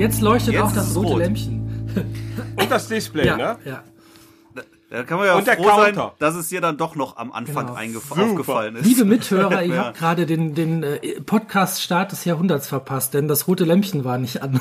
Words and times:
Jetzt 0.00 0.22
leuchtet 0.22 0.54
Jetzt 0.54 0.62
auch 0.62 0.72
das 0.72 0.96
rote 0.96 1.08
rot. 1.08 1.18
Lämpchen. 1.18 1.90
Und 2.56 2.70
das 2.70 2.88
Display, 2.88 3.26
Ja, 3.26 3.36
ne? 3.36 3.58
ja. 3.64 3.82
Da 4.92 5.04
kann 5.04 5.18
man 5.18 5.28
ja 5.28 5.36
Und 5.36 5.46
der 5.46 5.54
froh 5.56 5.68
sein, 5.76 5.96
dass 6.18 6.34
es 6.34 6.48
dir 6.48 6.60
dann 6.60 6.76
doch 6.76 6.96
noch 6.96 7.16
am 7.16 7.30
Anfang 7.30 7.76
Genau. 7.76 8.00
aufgefallen 8.08 8.74
ist. 8.74 8.84
Liebe 8.84 9.04
Mithörer, 9.04 9.62
ihr 9.62 9.74
Ja. 9.76 9.84
habt 9.84 9.98
gerade 9.98 10.26
den, 10.26 10.56
den 10.56 10.82
äh, 10.82 11.20
Podcast-Start 11.20 12.10
des 12.10 12.24
Jahrhunderts 12.24 12.66
verpasst, 12.66 13.14
denn 13.14 13.28
das 13.28 13.46
rote 13.46 13.64
Lämpchen 13.64 14.04
war 14.04 14.18
nicht 14.18 14.42
an. 14.42 14.58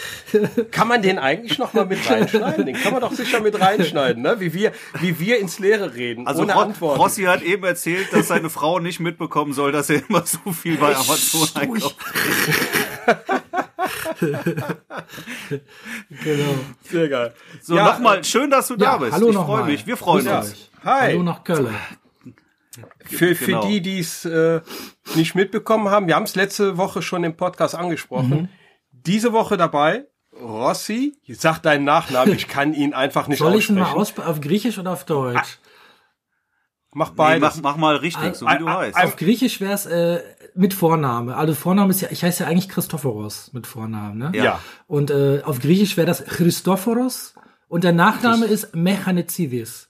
Kann 0.72 0.88
man 0.88 1.00
den 1.00 1.18
eigentlich 1.18 1.58
noch 1.58 1.72
mal 1.72 1.86
mit 1.86 1.98
reinschneiden? 2.10 2.66
Den 2.66 2.76
kann 2.76 2.92
man 2.92 3.00
doch 3.00 3.12
sicher 3.12 3.40
mit 3.40 3.58
reinschneiden, 3.58 4.22
ne? 4.22 4.40
Wie 4.40 4.52
wir, 4.52 4.72
wie 5.00 5.18
wir 5.20 5.38
ins 5.38 5.58
Leere 5.58 5.94
reden, 5.94 6.26
Also 6.26 6.42
ohne 6.42 6.52
Ro 6.52 6.60
Antwort. 6.60 6.98
Rossi 6.98 7.22
hat 7.22 7.40
eben 7.42 7.64
erzählt, 7.64 8.12
dass 8.12 8.28
seine 8.28 8.50
Frau 8.50 8.78
nicht 8.78 9.00
mitbekommen 9.00 9.54
soll, 9.54 9.72
dass 9.72 9.88
er 9.88 10.02
immer 10.06 10.26
so 10.26 10.52
viel 10.52 10.76
bei 10.76 10.94
Amazon 10.94 11.48
einkauft. 11.54 11.96
genau. 16.24 16.54
Sehr 16.90 17.08
geil. 17.08 17.34
So, 17.62 17.76
Ja, 17.76 17.84
nochmal, 17.86 18.24
schön, 18.24 18.50
dass 18.50 18.68
du 18.68 18.76
da 18.76 18.84
Ja, 18.92 18.96
bist. 18.98 19.12
hallo 19.12 19.28
ich 19.28 19.34
noch 19.34 19.46
freue 19.46 19.64
mich. 19.64 19.86
Wir 19.86 19.96
freuen 19.96 20.24
Grüß 20.24 20.34
uns. 20.36 20.52
euch. 20.52 20.70
Hi. 20.84 21.12
Hallo 21.12 21.22
nach 21.22 21.44
Köln. 21.44 21.74
Für, 23.04 23.34
für 23.34 23.46
Genau. 23.46 23.66
die, 23.66 23.80
die 23.80 24.00
es 24.00 24.24
äh, 24.24 24.60
nicht 25.14 25.34
mitbekommen 25.34 25.88
haben, 25.88 26.08
wir 26.08 26.16
haben 26.16 26.24
es 26.24 26.34
letzte 26.34 26.76
Woche 26.76 27.00
schon 27.02 27.24
im 27.24 27.36
Podcast 27.36 27.74
angesprochen. 27.74 28.28
Mhm. 28.42 28.48
Diese 28.90 29.32
Woche 29.32 29.56
dabei, 29.56 30.06
Rossi, 30.38 31.16
sag 31.28 31.60
deinen 31.60 31.84
Nachnamen, 31.84 32.34
ich 32.34 32.48
kann 32.48 32.74
ihn 32.74 32.92
einfach 32.92 33.28
nicht 33.28 33.38
Soll 33.38 33.54
ich 33.54 33.70
ihn 33.70 33.78
aussprechen. 33.78 34.18
mal 34.18 34.26
aus 34.28 34.36
auf 34.36 34.40
Griechisch 34.42 34.78
oder 34.78 34.92
auf 34.92 35.04
Deutsch? 35.04 35.58
Mach 36.92 37.10
Nee, 37.10 37.14
beides. 37.16 37.56
mach, 37.56 37.62
mach 37.62 37.76
mal 37.76 37.96
richtig, 37.96 38.34
so 38.34 38.46
wie 38.46 38.58
du 38.58 38.66
Ah, 38.66 38.78
heißt. 38.78 38.96
ah, 38.98 39.04
Auf 39.04 39.16
Griechisch 39.16 39.60
wäre 39.60 39.72
es 39.74 39.86
äh, 39.86 40.20
mit 40.56 40.74
Vorname. 40.74 41.36
Also 41.36 41.54
Vorname 41.54 41.90
ist 41.90 42.00
ja, 42.00 42.08
ich 42.10 42.22
heiße 42.22 42.44
ja 42.44 42.48
eigentlich 42.48 42.68
Christophoros 42.68 43.50
mit 43.52 43.66
Vornamen, 43.66 44.18
ne? 44.18 44.32
ja. 44.34 44.60
Und 44.86 45.10
äh, 45.10 45.42
auf 45.44 45.60
Griechisch 45.60 45.96
wäre 45.96 46.06
das 46.06 46.24
Christophoros 46.24 47.34
und 47.68 47.84
der 47.84 47.92
Nachname 47.92 48.46
ist 48.46 48.74
Mechanizidis. 48.74 49.88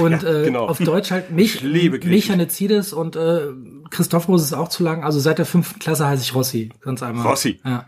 Und 0.00 0.22
ja, 0.22 0.28
äh, 0.28 0.44
genau. 0.44 0.66
auf 0.66 0.78
Deutsch 0.78 1.10
halt 1.10 1.30
Mech 1.30 1.62
liebe 1.62 1.98
Griechisch. 1.98 2.28
Mechanizidis 2.28 2.92
und 2.92 3.16
äh, 3.16 3.48
Christophoros 3.90 4.42
ist 4.42 4.52
auch 4.52 4.68
zu 4.68 4.82
lang. 4.84 5.04
Also 5.04 5.18
seit 5.20 5.38
der 5.38 5.46
fünften 5.46 5.78
Klasse 5.78 6.06
heiße 6.06 6.22
ich 6.22 6.34
Rossi, 6.34 6.70
ganz 6.80 7.02
einmal. 7.02 7.26
Rossi. 7.26 7.60
Ja. 7.64 7.86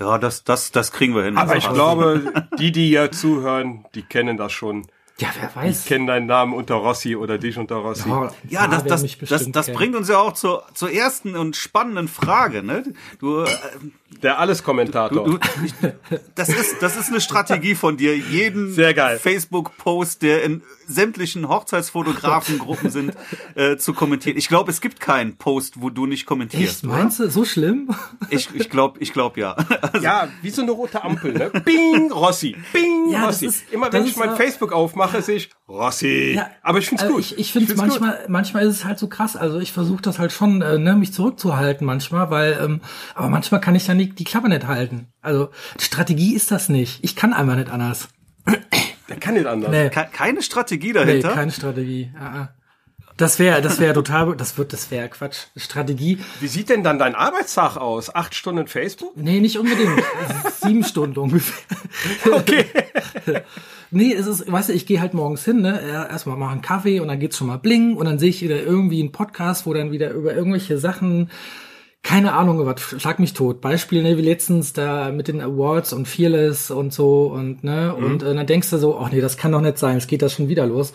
Ja, 0.00 0.16
das, 0.18 0.44
das, 0.44 0.70
das 0.70 0.92
kriegen 0.92 1.14
wir 1.14 1.24
hin. 1.24 1.36
Aber 1.36 1.56
ich 1.56 1.64
Also, 1.64 1.74
glaube, 1.74 2.32
die, 2.58 2.70
die 2.70 2.86
hier 2.86 3.10
zuhören, 3.10 3.84
die 3.94 4.02
kennen 4.02 4.36
das 4.36 4.52
schon. 4.52 4.86
Ja, 5.20 5.28
wer 5.40 5.54
weiß. 5.54 5.84
Kennen 5.86 6.06
deinen 6.06 6.26
Namen 6.26 6.52
unter 6.52 6.76
Rossi 6.76 7.16
oder 7.16 7.38
dich 7.38 7.58
unter 7.58 7.76
Rossi. 7.76 8.08
Ja, 8.08 8.30
Ja, 8.48 8.66
das, 8.68 8.84
das, 8.84 9.18
das, 9.18 9.50
das 9.50 9.72
bringt 9.72 9.96
uns 9.96 10.08
ja 10.08 10.18
auch 10.18 10.32
zur, 10.34 10.64
zur 10.74 10.90
ersten 10.92 11.34
und 11.36 11.56
spannenden 11.56 12.08
Frage. 12.08 12.62
Ne? 12.62 12.84
Du, 13.18 13.42
äh, 13.42 13.48
Der 14.22 14.38
Alles-Kommentator. 14.38 15.38
ich, 15.64 15.74
das, 16.34 16.48
ist, 16.48 16.76
das 16.82 16.96
ist 16.96 17.08
eine 17.08 17.20
Strategie 17.20 17.74
von 17.74 17.96
dir, 17.96 18.16
jeden. 18.16 18.72
Facebook-Post, 18.74 20.22
der 20.22 20.42
in 20.44 20.62
sämtlichen 20.86 21.48
Hochzeitsfotografengruppen 21.48 22.90
sind, 22.90 23.12
äh, 23.54 23.76
zu 23.76 23.92
kommentieren. 23.94 24.36
Ich 24.38 24.48
glaube, 24.48 24.70
es 24.70 24.80
gibt 24.80 25.00
keinen 25.00 25.36
Post, 25.36 25.80
wo 25.82 25.90
du 25.90 26.06
nicht 26.06 26.26
kommentierst. 26.26 26.76
Echt, 26.76 26.84
meinst 26.84 27.20
du? 27.20 27.28
So 27.30 27.44
schlimm? 27.44 27.90
Ich, 28.30 28.48
ich 28.54 28.70
glaube, 28.70 28.98
ich 29.00 29.12
glaube 29.12 29.40
ja. 29.40 29.52
Also, 29.82 30.04
Ja, 30.04 30.28
wie 30.42 30.50
so 30.50 30.62
eine 30.62 30.70
rote 30.72 31.02
Ampel, 31.02 31.32
ne? 31.34 31.50
Bing, 31.64 32.10
Rossi. 32.12 32.56
Bing, 32.72 33.10
Ja, 33.10 33.26
Rossi. 33.26 33.46
ist- 33.46 33.64
Immer 33.72 33.92
wenn 33.92 34.04
ich 34.06 34.16
mein 34.16 34.36
Facebook 34.36 34.72
aufmache, 34.72 35.07
sehe 35.22 35.36
ich 35.36 35.50
Rossi. 35.68 36.34
Ja, 36.36 36.50
Aber 36.62 36.78
ich 36.78 36.88
find's 36.88 37.02
also 37.02 37.14
gut. 37.14 37.22
Ich, 37.24 37.38
ich 37.38 37.52
finde 37.52 37.72
es 37.72 37.78
find's 37.78 37.94
gut. 37.94 38.02
manchmal, 38.02 38.26
manchmal 38.28 38.66
ist 38.66 38.76
es 38.76 38.84
halt 38.84 38.98
so 38.98 39.08
krass. 39.08 39.36
Also 39.36 39.58
ich 39.60 39.72
versuche 39.72 40.02
das 40.02 40.18
halt 40.18 40.32
schon, 40.32 40.62
äh, 40.62 40.78
ne, 40.78 40.94
mich 40.94 41.12
zurückzuhalten 41.12 41.86
manchmal, 41.86 42.30
weil, 42.30 42.58
ähm, 42.62 42.80
aber 43.14 43.28
manchmal 43.28 43.60
kann 43.60 43.74
ich 43.74 43.86
dann 43.86 43.98
die, 43.98 44.10
die 44.10 44.24
Klappe 44.24 44.48
nicht 44.48 44.66
halten. 44.66 45.08
Also 45.20 45.50
Strategie 45.80 46.34
ist 46.34 46.50
das 46.50 46.68
nicht. 46.68 47.02
Ich 47.02 47.16
kann 47.16 47.32
einfach 47.32 47.56
nicht 47.56 47.70
anders. 47.70 48.08
Der 49.08 49.16
kann 49.16 49.34
nicht 49.34 49.46
anders. 49.46 49.70
Nee, 49.70 49.90
ke- 49.90 50.08
keine 50.12 50.42
Strategie 50.42 50.88
nee 50.88 50.92
dahinter. 50.94 51.30
keine 51.32 51.52
Strategie. 51.52 52.10
Ah, 52.18 52.24
ah. 52.42 52.48
Das 53.16 53.40
wäre, 53.40 53.60
das 53.60 53.80
wäre 53.80 53.94
total, 53.94 54.36
das 54.36 54.58
wird, 54.58 54.72
das 54.72 54.92
wäre 54.92 55.08
Quatsch. 55.08 55.46
Strategie? 55.56 56.20
Wie 56.38 56.46
sieht 56.46 56.68
denn 56.68 56.84
dann 56.84 57.00
dein 57.00 57.16
Arbeitstag 57.16 57.76
aus? 57.76 58.14
Acht 58.14 58.36
Stunden 58.36 58.68
Facebook? 58.68 59.16
Nee, 59.16 59.40
nicht 59.40 59.58
unbedingt. 59.58 60.00
Sieben 60.62 60.84
Stunden 60.84 61.18
ungefähr. 61.18 61.76
Okay. 62.32 62.66
Nee, 63.90 64.12
es 64.12 64.26
ist, 64.26 64.50
weißt 64.50 64.68
du, 64.68 64.72
ich 64.74 64.86
gehe 64.86 65.00
halt 65.00 65.14
morgens 65.14 65.44
hin, 65.44 65.62
ne, 65.62 65.80
erstmal 65.80 66.36
mache 66.36 66.52
einen 66.52 66.62
Kaffee 66.62 67.00
und 67.00 67.08
dann 67.08 67.20
geht's 67.20 67.38
schon 67.38 67.46
mal 67.46 67.56
bling 67.56 67.96
und 67.96 68.04
dann 68.04 68.18
sehe 68.18 68.30
ich 68.30 68.42
wieder 68.42 68.62
irgendwie 68.62 69.00
einen 69.00 69.12
Podcast, 69.12 69.66
wo 69.66 69.72
dann 69.72 69.92
wieder 69.92 70.10
über 70.10 70.34
irgendwelche 70.34 70.78
Sachen, 70.78 71.30
keine 72.02 72.34
Ahnung, 72.34 72.64
was, 72.64 72.80
schlag 73.00 73.18
mich 73.18 73.32
tot. 73.32 73.60
Beispiel, 73.60 74.02
ne, 74.02 74.16
wie 74.16 74.22
letztens 74.22 74.72
da 74.72 75.10
mit 75.10 75.28
den 75.28 75.40
Awards 75.40 75.92
und 75.92 76.06
Fearless 76.06 76.70
und 76.70 76.92
so 76.92 77.26
und, 77.26 77.64
ne, 77.64 77.94
und 77.94 78.22
äh, 78.22 78.34
dann 78.34 78.46
denkst 78.46 78.70
du 78.70 78.78
so, 78.78 78.98
ach 78.98 79.10
nee, 79.10 79.20
das 79.20 79.36
kann 79.36 79.52
doch 79.52 79.60
nicht 79.60 79.78
sein, 79.78 79.96
es 79.96 80.06
geht 80.06 80.22
das 80.22 80.34
schon 80.34 80.48
wieder 80.48 80.66
los. 80.66 80.92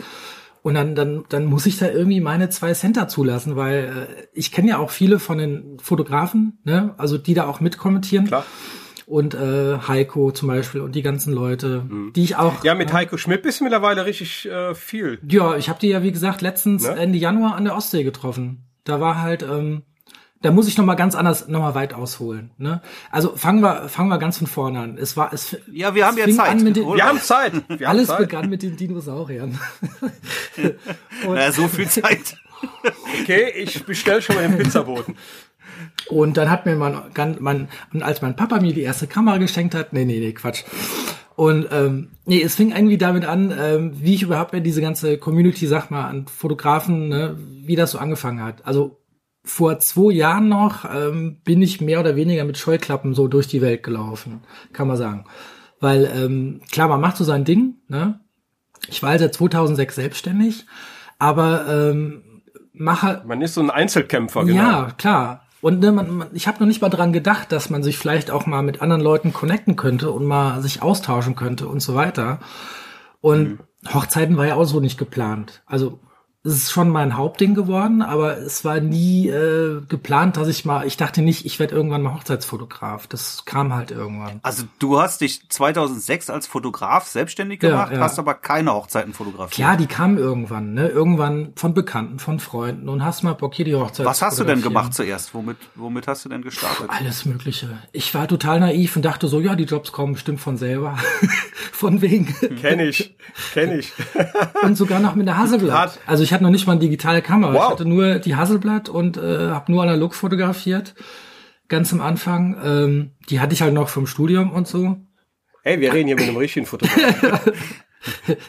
Und 0.62 0.76
dann, 0.76 0.96
dann, 0.96 1.26
dann 1.28 1.46
muss 1.46 1.66
ich 1.66 1.78
da 1.78 1.90
irgendwie 1.90 2.22
meine 2.22 2.50
zwei 2.50 2.74
Center 2.74 3.10
zulassen, 3.10 3.58
weil 3.58 4.08
äh, 4.08 4.28
ich 4.34 4.52
kenne 4.52 4.70
ja 4.70 4.78
auch 4.78 4.92
viele 4.92 5.20
von 5.20 5.38
den 5.38 5.78
Fotografen, 5.82 6.60
ne, 6.64 6.94
also 6.98 7.18
die 7.18 7.34
da 7.34 7.48
auch 7.48 7.60
mitkommentieren. 7.60 8.28
Klar. 8.28 8.46
Und 9.06 9.34
äh, 9.34 9.78
Heiko 9.88 10.32
zum 10.32 10.48
Beispiel 10.48 10.82
und 10.82 10.96
die 10.96 11.02
ganzen 11.02 11.34
Leute, 11.34 11.86
die 12.16 12.24
ich 12.24 12.36
auch. 12.38 12.64
Ja, 12.64 12.74
mit 12.74 12.94
Heiko 12.94 13.18
Schmidt 13.18 13.42
bist 13.44 13.60
du 13.60 13.66
mittlerweile 13.66 14.06
richtig 14.06 14.46
äh, 14.46 14.74
viel. 14.76 15.20
Ja, 15.28 15.58
ich 15.58 15.68
habe 15.70 15.80
die 15.80 15.90
ja 15.90 16.04
wie 16.04 16.12
gesagt 16.12 16.42
letztens 16.42 16.84
Ne? 16.84 16.96
Ende 16.96 17.18
Januar 17.18 17.56
an 17.56 17.66
der 17.66 17.76
Ostsee 17.76 18.04
getroffen. 18.04 18.64
Da 18.86 19.00
war 19.02 19.22
halt, 19.22 19.44
ähm, 19.44 19.84
da 20.42 20.52
muss 20.52 20.68
ich 20.68 20.78
noch 20.78 20.86
mal 20.86 20.96
ganz 20.96 21.16
anders, 21.16 21.48
noch 21.48 21.62
mal 21.62 21.76
weit 21.76 21.94
ausholen. 21.94 22.52
Ne? 22.58 22.82
Also 23.12 23.36
fangen 23.36 23.62
wir, 23.62 23.88
fangen 23.90 24.10
wir 24.10 24.18
ganz 24.18 24.38
von 24.38 24.48
vorne 24.48 24.80
an. 24.80 24.98
Es 24.98 25.16
war, 25.16 25.34
es, 25.34 25.58
Ja, 25.72 25.96
wir 25.96 26.06
haben 26.06 26.14
es 26.14 26.20
ja 26.20 26.26
fing 26.26 26.36
Zeit. 26.36 26.76
Den, 26.76 26.76
Wir 26.76 27.06
haben 27.06 27.20
Zeit. 27.20 27.54
Wir 27.68 27.88
haben 27.88 27.96
alles 27.96 28.08
Zeit. 28.08 28.20
begann 28.20 28.50
mit 28.50 28.62
den 28.64 28.76
Dinosauriern. 28.76 29.60
Na, 31.28 31.52
so 31.52 31.68
viel 31.68 31.88
Zeit. 31.88 32.38
Okay, 33.22 33.52
ich 33.56 33.84
bestell 33.86 34.22
schon 34.22 34.36
mal 34.36 34.48
den 34.48 34.58
Pizzaboten. 34.58 35.16
Und 36.10 36.38
dann 36.38 36.50
hat 36.50 36.66
mir 36.66 36.76
mein, 36.76 37.02
mein, 37.40 37.68
und 37.94 38.04
als 38.04 38.22
mein 38.22 38.36
Papa 38.36 38.60
mir 38.60 38.74
die 38.74 38.82
erste 38.82 39.08
Kamera 39.08 39.38
geschenkt 39.38 39.76
hat, 39.76 39.94
nee, 39.94 40.06
nee, 40.06 40.20
nee, 40.20 40.34
Quatsch. 40.34 40.64
Und 41.36 41.68
ähm, 41.72 42.10
nee, 42.26 42.42
es 42.42 42.56
fing 42.56 42.72
irgendwie 42.72 42.98
damit 42.98 43.26
an, 43.26 43.54
ähm, 43.58 43.92
wie 43.96 44.14
ich 44.14 44.24
überhaupt 44.24 44.54
in 44.54 44.64
diese 44.64 44.82
ganze 44.82 45.18
Community, 45.18 45.66
sag 45.66 45.90
mal, 45.90 46.06
an 46.06 46.28
Fotografen, 46.28 47.10
ne, 47.10 47.38
wie 47.38 47.76
das 47.76 47.92
so 47.92 47.98
angefangen 47.98 48.44
hat. 48.44 48.66
Also 48.66 49.00
vor 49.44 49.80
zwei 49.80 50.14
Jahren 50.14 50.48
noch 50.48 50.86
ähm, 50.86 51.42
bin 51.44 51.62
ich 51.62 51.82
mehr 51.82 52.00
oder 52.00 52.16
weniger 52.16 52.46
mit 52.46 52.58
Scheuklappen 52.58 53.14
so 53.14 53.28
durch 53.28 53.48
die 53.48 53.62
Welt 53.62 53.84
gelaufen, 53.84 54.42
kann 54.72 54.88
man 54.88 54.98
sagen. 54.98 55.26
Weil 55.80 56.10
ähm, 56.16 56.62
klar, 56.72 56.88
man 56.88 57.02
macht 57.02 57.18
so 57.18 57.24
sein 57.24 57.44
Ding. 57.44 57.76
Ne? 57.88 58.20
Ich 58.88 59.04
war 59.04 59.18
seit 59.18 59.34
2006 59.34 59.96
selbstständig, 59.96 60.66
aber 61.20 61.68
ähm, 61.68 62.42
mache 62.74 63.22
Man 63.26 63.42
ist 63.42 63.56
so 63.56 63.62
ein 63.62 63.70
Einzelkämpfer, 63.70 64.46
genau. 64.46 64.56
ja, 64.56 64.92
klar. 64.98 65.43
Und 65.64 65.80
ne, 65.80 65.94
man, 65.94 66.10
man, 66.10 66.28
ich 66.34 66.50
habe 66.50 66.60
noch 66.60 66.68
nicht 66.68 66.82
mal 66.82 66.90
dran 66.90 67.14
gedacht, 67.14 67.54
dass 67.54 67.70
man 67.70 67.84
sich 67.84 67.98
vielleicht 67.98 68.32
auch 68.32 68.46
mal 68.46 68.62
mit 68.62 68.82
anderen 68.82 69.02
Leuten 69.02 69.32
connecten 69.32 69.78
könnte 69.78 70.12
und 70.12 70.26
mal 70.26 70.62
sich 70.62 70.82
austauschen 70.82 71.36
könnte 71.36 71.70
und 71.70 71.80
so 71.80 71.96
weiter. 71.96 72.42
Und 73.22 73.60
Hochzeiten 73.94 74.36
war 74.36 74.46
ja 74.46 74.56
auch 74.56 74.66
so 74.66 74.82
nicht 74.82 74.98
geplant. 74.98 75.64
Also 75.66 76.02
es 76.46 76.56
ist 76.56 76.72
schon 76.72 76.90
mein 76.90 77.16
Hauptding 77.16 77.54
geworden, 77.56 78.02
aber 78.02 78.38
es 78.38 78.66
war 78.66 78.82
nie 78.82 79.30
äh, 79.30 79.80
geplant, 79.88 80.36
dass 80.36 80.50
ich 80.50 80.66
mal, 80.66 80.86
ich 80.86 80.98
dachte 80.98 81.22
nicht, 81.22 81.46
ich 81.46 81.58
werde 81.58 81.74
irgendwann 81.74 82.02
mal 82.02 82.14
Hochzeitsfotograf. 82.16 83.08
Das 83.08 83.46
kam 83.46 83.74
halt 83.74 83.92
irgendwann. 83.92 84.42
Also 84.44 84.66
du 84.78 85.00
hast 85.00 85.22
dich 85.22 85.48
2006 85.48 86.30
als 86.30 86.46
Fotograf 86.46 87.08
selbstständig 87.08 87.64
Ja, 87.64 87.70
gemacht, 87.70 87.92
ja. 87.94 88.00
hast 88.00 88.20
aber 88.20 88.34
keine 88.34 88.74
Hochzeiten 88.74 89.14
fotografiert. 89.14 89.54
Klar, 89.56 89.78
die 89.78 89.86
kamen 89.86 90.18
irgendwann, 90.18 90.74
ne? 90.74 90.90
Irgendwann 90.90 91.54
von 91.56 91.74
Bekannten, 91.74 92.20
von 92.20 92.42
Freunden 92.42 92.90
und 92.90 93.06
hast 93.06 93.24
mal 93.24 93.34
Bock, 93.36 93.54
hier 93.54 93.64
die 93.64 93.76
Hochzeit 93.76 94.06
Was 94.06 94.22
hast 94.22 94.38
du 94.38 94.44
denn 94.44 94.62
gemacht 94.62 94.94
zuerst? 94.94 95.34
Womit, 95.34 95.56
womit 95.76 96.08
hast 96.08 96.26
du 96.26 96.30
denn 96.30 96.42
gestartet? 96.42 96.90
Alles 96.90 97.24
Mögliche. 97.24 97.70
Ich 97.94 98.14
war 98.14 98.28
total 98.28 98.60
naiv 98.60 98.98
und 98.98 99.06
dachte 99.06 99.30
so, 99.30 99.40
ja, 99.40 99.56
die 99.56 99.64
Jobs 99.64 99.94
kommen 99.94 100.14
bestimmt 100.14 100.42
von 100.42 100.58
selber. 100.58 100.98
von 101.72 102.02
wegen. 102.02 102.36
Kenn 102.60 102.82
ich, 102.82 103.16
kenn 103.54 103.80
ich. 103.80 103.94
Und 104.62 104.76
sogar 104.76 105.00
noch 105.00 105.16
mit 105.16 105.26
der 105.28 105.38
Hasselblatt. 105.38 106.00
Also 106.06 106.24
ich 106.24 106.33
hatte 106.34 106.44
noch 106.44 106.50
nicht 106.50 106.68
mal 106.68 106.74
eine 106.74 106.82
digitale 106.82 107.22
Kamera. 107.22 107.54
Wow. 107.54 107.64
Ich 107.64 107.70
hatte 107.70 107.86
nur 107.86 108.16
die 108.20 108.36
Hasselblatt 108.36 108.90
und 108.90 109.18
äh, 109.18 109.50
habe 109.50 109.72
nur 109.72 109.84
analog 109.84 110.16
fotografiert. 110.16 110.96
Ganz 111.68 111.94
am 111.94 112.02
Anfang. 112.02 112.58
Ähm, 112.64 113.12
die 113.30 113.40
hatte 113.40 113.54
ich 113.54 113.62
halt 113.62 113.74
noch 113.74 113.90
vom 113.90 114.08
Studium 114.08 114.52
und 114.52 114.68
so. 114.68 114.98
Hey, 115.64 115.80
wir 115.80 115.94
reden 115.94 116.08
hier 116.08 116.16
mit 116.16 116.28
einem 116.28 116.38
richtigen 116.38 116.66
Fotografen. 116.66 117.54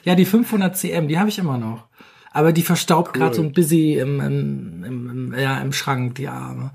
Ja, 0.02 0.14
die 0.14 0.24
500 0.24 0.76
cm, 0.76 1.08
die 1.08 1.18
habe 1.18 1.28
ich 1.28 1.38
immer 1.38 1.58
noch. 1.58 1.86
Aber 2.32 2.52
die 2.52 2.62
verstaubt 2.62 3.12
gerade 3.12 3.36
so 3.36 3.42
ein 3.42 3.52
busy 3.52 3.94
im, 3.94 4.20
im, 4.20 4.84
im, 4.84 5.10
im, 5.10 5.38
ja, 5.38 5.60
im 5.60 5.72
Schrank, 5.72 6.16
die 6.16 6.26
Arme. 6.26 6.72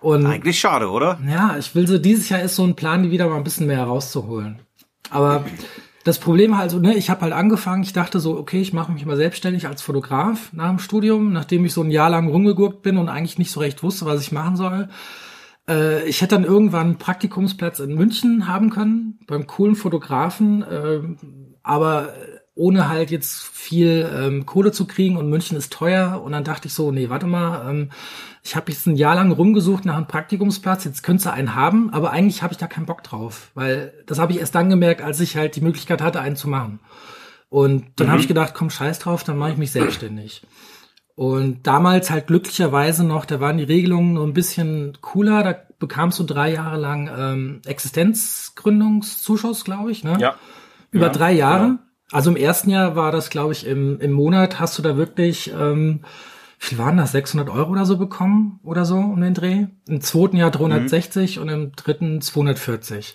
Und 0.00 0.24
Eigentlich 0.26 0.60
schade, 0.60 0.88
oder? 0.88 1.18
Ja, 1.28 1.56
ich 1.58 1.74
will 1.74 1.88
so, 1.88 1.98
dieses 1.98 2.28
Jahr 2.28 2.40
ist 2.42 2.54
so 2.54 2.62
ein 2.62 2.76
Plan, 2.76 3.02
die 3.02 3.10
wieder 3.10 3.28
mal 3.28 3.36
ein 3.36 3.42
bisschen 3.44 3.66
mehr 3.66 3.82
rauszuholen. 3.82 4.60
Aber 5.10 5.44
das 6.04 6.18
Problem 6.18 6.56
halt 6.56 6.72
ne, 6.80 6.94
ich 6.94 7.10
habe 7.10 7.22
halt 7.22 7.32
angefangen, 7.32 7.82
ich 7.82 7.94
dachte 7.94 8.20
so, 8.20 8.38
okay, 8.38 8.60
ich 8.60 8.72
mache 8.72 8.92
mich 8.92 9.06
mal 9.06 9.16
selbstständig 9.16 9.66
als 9.66 9.82
Fotograf 9.82 10.52
nach 10.52 10.68
dem 10.68 10.78
Studium, 10.78 11.32
nachdem 11.32 11.64
ich 11.64 11.72
so 11.72 11.82
ein 11.82 11.90
Jahr 11.90 12.10
lang 12.10 12.28
rumgegurkt 12.28 12.82
bin 12.82 12.98
und 12.98 13.08
eigentlich 13.08 13.38
nicht 13.38 13.50
so 13.50 13.60
recht 13.60 13.82
wusste, 13.82 14.04
was 14.04 14.20
ich 14.20 14.30
machen 14.30 14.56
soll. 14.56 14.88
Äh, 15.66 16.06
ich 16.06 16.20
hätte 16.20 16.36
dann 16.36 16.44
irgendwann 16.44 16.88
einen 16.88 16.98
Praktikumsplatz 16.98 17.80
in 17.80 17.94
München 17.94 18.46
haben 18.46 18.70
können, 18.70 19.18
beim 19.26 19.46
coolen 19.46 19.76
Fotografen, 19.76 20.62
äh, 20.62 21.00
aber 21.62 22.12
ohne 22.54 22.88
halt 22.88 23.10
jetzt 23.10 23.42
viel 23.42 24.08
ähm, 24.14 24.46
Kohle 24.46 24.70
zu 24.70 24.86
kriegen 24.86 25.16
und 25.16 25.28
München 25.28 25.56
ist 25.56 25.72
teuer. 25.72 26.22
Und 26.22 26.32
dann 26.32 26.44
dachte 26.44 26.68
ich 26.68 26.74
so, 26.74 26.92
nee, 26.92 27.10
warte 27.10 27.26
mal, 27.26 27.68
ähm, 27.68 27.90
ich 28.42 28.54
habe 28.54 28.70
jetzt 28.70 28.86
ein 28.86 28.96
Jahr 28.96 29.16
lang 29.16 29.32
rumgesucht 29.32 29.84
nach 29.84 29.96
einem 29.96 30.06
Praktikumsplatz, 30.06 30.84
jetzt 30.84 31.02
könntest 31.02 31.26
du 31.26 31.32
einen 31.32 31.54
haben, 31.54 31.92
aber 31.92 32.12
eigentlich 32.12 32.42
habe 32.42 32.52
ich 32.52 32.58
da 32.58 32.66
keinen 32.66 32.86
Bock 32.86 33.02
drauf, 33.02 33.50
weil 33.54 33.92
das 34.06 34.18
habe 34.18 34.32
ich 34.32 34.38
erst 34.38 34.54
dann 34.54 34.70
gemerkt, 34.70 35.02
als 35.02 35.20
ich 35.20 35.36
halt 35.36 35.56
die 35.56 35.62
Möglichkeit 35.62 36.02
hatte, 36.02 36.20
einen 36.20 36.36
zu 36.36 36.48
machen. 36.48 36.80
Und 37.48 37.86
dann 37.96 38.08
mhm. 38.08 38.12
habe 38.12 38.20
ich 38.20 38.28
gedacht, 38.28 38.54
komm, 38.54 38.70
scheiß 38.70 38.98
drauf, 38.98 39.24
dann 39.24 39.38
mache 39.38 39.52
ich 39.52 39.56
mich 39.56 39.72
selbstständig. 39.72 40.42
Und 41.16 41.66
damals 41.66 42.10
halt 42.10 42.26
glücklicherweise 42.26 43.04
noch, 43.04 43.24
da 43.24 43.40
waren 43.40 43.56
die 43.56 43.64
Regelungen 43.64 44.14
noch 44.14 44.24
ein 44.24 44.34
bisschen 44.34 44.98
cooler, 45.00 45.42
da 45.42 45.56
bekamst 45.78 46.18
du 46.18 46.24
drei 46.24 46.52
Jahre 46.52 46.76
lang 46.76 47.10
ähm, 47.16 47.62
Existenzgründungszuschuss, 47.64 49.64
glaube 49.64 49.92
ich, 49.92 50.02
ne? 50.02 50.16
Ja. 50.20 50.34
Über 50.90 51.06
ja, 51.06 51.12
drei 51.12 51.32
Jahre. 51.32 51.64
Ja. 51.64 51.78
Also 52.10 52.30
im 52.30 52.36
ersten 52.36 52.70
Jahr 52.70 52.96
war 52.96 53.12
das, 53.12 53.30
glaube 53.30 53.52
ich, 53.52 53.66
im, 53.66 53.98
im 54.00 54.12
Monat 54.12 54.60
hast 54.60 54.78
du 54.78 54.82
da 54.82 54.96
wirklich, 54.96 55.52
ähm, 55.52 56.00
wie 56.58 56.66
viel 56.66 56.78
waren 56.78 56.96
das, 56.96 57.12
600 57.12 57.48
Euro 57.48 57.72
oder 57.72 57.86
so 57.86 57.96
bekommen 57.96 58.60
oder 58.62 58.84
so 58.84 58.96
um 58.96 59.20
den 59.20 59.34
Dreh. 59.34 59.66
Im 59.88 60.00
zweiten 60.00 60.36
Jahr 60.36 60.50
360 60.50 61.36
mhm. 61.36 61.42
und 61.42 61.48
im 61.48 61.72
dritten 61.72 62.20
240. 62.20 63.14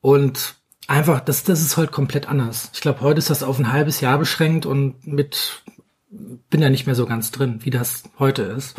Und 0.00 0.56
einfach, 0.88 1.20
das, 1.20 1.44
das 1.44 1.60
ist 1.60 1.76
halt 1.76 1.92
komplett 1.92 2.28
anders. 2.28 2.70
Ich 2.74 2.80
glaube, 2.80 3.00
heute 3.00 3.18
ist 3.18 3.30
das 3.30 3.42
auf 3.42 3.58
ein 3.58 3.72
halbes 3.72 4.00
Jahr 4.00 4.18
beschränkt 4.18 4.66
und 4.66 5.06
mit, 5.06 5.62
bin 6.10 6.60
ja 6.60 6.70
nicht 6.70 6.86
mehr 6.86 6.94
so 6.94 7.06
ganz 7.06 7.30
drin, 7.30 7.60
wie 7.62 7.70
das 7.70 8.04
heute 8.18 8.42
ist. 8.42 8.76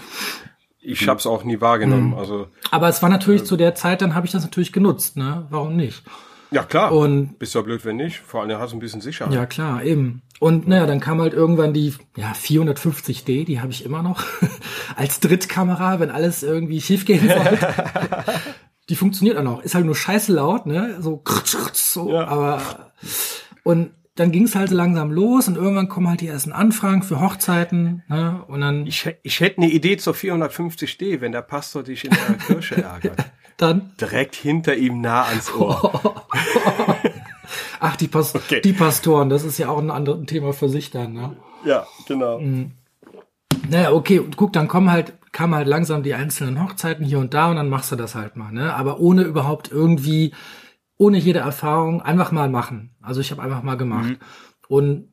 Ich 0.81 1.07
habe 1.07 1.19
es 1.19 1.27
auch 1.27 1.44
nie 1.44 1.62
wahrgenommen. 1.62 2.12
Mhm. 2.12 2.18
Also, 2.18 2.47
Aber 2.71 2.89
es 2.89 3.01
war 3.01 3.09
natürlich 3.09 3.41
äh, 3.41 3.45
zu 3.45 3.57
der 3.57 3.75
Zeit, 3.75 4.01
dann 4.01 4.15
habe 4.15 4.25
ich 4.25 4.31
das 4.31 4.44
natürlich 4.44 4.74
genutzt, 4.74 5.18
ne? 5.18 5.45
Warum 5.50 5.75
nicht? 5.75 6.03
Ja, 6.51 6.63
klar. 6.63 6.92
Und 6.92 7.38
bist 7.38 7.56
ja 7.56 7.62
blöd, 7.62 7.86
wenn 7.86 7.98
nicht. 7.98 8.19
Vor 8.19 8.42
allem 8.42 8.57
hast 8.57 8.72
du 8.72 8.78
ein 8.78 8.80
bisschen 8.80 9.01
Sicherheit. 9.01 9.34
Ja, 9.34 9.46
klar, 9.46 9.84
eben. 9.84 10.24
Und 10.40 10.68
naja, 10.68 10.86
dann 10.86 11.00
kam 11.00 11.22
halt 11.22 11.34
irgendwann 11.34 11.74
die 11.74 11.94
ja, 12.16 12.31
450D, 12.31 13.46
die 13.46 13.60
habe 13.60 13.72
ich 13.72 13.86
immer 13.86 14.01
noch 14.01 14.24
als 14.96 15.19
Drittkamera, 15.19 16.00
wenn 16.00 16.10
alles 16.10 16.44
irgendwie 16.44 16.81
schief 16.81 17.06
gehen 17.06 17.28
soll. 17.28 17.60
die 18.90 18.96
funktioniert 18.96 19.38
auch 19.38 19.44
noch. 19.44 19.62
Ist 19.62 19.75
halt 19.75 19.86
nur 19.86 19.96
scheiße 19.96 20.34
laut, 20.34 20.66
ne? 20.66 20.98
So, 21.01 21.24
so 21.74 22.12
ja. 22.12 22.28
aber 22.28 22.92
und 23.63 23.92
dann 24.16 24.31
ging 24.31 24.44
es 24.44 24.56
halt 24.56 24.69
so 24.69 24.75
langsam 24.75 25.12
los 25.12 25.48
und 25.48 25.56
irgendwann 25.56 25.88
kommen 25.88 26.10
halt 26.10 26.19
die 26.19 26.28
ersten 26.28 26.51
Anfragen 26.51 27.04
für 27.04 27.22
Hochzeiten. 27.22 28.04
Ne? 28.10 28.44
Und 28.48 28.62
dann 28.62 28.86
ich, 28.86 29.10
ich 29.24 29.40
hätte 29.40 29.60
eine 29.60 29.72
Idee 29.72 29.96
zur 29.98 30.13
450D, 30.13 31.22
wenn 31.22 31.31
der 31.31 31.42
Pastor 31.42 31.84
dich 31.84 32.04
in 32.04 32.12
der 32.12 32.36
Kirche 32.38 32.75
ärgert. 32.84 33.31
Dann? 33.60 33.92
Direkt 34.00 34.36
hinter 34.36 34.78
ihm 34.78 35.02
nah 35.02 35.24
ans 35.24 35.54
Ohr. 35.54 36.26
Ach, 37.82 37.96
die, 37.98 38.08
Pas 38.08 38.34
okay. 38.34 38.62
die 38.62 38.72
Pastoren, 38.72 39.30
das 39.30 39.44
ist 39.44 39.58
ja 39.58 39.68
auch 39.68 39.80
ein 39.80 39.92
anderes 39.92 40.26
Thema 40.28 40.54
für 40.54 40.70
sich 40.70 40.92
dann, 40.92 41.12
ne? 41.12 41.36
Ja, 41.66 41.86
genau. 42.08 42.40
Mhm. 42.40 42.72
Naja, 43.70 43.92
okay, 43.92 44.20
und 44.20 44.38
guck, 44.38 44.54
dann 44.54 44.70
kommen 44.70 44.90
halt, 44.90 45.14
kamen 45.34 45.56
halt 45.56 45.68
langsam 45.68 46.04
die 46.04 46.14
einzelnen 46.14 46.64
Hochzeiten 46.64 47.06
hier 47.06 47.20
und 47.20 47.34
da 47.34 47.50
und 47.50 47.58
dann 47.58 47.68
machst 47.68 47.92
du 47.92 47.98
das 47.98 48.16
halt 48.16 48.38
mal, 48.38 48.54
ne? 48.54 48.74
Aber 48.74 49.02
ohne 49.02 49.24
überhaupt 49.24 49.70
irgendwie, 49.70 50.34
ohne 50.98 51.18
jede 51.18 51.40
Erfahrung, 51.40 52.02
einfach 52.02 52.32
mal 52.32 52.50
machen. 52.50 52.96
Also 53.02 53.20
ich 53.20 53.30
habe 53.30 53.42
einfach 53.42 53.62
mal 53.62 53.76
gemacht. 53.76 54.12
Mhm. 54.12 54.18
Und 54.70 55.08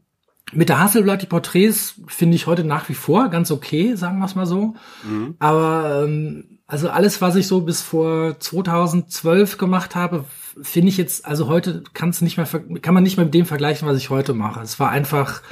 mit 0.52 0.68
der 0.68 0.78
Hasselblatt, 0.78 1.22
die 1.22 1.26
Porträts 1.26 2.00
finde 2.06 2.36
ich 2.36 2.46
heute 2.46 2.62
nach 2.62 2.88
wie 2.88 2.94
vor 2.94 3.28
ganz 3.28 3.50
okay, 3.50 3.96
sagen 3.96 4.20
wir 4.20 4.26
es 4.26 4.36
mal 4.36 4.46
so. 4.46 4.74
Mhm. 5.02 5.34
Aber 5.40 6.04
ähm, 6.04 6.55
also 6.66 6.90
alles, 6.90 7.20
was 7.20 7.36
ich 7.36 7.46
so 7.46 7.60
bis 7.60 7.80
vor 7.80 8.40
2012 8.40 9.56
gemacht 9.58 9.94
habe, 9.94 10.24
finde 10.60 10.88
ich 10.88 10.96
jetzt, 10.96 11.24
also 11.24 11.48
heute 11.48 11.84
kann 11.94 12.10
es 12.10 12.22
nicht 12.22 12.36
mehr, 12.36 12.46
kann 12.46 12.94
man 12.94 13.02
nicht 13.02 13.16
mehr 13.16 13.26
mit 13.26 13.34
dem 13.34 13.46
vergleichen, 13.46 13.86
was 13.86 13.98
ich 13.98 14.10
heute 14.10 14.34
mache. 14.34 14.60
Es 14.60 14.80
war 14.80 14.90
einfach. 14.90 15.42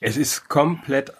Es 0.00 0.16
ist 0.16 0.48
komplett, 0.48 1.12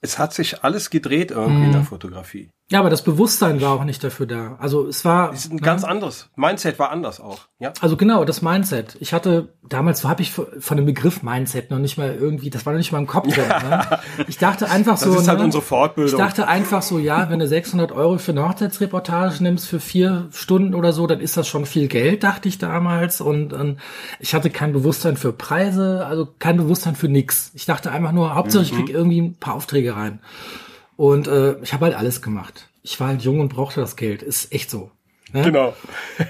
es 0.00 0.18
hat 0.18 0.32
sich 0.32 0.62
alles 0.62 0.90
gedreht 0.90 1.32
irgendwie 1.32 1.62
mm. 1.62 1.64
in 1.64 1.72
der 1.72 1.80
mhm. 1.80 1.86
Fotografie. 1.86 2.50
Ja, 2.72 2.80
aber 2.80 2.88
das 2.88 3.04
Bewusstsein 3.04 3.60
war 3.60 3.72
auch 3.72 3.84
nicht 3.84 4.02
dafür 4.02 4.24
da. 4.24 4.56
Also 4.58 4.86
es 4.86 5.04
war. 5.04 5.30
Es 5.34 5.44
ist 5.44 5.52
ein 5.52 5.56
ne? 5.56 5.60
ganz 5.60 5.84
anderes. 5.84 6.30
Mindset 6.36 6.78
war 6.78 6.90
anders 6.90 7.20
auch. 7.20 7.40
Ja. 7.58 7.74
Also 7.82 7.98
genau, 7.98 8.24
das 8.24 8.40
Mindset. 8.40 8.96
Ich 8.98 9.12
hatte 9.12 9.52
damals, 9.62 10.00
so 10.00 10.08
habe 10.08 10.22
ich 10.22 10.32
von 10.32 10.78
dem 10.78 10.86
Begriff 10.86 11.22
Mindset 11.22 11.70
noch 11.70 11.78
nicht 11.78 11.98
mal 11.98 12.14
irgendwie, 12.14 12.48
das 12.48 12.64
war 12.64 12.72
noch 12.72 12.78
nicht 12.78 12.90
mal 12.90 12.96
im 12.96 13.06
Kopf 13.06 13.28
drin. 13.28 13.46
Ne? 13.46 13.98
Ich 14.26 14.38
dachte 14.38 14.70
einfach 14.70 14.96
so. 14.96 15.12
Das 15.12 15.20
ist 15.20 15.28
halt 15.28 15.40
ne? 15.40 15.44
unsere 15.44 15.62
Fortbildung. 15.62 16.18
Ich 16.18 16.26
dachte 16.26 16.48
einfach 16.48 16.80
so, 16.80 16.98
ja, 16.98 17.28
wenn 17.28 17.40
du 17.40 17.46
600 17.46 17.92
Euro 17.92 18.16
für 18.16 18.32
eine 18.32 18.48
Hochzeitsreportage 18.48 19.42
nimmst 19.42 19.68
für 19.68 19.78
vier 19.78 20.28
Stunden 20.30 20.74
oder 20.74 20.94
so, 20.94 21.06
dann 21.06 21.20
ist 21.20 21.36
das 21.36 21.46
schon 21.46 21.66
viel 21.66 21.88
Geld, 21.88 22.22
dachte 22.22 22.48
ich 22.48 22.56
damals. 22.56 23.20
Und, 23.20 23.52
und 23.52 23.80
ich 24.18 24.34
hatte 24.34 24.48
kein 24.48 24.72
Bewusstsein 24.72 25.18
für 25.18 25.34
Preise, 25.34 26.06
also 26.06 26.26
kein 26.38 26.56
Bewusstsein 26.56 26.96
für 26.96 27.10
nix. 27.10 27.50
Ich 27.52 27.66
dachte 27.66 27.92
einfach 27.92 28.12
nur, 28.12 28.34
Hauptsache 28.34 28.62
ich 28.62 28.72
krieg 28.72 28.88
mhm. 28.88 28.94
irgendwie 28.94 29.20
ein 29.20 29.34
paar 29.34 29.56
Aufträge 29.56 29.94
rein. 29.94 30.20
Und 31.02 31.26
äh, 31.26 31.56
ich 31.62 31.72
habe 31.72 31.86
halt 31.86 31.96
alles 31.96 32.22
gemacht. 32.22 32.68
Ich 32.84 33.00
war 33.00 33.08
halt 33.08 33.22
jung 33.22 33.40
und 33.40 33.48
brauchte 33.48 33.80
das 33.80 33.96
Geld. 33.96 34.22
Ist 34.22 34.52
echt 34.52 34.70
so. 34.70 34.92
Ne? 35.32 35.42
Genau. 35.42 35.74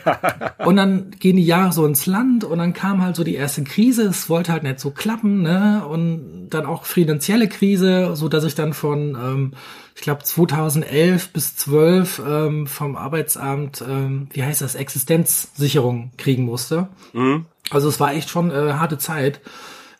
und 0.64 0.76
dann 0.76 1.10
gehen 1.10 1.36
die 1.36 1.44
Jahre 1.44 1.74
so 1.74 1.84
ins 1.84 2.06
Land 2.06 2.42
und 2.44 2.56
dann 2.56 2.72
kam 2.72 3.02
halt 3.02 3.14
so 3.14 3.22
die 3.22 3.34
erste 3.34 3.64
Krise. 3.64 4.04
Es 4.04 4.30
wollte 4.30 4.50
halt 4.50 4.62
nicht 4.62 4.80
so 4.80 4.90
klappen, 4.90 5.42
ne? 5.42 5.84
Und 5.86 6.48
dann 6.48 6.64
auch 6.64 6.86
finanzielle 6.86 7.48
Krise, 7.48 8.16
so 8.16 8.30
dass 8.30 8.44
ich 8.44 8.54
dann 8.54 8.72
von, 8.72 9.14
ähm, 9.14 9.52
ich 9.94 10.00
glaube 10.00 10.22
2011 10.22 11.34
bis 11.34 11.54
12 11.56 12.22
ähm, 12.26 12.66
vom 12.66 12.96
Arbeitsamt, 12.96 13.84
ähm, 13.86 14.28
wie 14.32 14.42
heißt 14.42 14.62
das, 14.62 14.74
Existenzsicherung 14.74 16.12
kriegen 16.16 16.44
musste. 16.44 16.88
Mhm. 17.12 17.44
Also 17.68 17.90
es 17.90 18.00
war 18.00 18.14
echt 18.14 18.30
schon 18.30 18.50
äh, 18.50 18.72
harte 18.72 18.96
Zeit 18.96 19.42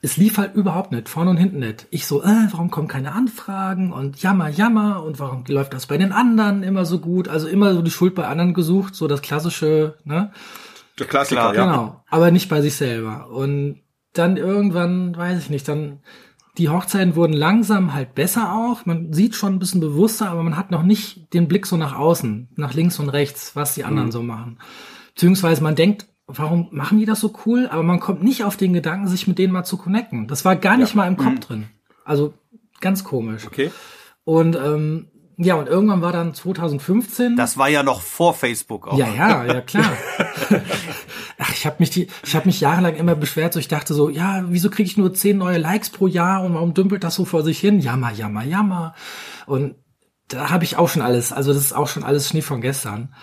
es 0.05 0.17
lief 0.17 0.37
halt 0.37 0.57
überhaupt 0.57 0.91
nicht, 0.91 1.09
vorne 1.09 1.31
und 1.31 1.37
hinten 1.37 1.61
nicht. 1.61 1.87
Ich 1.91 2.07
so, 2.07 2.25
äh, 2.25 2.49
warum 2.51 2.73
kommen 2.73 2.89
keine 2.89 3.13
Anfragen 3.13 3.93
und 3.93 4.21
jammer, 4.21 4.49
jammer 4.49 5.05
und 5.05 5.21
warum 5.21 5.45
läuft 5.47 5.73
das 5.75 5.87
bei 5.87 5.97
den 5.97 6.11
anderen 6.11 6.65
immer 6.65 6.85
so 6.85 6.99
gut? 6.99 7.29
Also 7.29 7.47
immer 7.47 7.73
so 7.73 7.83
die 7.83 7.91
Schuld 7.93 8.17
bei 8.17 8.27
anderen 8.27 8.53
gesucht, 8.53 8.97
so 8.97 9.07
das 9.07 9.23
klassische, 9.23 9.97
ne? 10.05 10.33
Der 10.99 11.07
Klassiker, 11.07 11.55
ja. 11.55 11.65
Genau, 11.65 12.03
aber 12.11 12.33
nicht 12.33 12.49
bei 12.49 12.61
sich 12.61 12.75
selber. 12.75 13.31
Und 13.31 13.81
dann 14.13 14.37
irgendwann, 14.37 15.17
weiß 15.17 15.39
ich 15.39 15.51
nicht, 15.51 15.69
dann 15.69 16.01
die 16.59 16.69
Hochzeiten 16.69 17.15
wurden 17.15 17.33
langsam 17.33 17.95
halt 17.95 18.15
besser 18.15 18.53
auch. 18.53 18.85
Man 18.85 19.13
sieht 19.13 19.37
schon 19.37 19.55
ein 19.55 19.59
bisschen 19.61 19.81
bewusster, 19.81 20.29
aber 20.29 20.43
man 20.43 20.57
hat 20.57 20.73
noch 20.73 20.83
nicht 20.83 21.33
den 21.33 21.47
Blick 21.47 21.65
so 21.65 21.77
nach 21.77 21.97
außen, 21.97 22.49
nach 22.57 22.75
links 22.75 22.99
und 22.99 23.09
rechts, 23.09 23.55
was 23.55 23.75
die 23.75 23.85
anderen 23.85 24.09
mhm. 24.09 24.13
so 24.13 24.23
machen. 24.23 24.59
Beziehungsweise 25.15 25.63
man 25.63 25.77
denkt 25.77 26.09
warum 26.27 26.69
machen 26.71 26.99
die 26.99 27.05
das 27.05 27.21
so 27.21 27.33
cool? 27.47 27.69
Aber 27.71 27.83
man 27.83 28.01
kommt 28.01 28.23
nicht 28.23 28.45
auf 28.45 28.57
den 28.57 28.73
Gedanken, 28.73 29.09
sich 29.09 29.27
mit 29.27 29.39
denen 29.39 29.53
mal 29.53 29.65
zu 29.65 29.77
connecten. 29.77 30.29
Das 30.29 30.45
war 30.45 30.57
gar 30.57 30.77
nicht 30.77 30.91
ja. 30.91 30.97
mal 30.97 31.09
im 31.09 31.17
Kopf 31.17 31.35
mhm. 31.35 31.41
drin. 31.41 31.69
Also 32.05 32.35
ganz 32.81 33.05
komisch. 33.05 33.47
Okay. 33.47 33.71
Und 34.25 34.57
ähm, 34.57 35.09
ja, 35.39 35.55
und 35.55 35.69
irgendwann 35.69 36.03
war 36.03 36.13
dann 36.13 36.35
2015. 36.35 37.37
Das 37.37 37.57
war 37.57 37.69
ja 37.69 37.83
noch 37.83 38.01
vor 38.01 38.35
Facebook 38.35 38.87
auch. 38.87 38.99
Ja, 38.99 39.09
ja, 39.09 39.45
ja, 39.45 39.61
klar. 39.61 39.93
Ach, 41.39 41.53
ich 41.53 41.67
habe 41.67 41.77
mich 41.79 41.91
die, 41.91 42.09
ich 42.25 42.37
habe 42.37 42.47
mich 42.47 42.61
jahrelang 42.61 42.95
immer 42.95 43.15
beschwert, 43.15 43.53
so 43.53 43.59
ich 43.59 43.69
dachte 43.69 43.95
so, 43.95 44.11
ja, 44.11 44.45
wieso 44.49 44.71
kriege 44.71 44.87
ich 44.87 44.97
nur 44.97 45.15
zehn 45.15 45.39
neue 45.39 45.59
Likes 45.59 45.91
pro 45.91 46.07
Jahr 46.07 46.45
und 46.45 46.55
warum 46.55 46.75
dümpelt 46.75 47.03
das 47.03 47.15
so 47.15 47.25
vor 47.25 47.43
sich 47.43 47.59
hin? 47.59 47.81
Jammer, 47.81 48.13
jammer, 48.13 48.45
jammer. 48.45 48.95
Und 49.47 49.75
da 50.29 50.51
habe 50.51 50.65
ich 50.65 50.77
auch 50.77 50.89
schon 50.89 51.03
alles, 51.03 51.33
also 51.33 51.53
das 51.53 51.63
ist 51.63 51.73
auch 51.73 51.89
schon 51.89 52.05
alles 52.05 52.29
Schnee 52.29 52.43
von 52.43 52.61
gestern. 52.61 53.15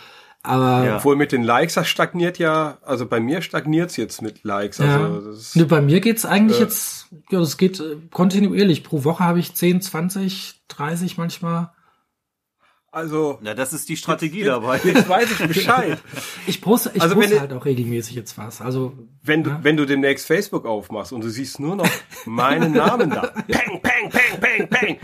Aber 0.41 0.85
ja. 0.85 0.97
Obwohl 0.97 1.15
mit 1.17 1.31
den 1.31 1.43
Likes, 1.43 1.73
das 1.73 1.89
stagniert 1.89 2.37
ja, 2.37 2.77
also 2.81 3.05
bei 3.05 3.19
mir 3.19 3.41
stagniert's 3.41 3.97
jetzt 3.97 4.21
mit 4.21 4.43
Likes. 4.43 4.79
Also 4.79 4.97
ja. 4.97 5.31
das, 5.31 5.55
ne, 5.55 5.65
bei 5.65 5.81
mir 5.81 5.99
geht's 5.99 6.25
eigentlich 6.25 6.59
äh, 6.59 6.63
jetzt, 6.63 7.07
ja, 7.29 7.39
das 7.39 7.57
geht 7.57 7.79
äh, 7.79 7.97
kontinuierlich. 8.11 8.83
Pro 8.83 9.03
Woche 9.03 9.23
habe 9.23 9.39
ich 9.39 9.53
10, 9.53 9.81
20, 9.81 10.61
30 10.69 11.17
manchmal. 11.17 11.71
Also. 12.91 13.37
Na, 13.41 13.53
das 13.53 13.73
ist 13.73 13.89
die 13.89 13.97
Strategie 13.97 14.39
jetzt, 14.39 14.47
dabei. 14.47 14.79
Jetzt 14.83 15.09
weiß 15.09 15.31
ich 15.31 15.47
Bescheid. 15.47 15.99
ich 16.47 16.61
poste, 16.61 16.91
ich 16.93 17.01
also 17.01 17.15
poste 17.15 17.31
wenn, 17.31 17.39
halt 17.41 17.53
auch 17.53 17.65
regelmäßig 17.65 18.15
jetzt 18.15 18.37
was. 18.37 18.61
Also. 18.61 18.93
Wenn 19.21 19.43
du, 19.43 19.51
ja? 19.51 19.59
wenn 19.61 19.77
du 19.77 19.85
demnächst 19.85 20.25
Facebook 20.25 20.65
aufmachst 20.65 21.11
und 21.11 21.23
du 21.23 21.29
siehst 21.29 21.59
nur 21.59 21.75
noch 21.75 21.89
meinen 22.25 22.71
Namen 22.71 23.09
da. 23.09 23.27
Peng, 23.47 23.81
peng, 23.81 24.09
peng, 24.09 24.39
peng, 24.39 24.69
peng. 24.69 24.97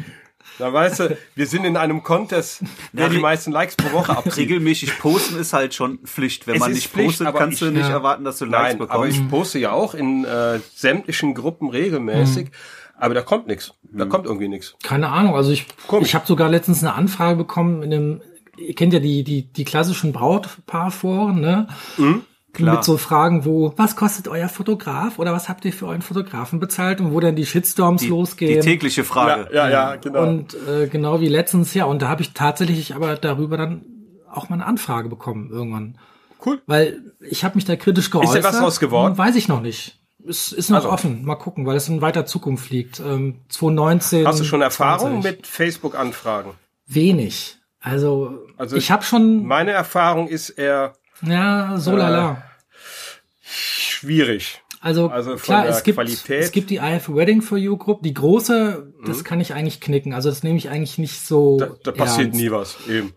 Da 0.58 0.72
weißt 0.72 1.00
du, 1.02 1.18
wir 1.36 1.48
sind 1.48 1.66
in 1.66 1.78
einem 1.78 2.04
Contest, 2.04 2.62
der 2.94 3.10
die 3.10 3.20
meisten 3.20 3.52
Likes 3.52 3.76
pro 3.76 3.92
Woche 3.92 4.18
abzieht. 4.18 4.38
Regelmäßig 4.38 5.00
posten 5.00 5.38
ist 5.38 5.54
halt 5.54 5.74
schon 5.74 6.00
Pflicht. 6.00 6.48
Wenn 6.48 6.56
es 6.56 6.60
man 6.60 6.72
nicht 6.72 6.88
Pflicht, 6.88 7.20
postet, 7.20 7.36
kannst 7.36 7.62
du 7.62 7.72
nicht 7.72 7.88
ja. 7.88 7.90
erwarten, 7.90 8.24
dass 8.24 8.38
du 8.38 8.46
Likes 8.46 8.70
Nein, 8.70 8.78
bekommst. 8.78 8.96
Aber 8.96 9.08
ich 9.08 9.30
poste 9.30 9.60
ja 9.60 9.72
auch 9.72 9.94
in 9.94 10.24
äh, 10.24 10.60
sämtlichen 10.74 11.34
Gruppen 11.34 11.70
regelmäßig. 11.70 12.46
Mhm. 12.46 12.52
Aber 12.98 13.14
da 13.14 13.22
kommt 13.22 13.48
nichts. 13.48 13.74
Da 13.84 14.06
mhm. 14.06 14.10
kommt 14.10 14.26
irgendwie 14.26 14.48
nichts. 14.48 14.76
Keine 14.84 15.10
Ahnung. 15.10 15.36
Also 15.36 15.52
ich, 15.52 15.68
Komisch. 15.88 16.10
ich 16.10 16.16
habe 16.16 16.26
sogar 16.26 16.50
letztens 16.50 16.82
eine 16.82 16.94
Anfrage 16.94 17.36
bekommen 17.36 17.84
in 17.84 17.92
dem, 17.92 18.22
ihr 18.58 18.74
kennt 18.76 18.94
ja 18.94 19.00
die, 19.00 19.24
die, 19.24 19.52
die 19.52 19.66
klassischen 19.66 20.14
Brautpaarforen, 20.14 21.40
ne? 21.42 21.68
Mhm. 21.98 22.24
Klar. 22.56 22.76
Mit 22.76 22.84
so 22.86 22.98
Fragen, 22.98 23.44
wo, 23.46 23.74
was 23.76 23.96
kostet 23.96 24.28
euer 24.28 24.48
Fotograf 24.48 25.20
oder 25.20 25.34
was 25.34 25.50
habt 25.50 25.66
ihr 25.66 25.74
für 25.74 25.88
euren 25.88 26.02
Fotografen 26.02 26.60
bezahlt 26.60 27.02
und 27.02 27.14
wo 27.14 27.20
dann 27.20 27.36
die 27.36 27.46
Shitstorms 27.46 28.02
die, 28.02 28.08
losgehen. 28.08 28.62
Die 28.62 28.66
tägliche 28.68 29.04
Frage. 29.04 29.50
Ja, 29.54 29.70
ja, 29.70 29.92
ja 29.92 29.96
genau. 29.98 30.24
Und 30.24 30.56
äh, 30.68 30.88
genau 30.88 31.20
wie 31.20 31.28
letztens, 31.28 31.74
ja, 31.74 31.86
und 31.86 32.02
da 32.02 32.08
habe 32.08 32.22
ich 32.22 32.34
tatsächlich 32.34 32.96
aber 32.96 33.18
darüber 33.18 33.58
dann 33.58 33.82
auch 34.32 34.50
mal 34.50 34.56
eine 34.56 34.66
Anfrage 34.66 35.10
bekommen 35.10 35.50
irgendwann. 35.52 35.98
Cool. 36.46 36.62
Weil 36.66 37.02
ich 37.20 37.44
habe 37.44 37.56
mich 37.56 37.66
da 37.66 37.76
kritisch 37.76 38.10
geäußert. 38.10 38.44
was 38.44 38.60
draus 38.60 38.80
geworden? 38.80 39.14
Hm, 39.14 39.18
Weiß 39.18 39.36
ich 39.36 39.48
noch 39.48 39.62
nicht. 39.62 40.00
Es 40.28 40.52
ist 40.52 40.70
noch 40.70 40.78
Also. 40.78 40.90
offen. 40.92 41.26
Mal 41.26 41.36
gucken, 41.36 41.66
weil 41.66 41.76
es 41.76 41.88
in 41.90 42.02
weiter 42.02 42.26
Zukunft 42.26 42.70
liegt. 42.70 43.00
Ähm, 43.00 43.42
2019. 43.50 44.26
Hast 44.28 44.40
du 44.40 44.44
schon 44.44 44.62
Erfahrung 44.62 45.22
20. 45.22 45.24
mit 45.24 45.48
Facebook-Anfragen? 45.48 46.52
Wenig. 46.88 47.58
Also, 47.82 48.40
Also 48.58 48.76
ich 48.78 48.92
habe 48.92 49.04
schon, 49.04 49.46
Meine 49.46 49.72
Erfahrung 49.72 50.28
ist 50.28 50.50
eher 50.50 50.94
ja, 51.22 51.77
so 51.77 51.95
lala. 51.95 52.43
schwierig. 53.41 54.62
Also, 54.81 55.07
Also 55.10 55.36
klar, 55.36 55.67
es 55.67 55.84
gibt, 55.84 55.95
Qualität. 55.98 56.43
es 56.43 56.51
gibt 56.51 56.69
die 56.69 56.75
I 56.75 56.79
Have 56.95 57.12
a 57.12 57.15
Wedding 57.15 57.41
for 57.41 57.57
You 57.57 57.75
Gruppe, 57.77 58.03
die 58.03 58.13
große, 58.13 58.93
das 59.05 59.19
Mhm. 59.19 59.24
kann 59.24 59.41
ich 59.41 59.53
eigentlich 59.53 59.81
knicken. 59.81 60.13
Also 60.13 60.29
das 60.29 60.43
nehme 60.43 60.57
ich 60.57 60.69
eigentlich 60.69 60.98
nicht 61.00 61.25
so. 61.25 61.57
Da, 61.57 61.69
da 61.84 61.91
passiert 61.91 62.36
nie 62.36 62.51
was, 62.51 62.77
eben. 62.88 63.13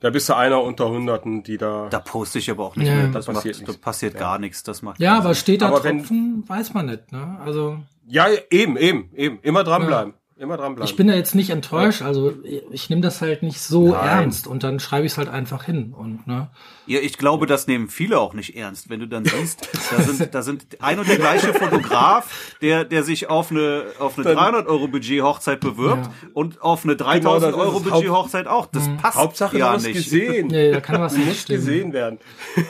Da 0.00 0.10
bist 0.10 0.28
du 0.28 0.36
einer 0.36 0.62
unter 0.62 0.90
Hunderten, 0.90 1.42
die 1.42 1.56
da. 1.56 1.88
Da 1.88 2.00
poste 2.00 2.38
ich 2.38 2.50
aber 2.50 2.66
auch 2.66 2.76
nicht 2.76 2.88
Ja. 2.88 2.94
mehr. 2.96 3.06
Da 3.06 3.12
Das 3.14 3.26
passiert 3.26 3.56
macht, 3.56 3.62
da 3.68 3.72
nichts. 3.72 3.82
passiert 3.82 4.18
gar 4.18 4.38
nichts. 4.38 4.62
Das 4.62 4.82
macht 4.82 5.00
Ja, 5.00 5.16
aber 5.16 5.34
steht 5.34 5.62
da 5.62 5.68
Aber 5.68 5.82
wenn- 5.84 5.98
Tropfen, 6.00 6.44
weiß 6.46 6.74
man 6.74 6.86
nicht. 6.86 7.12
Ne? 7.12 7.38
Also 7.42 7.78
Ja, 8.06 8.26
eben, 8.50 8.76
eben, 8.76 9.10
eben. 9.16 9.38
Immer 9.40 9.64
dranbleiben. 9.64 10.12
Immer 10.38 10.58
dranbleiben. 10.58 10.84
ich 10.86 10.96
bin 10.96 11.06
da 11.06 11.14
jetzt 11.14 11.34
nicht 11.34 11.48
enttäuscht. 11.48 12.02
Also 12.02 12.30
ich, 12.44 12.62
ich 12.70 12.90
nehme 12.90 13.00
das 13.00 13.22
halt 13.22 13.42
nicht 13.42 13.58
so 13.58 13.92
Nein. 13.92 14.06
ernst 14.06 14.46
und 14.46 14.62
dann 14.64 14.78
schreibe 14.80 15.06
ich 15.06 15.12
es 15.12 15.18
halt 15.18 15.30
einfach 15.30 15.64
hin. 15.64 15.94
Und 15.96 16.26
ne, 16.26 16.50
Ja, 16.86 17.00
ich 17.00 17.16
glaube, 17.16 17.46
das 17.46 17.66
nehmen 17.66 17.88
viele 17.88 18.18
auch 18.20 18.34
nicht 18.34 18.54
ernst, 18.54 18.90
wenn 18.90 19.00
du 19.00 19.08
dann 19.08 19.24
siehst, 19.24 19.66
da 19.90 20.02
sind, 20.02 20.34
da 20.34 20.42
sind 20.42 20.66
ein 20.80 20.98
und 20.98 21.08
der 21.08 21.16
gleiche 21.16 21.54
Fotograf, 21.54 22.54
der, 22.60 22.84
der 22.84 23.02
sich 23.02 23.30
auf 23.30 23.50
eine, 23.50 23.84
auf 23.98 24.18
eine 24.18 24.34
300 24.34 24.66
Euro 24.66 24.88
Budget 24.88 25.22
Hochzeit 25.22 25.60
bewirbt 25.60 26.04
Ja. 26.06 26.12
und 26.34 26.60
auf 26.60 26.84
eine 26.84 26.96
Genau, 26.96 27.12
3000 27.12 27.42
das 27.42 27.48
ist 27.50 27.56
Euro. 27.66 27.80
Budget 27.80 28.10
Hochzeit 28.10 28.46
auch. 28.46 28.66
Das 28.66 28.90
passt 29.00 29.16
Hauptsache, 29.16 29.56
ja 29.56 29.68
du 29.70 29.72
hast 29.76 29.84
nicht. 29.84 29.94
gesehen. 29.94 30.48
nee, 30.48 30.70
da 30.70 30.80
kann 30.82 31.00
was 31.00 31.16
nicht 31.16 31.46
gesehen 31.48 31.94
werden. 31.94 32.18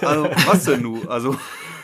Also, 0.02 0.28
was 0.46 0.64
denn 0.66 0.82
nu? 0.82 1.02
Also, 1.08 1.34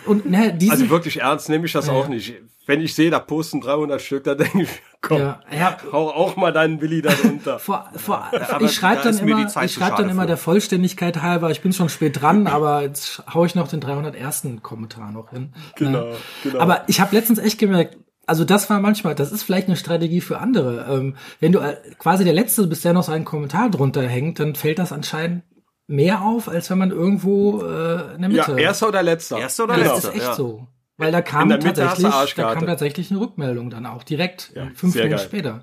Und 0.06 0.28
ne, 0.30 0.52
diesen, 0.54 0.72
Also 0.72 0.90
wirklich 0.90 1.20
ernst 1.20 1.48
nehme 1.48 1.66
ich 1.66 1.72
das 1.72 1.88
auch 1.88 2.08
nicht. 2.08 2.34
Wenn 2.64 2.80
ich 2.80 2.94
sehe, 2.94 3.10
da 3.10 3.18
posten 3.18 3.60
300 3.60 4.00
Stück, 4.00 4.22
da 4.22 4.36
denke 4.36 4.62
ich, 4.62 4.68
komm, 5.00 5.18
ja, 5.18 5.40
ja, 5.52 5.76
hau 5.90 6.10
auch 6.10 6.36
mal 6.36 6.52
deinen 6.52 6.80
Willi 6.80 7.02
darunter. 7.02 7.58
vor, 7.58 7.88
vor, 7.96 8.30
aber 8.50 8.64
ich 8.64 8.72
schreibe 8.72 9.02
da 9.02 9.10
dann 9.10 9.18
immer, 9.28 9.40
ich 9.46 9.48
zu 9.52 9.68
schreibe 9.68 9.96
dann 9.96 10.10
immer 10.10 10.22
für. 10.22 10.28
der 10.28 10.36
Vollständigkeit 10.36 11.22
halber, 11.22 11.50
ich 11.50 11.60
bin 11.60 11.72
schon 11.72 11.88
spät 11.88 12.20
dran, 12.20 12.46
aber 12.46 12.82
jetzt 12.82 13.24
hau 13.34 13.44
ich 13.44 13.56
noch 13.56 13.66
den 13.66 13.80
301. 13.80 14.46
Kommentar 14.62 15.10
noch 15.10 15.30
hin. 15.30 15.52
Genau, 15.74 16.04
Ne? 16.04 16.12
genau. 16.44 16.60
Aber 16.60 16.84
ich 16.86 17.00
habe 17.00 17.16
letztens 17.16 17.40
echt 17.40 17.58
gemerkt, 17.58 17.96
also 18.26 18.44
das 18.44 18.70
war 18.70 18.78
manchmal, 18.78 19.16
das 19.16 19.32
ist 19.32 19.42
vielleicht 19.42 19.66
eine 19.66 19.76
Strategie 19.76 20.20
für 20.20 20.38
andere. 20.38 20.86
Ähm, 20.88 21.16
wenn 21.40 21.50
du 21.50 21.58
äh, 21.58 21.76
quasi 21.98 22.22
der 22.22 22.32
Letzte 22.32 22.68
bist, 22.68 22.84
der 22.84 22.92
noch 22.92 23.02
so 23.02 23.10
einen 23.10 23.24
Kommentar 23.24 23.70
drunter 23.70 24.02
hängt, 24.06 24.38
dann 24.38 24.54
fällt 24.54 24.78
das 24.78 24.92
anscheinend 24.92 25.42
mehr 25.86 26.22
auf, 26.22 26.48
als 26.48 26.70
wenn 26.70 26.78
man 26.78 26.90
irgendwo 26.90 27.62
äh, 27.62 28.14
in 28.14 28.22
der 28.22 28.30
Ja, 28.30 28.48
Mitte. 28.48 28.60
erster 28.60 28.88
oder 28.88 29.02
letzter? 29.02 29.38
Erster 29.38 29.64
oder 29.64 29.76
Ja, 29.76 29.82
genau. 29.82 29.94
das 29.94 30.04
letzter? 30.04 30.10
ist 30.10 30.16
echt 30.22 30.26
ja. 30.30 30.34
so. 30.34 30.66
Weil 30.98 31.10
da 31.12 31.22
kam 31.22 31.48
tatsächlich, 31.48 32.34
da 32.36 32.54
kam 32.54 32.66
tatsächlich 32.66 33.10
eine 33.10 33.20
Rückmeldung 33.20 33.70
dann 33.70 33.86
auch 33.86 34.02
direkt 34.04 34.52
Ja, 34.54 34.68
fünf 34.74 34.94
Minuten 34.94 35.10
geil. 35.16 35.18
später. 35.18 35.62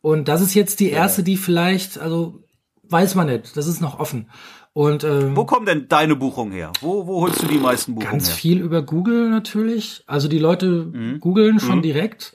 Und 0.00 0.28
das 0.28 0.40
ist 0.40 0.54
jetzt 0.54 0.80
die 0.80 0.90
erste, 0.90 1.22
die 1.22 1.36
vielleicht, 1.36 1.98
also 1.98 2.44
weiß 2.84 3.14
man 3.16 3.26
nicht, 3.26 3.56
das 3.56 3.66
ist 3.66 3.80
noch 3.80 3.98
offen. 3.98 4.30
Und 4.72 5.02
ähm, 5.02 5.36
Wo 5.36 5.44
kommen 5.44 5.66
denn 5.66 5.88
deine 5.88 6.14
Buchungen 6.14 6.52
her? 6.52 6.72
Wo, 6.80 7.06
wo 7.06 7.22
holst 7.22 7.42
du 7.42 7.46
die 7.46 7.58
meisten 7.58 7.94
Buchungen 7.96 8.12
ganz 8.12 8.28
her? 8.28 8.36
viel 8.36 8.60
über 8.60 8.82
Google 8.82 9.28
natürlich. 9.28 10.04
Also 10.06 10.28
die 10.28 10.38
Leute 10.38 11.16
googeln 11.18 11.58
schon 11.58 11.82
direkt. 11.82 12.32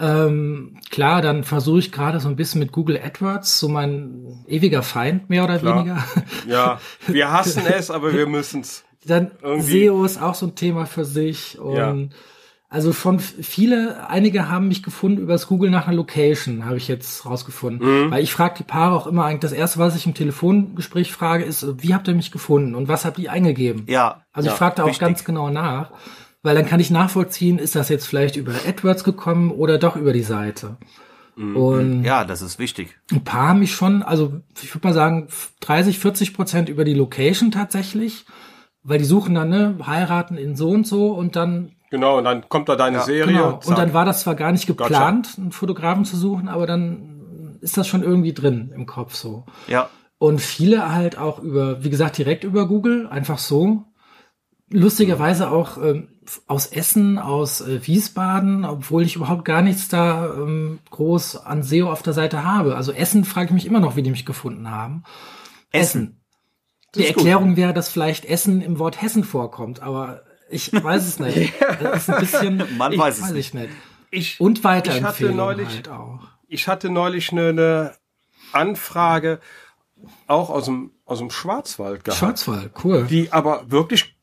Ähm, 0.00 0.76
klar, 0.90 1.22
dann 1.22 1.42
versuche 1.44 1.80
ich 1.80 1.90
gerade 1.92 2.20
so 2.20 2.28
ein 2.28 2.36
bisschen 2.36 2.60
mit 2.60 2.70
Google 2.72 3.00
AdWords, 3.02 3.58
so 3.58 3.68
mein 3.68 4.44
ewiger 4.46 4.82
Feind 4.82 5.28
mehr 5.28 5.44
oder 5.44 5.58
Klar. 5.58 5.76
weniger. 5.78 6.04
Ja, 6.46 6.80
wir 7.06 7.32
hassen 7.32 7.62
es, 7.66 7.90
aber 7.90 8.12
wir 8.12 8.26
müssen's. 8.28 8.84
Dann 9.04 9.32
Irgendwie- 9.42 9.86
SEO 9.86 10.04
ist 10.04 10.20
auch 10.22 10.34
so 10.34 10.46
ein 10.46 10.54
Thema 10.54 10.86
für 10.86 11.04
sich 11.04 11.58
und 11.58 11.74
Ja. 11.76 11.96
also 12.68 12.92
schon 12.92 13.18
viele, 13.18 14.08
einige 14.08 14.48
haben 14.48 14.68
mich 14.68 14.82
gefunden 14.84 15.20
übers 15.22 15.46
Google 15.48 15.70
nach 15.70 15.86
einer 15.88 15.96
Location, 15.96 16.64
habe 16.64 16.76
ich 16.76 16.86
jetzt 16.86 17.24
rausgefunden. 17.26 18.06
Mhm. 18.06 18.10
Weil 18.12 18.22
ich 18.22 18.32
frage 18.32 18.54
die 18.58 18.64
Paare 18.64 18.94
auch 18.94 19.06
immer 19.08 19.24
eigentlich, 19.24 19.40
das 19.40 19.52
erste, 19.52 19.78
was 19.80 19.96
ich 19.96 20.06
im 20.06 20.14
Telefongespräch 20.14 21.12
frage, 21.12 21.44
ist, 21.44 21.82
wie 21.82 21.94
habt 21.94 22.06
ihr 22.06 22.14
mich 22.14 22.30
gefunden 22.30 22.74
und 22.76 22.86
was 22.88 23.04
habt 23.04 23.18
ihr 23.18 23.32
eingegeben? 23.32 23.84
Ja. 23.88 24.22
Also 24.32 24.48
Ja, 24.48 24.52
ich 24.52 24.58
frage 24.58 24.76
da 24.76 24.82
auch 24.84 24.88
richtig. 24.88 25.00
ganz 25.06 25.24
genau 25.24 25.50
nach, 25.50 25.90
weil 26.42 26.54
dann 26.54 26.66
kann 26.66 26.80
ich 26.80 26.90
nachvollziehen, 26.90 27.58
ist 27.58 27.74
das 27.74 27.88
jetzt 27.88 28.06
vielleicht 28.06 28.36
über 28.36 28.52
AdWords 28.66 29.04
gekommen 29.04 29.50
oder 29.50 29.78
doch 29.78 29.96
über 29.96 30.12
die 30.12 30.22
Seite. 30.22 30.76
Mhm. 31.36 31.56
Und 31.56 32.04
Ja, 32.04 32.24
das 32.24 32.42
ist 32.42 32.58
wichtig. 32.58 32.96
ein 33.12 33.24
paar 33.24 33.48
haben 33.48 33.60
mich 33.60 33.72
schon, 33.72 34.02
also 34.02 34.40
ich 34.62 34.74
würde 34.74 34.86
mal 34.88 34.94
sagen 34.94 35.28
30, 35.60 35.98
40 35.98 36.34
Prozent 36.34 36.68
über 36.68 36.84
die 36.84 36.94
Location 36.94 37.50
tatsächlich, 37.50 38.24
weil 38.82 38.98
die 38.98 39.04
suchen 39.04 39.34
dann, 39.34 39.48
ne, 39.48 39.76
heiraten 39.86 40.36
in 40.36 40.56
so 40.56 40.70
und 40.70 40.86
so 40.86 41.12
und 41.12 41.36
dann, 41.36 41.72
Genau, 41.90 42.18
und 42.18 42.24
dann 42.24 42.46
kommt 42.50 42.68
da 42.68 42.76
deine 42.76 43.00
Serie. 43.00 43.32
genau, 43.32 43.52
zack. 43.58 43.68
und 43.68 43.78
dann 43.78 43.94
war 43.94 44.04
das 44.04 44.20
zwar 44.20 44.34
gar 44.34 44.52
nicht 44.52 44.66
geplant, 44.66 45.36
einen 45.38 45.52
Fotografen 45.52 46.04
zu 46.04 46.16
suchen, 46.18 46.48
aber 46.48 46.66
dann 46.66 47.56
ist 47.62 47.76
das 47.78 47.88
schon 47.88 48.02
irgendwie 48.02 48.34
drin 48.34 48.72
im 48.74 48.84
Kopf 48.86 49.14
so. 49.14 49.46
Ja. 49.68 49.88
Und 50.18 50.40
viele 50.40 50.92
halt 50.92 51.16
auch 51.16 51.38
über, 51.38 51.82
wie 51.84 51.90
gesagt, 51.90 52.18
direkt 52.18 52.44
über 52.44 52.66
Google, 52.68 53.06
einfach 53.08 53.38
so. 53.38 53.84
Lustigerweise 54.70 55.50
auch 55.50 55.78
ähm, 55.82 56.08
aus 56.46 56.66
Essen, 56.66 57.18
aus 57.18 57.60
äh, 57.60 57.86
Wiesbaden, 57.86 58.64
obwohl 58.64 59.02
ich 59.02 59.16
überhaupt 59.16 59.44
gar 59.44 59.62
nichts 59.62 59.88
da 59.88 60.32
ähm, 60.34 60.78
groß 60.90 61.36
an 61.36 61.62
SEO 61.62 61.90
auf 61.90 62.02
der 62.02 62.12
Seite 62.12 62.44
habe. 62.44 62.76
Also 62.76 62.92
Essen 62.92 63.24
frage 63.24 63.46
ich 63.46 63.52
mich 63.52 63.66
immer 63.66 63.80
noch, 63.80 63.96
wie 63.96 64.02
die 64.02 64.10
mich 64.10 64.26
gefunden 64.26 64.70
haben. 64.70 65.04
Essen. 65.72 66.20
Die 66.94 67.00
ist 67.00 67.08
gut. 67.08 67.16
Erklärung 67.18 67.56
wäre, 67.56 67.72
dass 67.74 67.88
vielleicht 67.88 68.24
Essen 68.24 68.62
im 68.62 68.78
Wort 68.78 69.00
Hessen 69.02 69.24
vorkommt, 69.24 69.80
aber 69.82 70.22
ich 70.50 70.72
weiß 70.72 71.06
es 71.06 71.18
nicht. 71.18 71.52
Das 71.80 72.08
ist 72.08 72.10
ein 72.10 72.20
bisschen, 72.20 72.62
Man 72.78 72.92
ich, 72.92 72.98
weiß 72.98 73.16
es 73.18 73.22
weiß 73.24 73.32
nicht. 73.32 73.48
ich 73.48 73.54
nicht. 73.54 73.70
ich, 74.10 74.40
Und 74.40 74.58
Ich 74.58 74.64
hatte 74.64 74.88
Weiterempfehlung 74.90 75.36
neulich- 75.36 75.68
halt 75.68 75.88
auch. 75.88 76.20
ich 76.48 76.66
hatte 76.68 76.88
neulich 76.90 77.30
eine, 77.32 77.48
eine 77.50 77.92
Anfrage 78.52 79.40
auch 80.26 80.48
aus 80.50 80.64
dem, 80.66 80.92
aus 81.04 81.18
dem 81.18 81.30
Schwarzwald 81.30 82.04
gehabt, 82.04 82.18
Schwarzwald, 82.20 82.72
cool. 82.84 83.06
die 83.10 83.32
aber 83.32 83.70
wirklich 83.70 84.16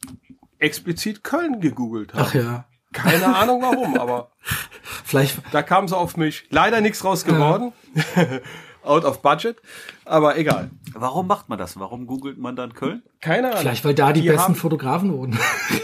explizit 0.66 1.24
Köln 1.24 1.62
gegoogelt 1.62 2.14
hat. 2.14 2.28
Ach 2.28 2.34
ja. 2.34 2.66
Keine 2.94 3.36
Ahnung 3.36 3.62
warum, 3.62 3.98
aber 3.98 4.32
Vielleicht 5.04 5.38
da 5.52 5.62
kam 5.62 5.88
sie 5.88 5.98
auf 5.98 6.18
mich. 6.18 6.46
Leider 6.50 6.82
nichts 6.82 7.04
raus 7.04 7.26
geworden. 7.26 7.74
Out 8.84 9.04
of 9.04 9.22
budget. 9.22 9.58
Aber 10.06 10.38
egal. 10.38 10.70
Warum 10.94 11.28
macht 11.28 11.50
man 11.50 11.58
das? 11.58 11.80
Warum 11.80 12.06
googelt 12.08 12.38
man 12.38 12.56
dann 12.56 12.74
Köln? 12.74 13.02
Keine 13.20 13.48
Ahnung. 13.48 13.62
Vielleicht, 13.62 13.84
weil 13.84 13.96
da 13.96 14.14
die, 14.14 14.22
Die 14.22 14.28
besten 14.28 14.44
haben- 14.44 14.56
Fotografen 14.56 15.12
wohnen. 15.12 15.40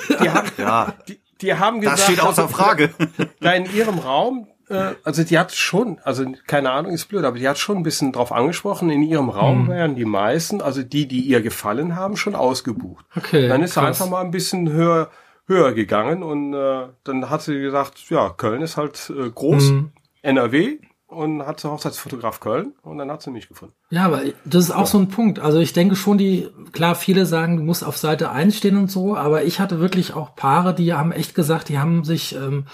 Die 0.10 0.30
haben, 0.30 0.52
Ja, 0.58 0.94
die, 1.08 1.20
die 1.42 1.54
haben 1.56 1.82
gesagt, 1.82 2.00
das 2.00 2.06
steht 2.06 2.22
außer 2.22 2.48
Frage. 2.48 2.92
da 3.40 3.54
in 3.54 3.66
ihrem 3.74 3.98
Raum, 4.00 4.48
äh, 4.72 4.96
also 5.04 5.24
die 5.24 5.38
hat 5.38 5.52
schon, 5.54 6.00
also 6.04 6.26
keine 6.48 6.72
Ahnung, 6.72 6.92
ist 6.94 7.06
blöd, 7.10 7.24
aber 7.26 7.38
die 7.38 7.48
hat 7.48 7.58
schon 7.58 7.78
ein 7.78 7.84
bisschen 7.84 8.12
drauf 8.12 8.32
angesprochen, 8.32 8.90
in 8.90 9.04
ihrem 9.04 9.26
Mhm. 9.26 9.32
Raum 9.32 9.68
wären 9.68 9.96
die 9.96 10.06
meisten, 10.06 10.62
also 10.62 10.82
die, 10.84 11.08
die 11.08 11.22
ihr 11.22 11.42
gefallen 11.42 11.96
haben, 11.96 12.18
schon 12.18 12.36
ausgebucht. 12.36 13.06
Okay, 13.16 13.48
Dann 13.48 13.62
ist 13.64 13.74
sie 13.74 13.80
krass. 13.80 14.00
einfach 14.02 14.10
mal 14.12 14.22
ein 14.22 14.32
bisschen 14.32 14.72
höher, 14.72 15.10
höher 15.48 15.74
gegangen 15.74 16.24
und 16.24 16.54
äh, 16.54 16.88
dann 17.04 17.30
hat 17.30 17.42
sie 17.42 17.60
gesagt, 17.60 18.10
ja, 18.10 18.30
Köln 18.30 18.62
ist 18.62 18.78
halt 18.78 19.12
äh, 19.16 19.30
groß, 19.30 19.72
Mhm. 19.72 19.92
NRW 20.22 20.78
und 21.08 21.46
hat 21.46 21.60
sie 21.60 21.70
Hochzeitsfotograf 21.70 22.40
Köln 22.40 22.74
und 22.84 22.98
dann 22.98 23.12
hat 23.12 23.22
sie 23.22 23.32
mich 23.32 23.50
gefunden. 23.50 23.74
Ja, 23.90 24.06
aber 24.06 24.22
das 24.46 24.64
ist 24.66 24.72
auch 24.72 24.86
so 24.88 24.98
ein 24.98 25.10
Punkt. 25.10 25.40
Also 25.40 25.60
ich 25.60 25.74
denke 25.74 25.98
schon, 25.98 26.18
die, 26.18 26.48
klar, 26.72 26.96
viele 26.96 27.26
sagen, 27.26 27.58
du 27.58 27.64
musst 27.64 27.84
auf 27.84 27.98
Seite 27.98 28.32
1 28.32 28.56
stehen 28.56 28.78
und 28.78 28.90
so, 28.90 29.18
aber 29.18 29.44
ich 29.44 29.60
hatte 29.60 29.80
wirklich 29.82 30.14
auch 30.14 30.36
Paare, 30.36 30.74
die 30.74 30.94
haben 30.94 31.12
echt 31.12 31.36
gesagt, 31.36 31.68
die 31.68 31.80
haben 31.80 32.06
sich 32.06 32.34
ähm, 32.36 32.66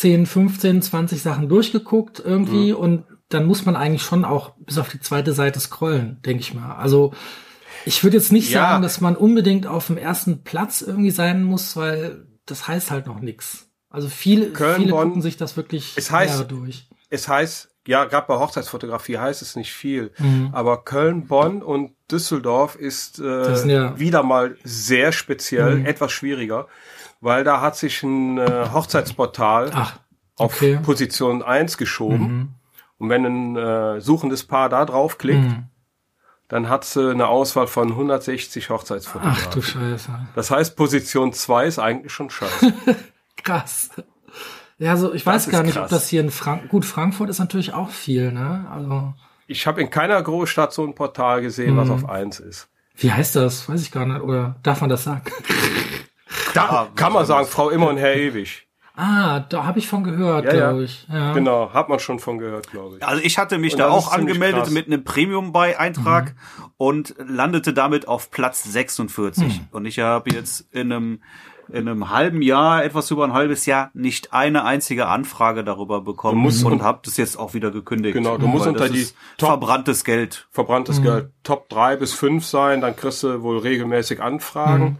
10, 0.00 0.26
15, 0.26 0.82
20 0.82 1.20
Sachen 1.22 1.48
durchgeguckt 1.48 2.20
Mhm. 2.24 2.30
irgendwie 2.30 2.72
und 2.72 3.04
dann 3.28 3.46
muss 3.46 3.64
man 3.66 3.76
eigentlich 3.76 4.02
schon 4.02 4.24
auch 4.24 4.54
bis 4.58 4.78
auf 4.78 4.88
die 4.88 5.00
zweite 5.00 5.32
Seite 5.32 5.60
scrollen, 5.60 6.20
denke 6.24 6.40
ich 6.40 6.54
mal. 6.54 6.74
Also 6.76 7.12
ich 7.84 8.02
würde 8.02 8.16
jetzt 8.16 8.32
nicht 8.32 8.50
Ja. 8.50 8.62
sagen, 8.70 8.82
dass 8.82 9.00
man 9.00 9.14
unbedingt 9.16 9.66
auf 9.66 9.86
dem 9.86 9.98
ersten 9.98 10.42
Platz 10.42 10.80
irgendwie 10.82 11.10
sein 11.10 11.44
muss, 11.44 11.76
weil 11.76 12.26
das 12.46 12.66
heißt 12.66 12.90
halt 12.90 13.06
noch 13.06 13.20
nichts. 13.20 13.68
Also 13.88 14.08
viele, 14.08 14.50
Köln, 14.50 14.80
viele 14.80 14.92
Bonn. 14.92 15.08
gucken 15.08 15.22
sich 15.22 15.36
das 15.36 15.56
wirklich 15.56 15.94
Es 15.96 16.10
heißt- 16.10 16.44
durch. 16.44 16.88
Es 17.08 17.28
heißt, 17.28 17.68
ja, 17.86 18.04
gerade 18.04 18.26
bei 18.26 18.38
Hochzeitsfotografie 18.38 19.18
heißt 19.18 19.42
es 19.42 19.54
nicht 19.56 19.72
viel, 19.72 20.12
Mhm. 20.18 20.50
aber 20.52 20.84
Köln, 20.84 21.26
Bonn 21.26 21.62
und 21.62 21.92
Düsseldorf 22.10 22.74
ist 22.76 23.18
äh, 23.20 23.68
ja- 23.68 23.98
wieder 23.98 24.22
mal 24.22 24.56
sehr 24.64 25.12
speziell, 25.12 25.76
Mhm. 25.76 25.86
etwas 25.86 26.10
schwieriger, 26.12 26.66
weil 27.20 27.44
da 27.44 27.60
hat 27.60 27.76
sich 27.76 28.02
ein 28.02 28.38
äh, 28.38 28.66
Hochzeitsportal 28.72 29.70
Ach, 29.74 29.98
auf 30.36 30.54
okay. 30.56 30.78
Position 30.82 31.42
1 31.42 31.76
geschoben. 31.76 32.18
Mhm. 32.18 32.48
Und 32.98 33.08
wenn 33.08 33.24
ein 33.24 33.56
äh, 33.56 34.00
suchendes 34.00 34.44
Paar 34.46 34.68
da 34.68 34.84
draufklickt, 34.84 35.40
Mhm. 35.42 35.64
dann 36.48 36.68
hat 36.68 36.84
sie 36.84 37.10
eine 37.10 37.28
Auswahl 37.28 37.66
von 37.66 37.88
160 37.90 38.66
Ach 38.66 38.70
Hochzeitsfotografen. 38.70 39.52
du 39.52 39.62
Scheiße. 39.62 40.10
Das 40.34 40.50
heißt, 40.50 40.76
Position 40.76 41.32
2 41.32 41.66
ist 41.66 41.78
eigentlich 41.78 42.12
schon 42.12 42.28
scheiße. 42.30 42.72
Krass. 43.42 43.90
Ja, 44.78 44.96
so 44.96 45.12
ich 45.14 45.24
weiß 45.26 45.46
ist 45.46 45.52
gar 45.52 45.62
nicht, 45.62 45.74
krass. 45.74 45.84
ob 45.84 45.90
das 45.90 46.08
hier 46.08 46.20
in 46.22 46.30
Frank 46.30 46.68
gut 46.70 46.84
Frankfurt 46.84 47.28
ist 47.30 47.38
natürlich 47.38 47.74
auch 47.74 47.90
viel, 47.90 48.32
ne? 48.32 48.66
Also 48.70 49.12
ich 49.46 49.66
habe 49.66 49.80
in 49.82 49.90
keiner 49.90 50.22
Großstadt 50.22 50.72
so 50.72 50.84
ein 50.86 50.94
Portal 50.94 51.40
gesehen, 51.42 51.74
Mhm. 51.74 51.78
was 51.78 51.90
auf 51.90 52.08
1 52.08 52.40
ist. 52.40 52.68
Wie 52.96 53.12
heißt 53.12 53.36
das? 53.36 53.68
Weiß 53.68 53.80
ich 53.82 53.90
gar 53.92 54.04
nicht. 54.06 54.20
Oder 54.22 54.56
darf 54.62 54.80
man 54.80 54.90
das 54.90 55.04
sagen? 55.04 55.22
Da 56.54 56.88
kann 56.94 57.12
man 57.12 57.26
sagen, 57.26 57.46
Frau 57.46 57.70
immer 57.70 57.88
und 57.88 57.96
Herr 57.98 58.14
ewig. 58.14 58.66
Ah, 58.96 59.40
da 59.48 59.64
habe 59.64 59.78
ich 59.78 59.88
von 59.88 60.04
gehört, 60.04 60.44
Ja, 60.44 60.52
ja. 60.52 60.58
glaube 60.70 60.84
ich. 60.84 61.06
Ja. 61.10 61.32
Genau, 61.32 61.72
hat 61.72 61.88
man 61.88 61.98
schon 62.00 62.18
von 62.18 62.36
gehört, 62.38 62.70
glaube 62.70 62.96
ich. 62.98 63.02
Also 63.06 63.22
ich 63.22 63.38
hatte 63.38 63.56
mich 63.58 63.72
Und 63.74 63.78
da 63.78 63.88
auch 63.88 64.12
angemeldet 64.12 64.64
krass. 64.64 64.70
mit 64.70 64.86
einem 64.88 65.04
Premium 65.04 65.52
bei 65.52 65.78
Eintrag 65.78 66.34
Mhm. 66.34 66.64
und 66.76 67.14
landete 67.18 67.72
damit 67.72 68.08
auf 68.08 68.30
Platz 68.30 68.62
46. 68.64 69.62
Und 69.70 69.86
ich 69.86 70.00
habe 70.00 70.30
jetzt 70.30 70.66
in 70.72 70.92
einem 70.92 71.22
in 71.72 71.86
einem 71.88 72.10
halben 72.10 72.42
Jahr, 72.42 72.82
etwas 72.84 73.12
über 73.12 73.22
ein 73.22 73.32
halbes 73.32 73.64
Jahr, 73.64 73.90
nicht 73.94 74.32
eine 74.34 74.64
einzige 74.64 75.06
Anfrage 75.06 75.62
darüber 75.62 76.00
bekommen 76.00 76.34
Du 76.38 76.40
musst 76.42 76.64
und 76.64 76.72
un- 76.72 76.82
habe 76.82 76.98
das 77.04 77.16
jetzt 77.16 77.38
auch 77.38 77.54
wieder 77.54 77.70
gekündigt. 77.70 78.14
Genau, 78.16 78.38
du 78.38 78.48
musst 78.48 78.66
unter 78.66 78.80
das 78.86 78.90
die 78.92 78.98
ist 79.02 79.16
Top- 79.38 79.50
verbranntes 79.50 80.02
Geld. 80.02 80.48
Verbranntes 80.50 81.00
Geld 81.00 81.30
Top 81.44 81.68
3 81.68 81.94
bis 81.94 82.12
5 82.12 82.44
sein, 82.44 82.80
dann 82.80 82.96
kriegst 82.96 83.22
du 83.22 83.42
wohl 83.42 83.58
regelmäßig 83.58 84.20
Anfragen. 84.20 84.98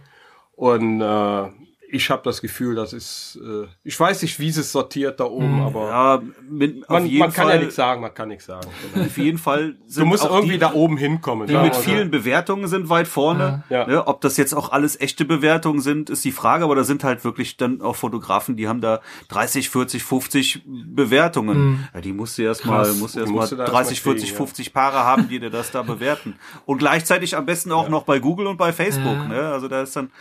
Und 0.61 1.01
äh, 1.01 1.49
ich 1.93 2.11
habe 2.11 2.21
das 2.23 2.39
Gefühl, 2.39 2.75
das 2.75 2.93
ist, 2.93 3.39
äh, 3.43 3.65
ich 3.83 3.99
weiß 3.99 4.21
nicht, 4.21 4.39
wie 4.39 4.51
sie 4.51 4.61
es 4.61 4.71
sortiert 4.71 5.19
da 5.19 5.23
oben, 5.25 5.59
aber 5.61 5.87
Ja, 5.87 6.21
mit, 6.47 6.83
auf 6.83 6.89
man, 6.89 7.05
jeden 7.07 7.19
man 7.19 7.33
kann 7.33 7.45
Fall, 7.47 7.55
ja 7.55 7.59
nichts 7.61 7.75
sagen, 7.75 8.01
man 8.01 8.13
kann 8.13 8.29
nichts 8.29 8.45
sagen. 8.45 8.67
Genau. 8.93 9.05
Auf 9.07 9.17
jeden 9.17 9.37
Fall 9.39 9.75
sind 9.87 10.03
Du 10.03 10.05
musst 10.05 10.23
auch 10.23 10.35
irgendwie 10.35 10.53
die, 10.53 10.59
da 10.59 10.73
oben 10.73 10.97
hinkommen. 10.97 11.47
Die 11.47 11.53
sagen 11.53 11.65
mit 11.65 11.73
so. 11.73 11.81
vielen 11.81 12.11
Bewertungen 12.11 12.67
sind 12.67 12.89
weit 12.89 13.07
vorne. 13.07 13.63
Ja. 13.69 13.87
Ne, 13.87 14.07
ob 14.07 14.21
das 14.21 14.37
jetzt 14.37 14.53
auch 14.53 14.71
alles 14.71 15.01
echte 15.01 15.25
Bewertungen 15.25 15.81
sind, 15.81 16.11
ist 16.11 16.23
die 16.23 16.31
Frage, 16.31 16.63
aber 16.63 16.75
da 16.75 16.83
sind 16.83 17.03
halt 17.03 17.25
wirklich 17.25 17.57
dann 17.57 17.81
auch 17.81 17.95
Fotografen, 17.95 18.55
die 18.55 18.67
haben 18.67 18.81
da 18.81 19.01
30, 19.29 19.69
40, 19.69 20.03
50 20.03 20.61
Bewertungen. 20.65 21.89
Ja, 21.93 22.01
die 22.01 22.13
musst 22.13 22.37
du 22.37 22.43
erstmal, 22.43 22.85
Krass. 22.85 22.99
musst 22.99 23.15
du 23.15 23.19
Die 23.19 23.23
erstmal 23.23 23.41
musst 23.41 23.51
du 23.51 23.55
da 23.57 23.65
30, 23.65 23.97
erstmal 23.97 24.13
40, 24.13 24.29
kriegen, 24.29 24.39
ja. 24.39 24.45
50 24.45 24.73
Paare 24.73 24.99
haben, 24.99 25.27
die 25.27 25.39
dir 25.39 25.49
das 25.49 25.71
da 25.71 25.81
bewerten. 25.81 26.35
Und 26.65 26.77
gleichzeitig 26.77 27.35
am 27.35 27.45
besten 27.45 27.71
auch 27.71 27.89
noch 27.89 28.03
bei 28.03 28.19
Google 28.19 28.47
und 28.47 28.57
bei 28.57 28.71
Facebook. 28.71 29.17
Ja. 29.17 29.27
Ne? 29.27 29.41
Also 29.51 29.67
da 29.67 29.81
ist 29.81 29.95
dann, 29.95 30.11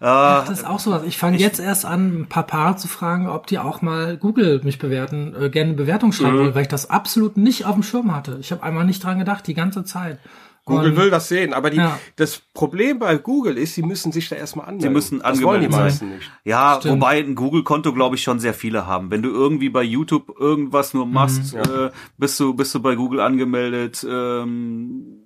äh, 0.00 0.04
Das 0.04 0.50
ist 0.50 0.66
auch 0.66 0.78
sowas. 0.80 1.02
Ich 1.06 1.18
fange 1.18 1.38
jetzt 1.38 1.60
erst 1.60 1.84
an, 1.84 2.20
ein 2.22 2.26
paar 2.28 2.44
Paare 2.46 2.76
zu 2.76 2.88
fragen, 2.88 3.28
ob 3.28 3.46
die 3.46 3.58
auch 3.58 3.82
mal 3.82 4.16
Google 4.16 4.60
mich 4.64 4.78
bewerten, 4.78 5.34
äh, 5.40 5.50
gerne 5.50 5.70
eine 5.70 5.76
Bewertung 5.76 6.12
schreiben 6.12 6.36
Mhm. 6.36 6.40
wollen, 6.40 6.54
weil 6.54 6.62
ich 6.62 6.68
das 6.68 6.90
absolut 6.90 7.36
nicht 7.36 7.64
auf 7.66 7.74
dem 7.74 7.82
Schirm 7.82 8.14
hatte. 8.14 8.38
Ich 8.40 8.52
habe 8.52 8.62
einmal 8.62 8.84
nicht 8.84 9.02
dran 9.02 9.18
gedacht, 9.18 9.46
die 9.46 9.54
ganze 9.54 9.84
Zeit. 9.84 10.18
Google 10.64 10.90
Und- 10.90 10.96
will 10.98 11.08
das 11.10 11.28
sehen, 11.28 11.54
aber 11.54 11.70
die, 11.70 11.78
Ja. 11.78 11.98
das 12.16 12.42
Problem 12.52 12.98
bei 12.98 13.16
Google 13.16 13.56
ist, 13.56 13.74
sie 13.74 13.82
müssen 13.82 14.12
sich 14.12 14.28
da 14.28 14.36
erstmal 14.36 14.66
anmelden. 14.66 14.82
Sie 14.90 14.92
müssen 14.92 15.20
das 15.20 15.40
wollen 15.42 15.60
die 15.62 15.66
angemeldet 15.68 15.72
sein. 15.72 15.84
meisten 15.84 16.08
nicht. 16.16 16.30
Ja, 16.44 16.76
Stimmt. 16.78 16.96
wobei 17.00 17.20
ein 17.20 17.34
Google-Konto, 17.34 17.94
glaube 17.94 18.16
ich, 18.16 18.22
schon 18.22 18.38
sehr 18.38 18.52
viele 18.52 18.86
haben. 18.86 19.10
Wenn 19.10 19.22
du 19.22 19.30
irgendwie 19.30 19.70
bei 19.70 19.82
YouTube 19.82 20.30
irgendwas 20.38 20.92
nur 20.92 21.06
machst, 21.06 21.54
Mhm, 21.54 21.60
äh, 21.60 21.90
bist 22.18 22.38
du 22.38 22.52
bist 22.52 22.74
du 22.74 22.80
bei 22.82 22.96
Google 22.96 23.20
angemeldet. 23.20 24.06
Ähm, 24.08 25.17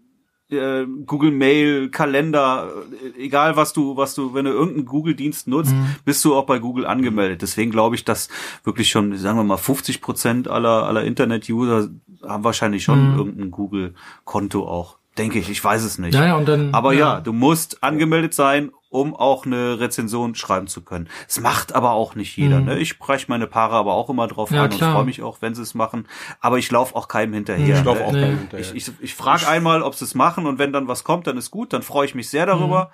äh, 0.53 0.87
Google 1.07 1.31
Mail, 1.33 1.89
Kalender, 1.91 2.69
äh, 3.17 3.21
egal 3.25 3.57
was 3.57 3.73
du, 3.73 3.97
was 3.97 4.15
du, 4.15 4.35
wenn 4.35 4.45
du 4.45 4.51
irgendeinen 4.53 4.87
Google-Dienst 4.87 5.49
nutzt, 5.49 5.73
Mhm. 5.73 5.97
bist 6.05 6.25
du 6.25 6.35
auch 6.35 6.47
bei 6.47 6.59
Google 6.59 6.87
angemeldet. 6.87 7.43
Deswegen 7.43 7.71
glaube 7.71 7.95
ich, 7.97 8.05
dass 8.05 8.29
wirklich 8.65 8.89
schon, 8.91 9.17
sagen 9.17 9.39
wir 9.39 9.45
mal, 9.45 9.57
50 9.57 10.01
Prozent 10.01 10.49
aller, 10.49 10.85
aller 10.87 11.05
Internet-User 11.05 11.89
haben 12.27 12.45
wahrscheinlich 12.45 12.85
schon 12.85 13.17
irgendein 13.17 13.51
Google-Konto 13.51 14.67
auch. 14.67 14.99
Denke 15.19 15.39
ich, 15.39 15.51
ich 15.51 15.63
weiß 15.63 15.83
es 15.85 15.99
nicht. 15.99 16.15
Ja, 16.15 16.27
ja, 16.27 16.37
und 16.37 16.49
dann. 16.49 16.73
Aber 16.73 16.93
ja, 16.95 17.21
du 17.21 17.33
musst 17.35 17.83
angemeldet 17.83 18.33
sein, 18.33 18.71
um 18.89 19.15
auch 19.15 19.45
eine 19.47 19.79
Rezension 19.79 20.35
schreiben 20.35 20.67
zu 20.69 20.83
können. 20.83 21.09
Es 21.29 21.39
macht 21.41 21.75
aber 21.75 21.91
auch 21.93 22.15
nicht 22.15 22.37
jeder. 22.37 22.61
Ne? 22.61 22.79
Ich 22.79 22.89
spreche 22.91 23.27
meine 23.29 23.47
Paare 23.47 23.75
aber 23.77 23.93
auch 23.95 24.09
immer 24.11 24.27
drauf 24.27 24.51
Mhm. 24.51 24.57
Ja, 24.57 24.63
an 24.65 24.71
und 24.71 24.77
klar. 24.79 24.95
freue 24.95 25.05
mich 25.05 25.23
auch, 25.23 25.39
wenn 25.41 25.55
sie 25.55 25.63
es 25.63 25.75
machen. 25.75 26.07
Aber 26.41 26.59
ich 26.59 26.71
laufe 26.71 26.95
auch 26.97 27.09
keinem 27.09 27.33
hinterher. 27.35 27.79
Ich 27.79 27.85
laufe 27.85 28.05
auch 28.05 28.13
ne? 28.13 28.21
keinem 28.21 28.35
Nee. 28.35 28.41
hinterher. 28.41 28.67
Ich, 28.75 28.75
ich, 28.89 28.93
ich 29.01 29.15
frage 29.15 29.47
einmal, 29.49 29.83
ob 29.83 29.95
sie 29.95 30.05
es 30.05 30.15
machen 30.15 30.47
und 30.47 30.59
wenn 30.59 30.73
dann 30.73 30.89
was 30.89 31.05
kommt, 31.05 31.27
dann 31.27 31.37
ist 31.37 31.51
gut, 31.51 31.73
dann 31.75 31.83
freue 31.83 32.07
ich 32.07 32.15
mich 32.15 32.29
sehr 32.31 32.47
darüber. 32.47 32.91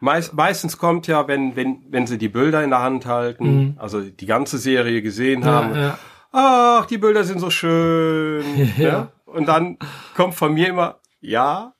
Meist, 0.00 0.34
meistens 0.34 0.76
kommt 0.76 1.06
ja, 1.06 1.28
wenn, 1.28 1.54
wenn, 1.56 1.78
wenn 1.88 2.06
sie 2.06 2.18
die 2.18 2.28
Bilder 2.28 2.62
in 2.64 2.70
der 2.70 2.80
Hand 2.82 3.06
halten, 3.06 3.76
also 3.78 4.00
die 4.00 4.26
ganze 4.26 4.58
Serie 4.58 5.02
gesehen 5.02 5.44
haben, 5.44 5.70
Mhm. 5.70 5.76
ja. 5.76 5.98
ach, 6.32 6.86
die 6.86 6.98
Bilder 6.98 7.22
sind 7.24 7.38
so 7.38 7.48
schön. 7.50 8.44
Ja. 8.76 8.84
ja. 8.88 9.08
Und 9.24 9.46
dann 9.48 9.78
kommt 10.16 10.34
von 10.34 10.52
mir 10.54 10.68
immer, 10.68 10.96
ja, 11.24 11.74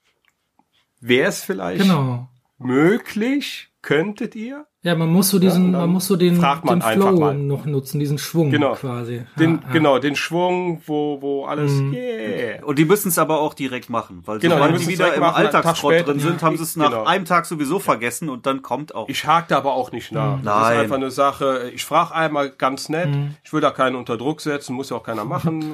wäre 1.01 1.29
es 1.29 1.43
vielleicht 1.43 1.83
Genau. 1.83 2.29
möglich, 2.59 3.71
könntet 3.83 4.35
ihr? 4.35 4.67
Ja, 4.85 4.95
man 4.95 5.09
muss 5.09 5.31
so 5.31 5.39
diesen, 5.39 5.73
dann 5.73 5.81
man 5.81 5.91
muss 5.91 6.07
so 6.07 6.15
den, 6.15 6.37
fragt 6.39 6.67
man 6.67 6.79
den 6.81 6.93
Flow 6.93 7.13
mal. 7.19 7.35
noch 7.35 7.65
nutzen, 7.65 7.99
diesen 8.01 8.19
Schwung 8.19 8.51
Genau. 8.51 8.75
quasi. 8.75 9.23
Den, 9.39 9.53
ja, 9.55 9.61
ja. 9.67 9.73
Genau, 9.73 9.99
den 9.99 10.15
Schwung, 10.15 10.83
wo, 10.87 11.23
wo 11.23 11.47
alles, 11.47 11.73
Mhm. 11.73 11.95
yeah. 11.95 12.63
Und 12.67 12.79
die 12.79 12.85
müssen 12.85 13.09
es 13.09 13.19
aber 13.19 13.41
auch 13.41 13.55
direkt 13.55 13.89
machen, 13.89 14.21
weil 14.27 14.41
Genau, 14.41 14.57
die 14.57 14.61
sobald 14.61 14.73
die 14.79 14.83
es 14.85 14.89
wieder 14.91 15.15
im 15.15 15.75
später. 15.75 16.03
drin 16.13 16.21
sind, 16.21 16.41
Ja. 16.43 16.47
haben 16.47 16.57
sie 16.59 16.63
es 16.65 16.77
nach 16.77 16.91
Genau. 16.91 17.05
einem 17.05 17.25
Tag 17.25 17.47
sowieso 17.47 17.79
vergessen 17.79 18.29
und 18.29 18.45
dann 18.45 18.61
kommt 18.61 18.95
auch. 18.95 19.09
Ich 19.09 19.27
hake 19.27 19.47
da 19.49 19.57
aber 19.57 19.73
auch 19.73 19.91
nicht 19.91 20.13
nach. 20.13 20.37
Das 20.37 20.45
Nein. 20.45 20.73
ist 20.75 20.81
einfach 20.83 20.97
eine 20.97 21.11
Sache. 21.11 21.71
Ich 21.75 21.83
frage 21.87 22.15
einmal 22.15 22.51
ganz 22.51 22.91
nett. 22.91 23.09
Mhm. 23.09 23.37
Ich 23.43 23.55
will 23.55 23.63
da 23.63 23.71
keinen 23.71 23.97
unter 23.97 24.19
Druck 24.19 24.43
setzen, 24.43 24.75
muss 24.75 24.91
ja 24.91 24.97
auch 24.99 25.03
keiner 25.03 25.25
machen. 25.25 25.65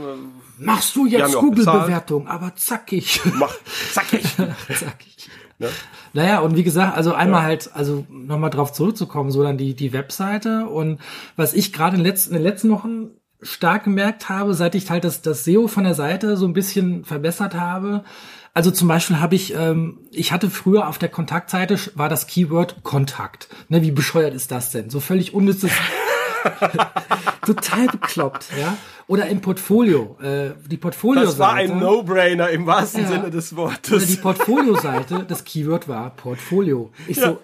Machst 0.58 0.94
du 0.94 1.06
jetzt 1.06 1.34
ja 1.34 1.40
Google-Bewertung, 1.40 2.28
aber 2.28 2.54
zackig. 2.54 3.20
Mach, 3.34 3.52
zackig. 3.92 4.22
zackig. 4.68 5.19
Ne? 5.60 5.68
Naja, 6.14 6.40
und 6.40 6.56
wie 6.56 6.64
gesagt, 6.64 6.96
also 6.96 7.12
einmal 7.14 7.42
halt, 7.42 7.70
also 7.74 8.04
nochmal 8.10 8.50
drauf 8.50 8.72
zurückzukommen, 8.72 9.30
so 9.30 9.42
dann 9.44 9.58
die, 9.58 9.74
die 9.74 9.92
Webseite 9.92 10.66
und 10.66 10.98
was 11.36 11.54
ich 11.54 11.72
gerade 11.72 11.96
in, 11.96 12.02
den 12.02 12.06
letzten- 12.10 12.30
in 12.34 12.42
den 12.42 12.42
letzten 12.50 12.70
Wochen 12.70 13.10
stark 13.42 13.84
gemerkt 13.84 14.28
habe, 14.28 14.54
seit 14.54 14.74
ich 14.74 14.90
halt 14.90 15.04
das, 15.04 15.22
das 15.22 15.44
SEO 15.44 15.68
von 15.68 15.84
der 15.84 15.94
Seite 15.94 16.36
so 16.36 16.46
ein 16.46 16.52
bisschen 16.52 17.04
verbessert 17.04 17.54
habe. 17.54 18.04
Also 18.52 18.70
zum 18.72 18.88
Beispiel 18.88 19.20
habe 19.20 19.34
ich, 19.36 19.54
ähm, 19.54 20.00
ich 20.10 20.32
hatte 20.32 20.50
früher 20.50 20.88
auf 20.88 20.98
der 20.98 21.08
Kontaktseite 21.08 21.78
war 21.94 22.08
das 22.08 22.26
Keyword 22.26 22.82
Kontakt. 22.82 23.48
Ne, 23.68 23.80
wie 23.82 23.92
bescheuert 23.92 24.34
ist 24.34 24.50
das 24.50 24.72
denn? 24.72 24.90
So 24.90 24.98
völlig 25.00 25.32
unnützes, 25.34 25.70
total 27.46 27.86
bekloppt, 27.88 28.46
ja. 28.60 28.76
Oder 29.06 29.26
im 29.26 29.40
Portfolio, 29.40 30.16
äh, 30.22 30.50
die 30.66 30.76
Portfolio. 30.76 31.22
Das 31.24 31.38
war 31.38 31.54
ein 31.54 31.78
No-Brainer 31.78 32.50
im 32.50 32.66
wahrsten 32.66 33.02
Ja. 33.02 33.08
Sinne 33.08 33.30
des 33.30 33.52
Oder 33.52 33.72
die 33.84 33.90
Wortes. 33.90 34.20
Portfolio-Seite, 34.20 35.24
das 35.26 35.44
Keyword 35.44 35.88
war 35.88 36.10
Portfolio. 36.10 36.90
Ich 37.08 37.18
so, 37.18 37.40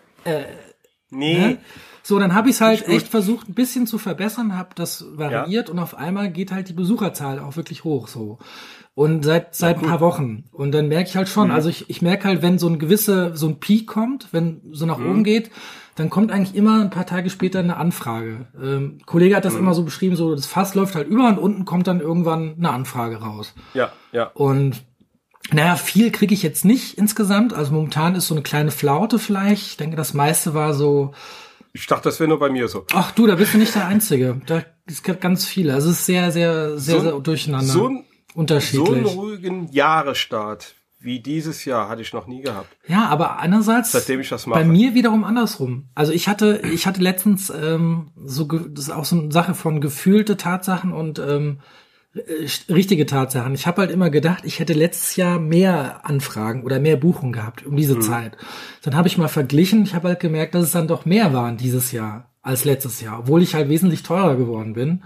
Nee. 1.10 1.38
ne? 1.38 1.58
So, 2.02 2.20
dann 2.20 2.34
habe 2.36 2.48
ich 2.50 2.56
es 2.56 2.60
halt 2.60 2.86
echt 2.86 3.08
versucht, 3.08 3.48
ein 3.48 3.54
bisschen 3.54 3.88
zu 3.88 3.98
verbessern, 3.98 4.56
habe 4.56 4.68
das 4.76 5.04
variiert 5.16 5.66
Ja. 5.68 5.72
und 5.72 5.80
auf 5.80 5.96
einmal 5.96 6.30
geht 6.30 6.52
halt 6.52 6.68
die 6.68 6.72
Besucherzahl 6.72 7.40
auch 7.40 7.56
wirklich 7.56 7.82
hoch 7.82 8.06
so. 8.06 8.38
Und 8.98 9.26
seit 9.26 9.54
seit 9.54 9.76
ein 9.76 9.82
paar 9.84 10.00
Wochen. 10.00 10.44
Und 10.52 10.72
dann 10.72 10.88
merke 10.88 11.10
ich 11.10 11.16
halt 11.16 11.28
Mhm. 11.28 11.32
schon, 11.32 11.50
also 11.50 11.68
ich, 11.68 11.90
ich 11.90 12.00
merke 12.00 12.26
halt, 12.26 12.40
wenn 12.40 12.58
so 12.58 12.66
ein 12.66 12.78
gewisse, 12.78 13.36
so 13.36 13.46
ein 13.46 13.60
Peak 13.60 13.86
kommt, 13.86 14.28
wenn 14.32 14.62
so 14.72 14.86
nach 14.86 14.96
Mhm. 14.96 15.10
oben 15.10 15.22
geht, 15.24 15.50
dann 15.96 16.08
kommt 16.08 16.32
eigentlich 16.32 16.54
immer 16.56 16.80
ein 16.80 16.88
paar 16.88 17.04
Tage 17.04 17.28
später 17.28 17.58
eine 17.58 17.76
Anfrage. 17.76 18.46
Ähm, 18.60 18.98
Kollege 19.04 19.36
hat 19.36 19.44
das 19.44 19.52
Mhm. 19.52 19.58
immer 19.60 19.74
so 19.74 19.82
beschrieben, 19.84 20.16
so 20.16 20.34
das 20.34 20.46
Fass 20.46 20.74
läuft 20.74 20.94
halt 20.94 21.08
über 21.08 21.28
und 21.28 21.36
unten 21.38 21.66
kommt 21.66 21.86
dann 21.88 22.00
irgendwann 22.00 22.54
eine 22.56 22.70
Anfrage 22.70 23.16
raus. 23.16 23.54
Ja, 23.74 23.92
ja. 24.12 24.30
Und 24.32 24.82
naja, 25.52 25.76
viel 25.76 26.10
kriege 26.10 26.32
ich 26.32 26.42
jetzt 26.42 26.64
nicht 26.64 26.96
insgesamt. 26.96 27.52
Also 27.52 27.72
momentan 27.74 28.14
ist 28.14 28.26
so 28.28 28.34
eine 28.34 28.42
kleine 28.42 28.70
Flaute 28.70 29.18
vielleicht. 29.18 29.66
Ich 29.66 29.76
denke, 29.76 29.96
das 29.96 30.14
meiste 30.14 30.54
war 30.54 30.72
so, 30.72 31.12
Ich 31.74 31.86
dachte, 31.86 32.04
das 32.04 32.18
wäre 32.18 32.28
nur 32.28 32.38
bei 32.38 32.48
mir 32.48 32.66
so. 32.68 32.86
ach 32.94 33.12
du, 33.12 33.26
da 33.26 33.34
bist 33.34 33.52
du 33.52 33.58
nicht 33.58 33.74
der 33.74 33.86
Einzige. 33.86 34.40
Da 34.46 34.62
es 34.86 35.02
gibt 35.02 35.20
ganz 35.20 35.44
viele. 35.44 35.74
Also 35.74 35.90
es 35.90 35.98
ist 36.00 36.06
sehr, 36.06 36.32
sehr, 36.32 36.78
sehr, 36.78 36.94
So- 36.96 37.00
sehr 37.02 37.20
durcheinander. 37.20 37.66
So, 37.66 37.88
ein, 37.88 38.04
so 38.36 38.40
unterschiedlich. 38.40 38.88
einen 38.96 39.06
ruhigen 39.06 39.68
Jahresstart 39.72 40.74
wie 40.98 41.20
dieses 41.20 41.64
Jahr 41.66 41.88
hatte 41.88 42.02
ich 42.02 42.12
noch 42.12 42.26
nie 42.26 42.40
gehabt. 42.42 42.74
ja, 42.88 43.06
aber 43.06 43.38
einerseits 43.38 43.92
Seitdem 43.92 44.18
ich 44.20 44.28
das 44.30 44.46
mache. 44.46 44.60
bei 44.60 44.64
mir 44.66 44.94
wiederum 44.94 45.22
andersrum. 45.24 45.88
Also 45.94 46.10
ich 46.12 46.26
hatte, 46.26 46.62
ich 46.72 46.86
hatte 46.86 47.00
letztens 47.00 47.50
ähm, 47.50 48.08
so, 48.24 48.44
das 48.46 48.84
ist 48.86 48.90
auch 48.90 49.04
so 49.04 49.20
eine 49.20 49.30
Sache 49.30 49.54
von 49.54 49.80
gefühlte 49.80 50.36
Tatsachen 50.36 50.92
und 50.92 51.18
ähm, 51.20 51.60
äh, 52.14 52.22
richtige 52.72 53.06
Tatsachen. 53.06 53.54
Ich 53.54 53.66
habe 53.68 53.82
halt 53.82 53.90
immer 53.92 54.10
gedacht, 54.10 54.42
ich 54.46 54.58
hätte 54.58 54.72
letztes 54.72 55.14
Jahr 55.16 55.38
mehr 55.38 56.00
Anfragen 56.06 56.64
oder 56.64 56.80
mehr 56.80 56.96
Buchungen 56.96 57.32
gehabt 57.34 57.64
um 57.64 57.74
Mhm. 57.74 57.76
diese 57.76 57.98
Zeit. 58.00 58.36
Dann 58.82 58.96
habe 58.96 59.06
ich 59.06 59.16
mal 59.18 59.28
verglichen. 59.28 59.82
Ich 59.84 59.94
habe 59.94 60.08
halt 60.08 60.18
gemerkt, 60.20 60.54
dass 60.56 60.64
es 60.64 60.72
dann 60.72 60.88
doch 60.88 61.04
mehr 61.04 61.32
waren 61.32 61.56
dieses 61.56 61.92
Jahr 61.92 62.30
als 62.42 62.64
letztes 62.64 63.00
Jahr, 63.00 63.20
obwohl 63.20 63.42
ich 63.42 63.54
halt 63.54 63.68
wesentlich 63.68 64.02
teurer 64.02 64.34
geworden 64.34 64.72
bin. 64.72 65.04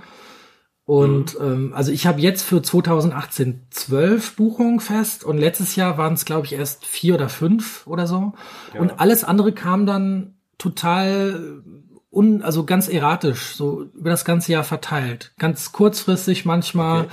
Und 0.91 1.39
Mhm. 1.39 1.47
ähm, 1.47 1.73
also 1.73 1.93
ich 1.93 2.05
habe 2.09 2.21
jetzt 2.21 2.43
für 2.43 2.63
2018 2.63 3.61
zwölf 3.71 4.35
Buchungen 4.35 4.81
fest 4.81 5.23
und 5.23 5.39
letztes 5.39 5.77
Jahr 5.77 5.99
waren 5.99 6.15
es, 6.15 6.25
glaube 6.25 6.47
ich, 6.47 6.53
erst 6.55 6.85
vier 6.85 7.15
oder 7.15 7.29
fünf 7.29 7.87
oder 7.87 8.09
so. 8.09 8.33
Und 8.77 8.99
alles 8.99 9.23
andere 9.23 9.53
kam 9.53 9.87
dann 9.87 10.35
total 10.59 11.63
un, 12.11 12.43
also 12.43 12.65
ganz 12.65 12.89
erratisch, 12.89 13.55
so 13.55 13.85
über 13.95 14.11
das 14.11 14.25
ganze 14.25 14.51
Jahr 14.51 14.65
verteilt. 14.65 15.33
Ganz 15.39 15.71
kurzfristig, 15.71 16.45
manchmal, 16.45 17.07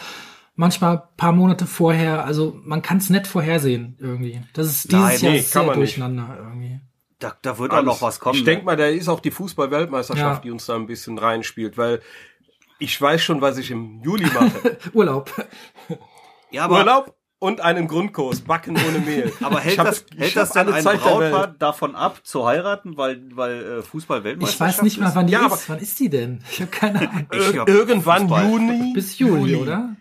manchmal 0.56 1.04
paar 1.16 1.34
Monate 1.34 1.68
vorher. 1.68 2.26
Also 2.26 2.60
man 2.63 2.82
kann 2.82 2.98
es 2.98 3.12
nicht 3.12 3.28
vorhersehen 3.28 3.96
irgendwie. 4.00 4.42
Das 4.54 4.66
ist 4.66 4.86
dieses 4.92 5.00
Nein, 5.06 5.20
Jahr 5.22 5.32
nee, 5.34 5.40
sehr 5.42 5.62
man 5.62 5.68
nicht. 5.70 5.78
durcheinander 5.98 6.36
irgendwie. 6.40 6.80
Da, 7.20 7.36
da 7.44 7.60
wird 7.60 7.74
auch 7.74 7.84
noch 7.84 8.02
was 8.02 8.20
kommen. 8.20 8.40
Ich 8.40 8.44
denke 8.44 8.66
mal, 8.66 8.76
da 8.76 8.88
ist 8.88 9.08
auch 9.08 9.20
die 9.20 9.30
Fußball-Weltmeisterschaft, 9.32 10.38
Ja. 10.38 10.42
die 10.44 10.52
uns 10.52 10.66
da 10.66 10.74
ein 10.76 10.88
bisschen 10.88 11.20
reinspielt, 11.20 11.78
weil 11.78 12.02
ich 12.80 13.00
weiß 13.02 13.22
schon, 13.22 13.42
was 13.42 13.58
ich 13.58 13.72
im 13.72 14.02
Juli 14.04 14.26
mache. 14.26 14.78
Urlaub. 14.94 15.32
ja, 16.52 16.63
aber 16.66 16.78
Urlaub 16.80 17.16
und 17.40 17.62
einen 17.62 17.88
Grundkurs, 17.88 18.42
Backen 18.42 18.76
ohne 18.78 19.00
Mehl. 19.00 19.32
Aber 19.42 19.60
hält 19.60 19.74
Ich 19.74 19.80
hab- 19.80 19.86
das, 19.88 20.06
ich 20.13 20.20
hält 20.20 20.36
das 20.36 20.52
denn 20.54 20.68
alle 20.68 20.76
ein 20.76 20.84
Zeit. 20.84 21.00
Brautpaar 21.02 21.48
davon 21.48 21.96
ab, 21.96 22.22
zu 22.24 22.46
heiraten, 22.48 22.98
weil, 22.98 23.22
weil 23.36 23.63
äh, 23.80 23.82
Fußball 23.84 24.20
Ich 24.20 24.24
Weltmeisterschaft 24.24 24.78
weiß 24.80 24.84
nicht 24.84 25.00
mal, 25.00 25.12
wann 25.13 25.28
die 25.28 25.34
Ja, 25.34 25.46
aber- 25.46 25.56
ist. 25.56 25.70
Wann 25.70 25.80
ist 25.80 26.00
die 26.00 26.10
denn? 26.10 26.44
Ich 26.52 26.62
habe 26.62 26.72
keine 26.72 27.10
Ahnung. 27.10 27.28
Ich 27.32 27.54
Ir 27.54 27.60
hab 27.62 27.70
irgendwann 27.70 28.22
Fußball. 28.24 28.50
Juni. 28.50 28.94
Bis 28.94 29.20
Juli, 29.20 29.56
oder? 29.56 29.96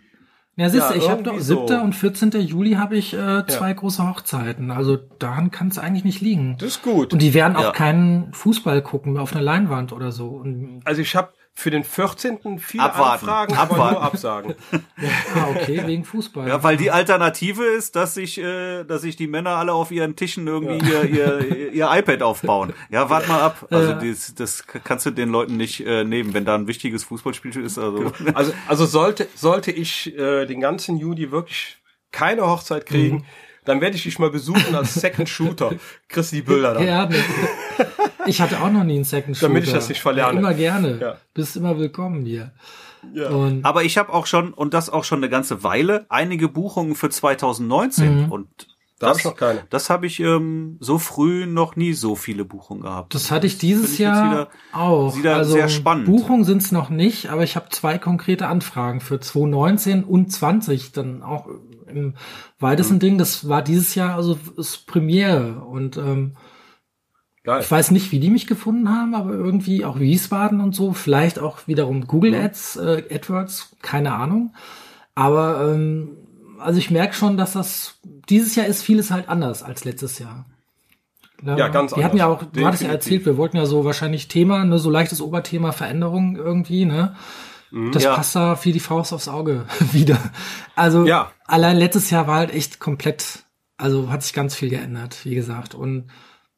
Ja, 0.59 0.69
siehst 0.71 0.87
Ja, 0.89 0.93
du, 0.93 0.97
ich 0.97 1.07
habe 1.07 1.21
doch 1.21 1.39
so. 1.39 1.67
7. 1.67 1.81
und 1.81 1.93
14. 1.93 2.31
Juli 2.41 2.71
habe 2.73 2.97
ich 2.97 3.13
äh, 3.13 3.45
zwei 3.45 3.71
große 3.73 4.09
Hochzeiten. 4.09 4.71
Also 4.71 4.95
daran 4.95 5.51
kann 5.51 5.67
es 5.67 5.77
eigentlich 5.77 6.03
nicht 6.03 6.19
liegen. 6.21 6.57
Das 6.57 6.69
ist 6.69 6.81
gut. 6.81 7.13
Und 7.13 7.21
die 7.21 7.35
werden 7.35 7.55
auch 7.55 7.61
Ja. 7.65 7.71
keinen 7.71 8.33
Fußball 8.33 8.81
gucken 8.81 9.19
auf 9.19 9.33
einer 9.33 9.43
Leinwand 9.43 9.93
oder 9.93 10.11
so. 10.11 10.29
Und, 10.29 10.81
Also 10.83 11.01
ich 11.03 11.15
habe 11.15 11.33
für 11.59 11.71
den 11.71 11.83
14. 11.83 12.59
viele 12.59 12.83
Abwarten. 12.83 13.25
Anfragen, 13.25 13.53
aber 13.55 13.71
Abwarten. 13.73 13.93
nur 13.95 14.03
Absagen. 14.03 14.55
ah, 14.71 15.47
okay, 15.55 15.81
wegen 15.87 16.05
Fußball. 16.05 16.47
Ja, 16.47 16.61
weil 16.61 16.77
die 16.77 16.91
Alternative 16.91 17.63
ist, 17.63 17.95
dass 17.95 18.13
sich, 18.13 18.37
äh, 18.37 18.83
dass 18.83 19.01
sich 19.01 19.15
die 19.15 19.25
Männer 19.25 19.55
alle 19.55 19.73
auf 19.73 19.89
ihren 19.89 20.15
Tischen 20.15 20.45
irgendwie 20.45 20.87
ihr, 20.87 21.03
ihr, 21.05 21.73
ihr 21.73 21.89
iPad 21.91 22.21
aufbauen. 22.21 22.73
Ja, 22.91 23.09
wart 23.09 23.27
mal 23.27 23.41
ab. 23.41 23.65
Also 23.71 23.89
Ja. 23.93 23.95
das, 23.99 24.35
das 24.35 24.67
kannst 24.67 25.07
du 25.07 25.09
den 25.09 25.29
Leuten 25.29 25.57
nicht 25.57 25.83
äh, 25.83 26.03
nehmen, 26.03 26.35
wenn 26.35 26.45
da 26.45 26.53
ein 26.53 26.67
wichtiges 26.67 27.03
Fußballspiel 27.05 27.57
ist. 27.59 27.79
Also 27.79 28.13
Also, 28.35 28.53
also 28.67 28.85
sollte, 28.85 29.27
sollte 29.33 29.71
ich 29.71 30.15
äh, 30.15 30.45
den 30.45 30.59
ganzen 30.61 30.97
Juli 30.97 31.31
wirklich 31.31 31.77
keine 32.11 32.45
Hochzeit 32.47 32.85
kriegen, 32.85 33.25
dann 33.67 33.81
werde 33.81 33.95
ich 33.95 34.03
dich 34.03 34.17
mal 34.19 34.29
besuchen 34.31 34.73
als 34.75 34.93
Second 34.95 35.29
Shooter. 35.29 35.73
Kriegst 36.07 36.31
die 36.31 36.41
Bilder 36.41 36.73
dann. 36.75 36.85
Ja, 36.87 37.05
ne. 37.05 37.15
Ich 38.25 38.41
hatte 38.41 38.61
auch 38.61 38.71
noch 38.71 38.83
nie 38.83 38.95
einen 38.95 39.03
Second 39.03 39.37
Shooter. 39.37 39.47
Damit 39.49 39.65
ich 39.65 39.71
das 39.73 39.89
nicht 39.89 40.01
verlerne. 40.01 40.33
Ja, 40.33 40.39
immer 40.39 40.53
gerne. 40.53 40.97
Ja. 40.99 41.17
Bist 41.33 41.55
immer 41.55 41.77
willkommen 41.77 42.25
hier. 42.25 42.51
Ja. 43.13 43.29
Und 43.29 43.63
Aber 43.63 43.83
ich 43.83 43.97
habe 43.97 44.11
auch 44.13 44.25
schon, 44.25 44.53
und 44.53 44.73
das 44.73 44.89
auch 44.89 45.03
schon 45.03 45.19
eine 45.19 45.29
ganze 45.29 45.63
Weile, 45.63 46.05
einige 46.09 46.47
Buchungen 46.49 46.95
für 46.95 47.09
2019. 47.09 48.29
Und 48.29 48.47
Da 48.99 49.07
hab 49.07 49.13
das, 49.13 49.19
ich 49.19 49.25
noch 49.25 49.35
keine. 49.35 49.63
das 49.69 49.89
habe 49.89 50.07
ich 50.07 50.19
ähm, 50.19 50.77
so 50.81 50.97
früh 50.97 51.45
noch 51.45 51.75
nie 51.75 51.93
so 51.93 52.15
viele 52.15 52.43
Buchungen 52.43 52.81
gehabt. 52.81 53.13
das 53.13 53.29
hatte 53.31 53.45
ich 53.47 53.57
dieses 53.59 53.93
ich 53.93 53.99
Jahr 53.99 54.31
wieder- 54.31 54.47
auch. 54.73 55.15
wieder 55.15 55.35
also 55.37 55.53
sehr 55.53 55.69
spannend. 55.69 56.07
Buchungen 56.07 56.43
sind 56.43 56.63
es 56.63 56.71
noch 56.71 56.89
nicht, 56.89 57.29
aber 57.29 57.43
ich 57.43 57.55
habe 57.55 57.69
zwei 57.69 57.97
konkrete 57.99 58.47
Anfragen 58.47 58.99
für 58.99 59.19
2019 59.19 60.03
und 60.03 60.31
20 60.31 60.91
dann 60.91 61.21
auch 61.21 61.47
im 61.87 62.13
weitesten 62.59 62.95
Mhm. 62.95 62.99
Ding. 62.99 63.17
Das 63.17 63.47
war 63.49 63.61
dieses 63.61 63.95
Jahr 63.95 64.15
also 64.15 64.37
das 64.55 64.77
Premiere 64.77 65.61
und 65.65 65.97
ähm, 65.97 66.35
Geil. 67.43 67.61
Ich 67.61 67.71
weiß 67.71 67.91
nicht, 67.91 68.11
wie 68.11 68.19
die 68.19 68.29
mich 68.29 68.45
gefunden 68.45 68.89
haben, 68.89 69.15
aber 69.15 69.31
irgendwie 69.31 69.85
auch 69.85 69.99
Wiesbaden 70.01 70.59
und 70.59 70.75
so, 70.75 70.91
vielleicht 70.91 71.39
auch 71.39 71.59
wiederum 71.65 72.05
Google 72.05 72.31
Mhm. 72.31 72.43
Ads, 72.45 72.75
äh, 72.75 73.03
AdWords, 73.09 73.77
keine 73.81 74.13
Ahnung. 74.15 74.53
Aber 75.15 75.71
ähm, 75.73 76.09
also 76.59 76.77
ich 76.77 76.91
merke 76.91 77.13
schon, 77.13 77.37
dass 77.37 77.53
das 77.53 77.99
dieses 78.27 78.55
Jahr 78.55 78.65
ist 78.65 78.83
vieles 78.83 79.11
halt 79.11 79.29
anders 79.29 79.63
als 79.63 79.85
letztes 79.85 80.19
Jahr. 80.19 80.45
Ja, 81.41 81.67
ganz 81.69 81.95
Wir 81.95 82.03
hatten 82.03 82.17
ja 82.17 82.27
auch, 82.27 82.39
anders. 82.39 82.51
du 82.51 82.65
hattest 82.65 82.83
ja 82.83 82.89
erzählt, 82.89 83.25
wir 83.25 83.37
wollten 83.37 83.55
ja 83.57 83.65
so 83.65 83.85
wahrscheinlich 83.85 84.27
Thema, 84.27 84.65
ne, 84.65 84.77
so 84.79 84.89
leichtes 84.89 85.21
Oberthema 85.21 85.71
Veränderung 85.71 86.35
irgendwie, 86.35 86.83
ne? 86.83 87.15
Das 87.91 88.03
Ja. 88.03 88.15
passt 88.15 88.35
da 88.35 88.57
wie 88.63 88.71
die 88.71 88.79
Faust 88.79 89.11
aufs 89.13 89.27
Auge 89.27 89.65
wieder. 89.91 90.17
Also 90.75 91.05
Ja. 91.05 91.31
allein 91.45 91.77
letztes 91.77 92.09
Jahr 92.09 92.27
war 92.27 92.37
halt 92.37 92.51
echt 92.53 92.79
komplett, 92.79 93.45
also 93.77 94.09
hat 94.09 94.23
sich 94.23 94.33
ganz 94.33 94.55
viel 94.55 94.69
geändert, 94.69 95.23
wie 95.25 95.35
gesagt. 95.35 95.75
Und 95.75 96.09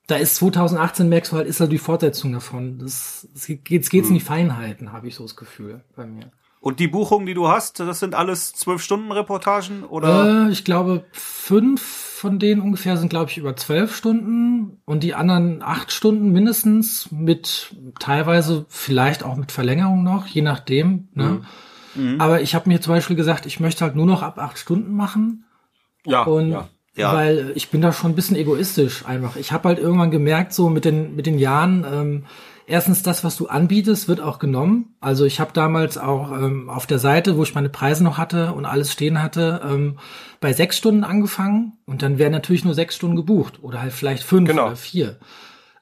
da 0.08 0.15
ist 0.15 0.36
2018, 0.38 1.08
merkst 1.10 1.32
du 1.32 1.38
halt, 1.38 1.48
ist 1.48 1.60
halt 1.60 1.72
die 1.72 1.78
Fortsetzung 1.78 2.32
davon. 2.34 2.80
Das, 2.80 3.28
das 3.34 3.45
geht, 3.48 3.65
geht's 3.65 3.91
Hm. 3.91 4.08
in 4.08 4.13
die 4.15 4.19
Feinheiten, 4.26 4.91
habe 4.91 5.08
ich 5.08 5.15
so 5.15 5.24
das 5.24 5.36
Gefühl 5.36 5.84
bei 5.95 6.06
mir. 6.06 6.32
Und 6.62 6.82
die 6.82 6.89
Buchungen, 6.89 7.26
die 7.26 7.34
du 7.34 7.48
hast, 7.48 7.80
das 7.80 8.00
sind 8.00 8.15
alles 8.15 8.54
zwölf 8.54 8.82
Stunden 8.84 9.12
Reportagen 9.12 9.84
oder? 9.84 10.48
Äh, 10.48 10.52
ich 10.52 10.65
glaube, 10.65 11.06
fünf 11.12 11.82
von 11.82 12.38
denen 12.38 12.60
ungefähr 12.60 12.98
sind, 12.98 13.10
glaube 13.10 13.32
ich, 13.32 13.38
über 13.38 13.56
zwölf 13.56 13.95
Stunden 13.95 14.82
und 14.84 15.04
die 15.04 15.15
anderen 15.15 15.62
acht 15.63 15.93
Stunden 15.93 16.34
mindestens 16.34 17.10
mit 17.12 17.74
teilweise 18.00 18.65
vielleicht 18.67 19.24
auch 19.24 19.38
mit 19.38 19.54
Verlängerung 19.54 20.04
noch, 20.04 20.28
je 20.28 20.41
nachdem. 20.41 21.08
Ne? 21.13 21.41
Mhm. 21.95 22.19
Aber 22.19 22.41
ich 22.41 22.56
habe 22.56 22.67
mir 22.67 22.82
zum 22.82 22.93
Beispiel 22.93 23.15
gesagt, 23.15 23.45
ich 23.45 23.62
möchte 23.62 23.86
halt 23.86 23.95
nur 23.95 24.06
noch 24.06 24.22
ab 24.22 24.38
acht 24.38 24.58
Stunden 24.58 24.93
machen. 24.93 25.45
Ja, 26.06 26.24
Und 26.24 26.52
ja. 26.52 26.67
Ja. 26.95 27.13
weil 27.13 27.54
ich 27.56 27.69
bin 27.69 27.80
da 27.80 27.93
schon 27.93 28.12
ein 28.12 28.15
bisschen 28.15 28.36
egoistisch 28.36 29.06
einfach. 29.06 29.38
Ich 29.38 29.54
habe 29.54 29.69
halt 29.69 29.80
irgendwann 29.80 30.12
gemerkt, 30.12 30.54
so 30.54 30.69
mit 30.69 30.84
den, 30.84 31.15
mit 31.15 31.26
den 31.26 31.39
Jahren, 31.39 31.86
ähm, 31.89 32.26
erstens 32.70 33.04
das, 33.04 33.24
was 33.24 33.36
du 33.36 33.48
anbietest, 33.48 34.08
wird 34.08 34.22
auch 34.22 34.40
genommen. 34.40 34.96
Also 35.02 35.26
ich 35.26 35.40
habe 35.40 35.52
damals 35.54 35.98
auch 35.98 36.32
ähm, 36.32 36.70
auf 36.70 36.88
der 36.88 37.00
Seite, 37.00 37.36
wo 37.38 37.44
ich 37.44 37.56
meine 37.56 37.70
Preise 37.70 38.04
noch 38.04 38.18
hatte 38.18 38.54
und 38.54 38.66
alles 38.66 38.92
stehen 38.92 39.22
hatte, 39.22 39.62
ähm, 39.64 39.98
bei 40.40 40.54
sechs 40.54 40.78
Stunden 40.78 41.04
angefangen 41.04 41.74
und 41.86 42.02
dann 42.02 42.18
werden 42.18 42.32
natürlich 42.34 42.64
nur 42.64 42.74
sechs 42.76 42.96
Stunden 42.96 43.16
gebucht 43.16 43.60
oder 43.62 43.82
halt 43.82 43.92
vielleicht 43.94 44.24
fünf 44.24 44.48
Genau. 44.50 44.68
oder 44.68 44.76
vier. 44.76 45.18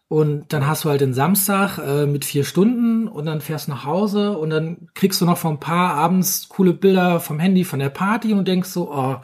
Und 0.09 0.53
dann 0.53 0.65
hast 0.65 0.85
du 0.85 0.89
halt 0.89 1.01
den 1.01 1.13
Samstag 1.13 1.79
äh, 1.79 2.05
mit 2.05 2.23
vier 2.23 2.45
Stunden 2.45 3.09
und 3.09 3.25
dann 3.25 3.41
fährst 3.41 3.67
du 3.67 3.71
nach 3.71 3.83
Hause 3.83 4.37
und 4.37 4.49
dann 4.49 4.87
kriegst 4.93 5.19
du 5.19 5.25
noch 5.25 5.37
vom 5.37 5.59
Paar 5.59 5.95
abends 5.95 6.47
coole 6.47 6.71
Bilder 6.73 7.19
vom 7.19 7.39
Handy 7.39 7.65
von 7.65 7.79
der 7.79 7.89
Party 7.89 8.33
und 8.33 8.47
denkst 8.47 8.69
so, 8.69 8.89
oh, 8.91 9.17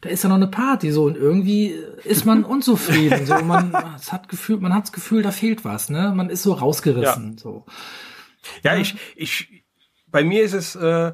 da 0.00 0.08
ist 0.08 0.22
ja 0.22 0.28
noch 0.28 0.36
eine 0.36 0.46
Party 0.48 0.92
so 0.92 1.04
und 1.04 1.16
irgendwie 1.16 1.74
ist 2.04 2.24
man 2.24 2.44
unzufrieden 2.44 3.26
so 3.26 3.34
man 3.42 3.74
es 3.96 4.12
hat 4.12 4.28
Gefühl 4.28 4.58
man 4.58 4.74
hat 4.74 4.84
das 4.84 4.92
Gefühl 4.92 5.22
da 5.22 5.30
fehlt 5.30 5.64
was 5.64 5.90
ne 5.90 6.12
man 6.14 6.30
ist 6.30 6.42
so 6.42 6.52
rausgerissen 6.52 7.38
so 7.38 7.64
Ja, 8.62 8.76
ich, 8.76 8.96
ich, 9.16 9.64
bei 10.06 10.24
mir 10.24 10.42
ist 10.42 10.54
es, 10.54 10.74
äh, 10.74 11.12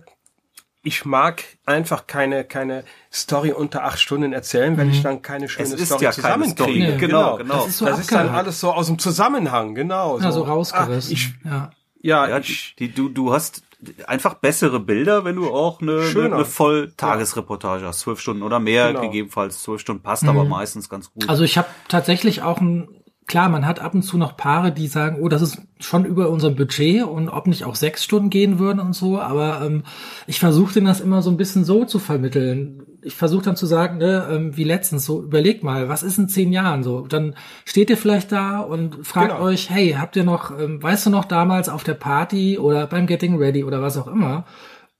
ich 0.83 1.05
mag 1.05 1.43
einfach 1.65 2.07
keine, 2.07 2.45
keine 2.45 2.85
Story 3.13 3.53
unter 3.53 3.85
acht 3.85 3.99
Stunden 3.99 4.33
erzählen, 4.33 4.77
wenn 4.77 4.91
ich 4.91 5.03
dann 5.03 5.21
keine 5.21 5.49
schöne 5.49 5.75
Es 5.75 5.87
Story 5.87 6.05
ja 6.05 6.13
zusammenkriege. 6.13 6.93
Nee. 6.93 6.97
Genau, 6.97 7.37
genau. 7.37 7.55
Das 7.55 7.69
ist 7.69 7.79
so 7.79 7.87
das 7.87 7.99
ist 7.99 8.13
dann 8.13 8.29
alles 8.29 8.61
so 8.61 8.73
aus 8.73 8.87
dem 8.87 8.99
Zusammenhang, 8.99 9.75
genau. 9.75 10.21
ja, 10.21 10.31
so 10.31 10.45
Ah, 10.45 10.49
rausgerissen 10.49 11.13
ich, 11.13 11.35
ja 11.45 11.73
ja, 12.03 12.29
Ja, 12.29 12.39
ich, 12.39 12.77
die, 12.79 12.93
du, 12.93 13.09
du 13.09 13.33
hast 13.33 13.63
einfach 14.07 14.35
bessere 14.35 14.81
Bilder, 14.81 15.25
wenn 15.25 15.37
du 15.37 15.49
auch 15.51 15.81
eine, 15.81 16.01
eine, 16.01 16.35
eine 16.35 16.45
Volltagesreportage 16.45 17.85
hast. 17.87 18.01
Zwölf 18.01 18.21
Stunden 18.21 18.43
oder 18.43 18.59
mehr, 18.59 18.89
Genau. 18.89 19.03
gegebenenfalls 19.03 19.63
zwölf 19.63 19.81
Stunden 19.81 20.03
passt 20.03 20.25
aber 20.25 20.45
meistens 20.45 20.89
ganz 20.89 21.13
gut. 21.13 21.29
Also 21.29 21.45
ich 21.45 21.59
habe 21.59 21.69
tatsächlich 21.89 22.43
auch 22.43 22.61
ein, 22.61 22.89
klar, 23.27 23.49
man 23.49 23.67
hat 23.67 23.81
ab 23.81 23.95
und 23.95 24.03
zu 24.03 24.19
noch 24.19 24.37
Paare, 24.37 24.73
die 24.73 24.87
sagen, 24.87 25.19
oh, 25.21 25.29
das 25.29 25.43
ist 25.43 25.61
schon 25.81 26.05
über 26.05 26.31
unserem 26.31 26.55
Budget 26.55 27.03
und 27.05 27.29
ob 27.29 27.47
nicht 27.47 27.65
auch 27.65 27.75
sechs 27.75 28.05
Stunden 28.05 28.31
gehen 28.31 28.59
würden 28.59 28.79
und 28.81 28.95
so, 28.95 29.21
aber 29.21 29.63
ähm, 29.65 29.83
ich 30.27 30.39
versuche 30.39 30.75
denen 30.75 30.87
das 30.87 31.01
immer 31.01 31.23
so 31.23 31.31
ein 31.31 31.37
bisschen 31.37 31.65
so 31.65 31.85
zu 31.85 31.99
vermitteln. 31.99 32.83
Ich 33.03 33.15
versuche 33.15 33.45
dann 33.45 33.57
zu 33.57 33.67
sagen, 33.67 33.99
ne, 33.99 34.27
ähm, 34.31 34.57
wie 34.57 34.65
letztens, 34.65 35.05
so 35.05 35.23
überlegt 35.23 35.65
mal, 35.65 35.89
was 35.89 36.03
ist 36.03 36.19
in 36.19 36.29
zehn 36.29 36.53
Jahren 36.53 36.83
so? 36.83 37.07
Dann 37.07 37.35
steht 37.65 37.91
ihr 37.91 37.97
vielleicht 37.97 38.31
da 38.33 38.61
und 38.61 39.07
fragt 39.07 39.33
Genau. 39.33 39.43
euch, 39.43 39.71
hey, 39.71 39.97
habt 39.99 40.17
ihr 40.17 40.25
noch, 40.25 40.57
ähm, 40.59 40.83
weißt 40.83 41.07
du 41.07 41.11
noch 41.11 41.25
damals 41.25 41.69
auf 41.69 41.85
der 41.85 41.95
Party 41.95 42.59
oder 42.59 42.87
beim 42.87 43.07
Getting 43.07 43.37
Ready 43.39 43.65
oder 43.65 43.83
was 43.83 43.97
auch 43.97 44.07
immer? 44.07 44.45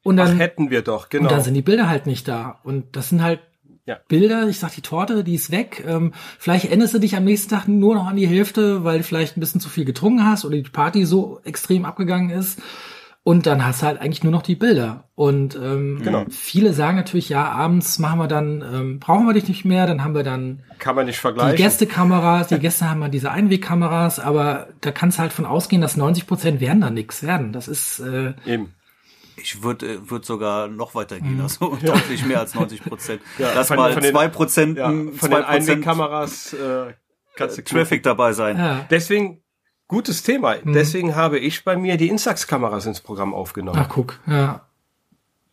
Und 0.03 0.21
ach, 0.21 0.29
dann 0.29 0.37
hätten 0.37 0.71
wir 0.71 0.83
doch, 0.83 1.09
genau. 1.09 1.25
und 1.25 1.33
dann 1.33 1.41
sind 1.43 1.55
die 1.55 1.63
Bilder 1.63 1.89
halt 1.89 2.07
nicht 2.07 2.29
da. 2.29 2.61
Und 2.63 2.95
das 2.95 3.09
sind 3.09 3.23
halt 3.23 3.41
Ja. 3.87 3.99
Bilder, 4.09 4.49
ich 4.49 4.59
sag, 4.59 4.73
die 4.75 4.83
Torte, 4.83 5.25
die 5.25 5.35
ist 5.37 5.51
weg. 5.51 5.85
Ähm, 5.87 6.13
vielleicht 6.39 6.71
änderst 6.71 6.95
du 6.95 6.99
dich 6.99 7.17
am 7.17 7.25
nächsten 7.25 7.51
Tag 7.51 7.69
nur 7.69 7.95
noch 7.95 8.07
an 8.07 8.17
die 8.17 8.27
Hälfte, 8.27 8.85
weil 8.85 8.99
du 8.99 9.05
vielleicht 9.05 9.37
ein 9.37 9.41
bisschen 9.41 9.61
zu 9.61 9.69
viel 9.69 9.85
getrunken 9.85 10.27
hast 10.27 10.45
oder 10.45 10.57
die 10.57 10.63
Party 10.63 11.07
so 11.07 11.41
extrem 11.45 11.85
abgegangen 11.85 12.31
ist. 12.31 12.61
Und 13.23 13.47
dann 13.47 13.67
hast 13.67 13.83
du 13.83 13.87
halt 13.87 14.01
eigentlich 14.01 14.23
nur 14.23 14.31
noch 14.33 14.43
die 14.43 14.55
Bilder. 14.55 15.05
Und 15.17 15.57
ähm, 15.57 16.01
Genau. 16.03 16.25
viele 16.31 16.73
sagen 16.73 16.97
natürlich, 16.97 17.29
ja, 17.29 17.45
abends 17.51 17.99
machen 17.99 18.21
wir 18.21 18.29
dann, 18.29 18.63
ähm, 18.63 19.01
brauchen 19.01 19.27
wir 19.27 19.35
dich 19.35 19.49
nicht 19.49 19.65
mehr, 19.65 19.87
dann 19.89 20.05
haben 20.05 20.15
wir 20.15 20.23
dann 20.23 20.63
Kann 20.79 20.95
man 20.95 21.07
nicht 21.07 21.17
die 21.19 21.23
vergleichen. 21.23 21.57
Gästekameras, 21.57 22.47
die 22.49 22.59
Gäste 22.61 22.89
haben 22.89 23.01
mal 23.01 23.09
diese 23.11 23.33
Einwegkameras, 23.33 24.21
aber 24.21 24.69
da 24.81 24.93
kannst 24.93 25.19
du 25.19 25.23
halt 25.23 25.33
von 25.33 25.45
ausgehen, 25.45 25.83
dass 25.83 25.97
90 25.97 26.29
Prozent 26.29 26.61
werden 26.61 26.81
da 26.81 26.91
nichts 26.91 27.25
werden. 27.25 27.53
Das 27.53 27.67
ist 27.67 27.99
äh, 27.99 28.35
Eben. 28.47 28.75
Ich 29.37 29.63
würde 29.63 29.87
äh, 29.95 30.11
würd 30.11 30.25
sogar 30.25 30.69
noch 30.69 30.95
weitergehen, 30.95 31.41
also 31.41 31.77
deutlich 31.83 32.25
mehr 32.25 32.41
als 32.41 32.55
90 32.55 32.83
Prozent. 32.85 33.21
Ja, 33.39 33.53
Lass 33.55 33.69
von- 33.69 33.77
mal 33.77 33.93
von 33.93 34.03
den- 34.03 34.13
zwei 34.13 34.29
Prozent, 34.29 34.79
Ja, 34.79 34.89
von 34.89 35.13
zwei 35.19 35.29
den 35.29 35.45
Prozent 35.45 35.47
Einwegkameras 35.71 36.53
äh, 36.55 36.95
kannst 37.37 37.59
du 37.59 37.65
Traffic 37.65 38.03
dabei 38.03 38.33
sein. 38.33 38.57
ja. 38.57 38.87
Deswegen, 38.91 39.43
gutes 39.89 40.23
Thema. 40.23 40.57
Mhm. 40.63 40.73
Deswegen 40.73 41.15
habe 41.15 41.39
ich 41.39 41.65
bei 41.65 41.77
mir 41.77 41.97
die 41.97 42.09
Instax-Kameras 42.09 42.87
ins 42.87 43.01
Programm 43.01 43.35
aufgenommen. 43.35 43.79
Ach 43.83 43.89
guck, 43.89 44.19
ja. 44.27 44.66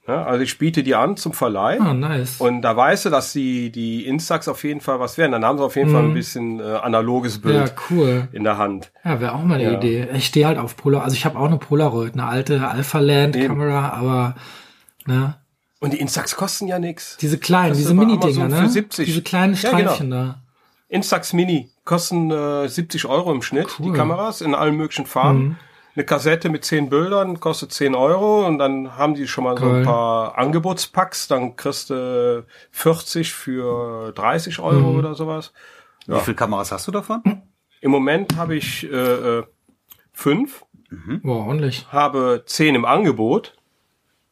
Ja, 0.05 0.23
also 0.25 0.43
ich 0.43 0.57
biete 0.57 0.83
die 0.83 0.95
an 0.95 1.15
zum 1.15 1.31
Verleih. 1.31 1.79
Ah, 1.79 1.93
nice. 1.93 2.41
Und 2.41 2.61
da 2.61 2.75
weißt 2.75 3.05
du, 3.05 3.09
dass 3.09 3.31
die, 3.31 3.71
die 3.71 4.05
Instax 4.05 4.49
auf 4.49 4.63
jeden 4.65 4.81
Fall 4.81 4.99
was 4.99 5.17
werden. 5.17 5.31
Dann 5.31 5.45
haben 5.45 5.57
sie 5.57 5.63
auf 5.63 5.77
jeden 5.77 5.91
Fall 5.91 6.03
ein 6.03 6.13
bisschen 6.13 6.59
äh, 6.59 6.63
analoges 6.63 7.35
ja, 7.35 7.41
Bild 7.49 7.73
cool. 7.89 8.27
in 8.33 8.43
der 8.43 8.57
Hand. 8.57 8.91
Ja, 9.05 9.21
wäre 9.21 9.33
auch 9.33 9.43
mal 9.43 9.55
eine 9.55 9.63
Ja. 9.63 9.77
Idee. 9.77 10.07
Ich 10.13 10.25
stehe 10.25 10.45
halt 10.45 10.57
auf 10.57 10.75
Polar. 10.75 11.03
Also 11.05 11.15
ich 11.15 11.23
habe 11.23 11.39
auch 11.39 11.45
eine 11.47 11.57
Polaroid, 11.57 12.13
eine 12.15 12.25
alte 12.25 12.67
Alpha 12.67 12.99
Land 12.99 13.39
Kamera, 13.39 13.91
aber 13.93 14.35
ne, 15.05 15.35
Und 15.79 15.93
die 15.93 15.99
Instax 16.01 16.35
kosten 16.35 16.67
ja 16.67 16.79
nichts. 16.79 17.15
diese 17.21 17.37
kleinen, 17.37 17.69
Das 17.69 17.77
diese 17.77 17.93
Mini-Dinger, 17.93 18.49
ne? 18.49 18.57
für 18.63 18.69
70. 18.69 19.05
Diese 19.05 19.21
kleinen 19.21 19.53
Ja, 19.53 19.69
genau. 19.71 19.79
Streifchen 19.83 20.11
da. 20.11 20.41
Instax 20.89 21.31
Mini 21.31 21.69
kosten 21.85 22.29
äh, 22.29 22.67
70 22.67 23.05
Euro 23.05 23.31
im 23.31 23.41
Schnitt, 23.41 23.79
Cool. 23.79 23.91
die 23.93 23.97
Kameras 23.97 24.41
in 24.41 24.53
allen 24.53 24.75
möglichen 24.75 25.05
Farben. 25.05 25.57
Eine 25.95 26.05
Kassette 26.05 26.49
mit 26.49 26.65
zehn 26.65 26.89
Bildern, 26.89 27.39
kostet 27.39 27.71
10 27.71 27.93
Euro 27.93 28.45
und 28.47 28.57
dann 28.57 28.97
haben 28.97 29.13
die 29.13 29.27
schon 29.27 29.43
mal 29.43 29.57
so 29.57 29.69
ein 29.69 29.83
paar 29.83 30.37
Angebotspacks, 30.37 31.27
dann 31.27 31.55
kriegst 31.55 31.91
du 31.91 32.45
40 32.71 33.33
für 33.33 34.11
30 34.13 34.59
Euro 34.59 34.91
mhm. 34.91 34.99
oder 34.99 35.15
sowas. 35.15 35.53
Ja. 36.07 36.15
Wie 36.15 36.19
viele 36.21 36.35
Kameras 36.35 36.71
hast 36.71 36.87
du 36.87 36.91
davon? 36.91 37.21
Im 37.81 37.91
Moment 37.91 38.35
habe 38.37 38.55
ich 38.55 38.89
äh, 38.91 39.39
äh, 39.39 39.43
fünf. 40.11 40.65
Mhm. 40.89 41.21
Boah, 41.21 41.45
ordentlich. 41.47 41.85
Habe 41.91 42.43
zehn 42.45 42.75
im 42.75 42.85
Angebot, 42.85 43.55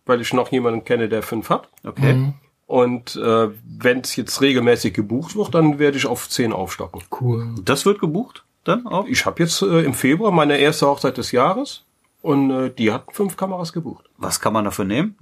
weil 0.06 0.22
ich 0.22 0.34
noch 0.34 0.52
jemanden 0.52 0.84
kenne, 0.84 1.10
der 1.10 1.22
fünf 1.22 1.50
hat. 1.50 1.70
Okay. 1.84 2.14
Mhm. 2.14 2.34
Und 2.66 3.18
äh, 3.18 3.50
wenn 3.66 4.00
es 4.00 4.16
jetzt 4.16 4.42
regelmäßig 4.42 4.94
gebucht 4.94 5.36
wird, 5.36 5.54
dann 5.54 5.78
werde 5.78 5.98
ich 5.98 6.08
auf 6.08 6.30
zehn 6.30 6.54
aufstocken. 6.54 7.02
Cool. 7.12 7.56
Das 7.64 7.86
wird 7.86 8.00
gebucht 8.00 8.46
dann 8.64 8.86
auch? 8.88 9.06
Ich 9.08 9.26
habe 9.26 9.42
jetzt 9.42 9.62
äh, 9.62 9.82
im 9.82 9.94
Februar 9.94 10.32
meine 10.32 10.58
erste 10.58 10.88
Hochzeit 10.88 11.18
des 11.18 11.32
Jahres 11.32 11.84
und 12.22 12.52
äh, 12.52 12.70
die 12.70 12.92
hat 12.92 13.06
fünf 13.12 13.38
Kameras 13.38 13.74
gebucht. 13.74 14.06
Was 14.18 14.40
kann 14.40 14.54
man 14.54 14.66
dafür 14.66 14.86
nehmen? 14.86 15.16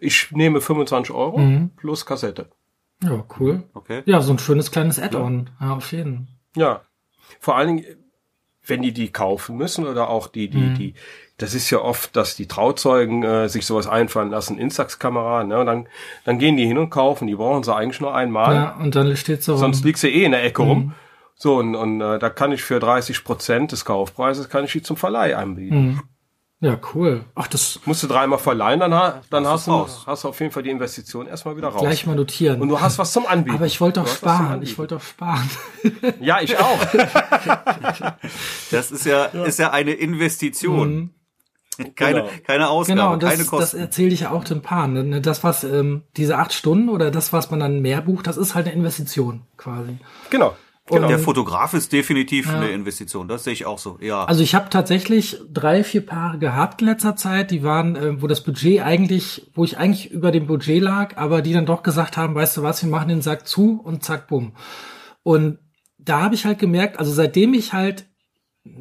Ich 0.00 0.30
nehme 0.32 0.60
25 0.60 1.14
Euro 1.14 1.38
mhm. 1.38 1.70
plus 1.76 2.04
Kassette. 2.04 2.48
Ja, 3.02 3.24
cool. 3.38 3.62
Okay. 3.74 4.02
Ja, 4.06 4.20
so 4.20 4.32
ein 4.32 4.38
schönes 4.38 4.70
kleines 4.70 4.98
Add-on. 4.98 5.50
Ja. 5.60 5.66
ja, 5.68 5.76
auf 5.76 5.92
jeden. 5.92 6.28
Ja. 6.56 6.82
Vor 7.40 7.56
allen 7.56 7.76
Dingen, 7.76 7.84
wenn 8.66 8.82
die 8.82 8.92
die 8.92 9.10
kaufen 9.10 9.56
müssen 9.56 9.86
oder 9.86 10.10
auch 10.10 10.26
die, 10.26 10.48
die, 10.48 10.58
mhm. 10.58 10.74
die, 10.74 10.94
das 11.38 11.54
ist 11.54 11.70
ja 11.70 11.78
oft, 11.78 12.16
dass 12.16 12.36
die 12.36 12.48
Trauzeugen 12.48 13.22
äh, 13.22 13.48
sich 13.48 13.64
sowas 13.64 13.86
einfallen 13.86 14.30
lassen, 14.30 14.58
Instax-Kamera, 14.58 15.44
ne, 15.44 15.60
und 15.60 15.66
dann, 15.66 15.88
dann 16.24 16.38
gehen 16.38 16.56
die 16.56 16.66
hin 16.66 16.78
und 16.78 16.90
kaufen, 16.90 17.26
die 17.26 17.36
brauchen 17.36 17.62
sie 17.62 17.74
eigentlich 17.74 18.00
nur 18.00 18.14
einmal. 18.14 18.54
Ja, 18.54 18.76
und 18.76 18.94
dann 18.94 19.16
steht 19.16 19.42
so. 19.42 19.56
Sonst 19.56 19.84
liegt 19.84 19.98
sie 19.98 20.08
eh 20.08 20.24
in 20.24 20.32
der 20.32 20.44
Ecke 20.44 20.62
mhm. 20.62 20.68
rum. 20.68 20.94
So, 21.40 21.56
und, 21.56 21.76
und 21.76 22.00
äh, 22.00 22.18
da 22.18 22.30
kann 22.30 22.50
ich 22.50 22.62
für 22.62 22.80
30 22.80 23.22
Prozent 23.22 23.70
des 23.70 23.84
Kaufpreises, 23.84 24.48
kann 24.48 24.64
ich 24.64 24.72
die 24.72 24.82
zum 24.82 24.96
Verleih 24.96 25.36
anbieten. 25.36 25.76
Mhm. 25.76 26.02
Ja, 26.60 26.76
cool. 26.92 27.24
Ach, 27.36 27.46
das 27.46 27.78
musst 27.84 28.02
du 28.02 28.08
dreimal 28.08 28.40
verleihen, 28.40 28.80
dann, 28.80 28.90
dann 29.30 29.46
hast, 29.46 29.68
du, 29.68 29.86
hast 30.06 30.24
du 30.24 30.28
auf 30.28 30.40
jeden 30.40 30.50
Fall 30.50 30.64
die 30.64 30.70
Investition 30.70 31.28
erstmal 31.28 31.56
wieder 31.56 31.68
raus. 31.68 31.80
Gleich 31.80 32.04
mal 32.04 32.16
notieren. 32.16 32.60
Und 32.60 32.68
du 32.68 32.80
hast 32.80 32.98
was 32.98 33.12
zum 33.12 33.26
Anbieten. 33.26 33.56
Aber 33.56 33.66
ich 33.66 33.80
wollte 33.80 34.00
doch 34.00 34.08
sparen. 34.08 34.60
Ich 34.62 34.76
wollte 34.76 34.96
doch 34.96 35.02
sparen. 35.02 35.48
Ja, 36.20 36.40
ich 36.40 36.58
auch. 36.58 36.84
das 38.72 38.90
ist 38.90 39.06
ja, 39.06 39.28
ja. 39.32 39.44
ist 39.44 39.60
ja 39.60 39.70
eine 39.70 39.92
Investition. 39.92 41.12
Mhm. 41.76 41.94
Keine, 41.94 42.22
genau. 42.22 42.32
keine 42.44 42.68
Ausgabe, 42.70 42.98
genau, 42.98 43.16
das, 43.16 43.30
keine 43.30 43.44
Kosten. 43.44 43.60
Das 43.60 43.74
erzähle 43.74 44.12
ich 44.12 44.20
ja 44.20 44.32
auch 44.32 44.42
den 44.42 44.60
Paaren. 44.60 45.10
Ne? 45.10 45.20
Das, 45.20 45.44
was 45.44 45.62
ähm, 45.62 46.02
diese 46.16 46.36
acht 46.36 46.52
Stunden 46.52 46.88
oder 46.88 47.12
das, 47.12 47.32
was 47.32 47.52
man 47.52 47.60
dann 47.60 47.82
mehr 47.82 48.02
bucht, 48.02 48.26
das 48.26 48.36
ist 48.36 48.56
halt 48.56 48.66
eine 48.66 48.74
Investition 48.74 49.42
quasi. 49.56 49.98
Genau. 50.30 50.56
Genau. 50.96 51.08
Der 51.08 51.18
Fotograf 51.18 51.74
ist 51.74 51.92
definitiv 51.92 52.46
ja. 52.46 52.56
eine 52.56 52.68
Investition, 52.70 53.28
das 53.28 53.44
sehe 53.44 53.52
ich 53.52 53.66
auch 53.66 53.78
so, 53.78 53.98
ja. 54.00 54.24
Also 54.24 54.42
ich 54.42 54.54
habe 54.54 54.70
tatsächlich 54.70 55.38
drei, 55.52 55.84
vier 55.84 56.04
Paare 56.04 56.38
gehabt 56.38 56.80
in 56.80 56.88
letzter 56.88 57.16
Zeit, 57.16 57.50
die 57.50 57.62
waren, 57.62 57.96
äh, 57.96 58.22
wo 58.22 58.26
das 58.26 58.42
Budget 58.42 58.82
eigentlich, 58.82 59.50
wo 59.54 59.64
ich 59.64 59.78
eigentlich 59.78 60.10
über 60.10 60.30
dem 60.30 60.46
Budget 60.46 60.82
lag, 60.82 61.16
aber 61.16 61.42
die 61.42 61.52
dann 61.52 61.66
doch 61.66 61.82
gesagt 61.82 62.16
haben, 62.16 62.34
weißt 62.34 62.56
du 62.56 62.62
was, 62.62 62.82
wir 62.82 62.90
machen 62.90 63.08
den 63.08 63.22
Sack 63.22 63.46
zu 63.46 63.80
und 63.82 64.04
zack, 64.04 64.28
bumm. 64.28 64.52
Und 65.22 65.58
da 65.98 66.22
habe 66.22 66.34
ich 66.34 66.44
halt 66.44 66.58
gemerkt, 66.58 66.98
also 66.98 67.12
seitdem 67.12 67.54
ich 67.54 67.72
halt 67.72 68.07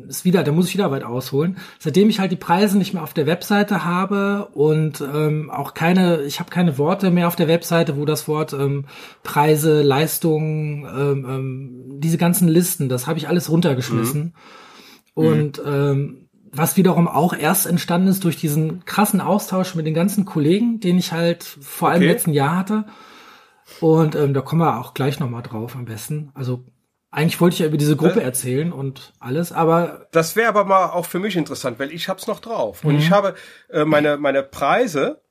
ist 0.08 0.26
wieder, 0.26 0.44
da 0.44 0.52
muss 0.52 0.68
ich 0.68 0.74
wieder 0.74 0.92
weit 0.92 1.04
ausholen. 1.04 1.58
Seitdem 1.80 2.10
ich 2.10 2.20
halt 2.20 2.32
die 2.32 2.38
Preise 2.38 2.78
nicht 2.78 2.94
mehr 2.94 3.04
auf 3.04 3.14
der 3.14 3.26
Webseite 3.26 3.86
habe 3.86 4.50
und 4.54 5.02
ähm, 5.02 5.50
auch 5.50 5.74
keine, 5.74 6.22
ich 6.24 6.40
habe 6.40 6.50
keine 6.50 6.78
Worte 6.78 7.12
mehr 7.12 7.28
auf 7.28 7.36
der 7.36 7.48
Webseite, 7.48 7.98
wo 7.98 8.06
das 8.06 8.28
Wort 8.28 8.54
ähm, 8.54 8.86
Preise, 9.24 9.82
Leistungen, 9.82 10.86
ähm, 10.86 11.26
ähm, 11.30 12.00
diese 12.00 12.18
ganzen 12.18 12.48
Listen, 12.48 12.90
das 12.90 13.08
habe 13.08 13.20
ich 13.20 13.28
alles 13.28 13.50
runtergeschmissen. 13.50 14.24
Mhm. 14.24 14.32
Und 15.14 15.62
ähm, 15.66 16.28
was 16.52 16.78
wiederum 16.78 17.08
auch 17.08 17.34
erst 17.34 17.66
entstanden 17.66 18.08
ist 18.08 18.24
durch 18.24 18.38
diesen 18.38 18.86
krassen 18.86 19.22
Austausch 19.22 19.76
mit 19.76 19.86
den 19.86 19.94
ganzen 19.94 20.26
Kollegen, 20.26 20.80
den 20.80 20.98
ich 20.98 21.12
halt 21.12 21.44
vor 21.44 21.90
allem 21.90 21.98
okay. 21.98 22.06
im 22.06 22.12
letzten 22.12 22.34
Jahr 22.34 22.56
hatte. 22.56 22.86
Und 23.82 24.16
ähm, 24.16 24.34
da 24.34 24.42
kommen 24.42 24.62
wir 24.62 24.80
auch 24.80 24.94
gleich 24.94 25.20
nochmal 25.20 25.44
drauf 25.44 25.76
am 25.76 25.86
besten. 25.86 26.32
Also 26.34 26.64
eigentlich 27.18 27.42
wollte 27.42 27.56
ich 27.56 27.60
ja 27.62 27.66
über 27.66 27.78
diese 27.78 27.96
Gruppe 27.96 28.22
erzählen 28.22 28.72
und 28.72 29.12
alles, 29.20 29.52
aber 29.52 30.06
das 30.12 30.36
wäre 30.36 30.50
aber 30.50 30.66
mal 30.66 30.92
auch 30.92 31.08
für 31.08 31.18
mich 31.18 31.36
interessant, 31.36 31.80
weil 31.80 31.92
ich 31.92 32.10
hab's 32.10 32.28
noch 32.28 32.40
drauf 32.40 32.84
mhm. 32.84 32.92
und 32.92 32.98
ich 33.00 33.10
habe 33.10 33.34
äh, 33.72 33.86
meine 33.86 34.18
meine 34.18 34.44
Preise, 34.44 35.24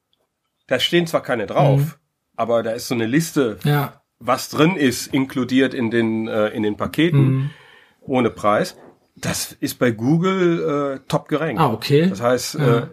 da 0.66 0.80
stehen 0.80 1.06
zwar 1.06 1.22
keine 1.22 1.46
drauf, 1.46 1.80
mhm. 1.80 1.92
aber 2.34 2.64
da 2.64 2.72
ist 2.72 2.88
so 2.88 2.96
eine 2.96 3.06
Liste, 3.06 3.58
ja. 3.62 4.02
was 4.18 4.48
drin 4.48 4.74
ist, 4.74 5.14
inkludiert 5.14 5.74
in 5.74 5.92
den 5.92 6.26
äh, 6.26 6.48
in 6.48 6.64
den 6.64 6.76
Paketen 6.76 7.20
mhm. 7.20 7.50
ohne 8.00 8.30
Preis. 8.30 8.76
Das 9.14 9.52
ist 9.52 9.78
bei 9.78 9.92
Google 9.92 10.96
äh, 10.96 11.08
top 11.08 11.28
gerankt. 11.28 11.60
Ah, 11.60 11.72
okay. 11.72 12.10
Das 12.10 12.20
heißt, 12.20 12.54
ja. 12.56 12.78
äh, 12.78 12.86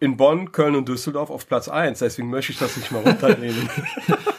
in 0.00 0.18
Bonn, 0.18 0.52
Köln 0.52 0.76
und 0.76 0.86
Düsseldorf 0.86 1.30
auf 1.30 1.48
Platz 1.48 1.68
eins. 1.68 2.00
Deswegen 2.00 2.28
möchte 2.28 2.52
ich 2.52 2.58
das 2.58 2.76
nicht 2.76 2.92
mal 2.92 3.02
runternehmen. 3.06 3.70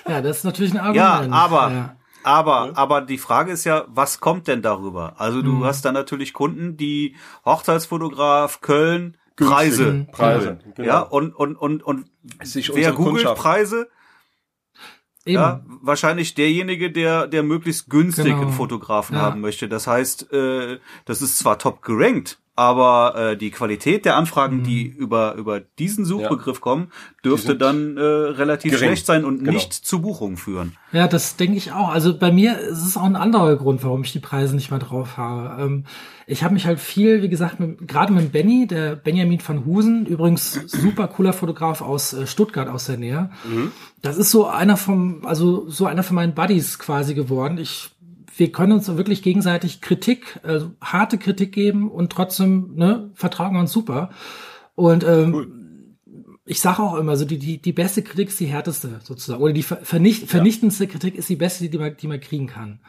ja, 0.08 0.21
das 0.21 0.38
ist 0.38 0.43
natürlich 0.43 0.73
ein 0.73 0.80
Argument. 0.80 1.34
Ja, 1.34 1.39
aber 1.39 1.71
ja. 1.71 1.99
Aber, 2.24 2.72
aber 2.76 3.02
die 3.02 3.18
Frage 3.18 3.52
ist 3.52 3.64
ja, 3.64 3.86
was 3.88 4.20
kommt 4.20 4.48
denn 4.48 4.62
darüber? 4.62 5.16
Also 5.18 5.42
du 5.42 5.52
mhm. 5.54 5.64
hast 5.64 5.86
dann 5.86 5.94
natürlich 5.94 6.34
Kunden, 6.34 6.78
die 6.78 7.16
Hochzeitsfotograf 7.46 8.62
Köln 8.62 9.18
Preise, 9.36 10.08
Preise, 10.12 10.60
genau. 10.76 10.88
ja 10.88 11.00
und 11.00 11.34
und 11.34 11.56
und 11.56 11.82
und 11.82 12.06
wer 12.74 12.92
googelt 12.92 13.36
Preise? 13.36 13.90
Eben. 15.26 15.36
Ja, 15.36 15.62
wahrscheinlich 15.66 16.34
derjenige, 16.34 16.92
der 16.92 17.28
der 17.28 17.44
möglichst 17.44 17.90
günstig 17.90 18.26
genau. 18.26 18.42
einen 18.42 18.52
Fotografen 18.52 19.16
ja. 19.16 19.22
haben 19.22 19.42
möchte. 19.42 19.70
Das 19.70 19.88
heißt, 19.88 20.32
äh, 20.34 20.80
das 21.06 21.22
ist 21.22 21.38
zwar 21.38 21.58
top 21.58 21.82
gerankt, 21.82 22.42
aber 22.60 23.15
äh, 23.15 23.38
die 23.38 23.52
Qualität 23.52 24.04
der 24.04 24.17
Anfragen, 24.17 24.58
mhm. 24.58 24.63
die 24.63 24.86
über 24.86 25.36
über 25.36 25.62
diesen 25.62 26.04
Suchbegriff 26.04 26.58
ja. 26.58 26.62
kommen, 26.62 26.91
dürfte 27.24 27.56
dann 27.56 27.95
äh, 27.95 28.02
relativ 28.02 28.74
gering. 28.74 28.89
schlecht 28.89 29.06
sein 29.06 29.24
und 29.24 29.39
genau. 29.39 29.54
nicht 29.54 29.72
zu 29.72 30.02
Buchungen 30.02 30.36
führen. 30.36 30.76
Ja, 30.91 31.08
das 31.08 31.38
denke 31.38 31.56
ich 31.56 31.72
auch. 31.72 31.88
Also 31.88 32.17
bei 32.17 32.34
mir 32.34 32.60
ist 32.60 32.86
es 32.86 32.98
auch 32.98 33.06
ein 33.06 33.15
anderer 33.15 33.56
Grund, 33.56 33.82
warum 33.86 34.04
ich 34.04 34.12
die 34.12 34.19
Preise 34.19 34.56
nicht 34.56 34.72
mehr 34.72 34.80
drauf 34.80 35.15
habe. 35.15 35.63
Ähm, 35.63 35.86
ich 36.28 36.43
habe 36.43 36.54
mich 36.54 36.65
halt 36.65 36.82
viel, 36.82 37.22
wie 37.22 37.30
gesagt, 37.30 37.62
mit, 37.62 37.88
gerade 37.88 38.12
mit 38.12 38.34
Benny, 38.34 38.67
der 38.67 38.98
Benjamin 38.98 39.39
van 39.45 39.65
Husen, 39.65 40.06
übrigens 40.06 40.52
super 40.67 41.08
cooler 41.08 41.32
Fotograf 41.32 41.82
aus 41.82 42.12
äh, 42.12 42.28
Stuttgart 42.28 42.67
aus 42.67 42.88
der 42.88 42.98
Nähe. 42.98 43.30
Mhm. 43.45 43.72
Das 44.02 44.17
ist 44.17 44.32
so 44.32 44.48
einer 44.48 44.76
vom, 44.76 45.26
also 45.26 45.69
so 45.69 45.86
einer 45.86 46.04
von 46.04 46.15
meinen 46.15 46.36
Buddies 46.36 46.78
quasi 46.78 47.13
geworden. 47.13 47.58
Ich 47.58 47.91
wir 48.39 48.52
können 48.52 48.71
uns 48.71 48.88
wirklich 48.88 49.21
gegenseitig 49.21 49.82
Kritik, 49.82 50.39
also 50.43 50.71
harte 50.82 51.17
Kritik 51.17 51.52
geben 51.52 51.91
und 51.91 52.12
trotzdem 52.12 52.73
ne, 52.75 53.12
vertragen 53.13 53.58
uns 53.58 53.71
super. 53.71 54.10
Und 54.75 55.04
ähm, 55.04 55.34
cool. 55.34 55.97
ich 56.45 56.62
sage 56.62 56.82
auch 56.82 56.95
immer, 56.95 57.17
so 57.17 57.25
die, 57.25 57.38
die, 57.38 57.62
die 57.62 57.73
beste 57.73 58.02
Kritik 58.02 58.30
ist 58.30 58.39
die 58.39 58.45
härteste 58.45 59.02
sozusagen. 59.04 59.43
Oder 59.43 59.54
die 59.54 59.63
vernicht, 59.63 60.30
vernichtendste 60.30 60.86
ja. 60.86 60.89
Kritik 60.89 61.15
ist 61.15 61.30
die 61.30 61.36
beste, 61.36 61.69
die 61.69 61.78
man, 61.78 61.97
die 61.97 62.08
man 62.08 62.21
kriegen 62.21 62.47
kann. 62.47 62.80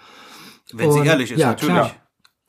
Wenn 0.73 0.89
und, 0.89 1.03
sie 1.03 1.09
ehrlich 1.09 1.33
ist, 1.33 1.41
ja, 1.41 1.49
natürlich. 1.49 1.75
Klar. 1.75 1.95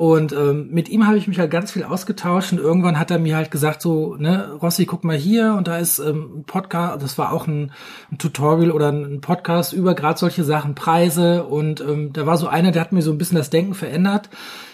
Und 0.02 0.34
ähm, 0.34 0.70
mit 0.72 0.90
ihm 0.90 1.06
habe 1.06 1.20
ich 1.20 1.28
mich 1.28 1.38
halt 1.38 1.52
ganz 1.52 1.74
viel 1.74 1.84
ausgetauscht 1.84 2.52
und 2.52 2.58
irgendwann 2.58 2.98
hat 2.98 3.12
er 3.12 3.20
mir 3.20 3.36
halt 3.36 3.52
gesagt 3.52 3.84
so, 3.84 4.16
ne, 4.16 4.52
Rossi, 4.54 4.88
guck 4.88 5.04
mal 5.04 5.16
hier 5.16 5.54
und 5.54 5.68
da 5.68 5.78
ist 5.78 6.00
ähm, 6.00 6.38
ein 6.38 6.44
Podcast, 6.44 7.04
das 7.04 7.20
war 7.20 7.32
auch 7.32 7.46
ein, 7.46 7.72
ein 8.12 8.18
Tutorial 8.18 8.72
oder 8.72 8.92
ein 8.92 9.22
Podcast 9.22 9.74
über 9.74 9.94
gerade 9.94 10.18
solche 10.18 10.44
Sachen, 10.44 10.74
Preise 10.74 11.44
und 11.44 11.82
ähm, 11.82 12.14
da 12.14 12.26
war 12.26 12.38
so 12.38 12.48
einer, 12.48 12.72
der 12.72 12.82
hat 12.82 12.94
mir 12.94 13.04
so 13.04 13.12
ein 13.12 13.20
bisschen 13.20 13.38
das 13.38 13.52
Denken 13.52 13.76
verändert, 13.76 14.32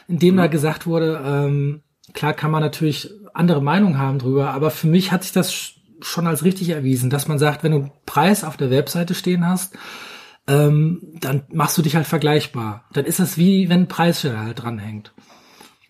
indem 0.08 0.36
mhm. 0.36 0.38
da 0.38 0.48
gesagt 0.48 0.88
wurde, 0.88 1.22
ähm, 1.22 1.82
klar 2.14 2.32
kann 2.32 2.50
man 2.50 2.64
natürlich 2.64 3.12
andere 3.34 3.62
Meinungen 3.62 3.98
haben 3.98 4.20
drüber, 4.20 4.52
aber 4.52 4.72
für 4.72 4.88
mich 4.88 5.12
hat 5.12 5.24
sich 5.24 5.34
das 5.34 5.74
schon 6.00 6.26
als 6.26 6.46
richtig 6.46 6.70
erwiesen, 6.70 7.10
dass 7.10 7.28
man 7.28 7.38
sagt, 7.38 7.66
wenn 7.66 7.74
du 7.74 7.78
einen 7.80 7.92
Preis 8.06 8.46
auf 8.46 8.56
der 8.56 8.72
Webseite 8.72 9.14
stehen 9.14 9.46
hast, 9.46 9.76
ähm, 10.48 11.02
dann 11.20 11.44
machst 11.52 11.78
du 11.78 11.82
dich 11.82 11.96
halt 11.96 12.08
vergleichbar. 12.08 12.86
Dann 12.94 13.06
ist 13.06 13.20
das 13.20 13.38
wie 13.38 13.70
wenn 13.70 13.82
ein 13.82 13.88
Preisschild 13.88 14.38
halt 14.38 14.64
dranhängt. 14.64 15.14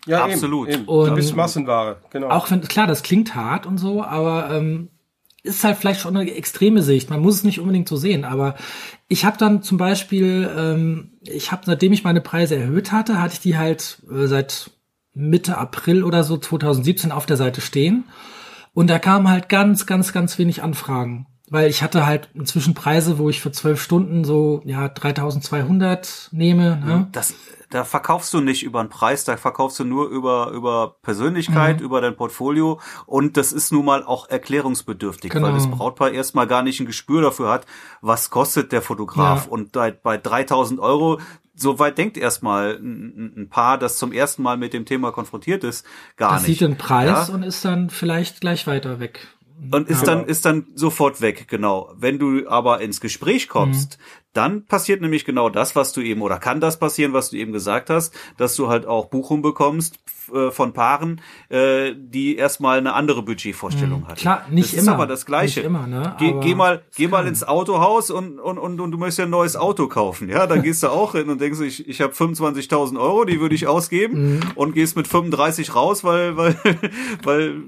Ja, 0.06 0.24
absolut. 0.24 0.68
Eben, 0.68 0.82
eben. 0.82 0.88
Und 0.88 1.10
du 1.10 1.14
bist 1.14 1.36
Massenware, 1.36 1.98
genau. 2.10 2.28
Auch 2.30 2.50
wenn, 2.50 2.60
klar, 2.62 2.86
das 2.86 3.02
klingt 3.02 3.34
hart 3.34 3.66
und 3.66 3.78
so, 3.78 4.02
aber 4.02 4.50
ähm, 4.50 4.88
ist 5.42 5.64
halt 5.64 5.76
vielleicht 5.76 6.00
schon 6.00 6.16
eine 6.16 6.34
extreme 6.34 6.82
Sicht. 6.82 7.10
Man 7.10 7.20
muss 7.20 7.36
es 7.36 7.44
nicht 7.44 7.60
unbedingt 7.60 7.88
so 7.88 7.96
sehen, 7.96 8.24
aber 8.24 8.56
ich 9.06 9.24
habe 9.24 9.38
dann 9.38 9.62
zum 9.62 9.78
Beispiel, 9.78 10.50
ähm, 10.56 11.12
ich 11.22 11.52
habe, 11.52 11.62
seitdem 11.64 11.92
ich 11.92 12.04
meine 12.04 12.20
Preise 12.20 12.56
erhöht 12.56 12.90
hatte, 12.90 13.20
hatte 13.20 13.34
ich 13.34 13.40
die 13.40 13.56
halt 13.56 14.02
äh, 14.10 14.26
seit 14.26 14.70
Mitte 15.14 15.58
April 15.58 16.04
oder 16.04 16.24
so 16.24 16.36
2017 16.36 17.12
auf 17.12 17.26
der 17.26 17.36
Seite 17.36 17.60
stehen. 17.60 18.04
Und 18.74 18.88
da 18.88 18.98
kamen 18.98 19.28
halt 19.28 19.48
ganz, 19.48 19.86
ganz, 19.86 20.12
ganz 20.12 20.38
wenig 20.38 20.62
Anfragen 20.62 21.26
weil 21.50 21.70
ich 21.70 21.82
hatte 21.82 22.06
halt 22.06 22.28
inzwischen 22.34 22.74
Preise, 22.74 23.18
wo 23.18 23.28
ich 23.28 23.40
für 23.40 23.52
zwölf 23.52 23.82
Stunden 23.82 24.24
so 24.24 24.62
ja 24.64 24.88
3200 24.88 26.28
nehme. 26.32 26.76
Ne? 26.84 27.08
Das, 27.12 27.34
da 27.70 27.84
verkaufst 27.84 28.32
du 28.32 28.40
nicht 28.40 28.62
über 28.62 28.80
einen 28.80 28.88
Preis, 28.88 29.24
da 29.24 29.36
verkaufst 29.36 29.78
du 29.78 29.84
nur 29.84 30.08
über 30.08 30.50
über 30.50 30.96
Persönlichkeit, 31.02 31.80
mhm. 31.80 31.84
über 31.84 32.00
dein 32.00 32.16
Portfolio 32.16 32.80
und 33.06 33.36
das 33.36 33.52
ist 33.52 33.72
nun 33.72 33.84
mal 33.84 34.02
auch 34.04 34.28
erklärungsbedürftig, 34.28 35.30
genau. 35.30 35.48
weil 35.48 35.54
das 35.54 35.70
Brautpaar 35.70 36.10
erstmal 36.10 36.46
gar 36.46 36.62
nicht 36.62 36.80
ein 36.80 36.86
Gespür 36.86 37.22
dafür 37.22 37.50
hat, 37.50 37.66
was 38.00 38.30
kostet 38.30 38.72
der 38.72 38.82
Fotograf 38.82 39.46
ja. 39.46 39.52
und 39.52 39.72
bei, 39.72 39.90
bei 39.90 40.16
3000 40.16 40.80
Euro 40.80 41.18
so 41.60 41.78
weit 41.78 41.98
denkt 41.98 42.16
erstmal 42.16 42.76
ein, 42.76 43.32
ein, 43.36 43.48
Paar, 43.48 43.78
das 43.78 43.98
zum 43.98 44.12
ersten 44.12 44.42
Mal 44.42 44.56
mit 44.56 44.72
dem 44.72 44.84
Thema 44.84 45.10
konfrontiert 45.10 45.64
ist, 45.64 45.84
gar 46.16 46.34
das 46.34 46.42
nicht. 46.46 46.60
Das 46.60 46.68
sieht 46.68 46.68
den 46.68 46.78
Preis 46.78 47.28
ja? 47.28 47.34
und 47.34 47.42
ist 47.42 47.64
dann 47.64 47.90
vielleicht 47.90 48.40
gleich 48.40 48.66
weiter 48.66 49.00
weg. 49.00 49.26
Und 49.70 49.88
ist 49.88 50.06
ja. 50.06 50.14
dann, 50.14 50.26
ist 50.26 50.44
dann 50.44 50.66
sofort 50.74 51.20
weg, 51.20 51.48
genau. 51.48 51.92
Wenn 51.96 52.18
du 52.18 52.48
aber 52.48 52.80
ins 52.80 53.00
Gespräch 53.00 53.48
kommst, 53.48 53.98
mhm. 53.98 54.02
dann 54.32 54.64
passiert 54.66 55.00
nämlich 55.00 55.24
genau 55.24 55.50
das, 55.50 55.74
was 55.74 55.92
du 55.92 56.00
eben, 56.00 56.22
oder 56.22 56.38
kann 56.38 56.60
das 56.60 56.78
passieren, 56.78 57.12
was 57.12 57.30
du 57.30 57.36
eben 57.36 57.52
gesagt 57.52 57.90
hast, 57.90 58.14
dass 58.36 58.54
du 58.54 58.68
halt 58.68 58.86
auch 58.86 59.06
Buchung 59.06 59.42
bekommst 59.42 59.98
äh, 60.32 60.50
von 60.50 60.72
Paaren, 60.72 61.20
äh, 61.48 61.92
die 61.96 62.36
erstmal 62.36 62.78
eine 62.78 62.94
andere 62.94 63.22
Budgetvorstellung 63.22 64.00
mhm. 64.00 64.08
hatten. 64.08 64.20
Klar, 64.20 64.46
nicht 64.50 64.72
das 64.72 64.82
immer. 64.82 64.82
ist 64.82 64.88
aber 64.88 65.06
das 65.06 65.26
Gleiche. 65.26 65.60
Nicht 65.60 65.66
immer, 65.66 65.86
ne? 65.86 66.16
Geh, 66.18 66.34
geh 66.40 66.54
mal, 66.54 66.82
geh 66.96 67.08
mal 67.08 67.26
ins 67.26 67.42
Autohaus 67.44 68.10
und, 68.10 68.38
und, 68.38 68.58
und, 68.58 68.80
und 68.80 68.90
du 68.90 68.98
möchtest 68.98 69.18
ja 69.18 69.24
ein 69.24 69.30
neues 69.30 69.56
Auto 69.56 69.88
kaufen. 69.88 70.28
Ja, 70.28 70.46
dann 70.46 70.62
gehst 70.68 70.82
du 70.82 70.88
auch 70.88 71.12
hin 71.12 71.28
und 71.30 71.40
denkst, 71.40 71.60
ich, 71.60 71.88
ich 71.88 72.00
habe 72.00 72.12
25.000 72.12 72.98
Euro, 72.98 73.24
die 73.24 73.40
würde 73.40 73.54
ich 73.54 73.66
ausgeben 73.66 74.34
mhm. 74.34 74.40
und 74.54 74.74
gehst 74.74 74.96
mit 74.96 75.08
35 75.08 75.74
raus, 75.74 76.04
weil, 76.04 76.36
weil, 76.36 76.56
weil 77.22 77.62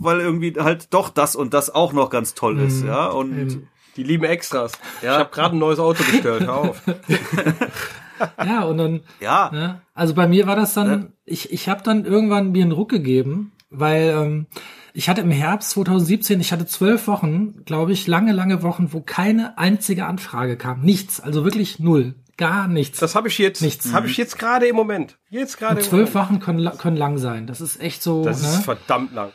weil 0.00 0.20
irgendwie 0.20 0.54
halt 0.58 0.92
doch 0.94 1.08
das 1.08 1.36
und 1.36 1.54
das 1.54 1.74
auch 1.74 1.92
noch 1.92 2.10
ganz 2.10 2.34
toll 2.34 2.58
ist, 2.60 2.82
mhm. 2.82 2.88
ja. 2.88 3.06
Und 3.06 3.62
die 3.96 4.02
lieben 4.04 4.24
Extras. 4.24 4.72
Ja. 5.02 5.14
Ich 5.14 5.18
habe 5.18 5.30
gerade 5.30 5.56
ein 5.56 5.58
neues 5.58 5.78
Auto 5.78 6.04
bestellt, 6.04 6.46
hör 6.46 6.54
auf. 6.54 6.82
ja, 8.44 8.62
und 8.62 8.78
dann. 8.78 9.00
Ja. 9.20 9.50
Ne? 9.52 9.82
Also 9.94 10.14
bei 10.14 10.28
mir 10.28 10.46
war 10.46 10.56
das 10.56 10.74
dann, 10.74 10.88
ja. 10.88 11.08
ich, 11.24 11.52
ich 11.52 11.68
habe 11.68 11.82
dann 11.82 12.04
irgendwann 12.04 12.52
mir 12.52 12.62
einen 12.62 12.72
Ruck 12.72 12.90
gegeben, 12.90 13.52
weil 13.70 14.14
ähm, 14.16 14.46
ich 14.94 15.08
hatte 15.08 15.20
im 15.20 15.30
Herbst 15.30 15.70
2017, 15.70 16.40
ich 16.40 16.52
hatte 16.52 16.66
zwölf 16.66 17.06
Wochen, 17.06 17.64
glaube 17.64 17.92
ich, 17.92 18.06
lange, 18.06 18.32
lange 18.32 18.62
Wochen, 18.62 18.92
wo 18.92 19.00
keine 19.00 19.58
einzige 19.58 20.06
Anfrage 20.06 20.56
kam. 20.56 20.80
Nichts, 20.80 21.20
also 21.20 21.44
wirklich 21.44 21.78
null. 21.78 22.14
Gar 22.36 22.68
nichts. 22.68 23.00
Das 23.00 23.16
habe 23.16 23.26
ich 23.26 23.36
jetzt. 23.38 23.62
Nichts. 23.62 23.92
Habe 23.92 24.06
ich 24.06 24.16
jetzt 24.16 24.38
gerade 24.38 24.66
im 24.68 24.76
Moment. 24.76 25.18
Jetzt 25.28 25.58
gerade. 25.58 25.80
Zwölf 25.80 26.14
Wochen 26.14 26.38
können, 26.38 26.70
können 26.78 26.96
lang 26.96 27.18
sein. 27.18 27.48
Das 27.48 27.60
ist 27.60 27.80
echt 27.80 28.00
so. 28.00 28.24
Das 28.24 28.42
ne? 28.42 28.48
ist 28.48 28.64
verdammt 28.64 29.12
lang. 29.12 29.32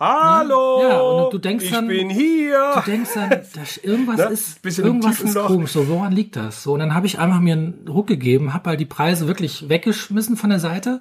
Hallo! 0.00 0.80
Ja, 0.80 1.00
und 1.00 1.32
du 1.32 1.38
denkst 1.38 1.64
ich 1.64 1.70
dann, 1.72 1.88
bin 1.88 2.08
hier. 2.08 2.72
Du 2.76 2.90
denkst 2.90 3.10
dann, 3.14 3.30
dass 3.30 3.78
irgendwas 3.78 4.16
ne? 4.18 4.26
ist, 4.26 4.78
irgendwas 4.78 5.20
ist 5.20 5.34
komisch. 5.34 5.72
So, 5.72 5.88
woran 5.88 6.12
liegt 6.12 6.36
das? 6.36 6.62
So, 6.62 6.74
und 6.74 6.80
dann 6.80 6.94
habe 6.94 7.06
ich 7.06 7.18
einfach 7.18 7.40
mir 7.40 7.54
einen 7.54 7.88
Ruck 7.88 8.06
gegeben, 8.06 8.54
habe 8.54 8.70
halt 8.70 8.80
die 8.80 8.86
Preise 8.86 9.26
wirklich 9.26 9.68
weggeschmissen 9.68 10.36
von 10.36 10.50
der 10.50 10.60
Seite. 10.60 11.00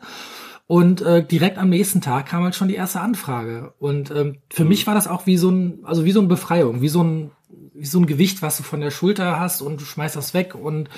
Und 0.66 1.02
äh, 1.02 1.24
direkt 1.24 1.60
am 1.60 1.70
nächsten 1.70 2.02
Tag 2.02 2.26
kam 2.26 2.44
halt 2.44 2.56
schon 2.56 2.68
die 2.68 2.76
erste 2.76 3.00
Anfrage. 3.00 3.74
Und 3.78 4.10
ähm, 4.10 4.38
für 4.50 4.64
mhm. 4.64 4.70
mich 4.70 4.88
war 4.88 4.96
das 4.96 5.08
auch 5.08 5.28
wie 5.28 5.38
so 5.38 5.52
ein, 5.52 5.80
also 5.84 6.04
wie 6.04 6.12
so 6.12 6.20
eine 6.20 6.28
Befreiung, 6.28 6.82
wie 6.82 6.90
so 6.90 7.04
ein, 7.04 7.32
wie 7.74 7.86
so 7.86 8.00
ein 8.00 8.08
Gewicht, 8.08 8.42
was 8.42 8.58
du 8.58 8.64
von 8.64 8.82
der 8.82 8.92
Schulter 8.92 9.40
hast 9.40 9.62
und 9.62 9.80
du 9.80 9.86
schmeißt 9.86 10.16
das 10.16 10.34
weg 10.34 10.56
und 10.56 10.90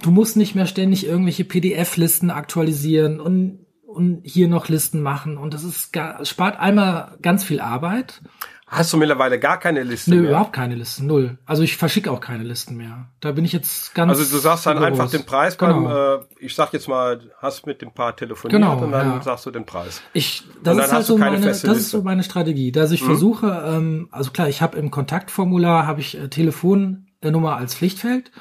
du 0.00 0.12
musst 0.12 0.36
nicht 0.36 0.54
mehr 0.54 0.66
ständig 0.66 1.04
irgendwelche 1.04 1.44
PDF-Listen 1.44 2.30
aktualisieren 2.30 3.20
und 3.20 3.63
und 3.94 4.20
hier 4.24 4.48
noch 4.48 4.68
Listen 4.68 5.00
machen. 5.00 5.38
Und 5.38 5.54
das 5.54 5.64
ist 5.64 5.92
gar, 5.92 6.24
spart 6.24 6.58
einmal 6.58 7.16
ganz 7.22 7.44
viel 7.44 7.60
Arbeit. 7.60 8.20
Hast 8.66 8.92
du 8.92 8.96
mittlerweile 8.96 9.38
gar 9.38 9.60
keine 9.60 9.82
Listen 9.82 10.10
Nö, 10.10 10.22
mehr? 10.22 10.30
überhaupt 10.30 10.52
keine 10.52 10.74
Listen, 10.74 11.06
null. 11.06 11.38
Also 11.46 11.62
ich 11.62 11.76
verschicke 11.76 12.10
auch 12.10 12.20
keine 12.20 12.42
Listen 12.42 12.76
mehr. 12.76 13.08
Da 13.20 13.32
bin 13.32 13.44
ich 13.44 13.52
jetzt 13.52 13.94
ganz. 13.94 14.10
Also 14.10 14.24
du 14.24 14.40
sagst 14.40 14.66
dann 14.66 14.78
einfach 14.78 15.08
den 15.10 15.24
Preis 15.24 15.56
genau. 15.58 15.82
beim, 15.82 16.22
äh, 16.22 16.24
ich 16.40 16.54
sag 16.54 16.72
jetzt 16.72 16.88
mal, 16.88 17.20
hast 17.40 17.66
mit 17.66 17.82
dem 17.82 17.92
Paar 17.92 18.16
telefoniert 18.16 18.60
genau, 18.60 18.78
und 18.78 18.90
dann 18.90 19.12
ja. 19.12 19.22
sagst 19.22 19.46
du 19.46 19.50
den 19.50 19.66
Preis. 19.66 20.02
Ich, 20.12 20.42
das 20.62 20.78
ist 20.78 20.92
halt 20.92 21.06
so 21.06 21.18
meine, 21.18 21.40
das 21.40 21.62
ist 21.62 21.90
so 21.90 22.02
meine 22.02 22.24
Strategie, 22.24 22.72
dass 22.72 22.90
ich 22.90 23.02
mhm. 23.02 23.06
versuche, 23.06 23.64
ähm, 23.66 24.08
also 24.10 24.30
klar, 24.30 24.48
ich 24.48 24.62
habe 24.62 24.78
im 24.78 24.90
Kontaktformular 24.90 25.86
habe 25.86 26.00
ich 26.00 26.18
äh, 26.18 26.28
Telefonnummer 26.28 27.56
als 27.56 27.74
Pflichtfeld 27.74 28.32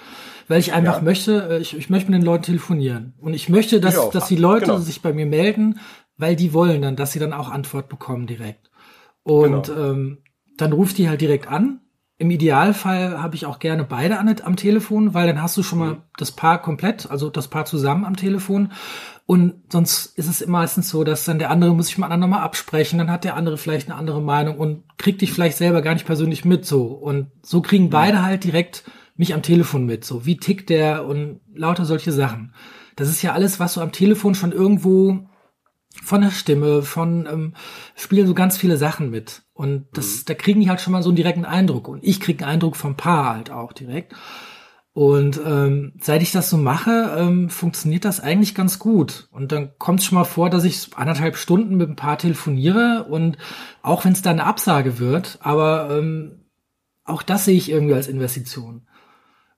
weil 0.47 0.59
ich 0.59 0.73
einfach 0.73 0.97
ja. 0.97 1.01
möchte, 1.01 1.49
äh, 1.49 1.59
ich, 1.59 1.77
ich 1.77 1.89
möchte 1.89 2.11
mit 2.11 2.21
den 2.21 2.25
Leuten 2.25 2.43
telefonieren. 2.43 3.13
Und 3.19 3.33
ich 3.33 3.49
möchte, 3.49 3.79
dass, 3.79 3.97
ich 3.97 4.09
dass 4.11 4.27
die 4.27 4.35
Leute 4.35 4.65
genau. 4.65 4.77
sich 4.77 5.01
bei 5.01 5.13
mir 5.13 5.25
melden, 5.25 5.79
weil 6.17 6.35
die 6.35 6.53
wollen 6.53 6.81
dann, 6.81 6.95
dass 6.95 7.11
sie 7.11 7.19
dann 7.19 7.33
auch 7.33 7.49
Antwort 7.49 7.89
bekommen 7.89 8.27
direkt. 8.27 8.69
Und 9.23 9.67
genau. 9.67 9.91
ähm, 9.91 10.17
dann 10.57 10.73
ruft 10.73 10.97
die 10.97 11.09
halt 11.09 11.21
direkt 11.21 11.47
an. 11.47 11.79
Im 12.17 12.29
Idealfall 12.29 13.21
habe 13.21 13.35
ich 13.35 13.45
auch 13.45 13.59
gerne 13.59 13.83
beide 13.83 14.19
an, 14.19 14.33
am 14.43 14.55
Telefon, 14.55 15.13
weil 15.13 15.27
dann 15.27 15.41
hast 15.41 15.57
du 15.57 15.63
schon 15.63 15.79
mal 15.79 15.93
mhm. 15.93 16.01
das 16.17 16.31
Paar 16.31 16.61
komplett, 16.61 17.09
also 17.09 17.29
das 17.29 17.47
Paar 17.47 17.65
zusammen 17.65 18.05
am 18.05 18.15
Telefon. 18.15 18.71
Und 19.25 19.55
sonst 19.71 20.17
ist 20.17 20.27
es 20.27 20.45
meistens 20.45 20.89
so, 20.89 21.03
dass 21.03 21.25
dann 21.25 21.39
der 21.39 21.49
andere 21.49 21.73
muss 21.73 21.87
sich 21.87 21.97
mit 21.97 22.03
dem 22.03 22.11
anderen 22.11 22.29
nochmal 22.29 22.45
absprechen, 22.45 22.99
dann 22.99 23.09
hat 23.09 23.23
der 23.23 23.35
andere 23.35 23.57
vielleicht 23.57 23.89
eine 23.89 23.97
andere 23.97 24.21
Meinung 24.21 24.57
und 24.57 24.83
kriegt 24.97 25.21
dich 25.21 25.31
vielleicht 25.31 25.57
selber 25.57 25.81
gar 25.81 25.93
nicht 25.93 26.05
persönlich 26.05 26.45
mit 26.45 26.65
so. 26.65 26.83
Und 26.83 27.31
so 27.41 27.61
kriegen 27.61 27.85
mhm. 27.85 27.89
beide 27.89 28.21
halt 28.21 28.43
direkt 28.43 28.83
mich 29.23 29.33
am 29.33 29.41
Telefon 29.41 29.85
mit, 29.85 30.03
so 30.03 30.25
wie 30.25 30.35
tickt 30.35 30.69
der 30.69 31.05
und 31.05 31.39
lauter 31.55 31.85
solche 31.85 32.11
Sachen. 32.11 32.53
Das 32.97 33.07
ist 33.07 33.21
ja 33.21 33.31
alles, 33.31 33.57
was 33.57 33.75
so 33.75 33.81
am 33.81 33.93
Telefon 33.93 34.35
schon 34.35 34.51
irgendwo 34.51 35.27
von 36.03 36.21
der 36.21 36.31
Stimme, 36.31 36.81
von 36.81 37.25
ähm, 37.31 37.53
spielen 37.95 38.27
so 38.27 38.33
ganz 38.33 38.57
viele 38.57 38.75
Sachen 38.75 39.09
mit. 39.09 39.43
Und 39.53 39.87
das, 39.93 40.17
mhm. 40.17 40.21
da 40.25 40.33
kriegen 40.33 40.59
die 40.59 40.69
halt 40.69 40.81
schon 40.81 40.91
mal 40.91 41.03
so 41.03 41.09
einen 41.09 41.15
direkten 41.15 41.45
Eindruck. 41.45 41.87
Und 41.87 42.03
ich 42.03 42.19
krieg 42.19 42.41
einen 42.41 42.51
Eindruck 42.51 42.75
vom 42.75 42.97
Paar 42.97 43.33
halt 43.33 43.49
auch 43.49 43.71
direkt. 43.71 44.13
Und 44.91 45.39
ähm, 45.43 45.93
seit 46.01 46.21
ich 46.21 46.33
das 46.33 46.49
so 46.49 46.57
mache, 46.57 47.15
ähm, 47.17 47.49
funktioniert 47.49 48.03
das 48.03 48.19
eigentlich 48.19 48.53
ganz 48.53 48.77
gut. 48.77 49.29
Und 49.31 49.53
dann 49.53 49.71
kommt 49.77 50.01
es 50.01 50.05
schon 50.05 50.17
mal 50.17 50.25
vor, 50.25 50.49
dass 50.49 50.65
ich 50.65 50.89
anderthalb 50.97 51.37
Stunden 51.37 51.77
mit 51.77 51.89
ein 51.89 51.95
Paar 51.95 52.17
telefoniere 52.17 53.07
und 53.09 53.37
auch 53.81 54.03
wenn 54.03 54.11
es 54.11 54.21
dann 54.21 54.39
eine 54.39 54.47
Absage 54.47 54.99
wird, 54.99 55.39
aber 55.41 55.97
ähm, 55.97 56.43
auch 57.05 57.23
das 57.23 57.45
sehe 57.45 57.57
ich 57.57 57.71
irgendwie 57.71 57.95
als 57.95 58.07
Investition. 58.07 58.87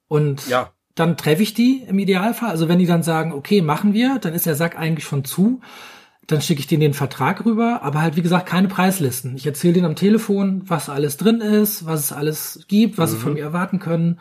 Und 0.07 0.47
ja. 0.47 0.71
dann 0.95 1.17
treffe 1.17 1.43
ich 1.43 1.53
die 1.53 1.83
im 1.87 1.99
Idealfall. 1.99 2.49
Also 2.49 2.67
wenn 2.67 2.79
die 2.79 2.85
dann 2.85 3.03
sagen, 3.03 3.33
okay, 3.33 3.61
machen 3.61 3.93
wir, 3.93 4.19
dann 4.19 4.33
ist 4.33 4.45
der 4.45 4.55
Sack 4.55 4.77
eigentlich 4.77 5.05
schon 5.05 5.25
zu. 5.25 5.61
Dann 6.27 6.41
schicke 6.41 6.59
ich 6.59 6.67
denen 6.67 6.81
den 6.81 6.93
Vertrag 6.93 7.45
rüber, 7.45 7.81
aber 7.83 8.01
halt 8.01 8.15
wie 8.15 8.23
gesagt 8.23 8.47
keine 8.47 8.67
Preislisten. 8.67 9.35
Ich 9.35 9.45
erzähle 9.45 9.73
denen 9.73 9.85
am 9.85 9.95
Telefon, 9.95 10.63
was 10.65 10.89
alles 10.89 11.17
drin 11.17 11.39
ist, 11.39 11.85
was 11.85 11.99
es 12.05 12.11
alles 12.11 12.65
gibt, 12.67 12.97
was 12.97 13.11
mhm. 13.11 13.15
sie 13.15 13.21
von 13.21 13.31
mhm. 13.33 13.37
mir 13.37 13.43
erwarten 13.43 13.79
können. 13.79 14.19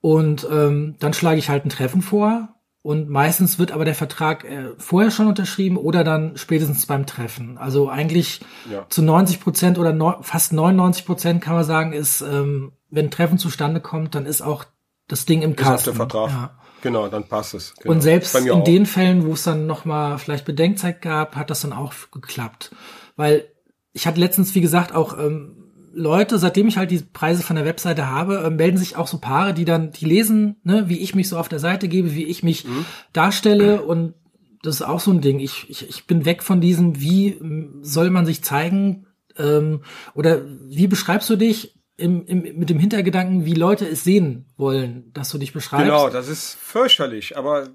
Und 0.00 0.46
ähm, 0.50 0.96
dann 0.98 1.12
schlage 1.12 1.38
ich 1.38 1.48
halt 1.48 1.64
ein 1.64 1.70
Treffen 1.70 2.02
vor. 2.02 2.60
Und 2.82 3.10
meistens 3.10 3.58
wird 3.58 3.72
aber 3.72 3.84
der 3.84 3.94
Vertrag 3.94 4.44
äh, 4.44 4.70
vorher 4.78 5.10
schon 5.10 5.26
unterschrieben 5.26 5.76
oder 5.76 6.02
dann 6.02 6.36
spätestens 6.36 6.86
beim 6.86 7.04
Treffen. 7.04 7.58
Also 7.58 7.90
eigentlich 7.90 8.40
ja. 8.70 8.86
zu 8.88 9.02
90 9.02 9.40
Prozent 9.40 9.78
oder 9.78 9.92
no, 9.92 10.16
fast 10.22 10.54
99 10.54 11.04
Prozent 11.04 11.42
kann 11.42 11.54
man 11.54 11.64
sagen, 11.64 11.92
ist, 11.92 12.22
ähm, 12.22 12.72
wenn 12.88 13.06
ein 13.06 13.10
Treffen 13.10 13.36
zustande 13.36 13.80
kommt, 13.80 14.14
dann 14.14 14.24
ist 14.24 14.40
auch 14.40 14.64
das 15.10 15.24
Ding 15.26 15.42
im 15.42 15.56
Kasten. 15.56 15.74
Ist 15.74 15.86
der 15.86 15.94
Vertrag. 15.94 16.30
Ja. 16.30 16.50
Genau, 16.82 17.08
dann 17.08 17.24
passt 17.24 17.54
es. 17.54 17.74
Genau. 17.74 17.94
Und 17.94 18.00
selbst 18.00 18.34
in 18.34 18.50
auch. 18.50 18.64
den 18.64 18.86
Fällen, 18.86 19.26
wo 19.26 19.32
es 19.32 19.42
dann 19.42 19.66
noch 19.66 19.84
mal 19.84 20.18
vielleicht 20.18 20.44
Bedenkzeit 20.44 21.02
gab, 21.02 21.36
hat 21.36 21.50
das 21.50 21.60
dann 21.60 21.72
auch 21.72 21.92
geklappt. 22.10 22.70
Weil 23.16 23.44
ich 23.92 24.06
hatte 24.06 24.20
letztens, 24.20 24.54
wie 24.54 24.60
gesagt, 24.60 24.94
auch 24.94 25.18
ähm, 25.18 25.60
Leute, 25.92 26.38
seitdem 26.38 26.68
ich 26.68 26.78
halt 26.78 26.90
die 26.90 27.00
Preise 27.00 27.42
von 27.42 27.56
der 27.56 27.64
Webseite 27.64 28.08
habe, 28.08 28.44
äh, 28.44 28.50
melden 28.50 28.78
sich 28.78 28.96
auch 28.96 29.08
so 29.08 29.18
Paare, 29.18 29.52
die 29.52 29.64
dann, 29.64 29.90
die 29.90 30.04
lesen, 30.04 30.56
ne, 30.62 30.88
wie 30.88 30.98
ich 30.98 31.14
mich 31.14 31.28
so 31.28 31.36
auf 31.36 31.48
der 31.48 31.58
Seite 31.58 31.88
gebe, 31.88 32.14
wie 32.14 32.24
ich 32.24 32.42
mich 32.42 32.64
mhm. 32.64 32.86
darstelle 33.12 33.82
und 33.82 34.14
das 34.62 34.76
ist 34.76 34.82
auch 34.82 35.00
so 35.00 35.10
ein 35.10 35.22
Ding. 35.22 35.40
Ich, 35.40 35.68
ich, 35.68 35.88
ich 35.88 36.06
bin 36.06 36.24
weg 36.24 36.42
von 36.42 36.60
diesem, 36.60 37.00
wie 37.00 37.40
soll 37.80 38.10
man 38.10 38.26
sich 38.26 38.44
zeigen 38.44 39.06
ähm, 39.38 39.80
oder 40.14 40.42
wie 40.68 40.86
beschreibst 40.86 41.30
du 41.30 41.36
dich? 41.36 41.79
Im, 42.00 42.24
im, 42.26 42.58
mit 42.58 42.70
dem 42.70 42.78
Hintergedanken, 42.78 43.44
wie 43.44 43.54
Leute 43.54 43.86
es 43.86 44.04
sehen 44.04 44.46
wollen, 44.56 45.12
dass 45.12 45.30
du 45.30 45.38
dich 45.38 45.52
beschreibst. 45.52 45.84
Genau, 45.84 46.08
das 46.08 46.28
ist 46.28 46.54
fürchterlich, 46.54 47.36
aber 47.36 47.68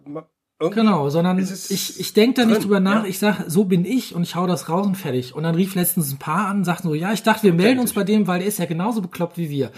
Genau, 0.58 1.10
sondern 1.10 1.38
ich, 1.38 2.00
ich 2.00 2.14
denke 2.14 2.42
da 2.42 2.48
nicht 2.48 2.64
drüber 2.64 2.80
nach, 2.80 3.04
ja. 3.04 3.10
ich 3.10 3.20
sag, 3.20 3.44
so 3.48 3.66
bin 3.66 3.84
ich 3.84 4.16
und 4.16 4.24
ich 4.24 4.36
hau 4.36 4.48
das 4.48 4.70
raus 4.70 4.88
und 4.88 4.96
fertig. 4.96 5.36
Und 5.36 5.44
dann 5.44 5.54
rief 5.54 5.76
letztens 5.76 6.14
ein 6.14 6.18
Paar 6.18 6.48
an 6.48 6.60
und 6.60 6.64
sagten 6.64 6.88
so, 6.88 6.96
ja, 6.96 7.12
ich 7.12 7.24
dachte, 7.24 7.44
wir 7.44 7.54
melden 7.54 7.82
uns 7.82 7.92
bei 7.92 8.06
dem, 8.06 8.26
weil 8.26 8.40
der 8.40 8.48
ist 8.48 8.58
ja 8.58 8.66
genauso 8.66 9.02
bekloppt 9.02 9.38
wie 9.38 9.50
wir. 9.50 9.72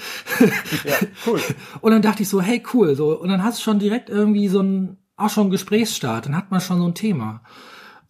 Ja, 0.84 0.94
cool. 1.26 1.42
und 1.82 1.92
dann 1.92 2.04
dachte 2.04 2.22
ich 2.22 2.30
so, 2.30 2.42
hey, 2.42 2.62
cool, 2.76 2.96
so, 2.96 3.20
und 3.20 3.30
dann 3.30 3.44
hast 3.44 3.58
du 3.58 3.64
schon 3.64 3.80
direkt 3.80 4.10
irgendwie 4.10 4.50
so 4.50 4.62
ein, 4.62 4.98
auch 5.16 5.32
schon 5.32 5.50
Gesprächsstart, 5.50 6.28
dann 6.28 6.38
hat 6.38 6.52
man 6.52 6.62
schon 6.62 6.78
so 6.78 6.86
ein 6.86 6.94
Thema. 6.94 7.42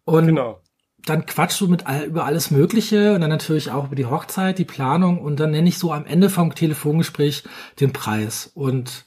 Und 0.03 0.27
genau 0.27 0.59
dann 1.09 1.25
quatschst 1.25 1.61
du 1.61 1.67
mit 1.67 1.87
all, 1.87 2.03
über 2.03 2.25
alles 2.25 2.51
Mögliche 2.51 3.13
und 3.13 3.21
dann 3.21 3.29
natürlich 3.29 3.71
auch 3.71 3.85
über 3.85 3.95
die 3.95 4.05
Hochzeit, 4.05 4.59
die 4.59 4.65
Planung 4.65 5.19
und 5.19 5.39
dann 5.39 5.51
nenne 5.51 5.69
ich 5.69 5.77
so 5.77 5.93
am 5.93 6.05
Ende 6.05 6.29
vom 6.29 6.53
Telefongespräch 6.53 7.43
den 7.79 7.93
Preis. 7.93 8.51
Und 8.53 9.05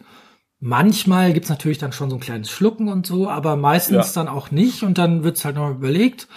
manchmal 0.61 1.33
gibt's 1.33 1.51
natürlich 1.51 1.79
dann 1.79 1.93
schon 1.93 2.11
so 2.11 2.17
ein 2.17 2.21
kleines 2.21 2.51
Schlucken 2.51 2.89
und 2.89 3.07
so, 3.07 3.29
aber 3.29 3.57
meistens 3.57 4.15
ja. 4.15 4.23
dann 4.23 4.29
auch 4.29 4.51
nicht 4.51 4.83
und 4.83 4.99
dann 4.99 5.25
wird's 5.25 5.45
halt 5.45 5.57
noch 5.57 5.71
überlegt. 5.71 6.29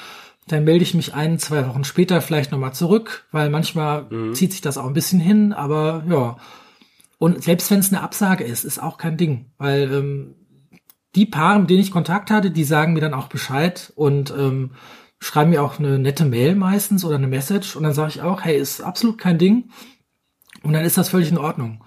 Dann 0.48 0.66
melde 0.66 0.84
ich 0.84 0.94
mich 0.94 1.14
ein, 1.14 1.40
zwei 1.40 1.66
Wochen 1.68 1.86
später 1.86 2.20
vielleicht 2.20 2.52
nochmal 2.52 2.74
zurück, 2.74 3.26
weil 3.32 3.50
manchmal 3.50 4.08
mhm. 4.10 4.34
zieht 4.34 4.52
sich 4.52 4.62
das 4.62 4.78
auch 4.78 4.88
ein 4.88 4.94
bisschen 4.94 5.22
hin, 5.22 5.54
aber 5.54 6.04
ja. 6.10 6.38
Und 7.18 7.42
selbst 7.42 7.72
wenn 7.72 7.80
es 7.80 7.94
eine 7.94 8.02
Absage 8.02 8.44
ist, 8.44 8.66
ist 8.66 8.84
auch 8.84 8.98
kein 8.98 9.16
Ding, 9.16 9.46
weil 9.58 9.90
ähm, 9.94 10.36
die 11.16 11.26
Paare, 11.26 11.60
mit 11.60 11.70
denen 11.70 11.80
ich 11.80 11.92
Kontakt 11.92 12.32
hatte, 12.32 12.52
die 12.52 12.66
sagen 12.66 12.94
mir 12.94 13.00
dann 13.00 13.14
auch 13.14 13.28
Bescheid 13.28 13.94
und 13.96 14.34
ähm, 14.38 14.72
schreiben 15.24 15.52
mir 15.52 15.64
auch 15.64 15.80
eine 15.80 16.00
nette 16.00 16.26
Mail 16.26 16.56
meistens 16.56 17.06
oder 17.06 17.16
eine 17.16 17.28
Message 17.28 17.76
und 17.76 17.84
dann 17.84 17.94
sage 17.94 18.10
ich 18.10 18.22
auch, 18.22 18.44
hey, 18.44 18.58
ist 18.58 18.82
absolut 18.82 19.18
kein 19.18 19.38
Ding. 19.38 19.70
Und 20.62 20.74
dann 20.74 20.86
ist 20.86 20.98
das 20.98 21.10
völlig 21.10 21.32
in 21.32 21.38
Ordnung. 21.38 21.84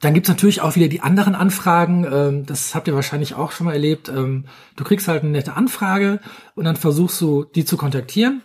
dann 0.00 0.12
gibt's 0.12 0.28
natürlich 0.28 0.60
auch 0.60 0.76
wieder 0.76 0.88
die 0.88 1.00
anderen 1.00 1.34
Anfragen. 1.34 2.04
Ähm, 2.04 2.46
das 2.46 2.74
habt 2.74 2.86
ihr 2.86 2.94
wahrscheinlich 2.94 3.34
auch 3.34 3.52
schon 3.52 3.64
mal 3.66 3.72
erlebt. 3.72 4.10
Ähm, 4.10 4.44
du 4.76 4.84
kriegst 4.84 5.08
halt 5.08 5.22
eine 5.22 5.32
nette 5.32 5.54
Anfrage 5.54 6.20
und 6.54 6.64
dann 6.64 6.76
versuchst 6.76 7.18
du, 7.22 7.44
die 7.44 7.64
zu 7.64 7.78
kontaktieren. 7.78 8.42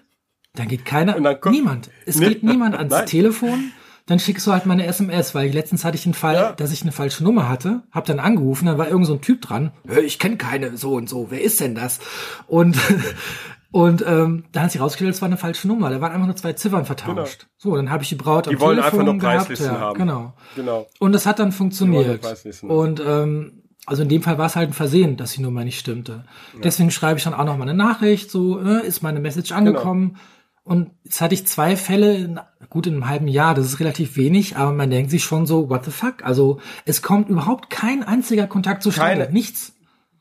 Dann 0.53 0.69
geht 0.69 0.85
keiner, 0.85 1.19
dann 1.19 1.51
niemand. 1.51 1.89
Es 2.05 2.17
nee. 2.17 2.29
geht 2.29 2.43
niemand 2.43 2.75
ans 2.77 2.93
Nein. 2.93 3.05
Telefon. 3.05 3.71
Dann 4.05 4.19
schickst 4.19 4.47
du 4.47 4.53
halt 4.53 4.65
mal 4.65 4.73
eine 4.73 4.87
SMS, 4.87 5.35
weil 5.35 5.51
letztens 5.51 5.85
hatte 5.85 5.97
ich 5.97 6.05
einen 6.05 6.15
Fall, 6.15 6.35
ja. 6.35 6.51
dass 6.53 6.71
ich 6.71 6.81
eine 6.81 6.91
falsche 6.91 7.23
Nummer 7.23 7.47
hatte, 7.47 7.83
hab 7.91 8.05
dann 8.05 8.19
angerufen, 8.19 8.65
dann 8.65 8.79
war 8.79 8.87
irgend 8.87 9.05
so 9.05 9.13
ein 9.13 9.21
Typ 9.21 9.41
dran. 9.41 9.71
Ich 10.03 10.17
kenne 10.17 10.37
keine 10.37 10.77
so 10.77 10.93
und 10.93 11.07
so. 11.07 11.27
Wer 11.29 11.41
ist 11.41 11.59
denn 11.59 11.75
das? 11.75 11.99
Und 12.47 12.77
Und 13.71 14.03
ähm, 14.05 14.45
dann 14.51 14.63
hat 14.63 14.71
sich 14.71 14.81
rausgestellt, 14.81 15.13
es 15.13 15.21
war 15.21 15.27
eine 15.27 15.37
falsche 15.37 15.67
Nummer. 15.67 15.91
Da 15.91 16.01
waren 16.01 16.11
einfach 16.11 16.25
nur 16.25 16.35
zwei 16.35 16.53
Ziffern 16.53 16.85
vertauscht. 16.85 17.41
Genau. 17.41 17.51
So, 17.57 17.75
dann 17.75 17.91
habe 17.91 18.01
ich 18.01 18.09
die 18.09 18.15
Braut 18.15 18.47
am 18.47 18.53
die 18.55 18.59
wollen 18.59 18.77
Telefon 18.77 18.99
einfach 19.01 19.13
nur 19.13 19.21
Preislisten 19.21 19.67
gehabt. 19.67 19.79
Ja, 19.79 19.87
haben. 19.87 19.99
Genau. 19.99 20.33
genau. 20.55 20.87
Und 20.99 21.11
das 21.11 21.25
hat 21.27 21.37
dann 21.37 21.51
funktioniert. 21.51 22.25
Und 22.63 23.01
ähm, 23.05 23.63
also 23.85 24.03
in 24.03 24.09
dem 24.09 24.23
Fall 24.23 24.37
war 24.37 24.47
es 24.47 24.55
halt 24.55 24.69
ein 24.69 24.73
Versehen, 24.73 25.17
dass 25.17 25.33
die 25.33 25.41
Nummer 25.41 25.63
nicht 25.63 25.79
stimmte. 25.79 26.23
Ja. 26.53 26.59
Deswegen 26.63 26.91
schreibe 26.91 27.17
ich 27.17 27.23
dann 27.23 27.33
auch 27.33 27.45
noch 27.45 27.57
mal 27.57 27.63
eine 27.63 27.75
Nachricht, 27.75 28.31
so 28.31 28.59
äh, 28.59 28.85
ist 28.85 29.03
meine 29.03 29.19
Message 29.19 29.51
angekommen. 29.51 30.09
Genau. 30.09 30.19
Und 30.63 30.91
jetzt 31.03 31.21
hatte 31.21 31.33
ich 31.33 31.47
zwei 31.47 31.75
Fälle, 31.75 32.15
in, 32.15 32.39
gut 32.69 32.85
in 32.85 32.93
einem 32.93 33.07
halben 33.07 33.27
Jahr, 33.27 33.55
das 33.55 33.65
ist 33.65 33.79
relativ 33.79 34.17
wenig, 34.17 34.57
aber 34.57 34.71
man 34.71 34.91
denkt 34.91 35.09
sich 35.09 35.23
schon 35.23 35.47
so, 35.47 35.69
what 35.69 35.85
the 35.85 35.91
fuck? 35.91 36.23
Also 36.23 36.59
es 36.85 37.01
kommt 37.01 37.29
überhaupt 37.29 37.71
kein 37.71 38.03
einziger 38.03 38.45
Kontakt 38.45 38.83
zustande, 38.83 39.23
Keine. 39.23 39.33
nichts. 39.33 39.73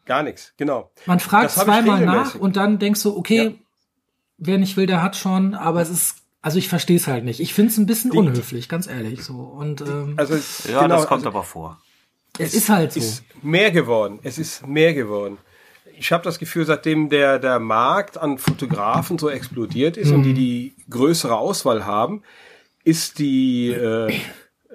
Gar 0.08 0.22
nichts, 0.22 0.54
genau. 0.56 0.90
Man 1.04 1.20
fragt 1.20 1.50
zweimal 1.50 2.02
nach 2.06 2.34
und 2.34 2.56
dann 2.56 2.78
denkst 2.78 3.02
du, 3.02 3.14
okay, 3.14 3.44
ja. 3.44 3.52
wer 4.38 4.56
nicht 4.56 4.78
will, 4.78 4.86
der 4.86 5.02
hat 5.02 5.16
schon, 5.16 5.54
aber 5.54 5.82
es 5.82 5.90
ist, 5.90 6.16
also 6.40 6.56
ich 6.56 6.70
verstehe 6.70 6.96
es 6.96 7.06
halt 7.06 7.26
nicht. 7.26 7.40
Ich 7.40 7.52
finde 7.52 7.72
es 7.72 7.76
ein 7.76 7.84
bisschen 7.84 8.12
die, 8.12 8.16
unhöflich, 8.16 8.70
ganz 8.70 8.86
ehrlich 8.86 9.22
so. 9.22 9.34
Und 9.34 9.82
ähm, 9.82 10.14
also 10.16 10.34
ja, 10.66 10.80
genau, 10.80 10.96
das 10.96 11.06
kommt 11.08 11.26
also, 11.26 11.28
aber 11.28 11.42
vor. 11.42 11.78
Es, 12.38 12.48
es 12.48 12.54
ist 12.54 12.68
halt 12.70 12.94
so. 12.94 13.00
Ist 13.00 13.22
mehr 13.42 13.70
geworden. 13.70 14.18
Es 14.22 14.38
ist 14.38 14.66
mehr 14.66 14.94
geworden. 14.94 15.36
Ich 15.98 16.10
habe 16.10 16.24
das 16.24 16.38
Gefühl, 16.38 16.64
seitdem 16.64 17.10
der 17.10 17.38
der 17.38 17.60
Markt 17.60 18.16
an 18.16 18.38
Fotografen 18.38 19.18
so 19.18 19.28
explodiert 19.28 19.98
ist 19.98 20.08
mhm. 20.08 20.14
und 20.14 20.22
die 20.22 20.32
die 20.32 20.74
größere 20.88 21.36
Auswahl 21.36 21.84
haben, 21.84 22.22
ist 22.82 23.18
die 23.18 23.72
äh, 23.72 24.18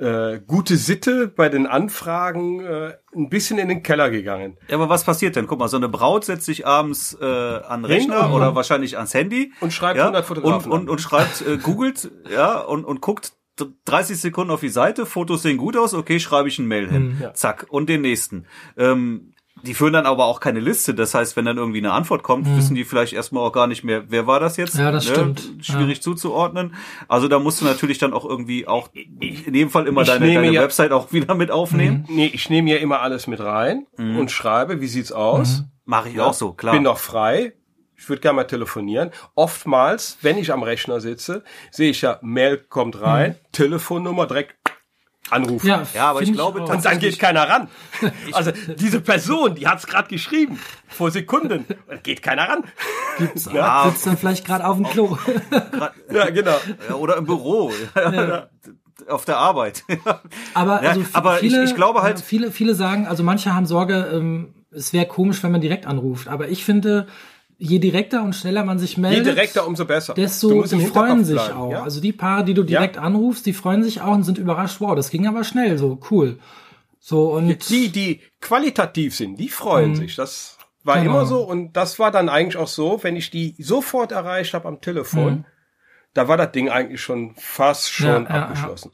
äh, 0.04 0.42
gute 0.46 0.76
Sitte 0.76 1.28
bei 1.28 1.50
den 1.50 1.66
Anfragen 1.66 2.60
äh, 2.60 2.94
ein 3.16 3.30
bisschen 3.30 3.58
in 3.58 3.70
den 3.70 3.84
Keller 3.84 4.10
gegangen. 4.10 4.58
Ja, 4.68 4.76
aber 4.76 4.90
was 4.90 5.04
passiert 5.04 5.36
denn? 5.36 5.48
Guck 5.48 5.60
mal, 5.60 5.70
so 5.70 5.78
eine 5.78 5.90
Braut 5.90 6.26
setzt 6.26 6.46
sich 6.46 6.68
abends 6.68 7.18
äh, 7.20 7.26
an 7.26 7.86
Rechner 7.86 8.26
Ring, 8.26 8.34
oder 8.34 8.54
wahrscheinlich 8.56 8.98
ans 8.98 9.14
Handy 9.14 9.54
und 9.62 9.72
schreibt 9.72 9.98
ja, 9.98 10.04
100 10.04 10.26
Fotografen 10.26 10.72
und, 10.72 10.82
und, 10.82 10.90
und 10.90 11.00
schreibt, 11.00 11.42
äh, 11.48 11.58
googelt, 11.58 12.12
ja, 12.30 12.60
und, 12.60 12.84
und 12.86 13.02
guckt 13.02 13.34
30 13.86 14.20
Sekunden 14.20 14.52
auf 14.52 14.62
die 14.62 14.70
Seite, 14.70 15.06
Fotos 15.06 15.44
sehen 15.44 15.58
gut 15.58 15.78
aus, 15.78 15.94
okay, 15.94 16.20
schreibe 16.20 16.48
ich 16.48 16.58
ein 16.60 16.66
Mail 16.66 16.90
hin. 16.90 17.16
Mhm, 17.16 17.22
ja. 17.22 17.34
Zack, 17.34 17.68
und 17.70 17.88
den 17.88 18.02
nächsten. 18.02 18.46
Ähm, 18.78 19.33
die 19.64 19.74
führen 19.74 19.94
dann 19.94 20.06
aber 20.06 20.26
auch 20.26 20.42
keine 20.42 20.60
Liste. 20.60 20.94
Das 20.94 21.14
heißt, 21.14 21.38
wenn 21.38 21.46
dann 21.46 21.58
irgendwie 21.58 21.80
eine 21.80 21.94
Antwort 21.94 22.22
kommt, 22.22 22.48
mhm. 22.48 22.58
wissen 22.58 22.76
die 22.76 22.84
vielleicht 22.84 23.14
erstmal 23.14 23.44
auch 23.44 23.54
gar 23.54 23.68
nicht 23.68 23.84
mehr, 23.84 24.04
wer 24.10 24.28
war 24.28 24.40
das 24.40 24.58
jetzt? 24.58 24.78
Ja, 24.78 24.92
das 24.92 25.08
ne? 25.08 25.14
stimmt. 25.14 25.50
Schwierig 25.62 25.98
ja. 25.98 26.02
zuzuordnen. 26.02 26.76
Also 27.08 27.30
da 27.30 27.40
musst 27.40 27.62
du 27.62 27.66
natürlich 27.66 27.98
dann 27.98 28.14
auch 28.14 28.26
irgendwie 28.26 28.68
auch 28.68 28.90
in 28.94 29.54
dem 29.54 29.70
Fall 29.70 29.88
immer 29.88 30.02
ich 30.02 30.08
deine, 30.08 30.34
deine 30.34 30.52
ja, 30.52 30.62
Website 30.62 30.92
auch 30.92 31.14
wieder 31.14 31.34
mit 31.34 31.50
aufnehmen. 31.50 32.06
Mhm. 32.10 32.16
Nee, 32.16 32.32
ich 32.34 32.50
nehme 32.50 32.70
ja 32.70 32.78
immer 32.78 33.02
alles 33.02 33.28
mit 33.28 33.40
rein 33.40 33.88
mhm. 33.98 34.18
und 34.18 34.32
schreibe, 34.32 34.82
wie 34.82 34.88
sieht's 34.88 35.14
aus? 35.14 35.60
Mhm. 35.60 35.66
Mache 35.86 36.10
ich 36.10 36.16
ja, 36.16 36.26
auch 36.26 36.34
so, 36.34 36.52
klar. 36.52 36.74
Bin 36.74 36.84
noch 36.84 36.98
frei. 36.98 37.54
Ich 37.96 38.10
würde 38.10 38.22
gerne 38.22 38.36
mal 38.36 38.44
telefonieren. 38.44 39.12
Oftmals, 39.34 40.18
wenn 40.22 40.38
ich 40.38 40.52
am 40.52 40.62
Rechner 40.62 41.00
sitze, 41.00 41.44
sehe 41.72 41.92
ich 41.92 42.02
ja, 42.02 42.20
Mail 42.22 42.58
kommt 42.58 43.02
rein, 43.02 43.32
mhm. 43.32 43.52
Telefonnummer 43.54 44.28
direkt 44.28 44.63
anrufen. 45.30 45.68
Ja, 45.68 45.84
ja 45.94 46.10
aber 46.10 46.22
ich 46.22 46.34
glaube, 46.34 46.62
ich 46.64 46.70
und 46.70 46.86
dann 46.86 47.00
geht 47.00 47.20
keiner 47.20 47.48
ran. 47.48 47.68
Also 48.34 48.52
diese 48.78 49.02
Person, 49.02 49.56
die 49.56 49.68
hat 49.68 49.80
es 49.80 49.88
gerade 49.88 50.08
geschrieben 50.08 50.60
vor 50.88 51.12
Sekunden, 51.12 51.66
geht 52.04 52.22
keiner 52.22 52.50
ran. 52.50 52.64
Gibt's 53.18 53.48
auch, 53.48 53.54
ja. 53.54 53.90
sitzt 53.90 54.06
dann 54.06 54.18
vielleicht 54.18 54.46
gerade 54.46 54.66
auf 54.66 54.76
dem 54.76 54.86
Klo. 54.86 55.18
ja, 56.12 56.30
genau. 56.30 56.58
Ja, 56.90 56.96
oder 56.96 57.18
im 57.18 57.26
Büro. 57.26 57.72
Ja. 57.96 58.50
Auf 59.08 59.26
der 59.26 59.38
Arbeit. 59.38 59.84
aber 60.54 60.82
also 60.82 61.04
aber 61.14 61.36
viele, 61.38 61.64
ich, 61.64 61.72
ich 61.72 61.76
glaube 61.76 62.02
halt 62.02 62.20
viele 62.22 62.52
viele 62.52 62.76
sagen, 62.76 63.08
also 63.08 63.24
manche 63.24 63.54
haben 63.54 63.66
Sorge, 63.66 64.10
ähm, 64.14 64.54
es 64.72 64.94
wäre 64.94 65.06
komisch, 65.06 65.44
wenn 65.44 65.52
man 65.52 65.62
direkt 65.62 65.86
anruft. 65.86 66.28
Aber 66.28 66.50
ich 66.50 66.64
finde, 66.64 67.08
je 67.64 67.80
direkter 67.80 68.24
und 68.24 68.36
schneller 68.36 68.66
man 68.66 68.78
sich 68.78 68.98
meldet, 68.98 69.26
je 69.26 69.32
direkter 69.32 69.66
umso 69.66 69.86
besser. 69.86 70.14
Desto 70.14 70.64
die 70.64 70.86
freuen 70.86 71.24
sich 71.24 71.36
bleiben, 71.36 71.58
auch. 71.58 71.72
Ja? 71.72 71.84
Also 71.84 72.02
die 72.02 72.12
Paare, 72.12 72.44
die 72.44 72.54
du 72.54 72.64
direkt 72.64 72.98
ja. 72.98 73.02
anrufst, 73.02 73.46
die 73.46 73.54
freuen 73.54 73.84
sich 73.84 74.02
auch 74.02 74.14
und 74.14 74.24
sind 74.24 74.38
überrascht. 74.38 74.82
Wow, 74.82 74.96
das 74.96 75.10
ging 75.10 75.28
aber 75.28 75.44
schnell, 75.44 75.78
so 75.78 76.00
cool. 76.12 76.40
So 77.00 77.34
und 77.34 77.70
die, 77.70 77.90
die 77.90 78.22
qualitativ 78.42 79.16
sind, 79.16 79.38
die 79.38 79.50
freuen 79.50 79.92
mhm. 79.92 79.96
sich. 79.96 80.16
Das 80.16 80.58
war 80.84 81.00
genau. 81.00 81.12
immer 81.12 81.26
so 81.26 81.42
und 81.42 81.74
das 81.74 82.00
war 82.00 82.12
dann 82.12 82.28
eigentlich 82.28 82.58
auch 82.58 82.68
so, 82.68 83.02
wenn 83.02 83.16
ich 83.16 83.30
die 83.30 83.56
sofort 83.60 84.12
erreicht 84.12 84.54
habe 84.54 84.68
am 84.68 84.82
Telefon, 84.82 85.34
mhm. 85.34 85.46
da 86.14 86.28
war 86.28 86.36
das 86.36 86.52
Ding 86.52 86.70
eigentlich 86.70 87.02
schon 87.02 87.34
fast 87.38 87.92
schon 87.92 88.26
ja, 88.26 88.28
abgeschlossen. 88.28 88.92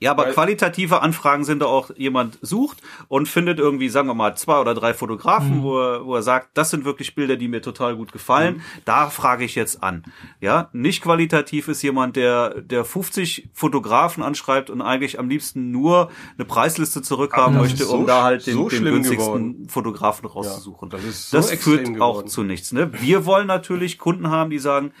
Ja, 0.00 0.12
aber 0.12 0.24
Weil, 0.24 0.32
qualitative 0.32 1.02
Anfragen 1.02 1.44
sind 1.44 1.60
da 1.60 1.66
auch 1.66 1.90
jemand 1.94 2.38
sucht 2.40 2.78
und 3.08 3.28
findet 3.28 3.58
irgendwie, 3.58 3.90
sagen 3.90 4.08
wir 4.08 4.14
mal, 4.14 4.34
zwei 4.34 4.58
oder 4.58 4.74
drei 4.74 4.94
Fotografen, 4.94 5.58
mhm. 5.58 5.62
wo, 5.62 5.78
er, 5.78 6.06
wo 6.06 6.14
er 6.14 6.22
sagt, 6.22 6.56
das 6.56 6.70
sind 6.70 6.86
wirklich 6.86 7.14
Bilder, 7.14 7.36
die 7.36 7.48
mir 7.48 7.60
total 7.60 7.96
gut 7.96 8.10
gefallen. 8.10 8.56
Mhm. 8.56 8.62
Da 8.86 9.10
frage 9.10 9.44
ich 9.44 9.54
jetzt 9.54 9.82
an. 9.82 10.04
Ja, 10.40 10.70
nicht 10.72 11.02
qualitativ 11.02 11.68
ist 11.68 11.82
jemand, 11.82 12.16
der, 12.16 12.62
der 12.62 12.86
50 12.86 13.50
Fotografen 13.52 14.22
anschreibt 14.22 14.70
und 14.70 14.80
eigentlich 14.80 15.18
am 15.18 15.28
liebsten 15.28 15.70
nur 15.70 16.10
eine 16.38 16.46
Preisliste 16.46 17.02
zurückhaben 17.02 17.58
möchte, 17.58 17.86
um 17.86 18.00
so, 18.00 18.06
da 18.06 18.22
halt 18.22 18.46
den, 18.46 18.54
so 18.54 18.70
den 18.70 18.84
günstigsten 18.84 19.52
geworden. 19.52 19.68
Fotografen 19.68 20.26
rauszusuchen. 20.26 20.88
Ja, 20.90 20.98
das, 20.98 21.28
so 21.28 21.36
das 21.36 21.52
führt 21.52 21.84
geworden. 21.84 22.00
auch 22.00 22.24
zu 22.24 22.42
nichts. 22.42 22.72
Ne? 22.72 22.90
Wir 23.02 23.26
wollen 23.26 23.46
natürlich 23.46 23.98
Kunden 23.98 24.30
haben, 24.30 24.48
die 24.48 24.58
sagen, 24.58 24.92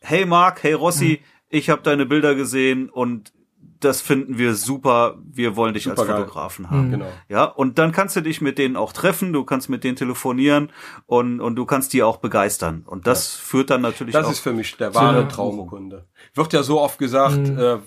hey 0.00 0.26
Marc, 0.26 0.62
hey 0.62 0.74
Rossi, 0.74 1.20
mhm. 1.22 1.26
ich 1.48 1.70
habe 1.70 1.80
deine 1.82 2.04
Bilder 2.04 2.34
gesehen 2.34 2.90
und 2.90 3.32
das 3.84 4.00
finden 4.00 4.38
wir 4.38 4.54
super, 4.54 5.16
wir 5.24 5.56
wollen 5.56 5.74
dich 5.74 5.84
super 5.84 6.02
als 6.02 6.10
Fotografen 6.10 6.70
haben. 6.70 6.86
Mhm. 6.86 6.90
Genau. 6.92 7.12
Ja, 7.28 7.44
und 7.44 7.78
dann 7.78 7.92
kannst 7.92 8.16
du 8.16 8.20
dich 8.20 8.40
mit 8.40 8.58
denen 8.58 8.76
auch 8.76 8.92
treffen, 8.92 9.32
du 9.32 9.44
kannst 9.44 9.68
mit 9.68 9.84
denen 9.84 9.96
telefonieren 9.96 10.70
und, 11.06 11.40
und 11.40 11.56
du 11.56 11.66
kannst 11.66 11.92
die 11.92 12.02
auch 12.02 12.16
begeistern. 12.16 12.82
Und 12.86 13.06
das 13.06 13.36
ja. 13.36 13.42
führt 13.44 13.70
dann 13.70 13.82
natürlich 13.82 14.14
Das 14.14 14.26
auch 14.26 14.30
ist 14.32 14.40
für 14.40 14.52
mich 14.52 14.76
der 14.76 14.94
wahre 14.94 15.28
Traumkunde. 15.28 16.06
Wird 16.34 16.52
ja 16.52 16.62
so 16.62 16.80
oft 16.80 16.98
gesagt, 16.98 17.36
mhm. 17.36 17.58
äh, 17.58 17.78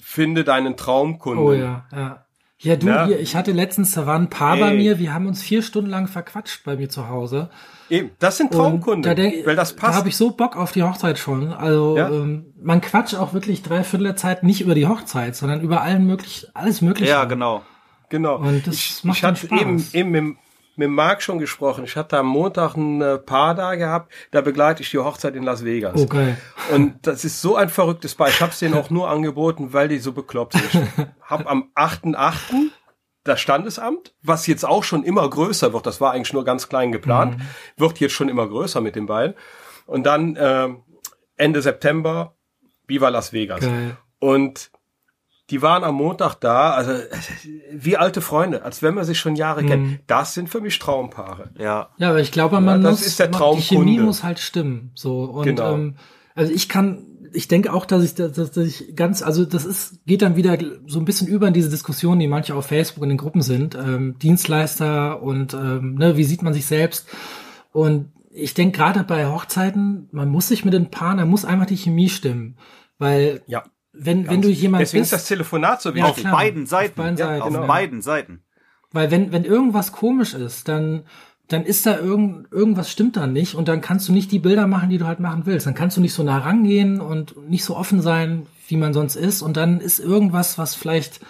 finde 0.00 0.44
deinen 0.44 0.76
Traumkunden. 0.76 1.44
Oh 1.44 1.52
ja, 1.52 1.86
ja. 1.92 2.24
Ja, 2.60 2.74
du, 2.74 2.88
ja. 2.88 3.06
Hier, 3.06 3.20
ich 3.20 3.36
hatte 3.36 3.52
letztens, 3.52 3.92
da 3.92 4.06
war 4.06 4.18
ein 4.18 4.30
Paar 4.30 4.56
Ey. 4.56 4.60
bei 4.60 4.74
mir, 4.74 4.98
wir 4.98 5.14
haben 5.14 5.26
uns 5.26 5.42
vier 5.42 5.62
Stunden 5.62 5.90
lang 5.90 6.08
verquatscht 6.08 6.64
bei 6.64 6.76
mir 6.76 6.88
zu 6.88 7.08
Hause. 7.08 7.50
Eben, 7.90 8.10
das 8.18 8.36
sind 8.36 8.52
Traumkunden, 8.52 9.02
da 9.02 9.14
denk, 9.14 9.46
weil 9.46 9.56
das 9.56 9.74
passt. 9.74 9.94
Da 9.94 9.98
habe 9.98 10.08
ich 10.08 10.16
so 10.16 10.30
Bock 10.30 10.56
auf 10.56 10.72
die 10.72 10.82
Hochzeit 10.82 11.18
schon. 11.18 11.52
Also 11.52 11.96
ja? 11.96 12.08
ähm, 12.08 12.52
man 12.60 12.80
quatscht 12.80 13.14
auch 13.14 13.32
wirklich 13.32 13.62
drei 13.62 13.84
Viertel 13.84 14.04
der 14.04 14.16
Zeit 14.16 14.42
nicht 14.42 14.60
über 14.60 14.74
die 14.74 14.86
Hochzeit, 14.86 15.36
sondern 15.36 15.60
über 15.60 15.82
allen 15.82 16.06
möglich, 16.06 16.48
alles 16.54 16.82
mögliche. 16.82 17.10
Ja, 17.10 17.24
genau. 17.24 17.62
Genau. 18.10 18.36
Und 18.36 18.66
das 18.66 18.74
ich, 18.74 19.04
macht 19.04 19.18
ich 19.18 19.24
hatte 19.24 19.46
Spaß. 19.46 19.60
eben, 19.60 19.84
eben 19.92 20.10
mit, 20.10 20.36
mit 20.76 20.90
Marc 20.90 21.22
schon 21.22 21.38
gesprochen. 21.38 21.84
Ich 21.84 21.96
hatte 21.96 22.18
am 22.18 22.26
Montag 22.26 22.76
ein 22.76 23.00
äh, 23.00 23.18
Paar 23.18 23.54
da 23.54 23.74
gehabt, 23.74 24.12
da 24.30 24.40
begleite 24.40 24.82
ich 24.82 24.90
die 24.90 24.98
Hochzeit 24.98 25.34
in 25.34 25.42
Las 25.42 25.64
Vegas. 25.64 26.00
Okay. 26.00 26.36
Und 26.72 27.06
das 27.06 27.24
ist 27.24 27.40
so 27.40 27.56
ein 27.56 27.68
verrücktes 27.68 28.14
Paar. 28.14 28.28
Ich 28.28 28.40
habe 28.40 28.52
es 28.52 28.58
denen 28.58 28.74
auch 28.74 28.90
nur 28.90 29.08
angeboten, 29.10 29.72
weil 29.72 29.88
die 29.88 29.98
so 29.98 30.12
bekloppt 30.12 30.54
sind. 30.54 30.64
Ich 30.72 31.06
hab 31.22 31.50
am 31.50 31.70
8.8 31.74 32.70
das 33.28 33.40
Standesamt, 33.40 34.14
was 34.22 34.46
jetzt 34.46 34.64
auch 34.64 34.82
schon 34.82 35.04
immer 35.04 35.28
größer 35.28 35.72
wird, 35.72 35.86
das 35.86 36.00
war 36.00 36.12
eigentlich 36.12 36.32
nur 36.32 36.44
ganz 36.44 36.68
klein 36.68 36.90
geplant, 36.92 37.38
mhm. 37.38 37.42
wird 37.76 38.00
jetzt 38.00 38.14
schon 38.14 38.28
immer 38.28 38.48
größer 38.48 38.80
mit 38.80 38.96
den 38.96 39.06
beiden. 39.06 39.34
Und 39.86 40.04
dann 40.04 40.36
äh, 40.36 40.68
Ende 41.36 41.62
September 41.62 42.34
Viva 42.86 43.08
Las 43.08 43.32
Vegas. 43.32 43.60
Geil. 43.60 43.96
Und 44.18 44.70
die 45.50 45.62
waren 45.62 45.82
am 45.82 45.94
Montag 45.94 46.34
da, 46.36 46.72
also 46.72 46.92
wie 47.72 47.96
alte 47.96 48.20
Freunde, 48.20 48.64
als 48.64 48.82
wenn 48.82 48.94
man 48.94 49.04
sich 49.04 49.18
schon 49.18 49.34
Jahre 49.34 49.62
mhm. 49.62 49.66
kennt. 49.66 50.00
Das 50.06 50.34
sind 50.34 50.50
für 50.50 50.60
mich 50.60 50.78
Traumpaare. 50.78 51.50
Ja. 51.58 51.90
Ja, 51.96 52.10
aber 52.10 52.20
ich 52.20 52.32
glaube, 52.32 52.60
man 52.60 52.82
ja, 52.82 52.90
das 52.90 53.00
muss, 53.00 53.06
ist 53.06 53.18
der 53.18 53.30
Traumkunde. 53.30 53.62
die 53.62 53.92
Chemie 53.92 53.98
muss 54.00 54.22
halt 54.22 54.40
stimmen. 54.40 54.90
So 54.94 55.24
und 55.24 55.44
genau. 55.44 55.74
ähm, 55.74 55.96
also 56.34 56.52
ich 56.52 56.68
kann 56.68 57.06
ich 57.32 57.48
denke 57.48 57.72
auch, 57.72 57.86
dass 57.86 58.04
ich, 58.04 58.14
dass, 58.14 58.32
dass 58.32 58.56
ich 58.56 58.94
ganz, 58.96 59.22
also 59.22 59.44
das 59.44 59.64
ist, 59.64 60.04
geht 60.06 60.22
dann 60.22 60.36
wieder 60.36 60.58
so 60.86 60.98
ein 60.98 61.04
bisschen 61.04 61.28
über 61.28 61.48
in 61.48 61.54
diese 61.54 61.70
Diskussion, 61.70 62.18
die 62.18 62.28
manche 62.28 62.54
auf 62.54 62.66
Facebook 62.66 63.02
in 63.02 63.10
den 63.10 63.18
Gruppen 63.18 63.42
sind, 63.42 63.74
ähm, 63.74 64.18
Dienstleister 64.18 65.22
und 65.22 65.54
ähm, 65.54 65.94
ne, 65.94 66.16
wie 66.16 66.24
sieht 66.24 66.42
man 66.42 66.54
sich 66.54 66.66
selbst. 66.66 67.08
Und 67.72 68.12
ich 68.30 68.54
denke 68.54 68.76
gerade 68.76 69.04
bei 69.04 69.26
Hochzeiten, 69.26 70.08
man 70.12 70.28
muss 70.28 70.48
sich 70.48 70.64
mit 70.64 70.74
den 70.74 70.90
Paaren, 70.90 71.18
da 71.18 71.24
muss 71.24 71.44
einfach 71.44 71.66
die 71.66 71.76
Chemie 71.76 72.08
stimmen. 72.08 72.56
Weil 72.98 73.42
ja, 73.46 73.64
wenn, 73.92 74.28
wenn 74.28 74.42
du 74.42 74.48
jemand 74.48 74.82
Deswegen 74.82 75.02
bist, 75.02 75.12
ist 75.12 75.22
das 75.22 75.28
Telefonat 75.28 75.82
so 75.82 75.94
wichtig. 75.94 76.24
Ja, 76.24 76.30
auf 76.30 76.36
beiden 76.36 76.66
Seiten. 76.66 76.90
Auf 76.90 76.96
beiden 76.96 77.16
Seiten. 77.16 77.38
Ja, 77.38 77.44
auf 77.44 77.52
genau. 77.52 77.66
beiden 77.66 78.02
Seiten. 78.02 78.42
Weil 78.92 79.10
wenn, 79.10 79.32
wenn 79.32 79.44
irgendwas 79.44 79.92
komisch 79.92 80.34
ist, 80.34 80.68
dann 80.68 81.04
dann 81.48 81.64
ist 81.64 81.86
da 81.86 81.98
irgend, 81.98 82.52
irgendwas 82.52 82.90
stimmt 82.90 83.16
da 83.16 83.26
nicht 83.26 83.54
und 83.54 83.68
dann 83.68 83.80
kannst 83.80 84.08
du 84.08 84.12
nicht 84.12 84.30
die 84.30 84.38
Bilder 84.38 84.66
machen, 84.66 84.90
die 84.90 84.98
du 84.98 85.06
halt 85.06 85.18
machen 85.18 85.46
willst. 85.46 85.66
Dann 85.66 85.74
kannst 85.74 85.96
du 85.96 86.00
nicht 86.00 86.12
so 86.12 86.22
nah 86.22 86.38
rangehen 86.38 87.00
und 87.00 87.48
nicht 87.48 87.64
so 87.64 87.76
offen 87.76 88.02
sein, 88.02 88.46
wie 88.68 88.76
man 88.76 88.92
sonst 88.92 89.16
ist 89.16 89.42
und 89.42 89.56
dann 89.56 89.80
ist 89.80 89.98
irgendwas, 89.98 90.58
was 90.58 90.74
vielleicht 90.74 91.20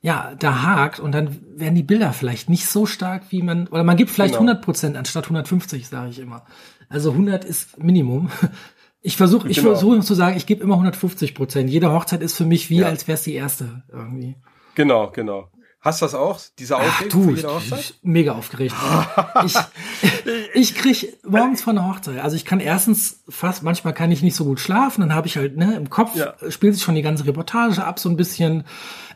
ja, 0.00 0.34
da 0.38 0.62
hakt 0.62 1.00
und 1.00 1.12
dann 1.12 1.38
werden 1.56 1.74
die 1.74 1.82
Bilder 1.82 2.12
vielleicht 2.12 2.48
nicht 2.48 2.66
so 2.66 2.86
stark, 2.86 3.24
wie 3.30 3.42
man, 3.42 3.66
oder 3.66 3.82
man 3.82 3.96
gibt 3.96 4.10
vielleicht 4.10 4.34
genau. 4.34 4.50
100 4.50 4.64
Prozent 4.64 4.96
anstatt 4.96 5.24
150, 5.24 5.88
sage 5.88 6.10
ich 6.10 6.20
immer. 6.20 6.44
Also 6.88 7.10
100 7.10 7.44
ist 7.44 7.82
Minimum. 7.82 8.30
Ich 9.00 9.16
versuche, 9.16 9.48
ich 9.48 9.58
genau. 9.58 9.70
versuche 9.70 10.00
zu 10.00 10.14
sagen, 10.14 10.36
ich 10.36 10.44
gebe 10.44 10.60
immer 10.60 10.74
150 10.74 11.36
Prozent. 11.36 11.70
Jede 11.70 11.92
Hochzeit 11.92 12.20
ist 12.20 12.36
für 12.36 12.44
mich 12.44 12.68
wie, 12.68 12.78
ja. 12.78 12.88
als 12.88 13.06
wäre 13.06 13.14
es 13.14 13.22
die 13.22 13.34
erste 13.34 13.84
irgendwie. 13.92 14.34
Genau, 14.74 15.12
genau. 15.12 15.50
Hast 15.88 16.02
du 16.02 16.04
das 16.04 16.14
auch, 16.14 16.38
diese 16.58 16.76
Aufregung 16.76 17.30
für 17.30 17.36
jede 17.36 17.48
Hochzeit? 17.48 17.94
mega 18.02 18.32
aufgeregt. 18.32 18.74
ich, 19.46 19.54
ich 20.52 20.74
krieg 20.74 21.16
morgens 21.26 21.62
von 21.62 21.76
der 21.76 21.88
Hochzeit, 21.88 22.18
also 22.18 22.36
ich 22.36 22.44
kann 22.44 22.60
erstens 22.60 23.22
fast, 23.26 23.62
manchmal 23.62 23.94
kann 23.94 24.12
ich 24.12 24.20
nicht 24.20 24.36
so 24.36 24.44
gut 24.44 24.60
schlafen, 24.60 25.00
dann 25.00 25.14
habe 25.14 25.28
ich 25.28 25.38
halt, 25.38 25.56
ne, 25.56 25.76
im 25.76 25.88
Kopf 25.88 26.14
ja. 26.14 26.34
spielt 26.50 26.74
sich 26.74 26.82
schon 26.82 26.94
die 26.94 27.00
ganze 27.00 27.26
Reportage 27.26 27.82
ab 27.82 27.98
so 27.98 28.10
ein 28.10 28.18
bisschen. 28.18 28.64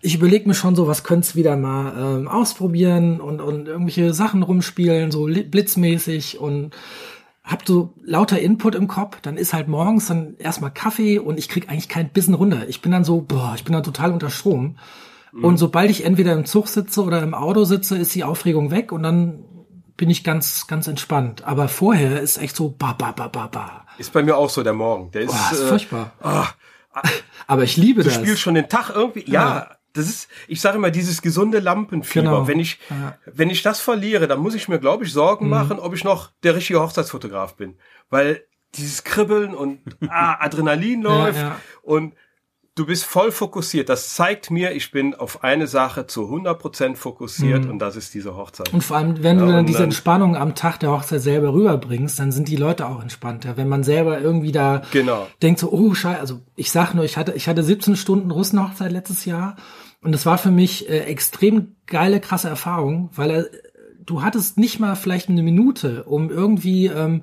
Ich 0.01 0.15
überlege 0.15 0.49
mir 0.49 0.55
schon 0.55 0.75
so, 0.75 0.87
was 0.87 1.05
könnt's 1.05 1.37
wieder 1.37 1.59
mal 1.59 1.93
ähm, 1.95 2.27
ausprobieren 2.27 3.21
und, 3.21 3.43
und 3.43 3.69
irgendwelche 3.69 4.15
Sachen 4.15 4.43
rumspielen, 4.43 5.11
so 5.11 5.27
blitzmäßig 5.27 6.39
und 6.39 6.75
hab 7.45 7.69
so 7.69 7.93
lauter 8.03 8.41
Input 8.41 8.75
im 8.77 8.89
Kopf, 8.89 9.21
dann 9.21 9.37
ist 9.37 9.53
halt 9.53 9.69
morgens 9.69 10.07
dann 10.07 10.37
erstmal 10.39 10.71
Kaffee 10.71 11.19
und 11.19 11.39
ich 11.39 11.51
krieg 11.51 11.69
eigentlich 11.69 11.91
kein 11.91 12.09
Bissen 12.09 12.33
runter. 12.33 12.67
Ich 12.67 12.81
bin 12.81 12.93
dann 12.93 13.05
so, 13.05 13.21
boah, 13.21 13.53
ich 13.57 13.65
bin 13.65 13.75
dann 13.75 13.83
total 13.83 14.11
unter 14.13 14.31
Strom. 14.31 14.77
Mhm. 15.33 15.45
Und 15.45 15.57
sobald 15.57 15.91
ich 15.91 16.05
entweder 16.05 16.33
im 16.33 16.45
Zug 16.45 16.69
sitze 16.69 17.03
oder 17.03 17.23
im 17.23 17.35
Auto 17.35 17.65
sitze, 17.65 17.97
ist 17.97 18.15
die 18.15 18.25
Aufregung 18.25 18.71
weg 18.71 18.93
und 18.93 19.03
dann 19.03 19.45
bin 19.97 20.11
ich 20.11 20.25
ganz, 20.25 20.67
ganz 20.67 20.87
entspannt. 20.87 21.45
Aber 21.45 21.69
vorher 21.69 22.21
ist 22.21 22.39
echt 22.39 22.57
so 22.57 22.71
ba, 22.71 22.93
ba, 22.93 23.13
ba, 23.13 23.29
ba, 23.29 23.47
ba. 23.47 23.87
Ist 23.99 24.13
bei 24.13 24.23
mir 24.23 24.37
auch 24.37 24.51
so 24.51 24.63
der 24.63 24.73
Morgen. 24.73 25.11
Der 25.13 25.23
ist, 25.23 25.33
oh, 25.33 25.55
ist 25.55 25.61
äh, 25.61 25.67
furchtbar. 25.67 26.13
Oh, 26.23 26.45
aber 27.47 27.65
ich 27.65 27.77
liebe 27.77 28.03
du 28.03 28.09
das. 28.09 28.19
Du 28.19 28.25
spielst 28.25 28.43
schon 28.43 28.55
den 28.55 28.69
Tag 28.69 28.91
irgendwie, 28.95 29.25
ja. 29.31 29.43
ja 29.43 29.77
das 29.95 30.09
ist, 30.09 30.29
ich 30.49 30.61
sage 30.61 30.79
immer, 30.79 30.91
dieses 30.91 31.21
gesunde 31.21 31.59
Lampenfieber. 31.59 32.25
Genau. 32.25 32.49
Wenn 32.49 32.59
ich, 32.59 32.79
ja. 32.89 33.17
wenn 33.27 33.51
ich 33.51 33.63
das 33.63 33.81
verliere, 33.81 34.27
dann 34.27 34.41
muss 34.41 34.55
ich 34.55 34.69
mir, 34.69 34.79
glaube 34.79 35.05
ich, 35.05 35.13
Sorgen 35.13 35.47
mhm. 35.47 35.51
machen, 35.51 35.79
ob 35.79 35.95
ich 35.95 36.05
noch 36.05 36.31
der 36.43 36.55
richtige 36.55 36.81
Hochzeitsfotograf 36.81 37.57
bin. 37.57 37.77
Weil 38.09 38.45
dieses 38.75 39.05
Kribbeln 39.05 39.55
und 39.55 39.81
ah, 40.09 40.37
Adrenalin 40.41 41.03
läuft 41.03 41.39
ja, 41.39 41.49
ja. 41.49 41.57
und 41.83 42.15
du 42.75 42.87
bist 42.87 43.05
voll 43.05 43.33
fokussiert. 43.33 43.89
Das 43.89 44.15
zeigt 44.15 44.51
mir, 44.51 44.73
ich 44.73 44.91
bin 44.91 45.15
auf 45.15 45.45
eine 45.45 45.67
Sache 45.67 46.07
zu 46.07 46.23
100% 46.23 46.97
fokussiert 46.97 47.65
mhm. 47.65 47.71
und 47.71 47.79
das 47.79 47.97
ist 47.97 48.15
diese 48.15 48.37
Hochzeit. 48.37 48.73
Und 48.73 48.83
vor 48.83 48.97
allem, 48.97 49.23
wenn 49.23 49.39
ja, 49.39 49.47
du 49.47 49.53
dann 49.53 49.67
diese 49.67 49.85
Entspannung 49.85 50.37
am 50.37 50.55
Tag 50.55 50.81
der 50.81 50.91
Hochzeit 50.91 51.21
selber 51.21 51.53
rüberbringst, 51.53 52.19
dann 52.19 52.33
sind 52.33 52.49
die 52.49 52.57
Leute 52.57 52.89
auch 52.89 53.03
entspannter. 53.03 53.57
Wenn 53.57 53.69
man 53.69 53.85
selber 53.85 54.21
irgendwie 54.21 54.53
da 54.53 54.83
genau. 54.91 55.27
denkt 55.43 55.61
so, 55.61 55.71
oh 55.71 55.95
Scheiße, 55.95 56.21
also 56.21 56.41
ich 56.57 56.71
sag 56.71 56.95
nur, 56.95 57.05
ich 57.05 57.17
hatte, 57.17 57.33
ich 57.33 57.49
hatte 57.49 57.63
17 57.63 57.97
Stunden 57.97 58.31
Russenhochzeit 58.31 58.93
letztes 58.93 59.25
Jahr 59.25 59.57
und 60.01 60.13
das 60.13 60.25
war 60.25 60.39
für 60.39 60.51
mich 60.51 60.89
äh, 60.89 61.01
extrem 61.01 61.77
geile, 61.87 62.21
krasse 62.21 62.49
Erfahrung, 62.49 63.11
weil 63.15 63.31
er, 63.31 63.47
du 64.05 64.23
hattest 64.23 64.59
nicht 64.59 64.81
mal 64.81 64.97
vielleicht 64.97 65.29
eine 65.29 65.43
Minute, 65.43 66.05
um 66.05 66.31
irgendwie 66.31 66.87
ähm, 66.87 67.23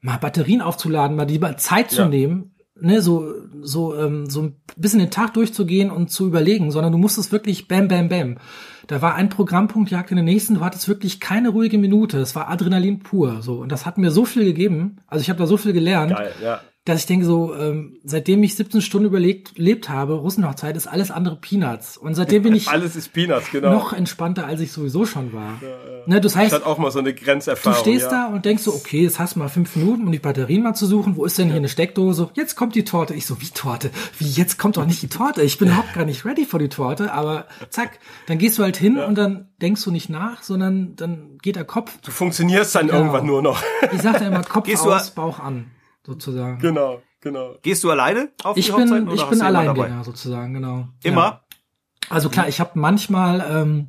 mal 0.00 0.18
Batterien 0.18 0.60
aufzuladen, 0.62 1.16
mal 1.16 1.26
die 1.26 1.40
Zeit 1.56 1.90
zu 1.90 2.02
ja. 2.02 2.08
nehmen, 2.08 2.54
ne, 2.80 3.02
so, 3.02 3.34
so, 3.62 3.96
ähm, 3.96 4.28
so 4.28 4.42
ein 4.42 4.56
bisschen 4.76 5.00
den 5.00 5.10
Tag 5.10 5.34
durchzugehen 5.34 5.90
und 5.90 6.10
zu 6.10 6.26
überlegen, 6.26 6.70
sondern 6.70 6.92
du 6.92 6.98
musstest 6.98 7.32
wirklich 7.32 7.68
bam, 7.68 7.88
bam, 7.88 8.08
bam. 8.08 8.38
Da 8.86 9.02
war 9.02 9.14
ein 9.14 9.28
Programmpunkt, 9.28 9.90
jagt 9.90 10.10
in 10.10 10.16
den 10.16 10.24
nächsten, 10.24 10.54
du 10.54 10.60
hattest 10.60 10.88
wirklich 10.88 11.20
keine 11.20 11.50
ruhige 11.50 11.78
Minute. 11.78 12.18
Es 12.18 12.34
war 12.34 12.48
Adrenalin 12.48 13.00
pur, 13.00 13.42
so. 13.42 13.56
Und 13.60 13.70
das 13.70 13.86
hat 13.86 13.98
mir 13.98 14.10
so 14.10 14.24
viel 14.24 14.44
gegeben. 14.44 14.96
Also 15.06 15.22
ich 15.22 15.30
habe 15.30 15.38
da 15.38 15.46
so 15.46 15.56
viel 15.56 15.72
gelernt. 15.72 16.12
Geil, 16.12 16.32
ja 16.42 16.60
dass 16.86 17.00
ich 17.00 17.06
denke 17.06 17.26
so, 17.26 17.54
ähm, 17.54 17.98
seitdem 18.04 18.42
ich 18.42 18.56
17 18.56 18.80
Stunden 18.80 19.06
überlegt, 19.06 19.58
lebt 19.58 19.90
habe, 19.90 20.14
Russenhochzeit 20.14 20.78
ist 20.78 20.86
alles 20.86 21.10
andere 21.10 21.36
Peanuts. 21.36 21.98
Und 21.98 22.14
seitdem 22.14 22.42
bin 22.42 22.54
ich 22.56 22.68
alles 22.68 22.96
ist 22.96 23.12
Peanuts, 23.12 23.50
genau. 23.50 23.72
noch 23.72 23.92
entspannter, 23.92 24.46
als 24.46 24.60
ich 24.60 24.72
sowieso 24.72 25.04
schon 25.04 25.34
war. 25.34 25.58
Ja, 25.60 25.68
ja. 25.68 25.76
Ne, 26.06 26.20
das 26.22 26.36
heißt, 26.36 26.56
ich 26.56 26.64
auch 26.64 26.78
mal 26.78 26.90
so 26.90 26.98
eine 26.98 27.12
Grenzerfahrung. 27.12 27.76
Du 27.76 27.90
stehst 27.90 28.10
ja. 28.10 28.28
da 28.28 28.34
und 28.34 28.46
denkst 28.46 28.62
so, 28.62 28.72
okay, 28.72 29.02
jetzt 29.02 29.18
hast 29.18 29.34
du 29.34 29.40
mal 29.40 29.48
fünf 29.48 29.76
Minuten, 29.76 30.06
um 30.06 30.12
die 30.12 30.18
Batterien 30.18 30.62
mal 30.62 30.72
zu 30.72 30.86
suchen. 30.86 31.16
Wo 31.16 31.26
ist 31.26 31.36
denn 31.36 31.48
hier 31.48 31.56
eine 31.56 31.68
Steckdose? 31.68 32.30
Jetzt 32.32 32.56
kommt 32.56 32.74
die 32.74 32.84
Torte. 32.84 33.12
Ich 33.12 33.26
so, 33.26 33.42
wie 33.42 33.50
Torte? 33.50 33.90
Wie, 34.16 34.28
jetzt 34.28 34.58
kommt 34.58 34.78
doch 34.78 34.86
nicht 34.86 35.02
die 35.02 35.08
Torte. 35.08 35.42
Ich 35.42 35.58
bin 35.58 35.68
überhaupt 35.68 35.92
gar 35.92 36.06
nicht 36.06 36.24
ready 36.24 36.46
für 36.46 36.58
die 36.58 36.70
Torte. 36.70 37.12
Aber 37.12 37.46
zack, 37.68 37.98
dann 38.26 38.38
gehst 38.38 38.58
du 38.58 38.62
halt 38.62 38.78
hin 38.78 38.98
und 38.98 39.18
dann 39.18 39.48
denkst 39.60 39.84
du 39.84 39.90
nicht 39.90 40.08
nach, 40.08 40.42
sondern 40.42 40.96
dann 40.96 41.36
geht 41.42 41.56
der 41.56 41.64
Kopf. 41.64 41.98
Du 42.02 42.10
funktionierst 42.10 42.74
dann 42.74 42.86
genau. 42.86 43.00
irgendwann 43.00 43.26
nur 43.26 43.42
noch. 43.42 43.62
Ich 43.92 44.00
sag 44.00 44.22
immer 44.22 44.42
Kopf 44.42 44.64
Gehst 44.64 44.86
aus, 44.86 45.10
Bauch 45.10 45.38
an, 45.38 45.66
sozusagen. 46.10 46.58
Genau. 46.58 47.00
Genau. 47.22 47.56
Gehst 47.62 47.84
du 47.84 47.90
alleine 47.90 48.30
auf 48.42 48.56
ich 48.56 48.66
die 48.66 48.72
bin, 48.72 48.82
Hochzeiten? 48.82 49.10
Ich 49.10 49.24
bin 49.24 49.42
Alleingänger 49.42 50.04
sozusagen, 50.04 50.54
genau. 50.54 50.88
Immer? 51.02 51.22
Ja. 51.22 51.40
Also 52.08 52.30
klar, 52.30 52.48
ich 52.48 52.60
habe 52.60 52.78
manchmal 52.78 53.44
ähm, 53.48 53.88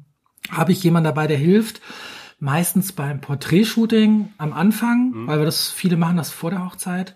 habe 0.49 0.71
ich 0.71 0.83
jemanden 0.83 1.05
dabei, 1.05 1.27
der 1.27 1.37
hilft. 1.37 1.81
Meistens 2.39 2.91
beim 2.91 3.21
Porträtshooting 3.21 4.33
am 4.37 4.51
Anfang, 4.51 5.11
mhm. 5.11 5.27
weil 5.27 5.39
wir 5.39 5.45
das 5.45 5.69
viele 5.69 5.95
machen 5.95 6.17
das 6.17 6.31
vor 6.31 6.49
der 6.49 6.65
Hochzeit. 6.65 7.15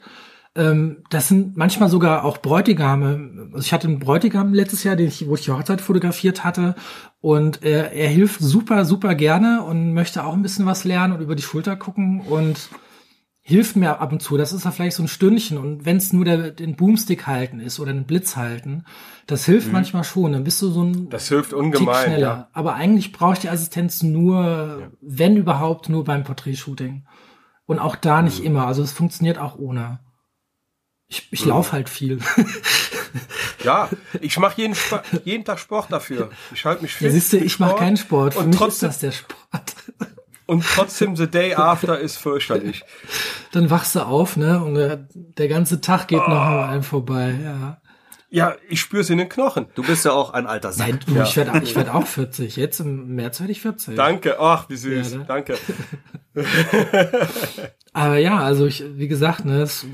Ähm, 0.55 1.03
das 1.09 1.27
sind 1.27 1.57
manchmal 1.57 1.89
sogar 1.89 2.23
auch 2.23 2.37
Bräutigame. 2.37 3.49
Also 3.51 3.65
ich 3.65 3.73
hatte 3.73 3.87
einen 3.87 3.99
Bräutigam 3.99 4.53
letztes 4.53 4.83
Jahr, 4.83 4.95
den 4.95 5.07
ich, 5.07 5.27
wo 5.27 5.35
ich 5.35 5.41
die 5.41 5.51
Hochzeit 5.51 5.81
fotografiert 5.81 6.43
hatte, 6.43 6.75
und 7.21 7.63
er, 7.63 7.91
er 7.91 8.07
hilft 8.07 8.39
super, 8.39 8.85
super 8.85 9.15
gerne 9.15 9.63
und 9.63 9.93
möchte 9.93 10.23
auch 10.23 10.33
ein 10.33 10.43
bisschen 10.43 10.67
was 10.67 10.83
lernen 10.83 11.13
und 11.13 11.21
über 11.21 11.35
die 11.35 11.43
Schulter 11.43 11.75
gucken 11.75 12.21
und 12.21 12.69
hilft 13.47 13.75
mir 13.75 13.99
ab 13.99 14.11
und 14.11 14.23
zu. 14.23 14.37
Das 14.37 14.51
ist 14.53 14.65
ja 14.65 14.71
vielleicht 14.71 14.95
so 14.97 15.03
ein 15.03 15.07
Stündchen. 15.07 15.59
Und 15.59 15.85
wenn 15.85 15.97
es 15.97 16.11
nur 16.11 16.25
der, 16.25 16.49
den 16.49 16.75
Boomstick 16.75 17.27
halten 17.27 17.59
ist 17.59 17.79
oder 17.79 17.93
den 17.93 18.05
Blitz 18.07 18.35
halten, 18.35 18.85
das 19.27 19.45
hilft 19.45 19.67
mhm. 19.67 19.73
manchmal 19.73 20.03
schon. 20.03 20.31
Dann 20.31 20.43
bist 20.43 20.59
du 20.63 20.71
so 20.71 20.83
ein 20.83 21.11
Das 21.11 21.27
hilft 21.27 21.53
ungemein. 21.53 21.85
Tick 21.85 22.05
schneller. 22.05 22.27
Ja. 22.27 22.49
Aber 22.53 22.73
eigentlich 22.73 23.11
brauche 23.11 23.33
ich 23.33 23.39
die 23.39 23.49
Assistenz 23.49 24.01
nur, 24.01 24.41
ja. 24.81 24.91
wenn 24.99 25.37
überhaupt, 25.37 25.89
nur 25.89 26.03
beim 26.03 26.23
Porträtshooting. 26.23 27.05
Und 27.67 27.77
auch 27.77 27.95
da 27.95 28.23
nicht 28.23 28.39
mhm. 28.39 28.47
immer. 28.47 28.65
Also 28.65 28.81
es 28.81 28.91
funktioniert 28.91 29.37
auch 29.37 29.59
ohne. 29.59 29.99
Ich, 31.05 31.27
ich 31.29 31.43
mhm. 31.43 31.49
laufe 31.49 31.73
halt 31.73 31.87
viel. 31.87 32.17
ja, 33.63 33.89
ich 34.21 34.39
mache 34.39 34.59
jeden, 34.59 34.75
jeden 35.23 35.45
Tag 35.45 35.59
Sport 35.59 35.91
dafür. 35.91 36.31
Ich 36.51 36.65
halte 36.65 36.81
mich 36.81 36.95
fit. 36.95 37.05
Ja, 37.05 37.11
siehst 37.11 37.31
du, 37.31 37.37
ich 37.37 37.59
mache 37.59 37.75
keinen 37.75 37.97
Sport. 37.97 38.33
Für 38.33 38.39
und 38.39 38.47
mich 38.47 38.57
trotzdem, 38.57 38.89
ist 38.89 39.03
das 39.03 39.11
der 39.11 39.11
Sport. 39.11 39.75
Und 40.47 40.63
trotzdem 40.63 41.15
the 41.15 41.27
day 41.27 41.55
after 41.55 41.99
ist 41.99 42.17
fürchterlich. 42.17 42.83
Dann 43.51 43.69
wachst 43.69 43.95
du 43.95 44.01
auf, 44.01 44.37
ne? 44.37 44.63
Und 44.63 44.75
der, 44.75 45.47
ganze 45.47 45.81
Tag 45.81 46.07
geht 46.07 46.21
oh. 46.25 46.29
noch 46.29 46.41
an 46.41 46.69
einem 46.69 46.83
vorbei, 46.83 47.35
ja. 47.43 47.81
Ja, 48.29 48.55
ich 48.67 48.81
spür's 48.81 49.09
in 49.09 49.17
den 49.17 49.29
Knochen. 49.29 49.67
Du 49.75 49.83
bist 49.83 50.03
ja 50.03 50.11
auch 50.11 50.33
ein 50.33 50.45
alter 50.45 50.71
Sack. 50.71 50.87
Nein, 50.87 50.99
du, 51.05 51.13
ja. 51.13 51.23
ich 51.23 51.37
werde 51.37 51.57
ich 51.63 51.75
werd 51.75 51.89
auch 51.89 52.05
40. 52.05 52.57
Jetzt 52.57 52.79
im 52.81 53.15
März 53.15 53.39
werde 53.39 53.51
ich 53.53 53.61
40. 53.61 53.95
Danke, 53.95 54.39
ach, 54.39 54.67
wie 54.67 54.75
süß. 54.75 55.13
Ja, 55.13 55.17
ne? 55.19 55.25
Danke. 55.25 55.57
Aber 57.93 58.17
ja, 58.17 58.39
also 58.39 58.65
ich, 58.65 58.83
wie 58.97 59.07
gesagt, 59.07 59.45
ne, 59.45 59.59
das, 59.59 59.85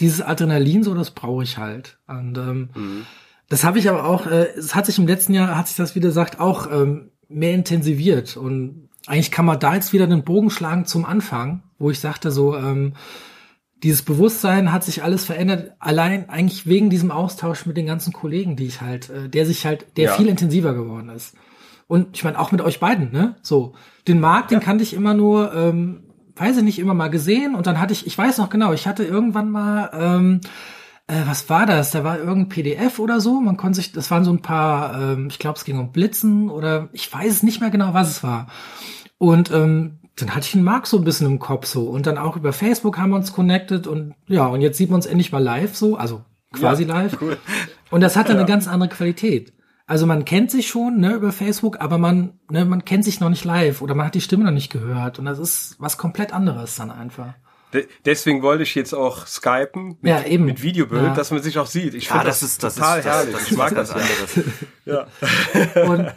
dieses 0.00 0.22
Adrenalin, 0.22 0.82
so, 0.82 0.94
das 0.94 1.10
brauche 1.10 1.42
ich 1.42 1.58
halt. 1.58 1.98
Und 2.06 2.38
ähm, 2.38 2.70
mhm. 2.74 3.06
das 3.50 3.62
habe 3.62 3.78
ich 3.78 3.90
aber 3.90 4.04
auch, 4.04 4.26
äh, 4.26 4.46
es 4.56 4.74
hat 4.74 4.86
sich 4.86 4.98
im 4.98 5.06
letzten 5.06 5.34
Jahr, 5.34 5.54
hat 5.56 5.68
sich 5.68 5.76
das, 5.76 5.94
wie 5.94 6.00
gesagt, 6.00 6.40
auch 6.40 6.70
ähm, 6.72 7.10
mehr 7.28 7.52
intensiviert. 7.52 8.38
Und 8.38 8.88
eigentlich 9.06 9.30
kann 9.30 9.46
man 9.46 9.58
da 9.58 9.74
jetzt 9.74 9.92
wieder 9.92 10.06
den 10.06 10.24
Bogen 10.24 10.50
schlagen 10.50 10.84
zum 10.84 11.04
Anfang, 11.04 11.62
wo 11.78 11.90
ich 11.90 12.00
sagte 12.00 12.30
so, 12.30 12.56
ähm, 12.56 12.94
dieses 13.82 14.02
Bewusstsein 14.02 14.72
hat 14.72 14.84
sich 14.84 15.02
alles 15.02 15.24
verändert, 15.24 15.72
allein 15.80 16.28
eigentlich 16.30 16.66
wegen 16.66 16.88
diesem 16.88 17.10
Austausch 17.10 17.66
mit 17.66 17.76
den 17.76 17.86
ganzen 17.86 18.12
Kollegen, 18.12 18.54
die 18.54 18.66
ich 18.66 18.80
halt, 18.80 19.10
äh, 19.10 19.28
der 19.28 19.44
sich 19.44 19.66
halt, 19.66 19.96
der 19.96 20.04
ja. 20.04 20.12
viel 20.14 20.28
intensiver 20.28 20.72
geworden 20.72 21.08
ist. 21.08 21.34
Und 21.88 22.16
ich 22.16 22.24
meine, 22.24 22.38
auch 22.38 22.52
mit 22.52 22.60
euch 22.60 22.78
beiden, 22.78 23.10
ne? 23.10 23.36
So, 23.42 23.74
den 24.06 24.20
Markt, 24.20 24.50
ja. 24.52 24.58
den 24.58 24.64
kannte 24.64 24.84
ich 24.84 24.94
immer 24.94 25.14
nur, 25.14 25.52
ähm, 25.54 26.04
weiß 26.36 26.58
ich 26.58 26.62
nicht, 26.62 26.78
immer 26.78 26.94
mal 26.94 27.10
gesehen. 27.10 27.54
Und 27.56 27.66
dann 27.66 27.80
hatte 27.80 27.92
ich, 27.92 28.06
ich 28.06 28.16
weiß 28.16 28.38
noch 28.38 28.50
genau, 28.50 28.72
ich 28.72 28.86
hatte 28.86 29.04
irgendwann 29.04 29.50
mal, 29.50 29.90
ähm, 29.92 30.40
äh, 31.12 31.26
was 31.26 31.48
war 31.50 31.66
das? 31.66 31.90
Da 31.90 32.04
war 32.04 32.18
irgendein 32.18 32.48
PDF 32.48 32.98
oder 32.98 33.20
so. 33.20 33.40
Man 33.40 33.56
konnte 33.56 33.76
sich, 33.76 33.92
das 33.92 34.10
waren 34.10 34.24
so 34.24 34.32
ein 34.32 34.40
paar, 34.40 35.00
ähm, 35.00 35.28
ich 35.30 35.38
glaube, 35.38 35.58
es 35.58 35.64
ging 35.64 35.78
um 35.78 35.92
Blitzen 35.92 36.48
oder 36.48 36.88
ich 36.92 37.12
weiß 37.12 37.30
es 37.30 37.42
nicht 37.42 37.60
mehr 37.60 37.70
genau, 37.70 37.92
was 37.92 38.08
es 38.08 38.22
war. 38.22 38.46
Und 39.18 39.50
ähm, 39.50 39.98
dann 40.16 40.34
hatte 40.34 40.46
ich 40.46 40.54
einen 40.54 40.64
Mark 40.64 40.86
so 40.86 40.96
ein 40.98 41.04
bisschen 41.04 41.26
im 41.26 41.38
Kopf 41.38 41.66
so. 41.66 41.88
Und 41.88 42.06
dann 42.06 42.18
auch 42.18 42.36
über 42.36 42.52
Facebook 42.52 42.98
haben 42.98 43.10
wir 43.10 43.16
uns 43.16 43.32
connected 43.32 43.86
und 43.86 44.14
ja, 44.26 44.46
und 44.46 44.60
jetzt 44.60 44.78
sieht 44.78 44.90
man 44.90 44.96
uns 44.96 45.06
endlich 45.06 45.32
mal 45.32 45.42
live 45.42 45.76
so, 45.76 45.96
also 45.96 46.24
quasi 46.52 46.84
ja, 46.84 46.94
live. 46.94 47.18
Cool. 47.20 47.36
Und 47.90 48.00
das 48.00 48.16
hat 48.16 48.28
dann 48.28 48.36
ja. 48.36 48.42
eine 48.42 48.48
ganz 48.48 48.66
andere 48.66 48.90
Qualität. 48.90 49.52
Also 49.86 50.06
man 50.06 50.24
kennt 50.24 50.50
sich 50.50 50.68
schon 50.68 50.98
ne, 50.98 51.14
über 51.14 51.32
Facebook, 51.32 51.80
aber 51.80 51.98
man, 51.98 52.38
ne, 52.50 52.64
man 52.64 52.84
kennt 52.84 53.04
sich 53.04 53.20
noch 53.20 53.28
nicht 53.28 53.44
live 53.44 53.82
oder 53.82 53.94
man 53.94 54.06
hat 54.06 54.14
die 54.14 54.20
Stimme 54.20 54.44
noch 54.44 54.52
nicht 54.52 54.72
gehört. 54.72 55.18
Und 55.18 55.26
das 55.26 55.38
ist 55.38 55.76
was 55.78 55.98
komplett 55.98 56.32
anderes 56.32 56.76
dann 56.76 56.90
einfach. 56.90 57.34
De 57.72 57.88
deswegen 58.04 58.42
wollte 58.42 58.62
ich 58.62 58.74
jetzt 58.74 58.92
auch 58.92 59.26
skypen 59.26 59.96
mit, 60.00 60.10
ja, 60.10 60.24
eben. 60.24 60.44
mit 60.44 60.62
Videobild, 60.62 61.02
ja. 61.02 61.14
dass 61.14 61.30
man 61.30 61.42
sich 61.42 61.58
auch 61.58 61.66
sieht. 61.66 61.94
Ich 61.94 62.06
ja, 62.06 62.12
finde 62.12 62.26
das, 62.26 62.40
das, 62.40 62.50
ist 62.50 62.62
das 62.62 62.74
total 62.74 62.98
ist, 62.98 63.04
herrlich. 63.06 63.32
Das, 63.32 63.42
das 63.42 63.50
ich 63.50 63.56
mag 63.56 63.74
das 63.74 63.90
anderes. 63.90 64.40
ja. 64.84 65.06
Und 65.84 66.12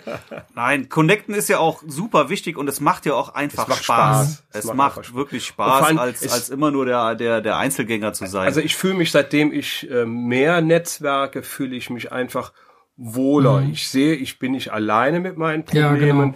Nein, 0.56 0.90
Connecten 0.90 1.34
ist 1.34 1.48
ja 1.50 1.60
auch 1.60 1.84
super 1.88 2.30
wichtig 2.30 2.58
und 2.58 2.68
es 2.68 2.80
macht 2.80 3.06
ja 3.06 3.14
auch 3.14 3.34
einfach 3.34 3.64
es 3.64 3.70
macht 3.70 3.84
Spaß. 3.84 4.28
Spaß. 4.34 4.44
Es, 4.52 4.66
es 4.66 4.74
macht, 4.74 4.98
macht 4.98 5.16
wirklich 5.16 5.46
Spaß, 5.46 5.98
als, 5.98 6.32
als 6.32 6.50
immer 6.50 6.72
nur 6.72 6.86
der, 6.86 7.16
der, 7.16 7.42
der 7.42 7.58
Einzelgänger 7.58 8.14
zu 8.14 8.26
sein. 8.28 8.46
Also 8.46 8.60
ich 8.60 8.76
fühle 8.76 8.96
mich, 8.96 9.12
seitdem 9.12 9.54
ich 9.54 9.90
äh, 9.90 10.06
mehr 10.06 10.62
Netzwerke, 10.62 11.44
fühle 11.44 11.76
ich 11.76 11.90
mich 11.90 12.12
einfach 12.12 12.52
wohler. 12.98 13.62
Mhm. 13.62 13.72
Ich 13.72 13.90
sehe, 13.90 14.16
ich 14.16 14.40
bin 14.40 14.54
nicht 14.54 14.72
alleine 14.72 15.20
mit 15.20 15.38
meinen 15.38 15.66
Problemen. 15.66 16.02
Ja, 16.02 16.06
genau. 16.14 16.34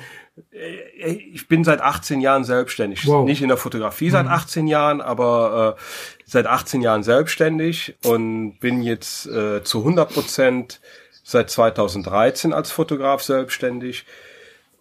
Äh, 0.52 1.12
ich 1.12 1.48
bin 1.48 1.64
seit 1.64 1.82
18 1.82 2.22
Jahren 2.22 2.44
selbstständig. 2.44 3.06
Wow. 3.08 3.26
Nicht 3.26 3.42
in 3.42 3.48
der 3.48 3.58
Fotografie 3.58 4.10
seit 4.10 4.28
18 4.28 4.64
mhm. 4.64 4.68
Jahren, 4.68 5.02
aber 5.02 5.78
äh, 5.78 5.82
seit 6.26 6.48
18 6.48 6.82
Jahren 6.82 7.04
selbstständig 7.04 7.96
und 8.04 8.60
bin 8.60 8.82
jetzt 8.82 9.28
äh, 9.28 9.64
zu 9.64 9.80
100 9.80 10.14
Prozent 10.14 10.82
seit 11.24 11.50
2013 11.50 12.54
als 12.54 12.72
Fotograf 12.72 13.22
selbstständig. 13.22 14.06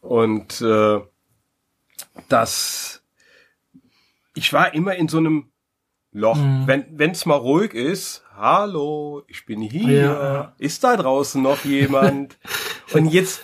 Und 0.01 0.61
äh, 0.61 1.01
das, 2.29 3.03
ich 4.35 4.53
war 4.53 4.75
immer 4.75 4.95
in 4.95 5.09
so 5.09 5.19
einem 5.19 5.51
Loch. 6.13 6.37
Mhm. 6.37 6.67
Wenn 6.67 7.11
es 7.11 7.27
mal 7.27 7.37
ruhig 7.37 7.75
ist, 7.75 8.25
hallo, 8.37 9.23
ich 9.27 9.45
bin 9.45 9.61
hier, 9.61 10.03
ja. 10.03 10.55
ist 10.59 10.85
da 10.85 10.97
draußen 10.97 11.43
noch 11.43 11.65
jemand? 11.65 12.39
und 12.93 13.07
jetzt 13.07 13.43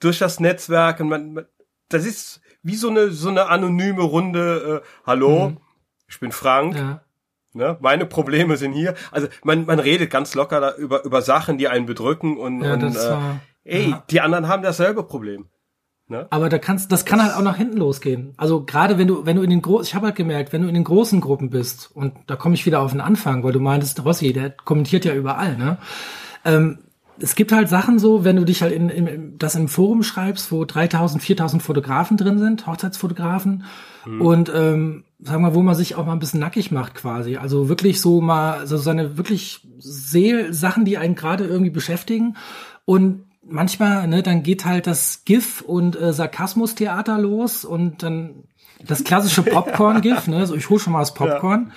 durch 0.00 0.18
das 0.18 0.40
Netzwerk, 0.40 1.00
und 1.00 1.08
man, 1.08 1.46
das 1.88 2.06
ist 2.06 2.40
wie 2.62 2.76
so 2.76 2.88
eine 2.88 3.10
so 3.10 3.28
eine 3.28 3.48
anonyme 3.48 4.02
Runde. 4.02 4.82
Äh, 4.84 4.88
hallo, 5.06 5.50
mhm. 5.50 5.56
ich 6.08 6.20
bin 6.20 6.32
Frank. 6.32 6.76
Ja. 6.76 7.00
Ne? 7.52 7.76
Meine 7.80 8.04
Probleme 8.04 8.56
sind 8.58 8.72
hier. 8.72 8.94
Also 9.10 9.28
man, 9.42 9.64
man 9.64 9.78
redet 9.78 10.10
ganz 10.10 10.34
locker 10.34 10.60
da 10.60 10.74
über, 10.76 11.04
über 11.04 11.22
Sachen, 11.22 11.56
die 11.56 11.68
einen 11.68 11.86
bedrücken 11.86 12.36
und, 12.36 12.62
ja, 12.62 12.74
und 12.74 12.82
äh, 12.82 12.94
war, 12.94 13.40
ey, 13.64 13.90
ja. 13.90 14.04
die 14.10 14.20
anderen 14.20 14.46
haben 14.46 14.62
dasselbe 14.62 15.02
Problem. 15.04 15.46
Ne? 16.08 16.26
Aber 16.30 16.48
da 16.48 16.58
kannst, 16.58 16.92
das 16.92 17.04
kann 17.04 17.20
halt 17.20 17.34
auch 17.34 17.42
nach 17.42 17.56
hinten 17.56 17.78
losgehen. 17.78 18.34
Also 18.36 18.64
gerade 18.64 18.98
wenn 18.98 19.08
du, 19.08 19.26
wenn 19.26 19.36
du 19.36 19.42
in 19.42 19.50
den 19.50 19.62
großen, 19.62 19.86
ich 19.86 19.94
habe 19.94 20.06
halt 20.06 20.16
gemerkt, 20.16 20.52
wenn 20.52 20.62
du 20.62 20.68
in 20.68 20.74
den 20.74 20.84
großen 20.84 21.20
Gruppen 21.20 21.50
bist 21.50 21.90
und 21.94 22.14
da 22.26 22.36
komme 22.36 22.54
ich 22.54 22.66
wieder 22.66 22.80
auf 22.80 22.92
den 22.92 23.00
Anfang, 23.00 23.42
weil 23.42 23.52
du 23.52 23.58
meintest, 23.58 24.04
Rossi, 24.04 24.32
der 24.32 24.50
kommentiert 24.50 25.04
ja 25.04 25.14
überall, 25.14 25.56
ne? 25.56 25.78
Ähm, 26.44 26.78
es 27.18 27.34
gibt 27.34 27.52
halt 27.52 27.68
Sachen 27.68 27.98
so, 27.98 28.24
wenn 28.24 28.36
du 28.36 28.44
dich 28.44 28.62
halt 28.62 28.72
in, 28.72 28.88
in 28.88 29.38
das 29.38 29.54
im 29.54 29.68
Forum 29.68 30.02
schreibst, 30.02 30.52
wo 30.52 30.64
3000, 30.64 31.22
4000 31.22 31.62
Fotografen 31.62 32.16
drin 32.16 32.38
sind, 32.38 32.66
Hochzeitsfotografen 32.66 33.64
mhm. 34.04 34.20
und 34.20 34.52
ähm, 34.54 35.04
sagen 35.20 35.42
wir, 35.42 35.54
wo 35.54 35.62
man 35.62 35.74
sich 35.74 35.94
auch 35.94 36.04
mal 36.06 36.12
ein 36.12 36.18
bisschen 36.18 36.40
nackig 36.40 36.70
macht 36.70 36.94
quasi. 36.94 37.36
Also 37.36 37.68
wirklich 37.68 38.00
so 38.00 38.20
mal 38.20 38.66
so 38.66 38.76
seine 38.76 39.16
wirklich 39.16 39.66
Seel 39.78 40.52
Sachen, 40.52 40.84
die 40.84 40.98
einen 40.98 41.14
gerade 41.14 41.44
irgendwie 41.44 41.70
beschäftigen 41.70 42.36
und 42.84 43.24
manchmal, 43.48 44.06
ne, 44.08 44.22
dann 44.22 44.42
geht 44.42 44.64
halt 44.64 44.86
das 44.86 45.24
GIF 45.24 45.62
und 45.62 46.00
äh, 46.00 46.12
Sarkasmus-Theater 46.12 47.18
los 47.18 47.64
und 47.64 48.02
dann 48.02 48.44
das 48.84 49.04
klassische 49.04 49.42
Popcorn-GIF, 49.44 50.28
ne, 50.28 50.46
so 50.46 50.54
ich 50.54 50.68
hol 50.68 50.78
schon 50.78 50.92
mal 50.92 51.00
das 51.00 51.14
Popcorn. 51.14 51.66
Ja. 51.68 51.74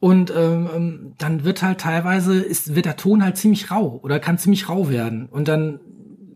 Und 0.00 0.32
ähm, 0.34 0.68
ähm, 0.74 1.14
dann 1.18 1.44
wird 1.44 1.62
halt 1.62 1.80
teilweise, 1.80 2.38
ist, 2.38 2.74
wird 2.74 2.86
der 2.86 2.96
Ton 2.96 3.24
halt 3.24 3.36
ziemlich 3.36 3.70
rau 3.70 3.98
oder 4.02 4.20
kann 4.20 4.38
ziemlich 4.38 4.68
rau 4.68 4.88
werden. 4.88 5.26
Und 5.26 5.48
dann, 5.48 5.80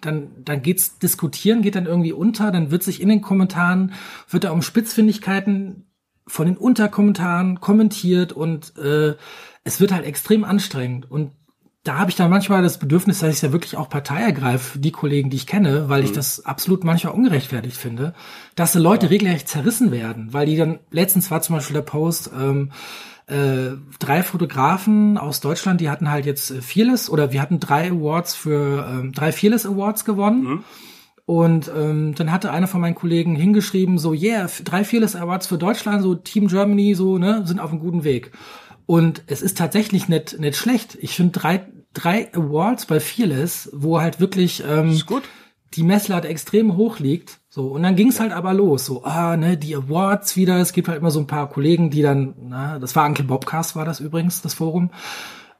dann, 0.00 0.30
dann 0.44 0.62
geht's 0.62 0.98
diskutieren, 0.98 1.62
geht 1.62 1.76
dann 1.76 1.86
irgendwie 1.86 2.12
unter, 2.12 2.50
dann 2.50 2.72
wird 2.72 2.82
sich 2.82 3.00
in 3.00 3.08
den 3.08 3.20
Kommentaren, 3.20 3.92
wird 4.28 4.44
da 4.44 4.50
um 4.50 4.62
Spitzfindigkeiten 4.62 5.86
von 6.26 6.46
den 6.46 6.56
Unterkommentaren 6.56 7.60
kommentiert 7.60 8.32
und 8.32 8.76
äh, 8.78 9.14
es 9.64 9.80
wird 9.80 9.92
halt 9.92 10.06
extrem 10.06 10.44
anstrengend. 10.44 11.08
Und 11.08 11.32
da 11.84 11.98
habe 11.98 12.10
ich 12.10 12.16
dann 12.16 12.30
manchmal 12.30 12.62
das 12.62 12.78
Bedürfnis, 12.78 13.20
dass 13.20 13.34
ich 13.34 13.42
ja 13.42 13.52
wirklich 13.52 13.76
auch 13.76 13.88
Partei 13.88 14.22
ergreife, 14.22 14.78
die 14.78 14.92
Kollegen, 14.92 15.30
die 15.30 15.36
ich 15.36 15.48
kenne, 15.48 15.88
weil 15.88 16.00
mhm. 16.00 16.06
ich 16.06 16.12
das 16.12 16.44
absolut 16.44 16.84
manchmal 16.84 17.14
ungerechtfertigt 17.14 17.76
finde, 17.76 18.14
dass 18.54 18.72
die 18.72 18.78
Leute 18.78 19.06
ja. 19.06 19.10
regelrecht 19.10 19.48
zerrissen 19.48 19.90
werden, 19.90 20.32
weil 20.32 20.46
die 20.46 20.56
dann, 20.56 20.78
letztens 20.90 21.30
war 21.30 21.42
zum 21.42 21.56
Beispiel 21.56 21.74
der 21.74 21.82
Post, 21.82 22.30
ähm, 22.36 22.70
äh, 23.32 23.76
drei 23.98 24.22
Fotografen 24.22 25.18
aus 25.18 25.40
Deutschland, 25.40 25.80
die 25.80 25.90
hatten 25.90 26.10
halt 26.10 26.26
jetzt 26.26 26.50
äh, 26.50 26.60
Fearless 26.60 27.08
oder 27.10 27.32
wir 27.32 27.40
hatten 27.40 27.60
drei 27.60 27.90
Awards 27.90 28.34
für 28.34 28.86
ähm, 28.88 29.12
drei 29.12 29.32
Fearless 29.32 29.66
Awards 29.66 30.04
gewonnen. 30.04 30.42
Mhm. 30.42 30.64
Und 31.24 31.70
ähm, 31.74 32.14
dann 32.14 32.32
hatte 32.32 32.50
einer 32.50 32.66
von 32.66 32.80
meinen 32.80 32.94
Kollegen 32.94 33.36
hingeschrieben, 33.36 33.98
so, 33.98 34.12
yeah, 34.12 34.48
drei 34.64 34.84
Fearless 34.84 35.16
Awards 35.16 35.46
für 35.46 35.56
Deutschland, 35.56 36.02
so 36.02 36.14
Team 36.14 36.48
Germany, 36.48 36.94
so, 36.94 37.16
ne, 37.16 37.42
sind 37.46 37.60
auf 37.60 37.70
einem 37.70 37.80
guten 37.80 38.04
Weg. 38.04 38.32
Und 38.86 39.22
es 39.28 39.40
ist 39.40 39.56
tatsächlich 39.56 40.08
nicht, 40.08 40.38
nicht 40.40 40.56
schlecht. 40.56 40.98
Ich 41.00 41.14
finde 41.14 41.32
drei, 41.32 41.66
drei 41.94 42.32
Awards 42.34 42.86
bei 42.86 43.00
Fearless, 43.00 43.70
wo 43.72 44.00
halt 44.00 44.20
wirklich 44.20 44.62
ähm, 44.68 45.00
die 45.74 45.84
Messlatte 45.84 46.28
extrem 46.28 46.76
hoch 46.76 46.98
liegt. 46.98 47.40
So, 47.54 47.66
und 47.66 47.82
dann 47.82 47.96
ging's 47.96 48.18
halt 48.18 48.32
aber 48.32 48.54
los. 48.54 48.86
So, 48.86 49.04
ah, 49.04 49.36
ne, 49.36 49.58
die 49.58 49.76
Awards 49.76 50.36
wieder. 50.36 50.56
Es 50.56 50.72
gibt 50.72 50.88
halt 50.88 50.98
immer 50.98 51.10
so 51.10 51.20
ein 51.20 51.26
paar 51.26 51.50
Kollegen, 51.50 51.90
die 51.90 52.00
dann, 52.00 52.32
na, 52.48 52.78
das 52.78 52.96
war 52.96 53.04
Uncle 53.04 53.26
Bobcast, 53.26 53.76
war 53.76 53.84
das 53.84 54.00
übrigens, 54.00 54.40
das 54.40 54.54
Forum 54.54 54.88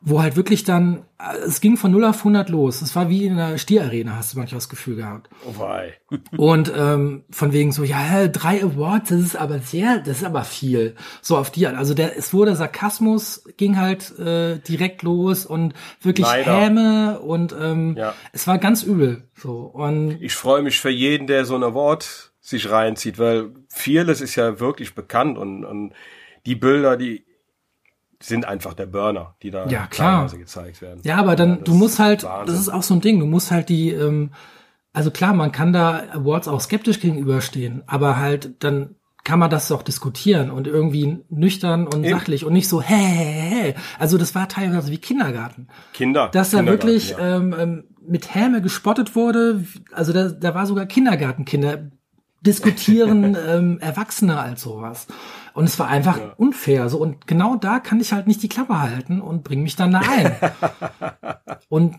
wo 0.05 0.21
halt 0.21 0.35
wirklich 0.35 0.65
dann, 0.65 1.05
es 1.47 1.61
ging 1.61 1.77
von 1.77 1.93
0 1.93 2.05
auf 2.05 2.19
100 2.19 2.49
los. 2.49 2.83
Es 2.83 2.97
war 2.97 3.09
wie 3.09 3.25
in 3.25 3.39
einer 3.39 3.57
Stierarena, 3.57 4.17
hast 4.17 4.35
du 4.35 4.39
manchmal 4.39 4.59
das 4.59 4.69
Gefühl 4.69 4.97
gehabt. 4.97 5.31
Oh 5.47 5.61
wei. 5.61 5.95
Und 6.37 6.73
ähm, 6.77 7.23
von 7.31 7.53
wegen 7.53 7.71
so, 7.71 7.85
ja, 7.85 8.27
drei 8.27 8.65
Awards, 8.65 9.11
das 9.11 9.21
ist 9.21 9.37
aber 9.37 9.61
sehr, 9.61 9.99
das 9.99 10.19
ist 10.19 10.25
aber 10.25 10.43
viel. 10.43 10.97
So 11.21 11.37
auf 11.37 11.53
die, 11.53 11.69
also 11.69 11.95
der, 11.95 12.19
es 12.19 12.35
wurde 12.35 12.57
Sarkasmus, 12.57 13.45
ging 13.57 13.79
halt 13.79 14.19
äh, 14.19 14.59
direkt 14.59 15.03
los 15.03 15.47
und 15.47 15.75
wirklich 16.01 16.27
Leider. 16.27 16.61
Häme 16.61 17.21
und 17.21 17.55
ähm, 17.59 17.95
ja. 17.97 18.15
es 18.33 18.49
war 18.49 18.59
ganz 18.59 18.83
übel. 18.83 19.29
So 19.37 19.61
und 19.61 20.21
ich 20.21 20.35
freue 20.35 20.63
mich 20.63 20.81
für 20.81 20.91
jeden, 20.91 21.29
der 21.29 21.45
so 21.45 21.55
ein 21.55 21.63
Award 21.63 22.33
sich 22.41 22.71
reinzieht, 22.71 23.21
weil 23.21 23.51
Fearless 23.69 24.21
ist 24.21 24.35
ja 24.35 24.59
wirklich 24.59 24.97
bekannt 24.97 25.39
und, 25.39 25.65
und 25.65 25.93
die 26.45 26.57
Bilder, 26.57 26.97
die 26.97 27.25
sind 28.23 28.47
einfach 28.47 28.75
der 28.75 28.87
Burner, 28.87 29.35
die 29.43 29.51
da 29.51 29.67
ja, 29.67 29.87
klar. 29.87 30.29
gezeigt 30.29 30.81
werden. 30.83 31.01
Ja, 31.05 31.17
aber 31.17 31.37
dann, 31.37 31.57
ja, 31.57 31.63
du 31.65 31.75
musst 31.75 31.99
halt, 31.99 32.25
Wahnsinn. 32.25 32.47
das 32.55 32.61
ist 32.61 32.69
auch 32.69 32.83
so 32.83 32.95
ein 32.95 33.01
Ding, 33.01 33.19
du 33.21 33.27
musst 33.27 33.51
halt 33.51 33.69
die, 33.69 33.91
ähm, 33.91 34.31
also 34.93 35.11
klar, 35.11 35.35
man 35.35 35.53
kann 35.53 35.73
da 35.73 36.03
Awards 36.13 36.49
auch 36.49 36.61
skeptisch 36.61 37.01
gegenüberstehen, 37.01 37.83
aber 37.87 38.19
halt 38.19 38.63
dann 38.63 38.97
kann 39.25 39.39
man 39.39 39.51
das 39.51 39.71
auch 39.71 39.83
diskutieren 39.83 40.51
und 40.51 40.67
irgendwie 40.67 41.19
nüchtern 41.29 41.87
und 41.87 42.05
Eben. 42.05 42.19
sachlich 42.19 42.45
und 42.45 42.53
nicht 42.53 42.69
so, 42.69 42.83
hä, 42.83 42.95
hä, 42.95 43.51
hä. 43.51 43.75
Also 43.99 44.19
das 44.19 44.35
war 44.35 44.49
teilweise 44.49 44.91
wie 44.91 44.99
Kindergarten. 44.99 45.69
Kinder. 45.93 46.29
Dass 46.29 46.51
da 46.51 46.67
wirklich 46.67 47.11
ja. 47.11 47.37
ähm, 47.37 47.55
ähm, 47.57 47.85
mit 48.05 48.35
Häme 48.35 48.63
gespottet 48.63 49.15
wurde, 49.15 49.65
also 49.93 50.13
da, 50.13 50.29
da 50.29 50.55
war 50.55 50.67
sogar 50.67 50.87
Kindergartenkinder 50.87 51.91
diskutieren 52.41 53.37
ähm, 53.49 53.79
Erwachsene 53.81 54.41
als 54.41 54.63
sowas. 54.63 55.07
Und 55.55 55.65
es 55.65 55.79
war 55.79 55.89
einfach 55.89 56.19
ja. 56.19 56.33
unfair. 56.37 56.89
So, 56.89 56.99
und 56.99 57.27
genau 57.27 57.57
da 57.57 57.79
kann 57.79 58.01
ich 58.01 58.13
halt 58.13 58.27
nicht 58.27 58.43
die 58.43 58.49
Klappe 58.49 58.81
halten 58.81 59.21
und 59.21 59.45
bring 59.45 59.63
mich 59.63 59.77
dann 59.77 59.93
da 59.93 60.01
ein. 60.01 60.37
und 61.69 61.97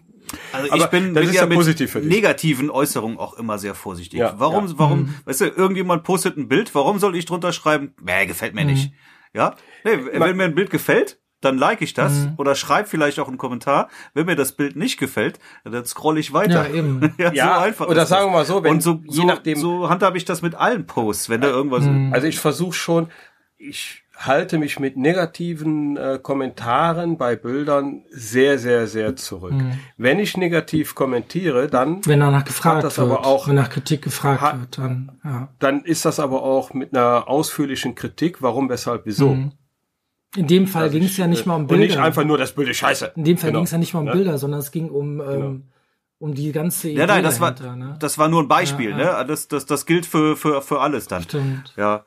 also 0.51 0.73
ich 0.75 0.85
bin, 0.87 1.13
bin 1.13 1.31
ja 1.31 1.45
mit 1.45 2.05
negativen 2.05 2.69
Äußerungen 2.69 3.17
auch 3.17 3.33
immer 3.33 3.57
sehr 3.57 3.75
vorsichtig. 3.75 4.19
Ja, 4.19 4.35
warum, 4.37 4.67
ja. 4.67 4.73
warum, 4.77 4.99
mhm. 4.99 5.15
weißt 5.25 5.41
du, 5.41 5.45
irgendjemand 5.45 6.03
postet 6.03 6.37
ein 6.37 6.47
Bild, 6.47 6.73
warum 6.73 6.99
soll 6.99 7.15
ich 7.15 7.25
drunter 7.25 7.53
schreiben, 7.53 7.93
nee, 8.01 8.25
gefällt 8.25 8.55
mir 8.55 8.61
mhm. 8.61 8.71
nicht. 8.71 8.93
Ja? 9.33 9.55
Nee, 9.83 9.99
wenn 10.13 10.37
mir 10.37 10.45
ein 10.45 10.55
Bild 10.55 10.69
gefällt, 10.69 11.19
dann 11.43 11.57
like 11.57 11.81
ich 11.81 11.93
das 11.93 12.13
mhm. 12.13 12.33
oder 12.37 12.55
schreib 12.55 12.87
vielleicht 12.87 13.19
auch 13.19 13.27
einen 13.27 13.37
Kommentar. 13.37 13.89
Wenn 14.13 14.25
mir 14.25 14.35
das 14.35 14.53
Bild 14.53 14.75
nicht 14.75 14.97
gefällt, 14.97 15.39
dann 15.65 15.85
scroll 15.85 16.17
ich 16.17 16.33
weiter. 16.33 16.69
Ja, 16.69 16.73
eben. 16.73 17.13
ja, 17.17 17.31
ja, 17.33 17.55
so 17.55 17.61
einfach. 17.61 17.87
Oder 17.87 18.05
sagen 18.05 18.27
wir 18.27 18.31
mal 18.31 18.45
so, 18.45 18.63
wenn 18.63 18.73
und 18.75 18.83
so, 18.83 19.01
je 19.05 19.21
so, 19.21 19.25
nachdem 19.25 19.57
so 19.57 19.89
handhabe 19.89 20.17
ich 20.17 20.25
das 20.25 20.41
mit 20.41 20.55
allen 20.55 20.85
Posts, 20.85 21.29
wenn 21.29 21.41
da 21.41 21.49
irgendwas. 21.49 21.83
Mhm. 21.83 22.13
Also 22.13 22.27
ich 22.27 22.39
versuche 22.39 22.73
schon, 22.73 23.07
ich 23.63 24.03
halte 24.15 24.57
mich 24.57 24.79
mit 24.79 24.95
negativen 24.95 25.97
äh, 25.97 26.19
Kommentaren 26.21 27.17
bei 27.17 27.35
Bildern 27.35 28.03
sehr, 28.11 28.59
sehr, 28.59 28.87
sehr 28.87 29.15
zurück. 29.15 29.53
Mhm. 29.53 29.79
Wenn 29.97 30.19
ich 30.19 30.37
negativ 30.37 30.95
kommentiere, 30.95 31.67
dann 31.67 32.05
wenn 32.05 32.19
danach 32.19 32.45
gefragt 32.45 32.83
das 32.83 32.97
wird, 32.97 33.09
aber 33.09 33.25
auch, 33.25 33.47
wenn 33.47 33.55
nach 33.55 33.69
Kritik 33.69 34.03
gefragt 34.03 34.41
hat, 34.41 34.59
wird, 34.59 34.77
dann 34.77 35.11
ja. 35.23 35.49
dann 35.59 35.83
ist 35.83 36.05
das 36.05 36.19
aber 36.19 36.43
auch 36.43 36.73
mit 36.73 36.95
einer 36.95 37.27
ausführlichen 37.27 37.95
Kritik, 37.95 38.41
warum, 38.41 38.69
weshalb, 38.69 39.05
wieso. 39.05 39.29
Mhm. 39.29 39.51
In 40.35 40.47
dem 40.47 40.67
Fall 40.67 40.89
ging 40.89 41.03
es 41.03 41.17
ja 41.17 41.27
nicht 41.27 41.45
mal 41.45 41.55
um 41.55 41.67
Bilder. 41.67 41.83
Und 41.83 41.87
nicht 41.89 41.99
einfach 41.99 42.23
nur 42.23 42.37
das 42.37 42.53
Bild 42.53 42.69
ist 42.69 42.77
scheiße. 42.77 43.13
In 43.15 43.23
dem 43.23 43.37
Fall 43.37 43.51
genau. 43.51 43.59
ging 43.59 43.65
es 43.65 43.71
ja 43.71 43.77
nicht 43.77 43.93
mal 43.93 43.99
um 43.99 44.07
ja? 44.07 44.13
Bilder, 44.13 44.37
sondern 44.37 44.59
es 44.61 44.71
ging 44.71 44.89
um 44.89 45.21
ähm, 45.21 45.27
genau. 45.27 45.55
um 46.19 46.33
die 46.33 46.51
ganze 46.51 46.89
Idee 46.89 46.99
Ja, 46.99 47.05
nein, 47.07 47.23
das 47.23 47.39
dahinter, 47.39 47.65
war 47.65 47.75
ne? 47.75 47.95
das 47.99 48.17
war 48.17 48.29
nur 48.29 48.41
ein 48.41 48.47
Beispiel, 48.47 48.91
ja, 48.91 48.99
ja. 48.99 49.17
ne? 49.19 49.25
Das 49.27 49.47
das 49.47 49.65
das 49.65 49.85
gilt 49.85 50.05
für 50.05 50.35
für 50.35 50.61
für 50.61 50.81
alles 50.81 51.07
dann. 51.07 51.23
Stimmt. 51.23 51.73
Ja. 51.77 52.05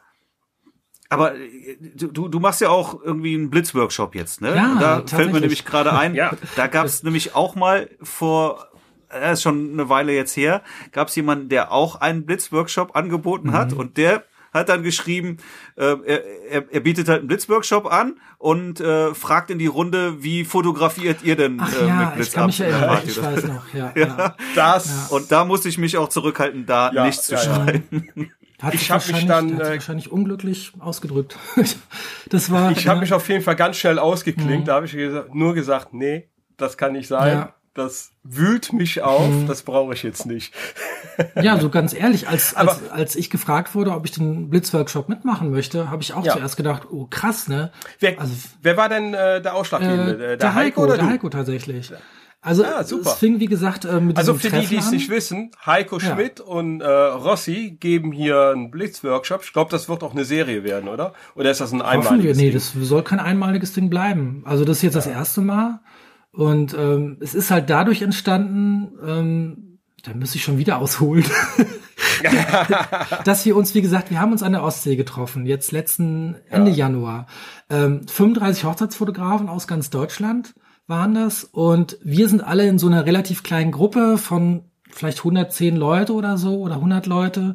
Aber 1.08 1.34
äh, 1.36 1.76
du, 1.78 2.28
du 2.28 2.40
machst 2.40 2.60
ja 2.60 2.70
auch 2.70 3.02
irgendwie 3.02 3.34
einen 3.34 3.50
Blitzworkshop 3.50 4.14
jetzt, 4.14 4.40
ne? 4.40 4.54
Ja, 4.54 4.76
da 4.78 5.02
fällt 5.06 5.32
mir 5.32 5.40
nämlich 5.40 5.64
gerade 5.64 5.92
ein, 5.92 6.14
ja. 6.16 6.32
da 6.56 6.66
gab 6.66 6.86
es 6.86 7.02
nämlich 7.02 7.34
auch 7.34 7.54
mal 7.54 7.88
vor, 8.02 8.68
das 9.08 9.20
äh, 9.20 9.32
ist 9.32 9.42
schon 9.42 9.72
eine 9.72 9.88
Weile 9.88 10.12
jetzt 10.12 10.36
her, 10.36 10.62
gab 10.92 11.08
es 11.08 11.16
jemanden, 11.16 11.48
der 11.48 11.72
auch 11.72 11.96
einen 11.96 12.26
Blitzworkshop 12.26 12.96
angeboten 12.96 13.48
mhm. 13.48 13.52
hat 13.52 13.72
und 13.72 13.96
der 13.96 14.24
hat 14.52 14.68
dann 14.70 14.82
geschrieben, 14.82 15.36
äh, 15.76 15.84
er, 15.84 16.24
er, 16.50 16.64
er 16.72 16.80
bietet 16.80 17.08
halt 17.08 17.20
einen 17.20 17.28
Blitzworkshop 17.28 17.92
an 17.92 18.18
und 18.38 18.80
äh, 18.80 19.14
fragt 19.14 19.50
in 19.50 19.58
die 19.58 19.66
Runde, 19.66 20.22
wie 20.22 20.44
fotografiert 20.44 21.22
ihr 21.22 21.36
denn 21.36 21.58
Ach, 21.60 21.72
äh, 21.80 21.86
ja, 21.86 21.96
mit 21.96 22.14
Blitz 22.14 22.28
ich 22.28 22.32
kann 22.32 22.46
mich 22.46 22.60
erinnern, 22.60 22.98
ich 23.06 23.22
weiß 23.22 23.44
noch, 23.44 23.74
ja, 23.74 23.92
ja. 23.94 24.06
ja. 24.06 24.36
Das 24.54 25.10
und 25.10 25.30
da 25.30 25.44
musste 25.44 25.68
ich 25.68 25.78
mich 25.78 25.96
auch 25.98 26.08
zurückhalten, 26.08 26.66
da 26.66 26.90
ja, 26.92 27.04
nichts 27.04 27.26
zu 27.26 27.36
schreiben. 27.36 28.30
Hat 28.60 28.74
ich 28.74 28.90
habe 28.90 29.12
mich 29.12 29.26
dann 29.26 29.60
äh, 29.60 29.74
wahrscheinlich 29.74 30.10
unglücklich 30.10 30.72
ausgedrückt. 30.78 31.36
das 32.30 32.50
war. 32.50 32.70
Ich 32.70 32.88
habe 32.88 33.00
mich 33.00 33.12
auf 33.12 33.28
jeden 33.28 33.42
Fall 33.42 33.56
ganz 33.56 33.76
schnell 33.76 33.98
ausgeklingt. 33.98 34.60
Mhm. 34.60 34.64
Da 34.64 34.74
habe 34.76 34.86
ich 34.86 34.96
nur 35.32 35.54
gesagt, 35.54 35.92
nee, 35.92 36.28
das 36.56 36.78
kann 36.78 36.92
nicht 36.92 37.08
sein. 37.08 37.32
Ja. 37.32 37.54
das 37.74 38.12
wühlt 38.22 38.72
mich 38.72 39.02
auf, 39.02 39.28
mhm. 39.28 39.46
das 39.46 39.62
brauche 39.62 39.92
ich 39.92 40.02
jetzt 40.02 40.24
nicht. 40.24 40.54
ja, 41.42 41.60
so 41.60 41.68
ganz 41.68 41.92
ehrlich, 41.92 42.28
als, 42.28 42.54
als, 42.54 42.90
als 42.90 43.14
ich 43.14 43.28
gefragt 43.28 43.74
wurde, 43.74 43.92
ob 43.92 44.06
ich 44.06 44.12
den 44.12 44.48
Blitzworkshop 44.48 45.10
mitmachen 45.10 45.50
möchte, 45.50 45.90
habe 45.90 46.02
ich 46.02 46.14
auch 46.14 46.24
ja. 46.24 46.32
zuerst 46.32 46.56
gedacht, 46.56 46.84
oh 46.90 47.06
krass, 47.10 47.48
ne? 47.48 47.72
Wer, 48.00 48.18
also, 48.18 48.32
wer 48.62 48.78
war 48.78 48.88
denn 48.88 49.12
äh, 49.12 49.42
der 49.42 49.54
Ausschlaggebende? 49.54 50.14
Äh, 50.14 50.18
der, 50.18 50.36
der 50.38 50.54
Heiko, 50.54 50.80
Heiko 50.80 50.84
oder 50.84 50.96
Der 50.96 51.06
Heiko 51.08 51.28
tatsächlich. 51.28 51.92
Also 52.46 52.62
ja, 52.62 52.84
super. 52.84 53.10
es 53.10 53.14
fing, 53.14 53.40
wie 53.40 53.46
gesagt, 53.46 53.84
äh, 53.86 54.00
mit 54.00 54.16
Also 54.16 54.34
für 54.34 54.50
die, 54.50 54.64
die 54.66 54.76
es 54.76 54.92
nicht 54.92 55.10
wissen, 55.10 55.50
Heiko 55.66 55.98
ja. 55.98 56.14
Schmidt 56.14 56.38
und 56.38 56.80
äh, 56.80 56.86
Rossi 56.86 57.76
geben 57.80 58.12
hier 58.12 58.52
einen 58.54 58.70
Blitzworkshop. 58.70 59.42
Ich 59.42 59.52
glaube, 59.52 59.68
das 59.72 59.88
wird 59.88 60.04
auch 60.04 60.12
eine 60.12 60.24
Serie 60.24 60.62
werden, 60.62 60.88
oder? 60.88 61.12
Oder 61.34 61.50
ist 61.50 61.60
das 61.60 61.72
ein 61.72 61.82
einmaliges 61.82 62.38
wir. 62.38 62.44
Nee, 62.44 62.52
das 62.52 62.72
soll 62.72 63.02
kein 63.02 63.18
einmaliges 63.18 63.72
Ding 63.72 63.90
bleiben. 63.90 64.44
Also 64.46 64.64
das 64.64 64.76
ist 64.76 64.82
jetzt 64.82 64.94
ja. 64.94 65.00
das 65.00 65.08
erste 65.08 65.40
Mal. 65.40 65.80
Und 66.30 66.72
ähm, 66.78 67.16
es 67.20 67.34
ist 67.34 67.50
halt 67.50 67.68
dadurch 67.68 68.02
entstanden, 68.02 68.92
ähm, 69.04 69.80
da 70.04 70.14
müsste 70.14 70.38
ich 70.38 70.44
schon 70.44 70.58
wieder 70.58 70.78
ausholen, 70.78 71.24
dass 73.24 73.44
wir 73.44 73.56
uns, 73.56 73.74
wie 73.74 73.82
gesagt, 73.82 74.12
wir 74.12 74.20
haben 74.20 74.30
uns 74.30 74.44
an 74.44 74.52
der 74.52 74.62
Ostsee 74.62 74.94
getroffen, 74.94 75.46
jetzt 75.46 75.72
letzten 75.72 76.36
Ende 76.48 76.70
ja. 76.70 76.76
Januar. 76.76 77.26
Ähm, 77.70 78.06
35 78.06 78.62
Hochzeitsfotografen 78.62 79.48
aus 79.48 79.66
ganz 79.66 79.90
Deutschland 79.90 80.54
waren 80.86 81.14
das 81.14 81.44
und 81.44 81.98
wir 82.02 82.28
sind 82.28 82.42
alle 82.42 82.66
in 82.66 82.78
so 82.78 82.86
einer 82.86 83.06
relativ 83.06 83.42
kleinen 83.42 83.72
Gruppe 83.72 84.18
von 84.18 84.62
vielleicht 84.90 85.18
110 85.18 85.76
Leute 85.76 86.14
oder 86.14 86.38
so 86.38 86.60
oder 86.60 86.76
100 86.76 87.06
Leute, 87.06 87.54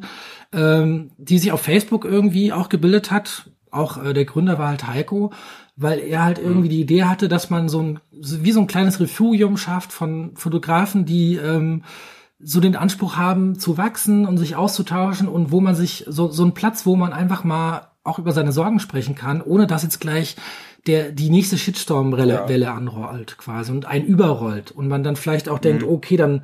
ähm, 0.52 1.12
die 1.18 1.38
sich 1.38 1.52
auf 1.52 1.62
Facebook 1.62 2.04
irgendwie 2.04 2.52
auch 2.52 2.68
gebildet 2.68 3.10
hat. 3.10 3.50
Auch 3.70 4.02
äh, 4.02 4.12
der 4.12 4.26
Gründer 4.26 4.58
war 4.58 4.68
halt 4.68 4.86
Heiko 4.86 5.32
weil 5.76 6.00
er 6.00 6.24
halt 6.24 6.38
irgendwie 6.38 6.68
die 6.68 6.80
Idee 6.80 7.04
hatte, 7.04 7.28
dass 7.28 7.50
man 7.50 7.68
so 7.68 7.80
ein, 7.80 8.00
wie 8.10 8.52
so 8.52 8.60
ein 8.60 8.66
kleines 8.66 9.00
Refugium 9.00 9.56
schafft 9.56 9.92
von 9.92 10.32
Fotografen, 10.36 11.04
die 11.06 11.36
ähm, 11.36 11.82
so 12.38 12.60
den 12.60 12.76
Anspruch 12.76 13.16
haben 13.16 13.58
zu 13.58 13.78
wachsen 13.78 14.26
und 14.26 14.36
sich 14.36 14.56
auszutauschen 14.56 15.28
und 15.28 15.50
wo 15.50 15.60
man 15.60 15.74
sich, 15.74 16.04
so, 16.08 16.30
so 16.30 16.44
ein 16.44 16.54
Platz, 16.54 16.84
wo 16.86 16.96
man 16.96 17.12
einfach 17.12 17.44
mal 17.44 17.88
auch 18.04 18.18
über 18.18 18.32
seine 18.32 18.52
Sorgen 18.52 18.80
sprechen 18.80 19.14
kann, 19.14 19.40
ohne 19.40 19.66
dass 19.66 19.84
jetzt 19.84 20.00
gleich 20.00 20.36
der 20.86 21.12
die 21.12 21.30
nächste 21.30 21.58
Shitstorm-Welle 21.58 22.58
ja. 22.58 22.74
anrollt 22.74 23.38
quasi 23.38 23.70
und 23.72 23.86
einen 23.86 24.04
überrollt 24.04 24.72
und 24.72 24.88
man 24.88 25.02
dann 25.02 25.16
vielleicht 25.16 25.48
auch 25.48 25.58
mhm. 25.58 25.62
denkt, 25.62 25.84
okay, 25.84 26.16
dann 26.16 26.42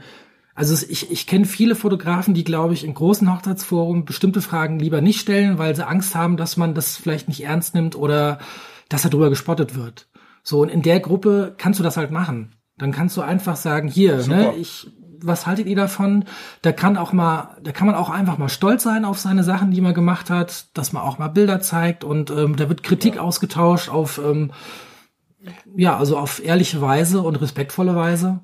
also 0.54 0.74
ich, 0.88 1.12
ich 1.12 1.28
kenne 1.28 1.44
viele 1.44 1.76
Fotografen, 1.76 2.34
die, 2.34 2.42
glaube 2.42 2.74
ich, 2.74 2.82
in 2.82 2.92
großen 2.92 3.32
Hochzeitsforen 3.32 4.04
bestimmte 4.04 4.40
Fragen 4.40 4.80
lieber 4.80 5.00
nicht 5.00 5.20
stellen, 5.20 5.56
weil 5.56 5.76
sie 5.76 5.86
Angst 5.86 6.16
haben, 6.16 6.36
dass 6.36 6.56
man 6.56 6.74
das 6.74 6.96
vielleicht 6.96 7.28
nicht 7.28 7.44
ernst 7.44 7.76
nimmt 7.76 7.94
oder 7.94 8.40
dass 8.88 9.02
da 9.02 9.08
drüber 9.08 9.30
gespottet 9.30 9.76
wird. 9.76 10.08
So, 10.42 10.60
und 10.60 10.68
in 10.68 10.82
der 10.82 10.98
Gruppe 10.98 11.54
kannst 11.58 11.78
du 11.78 11.84
das 11.84 11.96
halt 11.96 12.10
machen. 12.10 12.56
Dann 12.76 12.90
kannst 12.90 13.16
du 13.16 13.20
einfach 13.20 13.54
sagen, 13.54 13.86
hier, 13.86 14.26
ne, 14.26 14.52
ich, 14.56 14.90
was 15.22 15.46
haltet 15.46 15.66
ihr 15.66 15.76
davon? 15.76 16.24
Da 16.62 16.72
kann 16.72 16.96
auch 16.96 17.12
mal, 17.12 17.56
da 17.62 17.72
kann 17.72 17.86
man 17.86 17.96
auch 17.96 18.10
einfach 18.10 18.38
mal 18.38 18.48
stolz 18.48 18.82
sein 18.82 19.04
auf 19.04 19.18
seine 19.18 19.44
Sachen, 19.44 19.70
die 19.70 19.80
man 19.80 19.94
gemacht 19.94 20.30
hat, 20.30 20.66
dass 20.76 20.92
man 20.92 21.02
auch 21.02 21.18
mal 21.18 21.28
Bilder 21.28 21.60
zeigt 21.60 22.04
und 22.04 22.30
ähm, 22.30 22.56
da 22.56 22.68
wird 22.68 22.82
Kritik 22.82 23.16
ja. 23.16 23.22
ausgetauscht 23.22 23.88
auf, 23.88 24.18
ähm, 24.18 24.52
ja, 25.76 25.96
also 25.96 26.16
auf 26.16 26.44
ehrliche 26.44 26.80
Weise 26.80 27.22
und 27.22 27.36
respektvolle 27.36 27.94
Weise. 27.94 28.40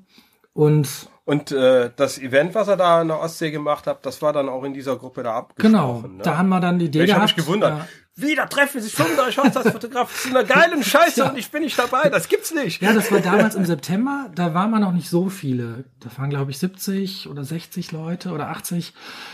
Und 0.53 1.09
und 1.25 1.51
äh, 1.51 1.89
das 1.95 2.19
Event, 2.19 2.53
was 2.53 2.67
er 2.67 2.77
da 2.77 3.01
in 3.01 3.07
der 3.07 3.19
Ostsee 3.19 3.49
gemacht 3.49 3.87
hat, 3.87 4.05
das 4.05 4.21
war 4.21 4.31
dann 4.31 4.47
auch 4.47 4.63
in 4.63 4.75
dieser 4.75 4.95
Gruppe 4.95 5.23
da 5.23 5.37
abgesprochen. 5.37 5.71
Genau, 5.71 6.01
ne? 6.01 6.21
da 6.21 6.37
haben 6.37 6.49
wir 6.49 6.59
dann 6.59 6.77
die 6.77 6.85
Idee 6.85 7.01
ich 7.03 7.07
gehabt. 7.07 7.25
Ich 7.25 7.31
habe 7.31 7.39
mich 7.39 7.45
gewundert. 7.47 7.79
Ja. 7.79 7.87
Wieder 8.17 8.47
treffen 8.47 8.79
sich 8.79 8.93
35 8.93 9.37
Hochzeitsfotografen 9.37 10.15
zu 10.15 10.29
einer 10.29 10.45
geilen 10.45 10.81
Scheiße 10.81 11.19
ja. 11.19 11.29
und 11.29 11.37
ich 11.37 11.51
bin 11.51 11.63
nicht 11.63 11.77
dabei. 11.77 12.07
Das 12.07 12.29
gibt's 12.29 12.53
nicht. 12.53 12.81
Ja, 12.81 12.93
das 12.93 13.11
war 13.11 13.19
damals 13.19 13.55
im 13.55 13.65
September. 13.65 14.29
Da 14.33 14.53
waren 14.53 14.71
wir 14.71 14.79
noch 14.79 14.93
nicht 14.93 15.09
so 15.09 15.27
viele. 15.27 15.83
Da 15.99 16.09
waren, 16.17 16.29
glaube 16.29 16.51
ich, 16.51 16.57
70 16.57 17.27
oder 17.27 17.43
60 17.43 17.91
Leute 17.91 18.31
oder 18.31 18.47
80. 18.51 18.93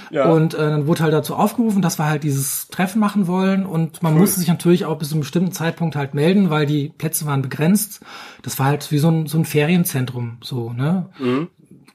Ja. 0.10 0.32
Und 0.32 0.56
äh, 0.56 0.58
dann 0.58 0.88
wurde 0.88 1.04
halt 1.04 1.14
dazu 1.14 1.36
aufgerufen, 1.36 1.84
dass 1.84 2.00
wir 2.00 2.08
halt 2.08 2.24
dieses 2.24 2.70
Treffen 2.70 3.00
machen 3.00 3.28
wollen. 3.28 3.68
Und 3.68 4.02
man 4.02 4.14
cool. 4.14 4.22
musste 4.22 4.40
sich 4.40 4.50
natürlich 4.50 4.86
auch 4.86 4.98
bis 4.98 5.10
zu 5.10 5.14
einem 5.14 5.22
bestimmten 5.22 5.52
Zeitpunkt 5.52 5.96
halt 5.96 6.16
melden, 6.16 6.50
weil 6.50 6.66
die 6.66 6.90
Plätze 6.90 7.28
waren 7.28 7.44
begrenzt. 7.44 8.02
Das 8.42 8.58
war 8.58 8.66
halt 8.66 8.92
wie 8.92 8.98
so 8.98 9.12
ein, 9.12 9.28
so 9.28 9.38
ein 9.38 9.46
Ferienzentrum, 9.46 10.40
so, 10.42 10.74
ne? 10.74 11.10
Mhm 11.20 11.50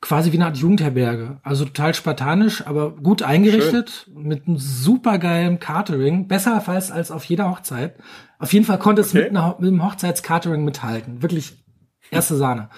quasi 0.07 0.30
wie 0.30 0.36
eine 0.36 0.46
Art 0.46 0.57
Jugendherberge. 0.57 1.40
Also 1.42 1.64
total 1.64 1.92
spartanisch, 1.92 2.64
aber 2.64 2.92
gut 2.92 3.24
eingerichtet, 3.24 4.07
Schön. 4.07 4.22
mit 4.22 4.46
einem 4.46 4.57
supergeilen 4.57 5.59
Catering. 5.59 6.28
Besser 6.28 6.62
als, 6.68 6.92
als 6.92 7.11
auf 7.11 7.24
jeder 7.24 7.50
Hochzeit. 7.50 7.96
Auf 8.38 8.52
jeden 8.52 8.64
Fall 8.64 8.78
konnte 8.78 9.02
es 9.02 9.09
okay. 9.09 9.24
mit, 9.24 9.30
einer, 9.30 9.57
mit 9.59 9.68
einem 9.68 9.84
Hochzeitscatering 9.84 10.64
mithalten. 10.64 11.22
Wirklich 11.22 11.64
erste 12.12 12.36
Sahne. 12.36 12.68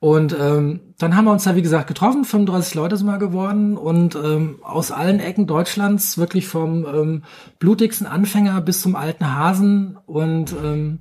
Und 0.00 0.36
ähm, 0.38 0.80
dann 0.98 1.16
haben 1.16 1.26
wir 1.26 1.32
uns 1.32 1.44
da, 1.44 1.54
wie 1.54 1.62
gesagt, 1.62 1.86
getroffen. 1.86 2.24
35 2.24 2.74
Leute 2.74 2.96
sind 2.96 3.06
wir 3.06 3.18
geworden 3.18 3.76
und 3.76 4.16
ähm, 4.16 4.58
aus 4.62 4.90
allen 4.90 5.20
Ecken 5.20 5.46
Deutschlands, 5.46 6.18
wirklich 6.18 6.48
vom 6.48 6.84
ähm, 6.84 7.22
blutigsten 7.60 8.08
Anfänger 8.08 8.60
bis 8.60 8.82
zum 8.82 8.96
alten 8.96 9.36
Hasen. 9.36 9.98
Und 10.04 10.52
ähm, 10.52 10.98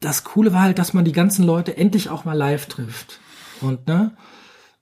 das 0.00 0.24
Coole 0.24 0.52
war 0.52 0.62
halt, 0.62 0.80
dass 0.80 0.94
man 0.94 1.04
die 1.04 1.12
ganzen 1.12 1.44
Leute 1.44 1.76
endlich 1.76 2.10
auch 2.10 2.24
mal 2.24 2.36
live 2.36 2.66
trifft. 2.66 3.20
Und 3.60 3.86
ne, 3.86 4.16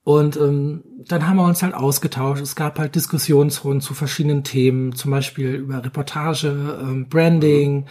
und 0.07 0.37
ähm, 0.37 0.85
dann 1.09 1.27
haben 1.27 1.37
wir 1.37 1.45
uns 1.45 1.65
halt 1.65 1.75
ausgetauscht. 1.75 2.41
Es 2.41 2.55
gab 2.55 2.79
halt 2.79 2.95
Diskussionsrunden 2.95 3.81
zu 3.81 3.93
verschiedenen 3.93 4.45
Themen, 4.45 4.95
zum 4.95 5.11
Beispiel 5.11 5.55
über 5.55 5.85
Reportage, 5.85 6.79
ähm, 6.81 7.09
Branding. 7.09 7.87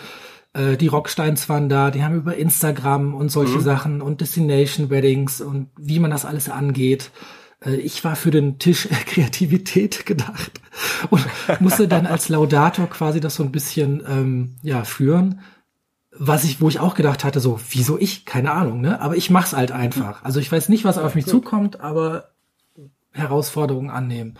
Äh, 0.54 0.78
die 0.78 0.88
Rocksteins 0.88 1.50
waren 1.50 1.68
da, 1.68 1.92
die 1.92 2.06
haben 2.06 2.16
über 2.16 2.38
Instagram 2.38 3.16
und 3.16 3.34
solche 3.34 3.58
mhm. 3.58 3.62
Sachen 3.62 4.02
und 4.02 4.22
Destination 4.22 4.90
Weddings 4.90 5.42
und 5.42 5.68
wie 5.78 6.00
man 6.00 6.10
das 6.10 6.24
alles 6.24 6.48
angeht. 6.48 7.12
Äh, 7.60 7.76
ich 7.76 8.02
war 8.06 8.16
für 8.16 8.32
den 8.32 8.60
Tisch 8.60 8.88
Kreativität 9.08 10.06
gedacht 10.06 10.62
und 11.10 11.28
musste 11.60 11.90
dann 11.90 12.06
als 12.06 12.30
Laudator 12.30 12.90
quasi 12.90 13.20
das 13.20 13.36
so 13.36 13.44
ein 13.44 13.52
bisschen 13.52 14.02
ähm, 14.08 14.56
ja 14.62 14.86
führen 14.86 15.42
was 16.18 16.44
ich, 16.44 16.62
wo 16.62 16.70
ich 16.70 16.80
auch 16.80 16.96
gedacht 16.96 17.24
hatte, 17.24 17.40
so, 17.40 17.60
wieso 17.70 17.98
ich? 17.98 18.26
Keine 18.26 18.52
Ahnung, 18.52 18.82
ne? 18.82 19.02
Aber 19.02 19.16
ich 19.16 19.30
mach's 19.30 19.54
halt 19.54 19.72
einfach. 19.72 20.24
Also 20.24 20.40
ich 20.40 20.52
weiß 20.52 20.70
nicht, 20.70 20.86
was 20.86 20.98
auf 20.98 21.16
mich 21.16 21.26
zukommt, 21.26 21.82
aber 21.82 22.32
Herausforderungen 23.12 23.90
annehmen. 23.90 24.36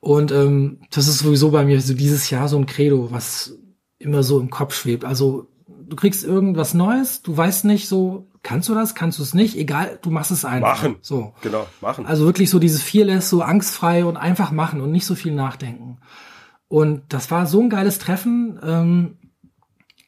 Und 0.00 0.32
ähm, 0.32 0.80
das 0.90 1.08
ist 1.08 1.18
sowieso 1.18 1.50
bei 1.50 1.64
mir 1.64 1.80
so 1.80 1.94
dieses 1.94 2.30
Jahr 2.30 2.48
so 2.48 2.56
ein 2.56 2.66
Credo, 2.66 3.10
was 3.10 3.54
immer 3.98 4.22
so 4.22 4.38
im 4.38 4.50
Kopf 4.50 4.74
schwebt. 4.74 5.04
Also 5.04 5.48
du 5.66 5.96
kriegst 5.96 6.24
irgendwas 6.24 6.74
Neues, 6.74 7.22
du 7.22 7.36
weißt 7.36 7.64
nicht 7.64 7.88
so, 7.88 8.28
kannst 8.42 8.68
du 8.68 8.74
das, 8.74 8.94
kannst 8.94 9.18
du 9.18 9.22
es 9.22 9.34
nicht, 9.34 9.56
egal, 9.56 9.98
du 10.02 10.10
machst 10.10 10.30
es 10.30 10.44
einfach. 10.44 10.82
Machen. 10.82 10.96
So. 11.00 11.32
Genau, 11.42 11.66
machen. 11.80 12.06
Also 12.06 12.24
wirklich 12.24 12.50
so 12.50 12.58
dieses 12.58 12.82
Fearless, 12.82 13.28
so 13.28 13.42
angstfrei 13.42 14.04
und 14.04 14.16
einfach 14.16 14.52
machen 14.52 14.80
und 14.80 14.92
nicht 14.92 15.06
so 15.06 15.14
viel 15.14 15.34
nachdenken. 15.34 15.98
Und 16.68 17.02
das 17.08 17.30
war 17.30 17.46
so 17.46 17.60
ein 17.60 17.70
geiles 17.70 17.98
Treffen. 17.98 18.60
Ähm, 18.62 19.17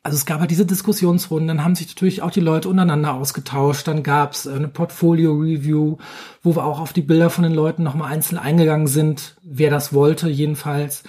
also 0.03 0.17
es 0.17 0.25
gab 0.25 0.41
halt 0.41 0.51
diese 0.51 0.65
Diskussionsrunden, 0.65 1.49
dann 1.49 1.65
haben 1.65 1.75
sich 1.75 1.89
natürlich 1.89 2.23
auch 2.23 2.31
die 2.31 2.41
Leute 2.41 2.69
untereinander 2.71 3.15
ausgetauscht, 3.15 3.87
dann 3.87 4.03
gab's 4.03 4.47
eine 4.47 4.69
Portfolio-Review, 4.69 5.99
wo 6.43 6.57
wir 6.57 6.65
auch 6.65 6.81
auf 6.81 6.95
die 6.95 7.03
Bilder 7.03 7.29
von 7.29 7.45
den 7.45 7.53
Leuten 7.53 7.83
nochmal 7.83 8.11
einzeln 8.11 8.39
eingegangen 8.39 8.87
sind, 8.87 9.37
wer 9.43 9.71
das 9.71 9.93
wollte 9.93 10.29
jedenfalls. 10.29 11.03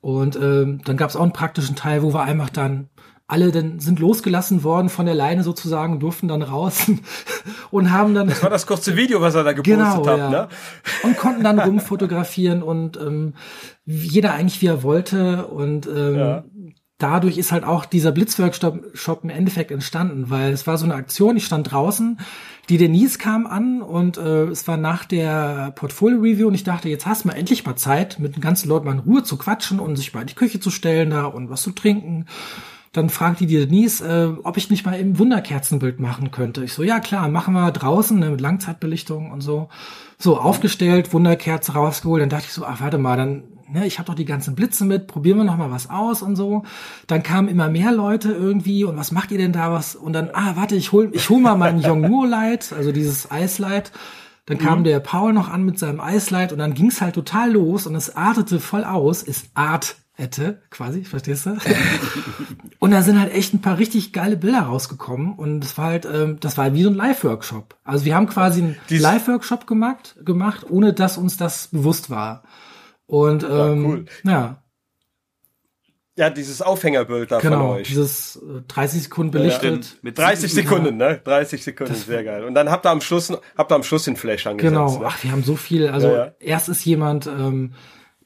Und 0.00 0.34
ähm, 0.34 0.80
dann 0.84 0.96
gab's 0.96 1.14
auch 1.14 1.22
einen 1.22 1.32
praktischen 1.32 1.76
Teil, 1.76 2.02
wo 2.02 2.12
wir 2.12 2.22
einfach 2.22 2.50
dann 2.50 2.88
alle 3.28 3.52
dann 3.52 3.78
sind 3.78 4.00
losgelassen 4.00 4.64
worden 4.64 4.88
von 4.88 5.06
der 5.06 5.14
Leine 5.14 5.44
sozusagen, 5.44 6.00
durften 6.00 6.26
dann 6.26 6.42
raus 6.42 6.90
und 7.70 7.92
haben 7.92 8.14
dann. 8.14 8.28
Das 8.28 8.42
war 8.42 8.50
das 8.50 8.66
kurze 8.66 8.96
Video, 8.96 9.20
was 9.22 9.36
er 9.36 9.44
da 9.44 9.52
gepostet 9.52 9.78
genau, 9.78 10.06
hat, 10.06 10.18
ja. 10.18 10.30
ne? 10.30 10.48
Und 11.04 11.16
konnten 11.16 11.44
dann 11.44 11.58
rumfotografieren 11.60 12.62
und 12.62 12.98
ähm, 12.98 13.34
jeder 13.86 14.34
eigentlich 14.34 14.60
wie 14.60 14.66
er 14.66 14.82
wollte 14.82 15.46
und 15.46 15.86
ähm, 15.86 16.16
ja 16.16 16.44
dadurch 17.02 17.38
ist 17.38 17.52
halt 17.52 17.64
auch 17.64 17.84
dieser 17.84 18.12
Blitzworkshop 18.12 19.20
im 19.22 19.30
Endeffekt 19.30 19.70
entstanden, 19.70 20.30
weil 20.30 20.52
es 20.52 20.66
war 20.66 20.78
so 20.78 20.84
eine 20.84 20.94
Aktion, 20.94 21.36
ich 21.36 21.44
stand 21.44 21.70
draußen, 21.72 22.18
die 22.68 22.78
Denise 22.78 23.18
kam 23.18 23.46
an 23.46 23.82
und 23.82 24.18
äh, 24.18 24.44
es 24.44 24.68
war 24.68 24.76
nach 24.76 25.04
der 25.04 25.72
Portfolio-Review 25.74 26.46
und 26.46 26.54
ich 26.54 26.64
dachte, 26.64 26.88
jetzt 26.88 27.06
hast 27.06 27.24
du 27.24 27.28
mal 27.28 27.34
endlich 27.34 27.64
mal 27.66 27.76
Zeit, 27.76 28.18
mit 28.18 28.36
den 28.36 28.40
ganzen 28.40 28.68
Leuten 28.68 28.86
mal 28.86 28.92
in 28.92 29.00
Ruhe 29.00 29.24
zu 29.24 29.36
quatschen 29.36 29.80
und 29.80 29.96
sich 29.96 30.14
mal 30.14 30.20
in 30.20 30.28
die 30.28 30.34
Küche 30.34 30.60
zu 30.60 30.70
stellen 30.70 31.10
da 31.10 31.24
und 31.24 31.50
was 31.50 31.62
zu 31.62 31.72
trinken. 31.72 32.26
Dann 32.92 33.08
fragte 33.08 33.46
die 33.46 33.56
Denise, 33.56 34.02
äh, 34.02 34.34
ob 34.44 34.58
ich 34.58 34.70
nicht 34.70 34.84
mal 34.84 35.00
eben 35.00 35.18
Wunderkerzenbild 35.18 35.98
machen 35.98 36.30
könnte. 36.30 36.62
Ich 36.62 36.74
so, 36.74 36.82
ja 36.82 37.00
klar, 37.00 37.28
machen 37.28 37.54
wir 37.54 37.72
draußen 37.72 38.18
ne, 38.18 38.30
mit 38.30 38.40
Langzeitbelichtung 38.40 39.32
und 39.32 39.40
so. 39.40 39.68
So, 40.22 40.38
aufgestellt, 40.38 41.12
Wunderkerze 41.12 41.72
rausgeholt. 41.72 42.22
Dann 42.22 42.28
dachte 42.28 42.44
ich 42.46 42.52
so, 42.52 42.64
ach 42.64 42.80
warte 42.80 42.96
mal, 42.96 43.16
dann 43.16 43.42
ne, 43.72 43.86
ich 43.86 43.98
habe 43.98 44.06
doch 44.06 44.14
die 44.14 44.24
ganzen 44.24 44.54
Blitze 44.54 44.84
mit, 44.84 45.06
probieren 45.06 45.38
wir 45.38 45.44
noch 45.44 45.56
mal 45.56 45.70
was 45.70 45.90
aus 45.90 46.22
und 46.22 46.36
so. 46.36 46.62
Dann 47.06 47.22
kamen 47.22 47.48
immer 47.48 47.68
mehr 47.68 47.92
Leute 47.92 48.30
irgendwie 48.30 48.84
und 48.84 48.96
was 48.96 49.10
macht 49.12 49.32
ihr 49.32 49.38
denn 49.38 49.52
da 49.52 49.72
was? 49.72 49.96
Und 49.96 50.12
dann, 50.12 50.30
ah, 50.32 50.52
warte, 50.54 50.76
ich 50.76 50.92
hol, 50.92 51.10
ich 51.12 51.28
hol 51.28 51.40
mal 51.40 51.56
mein 51.56 51.80
Yongnuo 51.80 52.24
Light, 52.26 52.72
also 52.72 52.92
dieses 52.92 53.30
Eislight. 53.30 53.92
Dann 54.46 54.58
kam 54.58 54.80
mhm. 54.80 54.84
der 54.84 55.00
Paul 55.00 55.32
noch 55.32 55.48
an 55.48 55.64
mit 55.64 55.78
seinem 55.78 56.00
Eislight 56.00 56.52
und 56.52 56.58
dann 56.58 56.74
ging's 56.74 57.00
halt 57.00 57.14
total 57.14 57.52
los 57.52 57.86
und 57.86 57.94
es 57.94 58.16
artete 58.16 58.60
voll 58.60 58.84
aus. 58.84 59.22
Es 59.22 59.50
art 59.54 59.96
hätte, 60.22 60.62
quasi, 60.70 61.04
verstehst 61.04 61.46
du? 61.46 61.58
und 62.78 62.92
da 62.92 63.02
sind 63.02 63.20
halt 63.20 63.34
echt 63.34 63.52
ein 63.52 63.60
paar 63.60 63.78
richtig 63.78 64.12
geile 64.12 64.36
Bilder 64.36 64.60
rausgekommen 64.60 65.34
und 65.34 65.64
es 65.64 65.76
war 65.76 65.86
halt, 65.86 66.06
ähm, 66.06 66.38
das 66.40 66.56
war 66.56 66.64
halt 66.64 66.74
wie 66.74 66.84
so 66.84 66.90
ein 66.90 66.94
Live-Workshop. 66.94 67.76
Also 67.84 68.04
wir 68.04 68.14
haben 68.14 68.28
quasi 68.28 68.62
einen 68.62 68.76
Live-Workshop 68.88 69.66
gemacht, 69.66 70.16
gemacht, 70.24 70.66
ohne 70.70 70.94
dass 70.94 71.18
uns 71.18 71.36
das 71.36 71.68
bewusst 71.68 72.08
war. 72.08 72.44
Und 73.06 73.42
ähm, 73.42 73.50
ja, 73.50 73.88
cool. 73.88 74.04
ja. 74.24 74.58
Ja, 76.14 76.28
dieses 76.28 76.60
Aufhängerbild 76.60 77.32
da 77.32 77.40
genau, 77.40 77.68
von 77.68 77.76
euch. 77.78 77.88
dieses 77.88 78.38
30 78.68 78.98
äh, 78.98 79.02
Sekunden 79.02 79.30
belichtet. 79.32 79.84
Ja, 79.84 79.90
mit 80.02 80.18
30 80.18 80.52
Sekunden, 80.52 80.98
ne? 80.98 81.20
30 81.24 81.64
Sekunden, 81.64 81.92
das 81.92 82.04
sehr 82.04 82.22
geil. 82.22 82.44
Und 82.44 82.54
dann 82.54 82.70
habt 82.70 82.84
ihr 82.84 82.90
am 82.90 83.00
Schluss, 83.00 83.32
habt 83.56 83.72
ihr 83.72 83.74
am 83.74 83.82
Schluss 83.82 84.04
den 84.04 84.16
Flash 84.16 84.46
angesetzt. 84.46 84.74
Genau, 84.74 84.98
ne? 84.98 85.06
ach, 85.08 85.24
wir 85.24 85.32
haben 85.32 85.42
so 85.42 85.56
viel. 85.56 85.88
Also 85.88 86.08
ja, 86.08 86.26
ja. 86.26 86.32
erst 86.38 86.68
ist 86.68 86.84
jemand 86.84 87.26
ähm, 87.26 87.72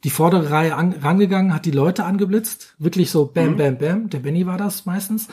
die 0.06 0.10
vordere 0.10 0.52
Reihe 0.52 0.76
an, 0.76 0.94
rangegangen, 1.02 1.52
hat 1.52 1.64
die 1.64 1.72
Leute 1.72 2.04
angeblitzt. 2.04 2.76
Wirklich 2.78 3.10
so 3.10 3.26
bam, 3.26 3.50
mhm. 3.50 3.56
bam, 3.56 3.78
bam. 3.78 4.08
Der 4.08 4.20
Benny 4.20 4.46
war 4.46 4.56
das 4.56 4.86
meistens. 4.86 5.26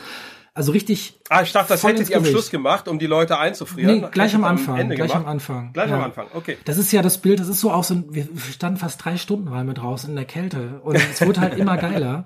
Also 0.52 0.72
richtig. 0.72 1.20
Ah, 1.28 1.42
ich 1.42 1.52
dachte, 1.52 1.68
das 1.68 1.84
hättet 1.84 2.10
ihr 2.10 2.16
am 2.16 2.24
Schluss 2.24 2.50
gemacht, 2.50 2.88
um 2.88 2.98
die 2.98 3.06
Leute 3.06 3.38
einzufrieren. 3.38 4.00
Nee, 4.00 4.08
gleich 4.10 4.34
am 4.34 4.42
Anfang. 4.42 4.80
Am 4.80 4.88
gleich 4.88 5.14
am 5.14 5.26
Anfang. 5.26 5.72
Gleich 5.72 5.90
ja. 5.90 5.96
am 5.96 6.02
Anfang, 6.02 6.26
okay. 6.34 6.58
Das 6.64 6.76
ist 6.76 6.90
ja 6.90 7.02
das 7.02 7.18
Bild, 7.18 7.38
das 7.38 7.46
ist 7.46 7.60
so 7.60 7.70
auch 7.70 7.84
so, 7.84 8.02
wir 8.12 8.26
standen 8.52 8.80
fast 8.80 9.04
drei 9.04 9.16
Stunden 9.16 9.48
mal 9.48 9.62
mit 9.62 9.78
draußen 9.78 10.10
in 10.10 10.16
der 10.16 10.24
Kälte. 10.24 10.80
Und 10.82 10.96
es 10.96 11.24
wurde 11.24 11.40
halt 11.40 11.56
immer 11.56 11.76
geiler. 11.76 12.24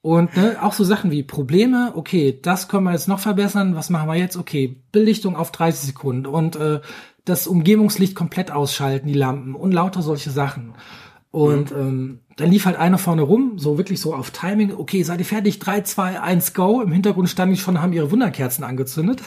Und 0.00 0.34
ne, 0.34 0.56
auch 0.62 0.72
so 0.72 0.84
Sachen 0.84 1.10
wie 1.10 1.22
Probleme, 1.22 1.92
okay, 1.94 2.38
das 2.40 2.68
können 2.68 2.84
wir 2.84 2.92
jetzt 2.92 3.06
noch 3.06 3.20
verbessern, 3.20 3.76
was 3.76 3.90
machen 3.90 4.08
wir 4.08 4.16
jetzt? 4.16 4.38
Okay, 4.38 4.80
Belichtung 4.92 5.36
auf 5.36 5.52
30 5.52 5.88
Sekunden 5.88 6.24
und 6.24 6.56
äh, 6.56 6.80
das 7.26 7.46
Umgebungslicht 7.46 8.14
komplett 8.14 8.50
ausschalten, 8.50 9.08
die 9.08 9.14
Lampen 9.14 9.54
und 9.54 9.72
lauter 9.72 10.00
solche 10.00 10.30
Sachen. 10.30 10.74
Und 11.32 11.70
mhm. 11.72 11.80
ähm, 11.80 12.20
dann 12.36 12.50
lief 12.50 12.66
halt 12.66 12.76
einer 12.76 12.98
vorne 12.98 13.22
rum, 13.22 13.58
so 13.58 13.78
wirklich 13.78 14.00
so 14.00 14.14
auf 14.14 14.30
Timing. 14.30 14.74
Okay, 14.74 15.02
seid 15.02 15.18
ihr 15.18 15.24
fertig? 15.24 15.58
3, 15.58 15.80
2, 15.80 16.20
1, 16.20 16.54
go. 16.54 16.82
Im 16.82 16.92
Hintergrund 16.92 17.28
standen 17.28 17.54
die 17.54 17.60
schon, 17.60 17.80
haben 17.80 17.94
ihre 17.94 18.10
Wunderkerzen 18.10 18.64
angezündet. 18.64 19.22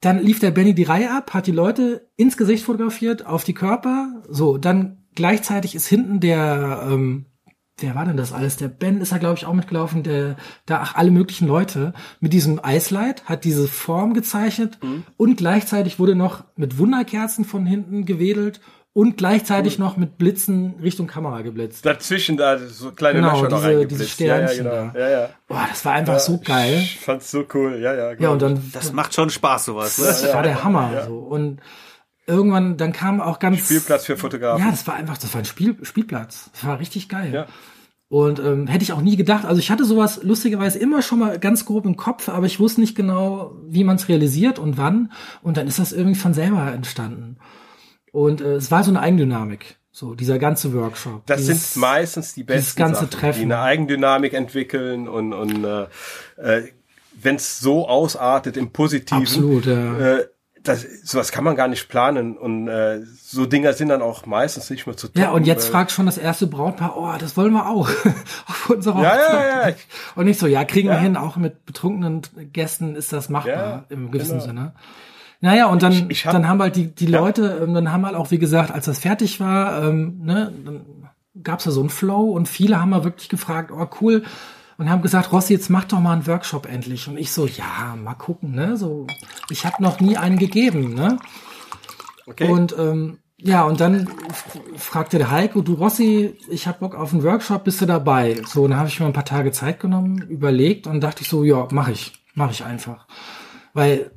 Dann 0.00 0.22
lief 0.22 0.38
der 0.38 0.50
Benny 0.50 0.74
die 0.74 0.82
Reihe 0.82 1.10
ab, 1.10 1.32
hat 1.32 1.46
die 1.46 1.52
Leute 1.52 2.10
ins 2.16 2.36
Gesicht 2.36 2.64
fotografiert, 2.64 3.24
auf 3.24 3.42
die 3.42 3.54
Körper. 3.54 4.22
So, 4.28 4.58
dann 4.58 5.06
gleichzeitig 5.14 5.74
ist 5.74 5.86
hinten 5.86 6.20
der, 6.20 6.86
ähm, 6.90 7.24
wer 7.78 7.94
war 7.94 8.04
denn 8.04 8.18
das 8.18 8.34
alles? 8.34 8.58
Der 8.58 8.68
Ben 8.68 9.00
ist 9.00 9.12
da, 9.12 9.18
glaube 9.18 9.36
ich, 9.38 9.46
auch 9.46 9.54
mitgelaufen, 9.54 10.02
der, 10.02 10.36
da 10.66 10.80
ach, 10.82 10.94
alle 10.94 11.10
möglichen 11.10 11.48
Leute 11.48 11.94
mit 12.20 12.34
diesem 12.34 12.62
Eislight 12.62 13.24
hat 13.24 13.44
diese 13.44 13.66
Form 13.66 14.12
gezeichnet 14.12 14.78
mhm. 14.82 15.04
und 15.16 15.38
gleichzeitig 15.38 15.98
wurde 15.98 16.16
noch 16.16 16.44
mit 16.54 16.76
Wunderkerzen 16.76 17.46
von 17.46 17.64
hinten 17.64 18.04
gewedelt 18.04 18.60
und 18.94 19.16
gleichzeitig 19.18 19.78
cool. 19.78 19.84
noch 19.84 19.96
mit 19.96 20.16
Blitzen 20.16 20.76
Richtung 20.80 21.08
Kamera 21.08 21.42
geblitzt. 21.42 21.84
Dazwischen 21.84 22.36
da 22.36 22.56
so 22.58 22.92
kleine 22.92 23.20
genau, 23.20 23.42
Löcher 23.42 23.56
diese, 23.56 23.72
noch 23.72 23.88
diese 23.88 24.08
Sternchen. 24.08 24.64
Ja, 24.64 24.72
ja, 24.72 24.82
genau. 24.82 24.98
ja, 24.98 25.10
ja. 25.10 25.28
Boah, 25.48 25.66
das 25.68 25.84
war 25.84 25.92
einfach 25.92 26.14
ja, 26.14 26.18
so 26.20 26.38
geil. 26.38 26.78
Ich 26.78 27.00
fand's 27.00 27.30
so 27.30 27.44
cool, 27.52 27.78
ja, 27.82 27.92
ja. 27.94 28.12
Ja, 28.12 28.30
und 28.30 28.40
dann 28.40 28.70
das 28.72 28.92
macht 28.92 29.12
schon 29.12 29.28
Spaß 29.28 29.66
sowas. 29.66 29.98
Ne? 29.98 30.06
Das 30.06 30.32
war 30.32 30.42
der 30.42 30.64
Hammer 30.64 31.04
so 31.06 31.18
und 31.18 31.60
irgendwann 32.26 32.76
dann 32.76 32.92
kam 32.92 33.20
auch 33.20 33.40
ganz 33.40 33.64
Spielplatz 33.64 34.04
für 34.06 34.16
Fotografen. 34.16 34.64
Ja, 34.64 34.70
das 34.70 34.86
war 34.86 34.94
einfach, 34.94 35.18
das 35.18 35.34
war 35.34 35.40
ein 35.40 35.44
Spiel, 35.44 35.76
Spielplatz. 35.82 36.50
Das 36.52 36.64
war 36.64 36.78
richtig 36.78 37.08
geil. 37.08 37.34
Ja. 37.34 37.46
Und 38.08 38.38
ähm, 38.38 38.68
hätte 38.68 38.84
ich 38.84 38.92
auch 38.92 39.00
nie 39.00 39.16
gedacht. 39.16 39.44
Also 39.44 39.58
ich 39.58 39.72
hatte 39.72 39.84
sowas 39.84 40.20
lustigerweise 40.22 40.78
immer 40.78 41.02
schon 41.02 41.18
mal 41.18 41.40
ganz 41.40 41.64
grob 41.64 41.84
im 41.84 41.96
Kopf, 41.96 42.28
aber 42.28 42.46
ich 42.46 42.60
wusste 42.60 42.80
nicht 42.80 42.94
genau, 42.94 43.56
wie 43.66 43.82
man 43.82 43.96
es 43.96 44.08
realisiert 44.08 44.60
und 44.60 44.76
wann. 44.76 45.10
Und 45.42 45.56
dann 45.56 45.66
ist 45.66 45.80
das 45.80 45.92
irgendwie 45.92 46.20
von 46.20 46.32
selber 46.32 46.70
entstanden. 46.72 47.38
Und 48.14 48.40
äh, 48.40 48.54
es 48.54 48.70
war 48.70 48.84
so 48.84 48.92
eine 48.92 49.00
Eigendynamik. 49.00 49.76
So, 49.90 50.14
dieser 50.14 50.38
ganze 50.38 50.72
Workshop. 50.72 51.26
Das 51.26 51.38
dieses, 51.38 51.72
sind 51.72 51.80
meistens 51.80 52.32
die 52.32 52.44
besten 52.44 52.78
ganze 52.78 53.00
Sachen, 53.06 53.10
Treffen. 53.10 53.38
die 53.40 53.44
eine 53.44 53.58
Eigendynamik 53.58 54.34
entwickeln 54.34 55.08
und, 55.08 55.32
und 55.32 55.64
äh, 55.64 55.86
äh, 56.36 56.68
wenn 57.20 57.34
es 57.34 57.58
so 57.58 57.88
ausartet 57.88 58.56
im 58.56 58.70
Positiven. 58.70 59.22
Absolut, 59.22 59.66
ja. 59.66 59.98
Äh, 59.98 60.26
das, 60.62 60.86
sowas 61.02 61.32
kann 61.32 61.42
man 61.42 61.56
gar 61.56 61.66
nicht 61.66 61.88
planen 61.88 62.38
und 62.38 62.68
äh, 62.68 63.02
so 63.20 63.46
Dinger 63.46 63.72
sind 63.72 63.88
dann 63.88 64.00
auch 64.00 64.26
meistens 64.26 64.70
nicht 64.70 64.86
mehr 64.86 64.96
zu 64.96 65.08
tun. 65.08 65.20
Ja, 65.20 65.32
und 65.32 65.44
jetzt 65.44 65.68
fragt 65.68 65.90
schon 65.90 66.06
das 66.06 66.16
erste 66.16 66.46
Brautpaar, 66.46 66.96
oh, 66.96 67.12
das 67.18 67.36
wollen 67.36 67.52
wir 67.52 67.68
auch 67.68 67.88
auf 68.46 68.70
unserer 68.70 69.02
ja, 69.02 69.16
Ja, 69.16 69.68
ja. 69.68 69.74
Und 70.14 70.26
nicht 70.26 70.38
so, 70.38 70.46
ja, 70.46 70.64
kriegen 70.64 70.88
ja. 70.88 70.94
wir 70.94 71.00
hin, 71.00 71.16
auch 71.16 71.36
mit 71.36 71.66
betrunkenen 71.66 72.22
Gästen 72.52 72.94
ist 72.94 73.12
das 73.12 73.28
machbar 73.28 73.54
ja, 73.54 73.84
im 73.88 74.12
gewissen 74.12 74.38
genau. 74.38 74.46
Sinne. 74.46 74.72
Naja, 75.44 75.66
und 75.66 75.82
dann, 75.82 75.92
ich, 75.92 76.06
ich 76.08 76.24
hab, 76.24 76.32
dann 76.32 76.48
haben 76.48 76.62
halt 76.62 76.74
die, 76.74 76.94
die 76.94 77.04
ja. 77.04 77.20
Leute, 77.20 77.60
ähm, 77.62 77.74
dann 77.74 77.92
haben 77.92 78.06
halt 78.06 78.14
auch, 78.14 78.30
wie 78.30 78.38
gesagt, 78.38 78.70
als 78.70 78.86
das 78.86 78.98
fertig 78.98 79.40
war, 79.40 79.84
ähm, 79.84 80.22
ne, 80.22 80.50
dann 80.64 80.86
gab's 81.42 81.64
da 81.64 81.70
so 81.70 81.80
einen 81.80 81.90
Flow 81.90 82.30
und 82.30 82.48
viele 82.48 82.80
haben 82.80 82.88
mal 82.88 83.04
wirklich 83.04 83.28
gefragt, 83.28 83.70
oh 83.70 83.86
cool, 84.00 84.22
und 84.78 84.88
haben 84.88 85.02
gesagt, 85.02 85.32
Rossi, 85.32 85.52
jetzt 85.52 85.68
mach 85.68 85.84
doch 85.84 86.00
mal 86.00 86.14
einen 86.14 86.26
Workshop 86.26 86.66
endlich. 86.66 87.08
Und 87.08 87.18
ich 87.18 87.30
so, 87.30 87.46
ja, 87.46 87.94
mal 88.02 88.14
gucken, 88.14 88.52
ne? 88.52 88.78
So, 88.78 89.06
ich 89.50 89.66
habe 89.66 89.82
noch 89.82 90.00
nie 90.00 90.16
einen 90.16 90.38
gegeben, 90.38 90.94
ne? 90.94 91.18
Okay. 92.26 92.50
Und 92.50 92.74
ähm, 92.78 93.18
ja, 93.36 93.64
und 93.64 93.82
dann 93.82 94.08
fragte 94.78 95.18
der 95.18 95.30
Heiko, 95.30 95.60
du 95.60 95.74
Rossi, 95.74 96.38
ich 96.48 96.66
hab 96.66 96.80
Bock 96.80 96.94
auf 96.94 97.12
einen 97.12 97.22
Workshop, 97.22 97.64
bist 97.64 97.82
du 97.82 97.86
dabei? 97.86 98.40
So, 98.46 98.66
dann 98.66 98.78
habe 98.78 98.88
ich 98.88 98.98
mir 98.98 99.04
ein 99.04 99.12
paar 99.12 99.26
Tage 99.26 99.52
Zeit 99.52 99.78
genommen, 99.78 100.22
überlegt 100.22 100.86
und 100.86 101.02
dachte 101.02 101.20
ich 101.20 101.28
so, 101.28 101.44
ja, 101.44 101.68
mach 101.70 101.88
ich, 101.88 102.14
mach 102.34 102.50
ich 102.50 102.64
einfach. 102.64 103.06
Weil 103.74 104.10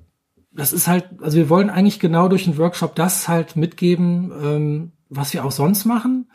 das 0.57 0.73
ist 0.73 0.87
halt, 0.87 1.05
also 1.21 1.37
wir 1.37 1.49
wollen 1.49 1.69
eigentlich 1.69 1.99
genau 1.99 2.27
durch 2.27 2.45
den 2.45 2.57
Workshop 2.57 2.95
das 2.95 3.27
halt 3.27 3.55
mitgeben, 3.55 4.31
ähm, 4.43 4.91
was 5.07 5.31
wir 5.33 5.45
auch 5.45 5.51
sonst 5.51 5.85
machen. 5.85 6.29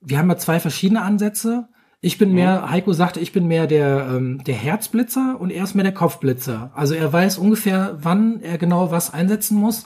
Wir 0.00 0.18
haben 0.18 0.30
ja 0.30 0.38
zwei 0.38 0.58
verschiedene 0.58 1.02
Ansätze. 1.02 1.68
Ich 2.00 2.16
bin 2.18 2.32
mehr, 2.32 2.62
mhm. 2.62 2.70
Heiko 2.70 2.92
sagte, 2.94 3.20
ich 3.20 3.32
bin 3.32 3.46
mehr 3.46 3.66
der, 3.66 4.08
ähm, 4.10 4.42
der 4.44 4.54
Herzblitzer 4.54 5.36
und 5.38 5.50
er 5.50 5.64
ist 5.64 5.74
mehr 5.74 5.84
der 5.84 5.92
Kopfblitzer. 5.92 6.72
Also 6.74 6.94
er 6.94 7.12
weiß 7.12 7.36
ungefähr, 7.36 7.98
wann 8.00 8.40
er 8.40 8.56
genau 8.56 8.90
was 8.90 9.12
einsetzen 9.12 9.58
muss. 9.58 9.84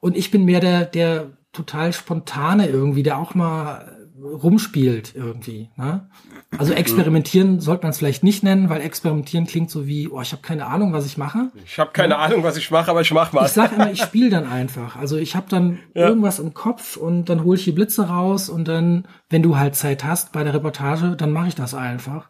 Und 0.00 0.14
ich 0.14 0.30
bin 0.30 0.44
mehr 0.44 0.60
der, 0.60 0.84
der 0.84 1.30
total 1.52 1.94
spontane 1.94 2.68
irgendwie, 2.68 3.02
der 3.02 3.18
auch 3.18 3.34
mal 3.34 3.97
rumspielt 4.22 5.14
irgendwie. 5.14 5.70
Ne? 5.76 6.08
Also 6.56 6.72
experimentieren 6.72 7.60
sollte 7.60 7.82
man 7.82 7.90
es 7.90 7.98
vielleicht 7.98 8.24
nicht 8.24 8.42
nennen, 8.42 8.68
weil 8.68 8.80
experimentieren 8.80 9.46
klingt 9.46 9.70
so 9.70 9.86
wie, 9.86 10.08
oh, 10.08 10.20
ich 10.20 10.32
habe 10.32 10.42
keine 10.42 10.66
Ahnung, 10.66 10.92
was 10.92 11.06
ich 11.06 11.18
mache. 11.18 11.50
Ich 11.64 11.78
habe 11.78 11.90
keine 11.92 12.14
ja. 12.14 12.20
Ahnung, 12.20 12.42
was 12.42 12.56
ich 12.56 12.70
mache, 12.70 12.90
aber 12.90 13.02
ich 13.02 13.12
mache 13.12 13.36
was. 13.36 13.50
Ich 13.50 13.54
sage 13.54 13.74
immer, 13.76 13.90
ich 13.90 14.00
spiele 14.00 14.30
dann 14.30 14.46
einfach. 14.46 14.96
Also 14.96 15.16
ich 15.16 15.36
habe 15.36 15.46
dann 15.48 15.78
ja. 15.94 16.08
irgendwas 16.08 16.38
im 16.38 16.54
Kopf 16.54 16.96
und 16.96 17.26
dann 17.28 17.44
hole 17.44 17.58
ich 17.58 17.64
die 17.64 17.72
Blitze 17.72 18.08
raus 18.08 18.48
und 18.48 18.66
dann, 18.66 19.06
wenn 19.30 19.42
du 19.42 19.56
halt 19.56 19.76
Zeit 19.76 20.04
hast 20.04 20.32
bei 20.32 20.42
der 20.42 20.54
Reportage, 20.54 21.14
dann 21.16 21.32
mache 21.32 21.48
ich 21.48 21.54
das 21.54 21.74
einfach. 21.74 22.28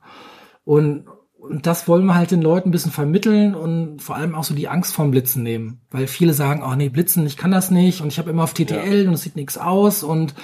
Und, 0.64 1.06
und 1.38 1.66
das 1.66 1.88
wollen 1.88 2.04
wir 2.04 2.14
halt 2.14 2.30
den 2.30 2.42
Leuten 2.42 2.68
ein 2.68 2.72
bisschen 2.72 2.92
vermitteln 2.92 3.54
und 3.54 4.02
vor 4.02 4.16
allem 4.16 4.34
auch 4.34 4.44
so 4.44 4.54
die 4.54 4.68
Angst 4.68 4.92
vorm 4.92 5.10
Blitzen 5.10 5.42
nehmen. 5.42 5.80
Weil 5.90 6.06
viele 6.06 6.34
sagen, 6.34 6.62
oh 6.62 6.74
nee, 6.74 6.90
Blitzen, 6.90 7.26
ich 7.26 7.36
kann 7.36 7.50
das 7.50 7.70
nicht 7.70 8.02
und 8.02 8.08
ich 8.08 8.18
habe 8.18 8.30
immer 8.30 8.42
auf 8.42 8.52
TTL 8.52 9.04
ja. 9.04 9.08
und 9.08 9.14
es 9.14 9.22
sieht 9.22 9.36
nichts 9.36 9.56
aus 9.56 10.02
und 10.02 10.34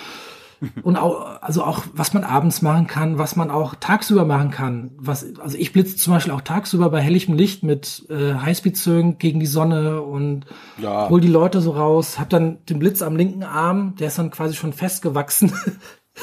und 0.83 0.97
auch, 0.97 1.43
also 1.43 1.65
auch, 1.65 1.85
was 1.93 2.15
man 2.15 2.25
abends 2.25 2.62
machen 2.62 2.87
kann, 2.87 3.19
was 3.19 3.37
man 3.37 3.51
auch 3.51 3.75
tagsüber 3.75 4.25
machen 4.25 4.51
kann. 4.51 4.93
Was, 4.97 5.27
also 5.39 5.57
ich 5.57 5.73
blitze 5.73 5.97
zum 5.97 6.12
Beispiel 6.12 6.33
auch 6.33 6.41
tagsüber 6.41 6.91
bei 6.91 7.01
helligem 7.01 7.35
Licht 7.35 7.62
mit 7.62 8.07
äh, 8.11 8.35
Highspeed-Zögen 8.35 9.19
gegen 9.19 9.41
die 9.41 9.47
Sonne 9.47 10.03
und 10.03 10.47
ja. 10.79 11.09
hol 11.09 11.21
die 11.21 11.29
Leute 11.29 11.61
so 11.61 11.73
raus, 11.73 12.19
hab 12.19 12.31
dann 12.31 12.65
den 12.67 12.79
Blitz 12.79 13.03
am 13.03 13.17
linken 13.17 13.43
Arm, 13.43 13.95
der 13.97 14.09
ist 14.09 14.19
dann 14.19 14.31
quasi 14.31 14.55
schon 14.55 14.73
festgewachsen. 14.73 15.53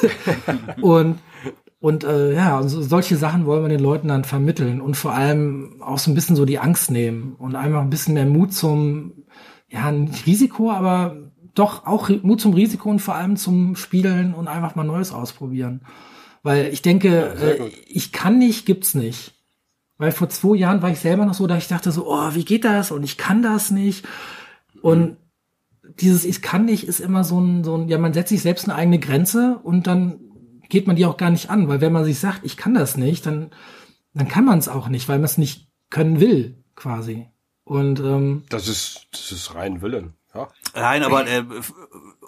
und 0.80 1.18
und 1.82 2.04
äh, 2.04 2.32
ja, 2.32 2.56
also 2.56 2.80
solche 2.80 3.16
Sachen 3.16 3.44
wollen 3.44 3.62
wir 3.62 3.68
den 3.68 3.80
Leuten 3.80 4.06
dann 4.06 4.22
vermitteln 4.22 4.80
und 4.80 4.96
vor 4.96 5.14
allem 5.14 5.82
auch 5.82 5.98
so 5.98 6.12
ein 6.12 6.14
bisschen 6.14 6.36
so 6.36 6.44
die 6.44 6.60
Angst 6.60 6.92
nehmen 6.92 7.34
und 7.36 7.56
einfach 7.56 7.80
ein 7.80 7.90
bisschen 7.90 8.14
mehr 8.14 8.24
Mut 8.24 8.54
zum, 8.54 9.24
ja, 9.68 9.90
nicht 9.90 10.24
Risiko, 10.24 10.70
aber 10.70 11.31
doch 11.54 11.86
auch 11.86 12.08
Mut 12.22 12.40
zum 12.40 12.54
Risiko 12.54 12.90
und 12.90 13.00
vor 13.00 13.14
allem 13.14 13.36
zum 13.36 13.76
Spielen 13.76 14.34
und 14.34 14.48
einfach 14.48 14.74
mal 14.74 14.84
Neues 14.84 15.12
ausprobieren. 15.12 15.82
Weil 16.42 16.66
ich 16.72 16.82
denke, 16.82 17.08
ja, 17.08 17.64
äh, 17.64 17.68
ich 17.86 18.12
kann 18.12 18.38
nicht, 18.38 18.66
gibt's 18.66 18.94
nicht. 18.94 19.34
Weil 19.98 20.12
vor 20.12 20.28
zwei 20.28 20.56
Jahren 20.56 20.82
war 20.82 20.90
ich 20.90 20.98
selber 20.98 21.24
noch 21.24 21.34
so, 21.34 21.46
da 21.46 21.56
ich 21.56 21.68
dachte 21.68 21.92
so, 21.92 22.08
oh, 22.08 22.34
wie 22.34 22.44
geht 22.44 22.64
das? 22.64 22.90
Und 22.90 23.04
ich 23.04 23.16
kann 23.16 23.42
das 23.42 23.70
nicht. 23.70 24.06
Und 24.80 25.16
dieses 26.00 26.24
Ich 26.24 26.42
kann 26.42 26.64
nicht 26.64 26.88
ist 26.88 27.00
immer 27.00 27.24
so 27.24 27.40
ein, 27.40 27.64
so 27.64 27.76
ein, 27.76 27.88
ja, 27.88 27.98
man 27.98 28.12
setzt 28.12 28.30
sich 28.30 28.42
selbst 28.42 28.64
eine 28.64 28.74
eigene 28.74 28.98
Grenze 28.98 29.60
und 29.62 29.86
dann 29.86 30.18
geht 30.68 30.86
man 30.86 30.96
die 30.96 31.06
auch 31.06 31.16
gar 31.16 31.30
nicht 31.30 31.50
an. 31.50 31.68
Weil 31.68 31.80
wenn 31.80 31.92
man 31.92 32.04
sich 32.04 32.18
sagt, 32.18 32.40
ich 32.44 32.56
kann 32.56 32.74
das 32.74 32.96
nicht, 32.96 33.26
dann, 33.26 33.50
dann 34.14 34.28
kann 34.28 34.44
man 34.44 34.58
es 34.58 34.68
auch 34.68 34.88
nicht, 34.88 35.08
weil 35.08 35.18
man 35.18 35.26
es 35.26 35.38
nicht 35.38 35.68
können 35.90 36.18
will, 36.18 36.64
quasi. 36.74 37.28
Und 37.64 38.00
ähm, 38.00 38.44
das 38.48 38.68
ist, 38.68 39.06
das 39.12 39.30
ist 39.30 39.54
rein 39.54 39.82
Willen. 39.82 40.14
Ja. 40.34 40.48
Nein, 40.74 41.02
aber 41.02 41.26
äh, 41.26 41.44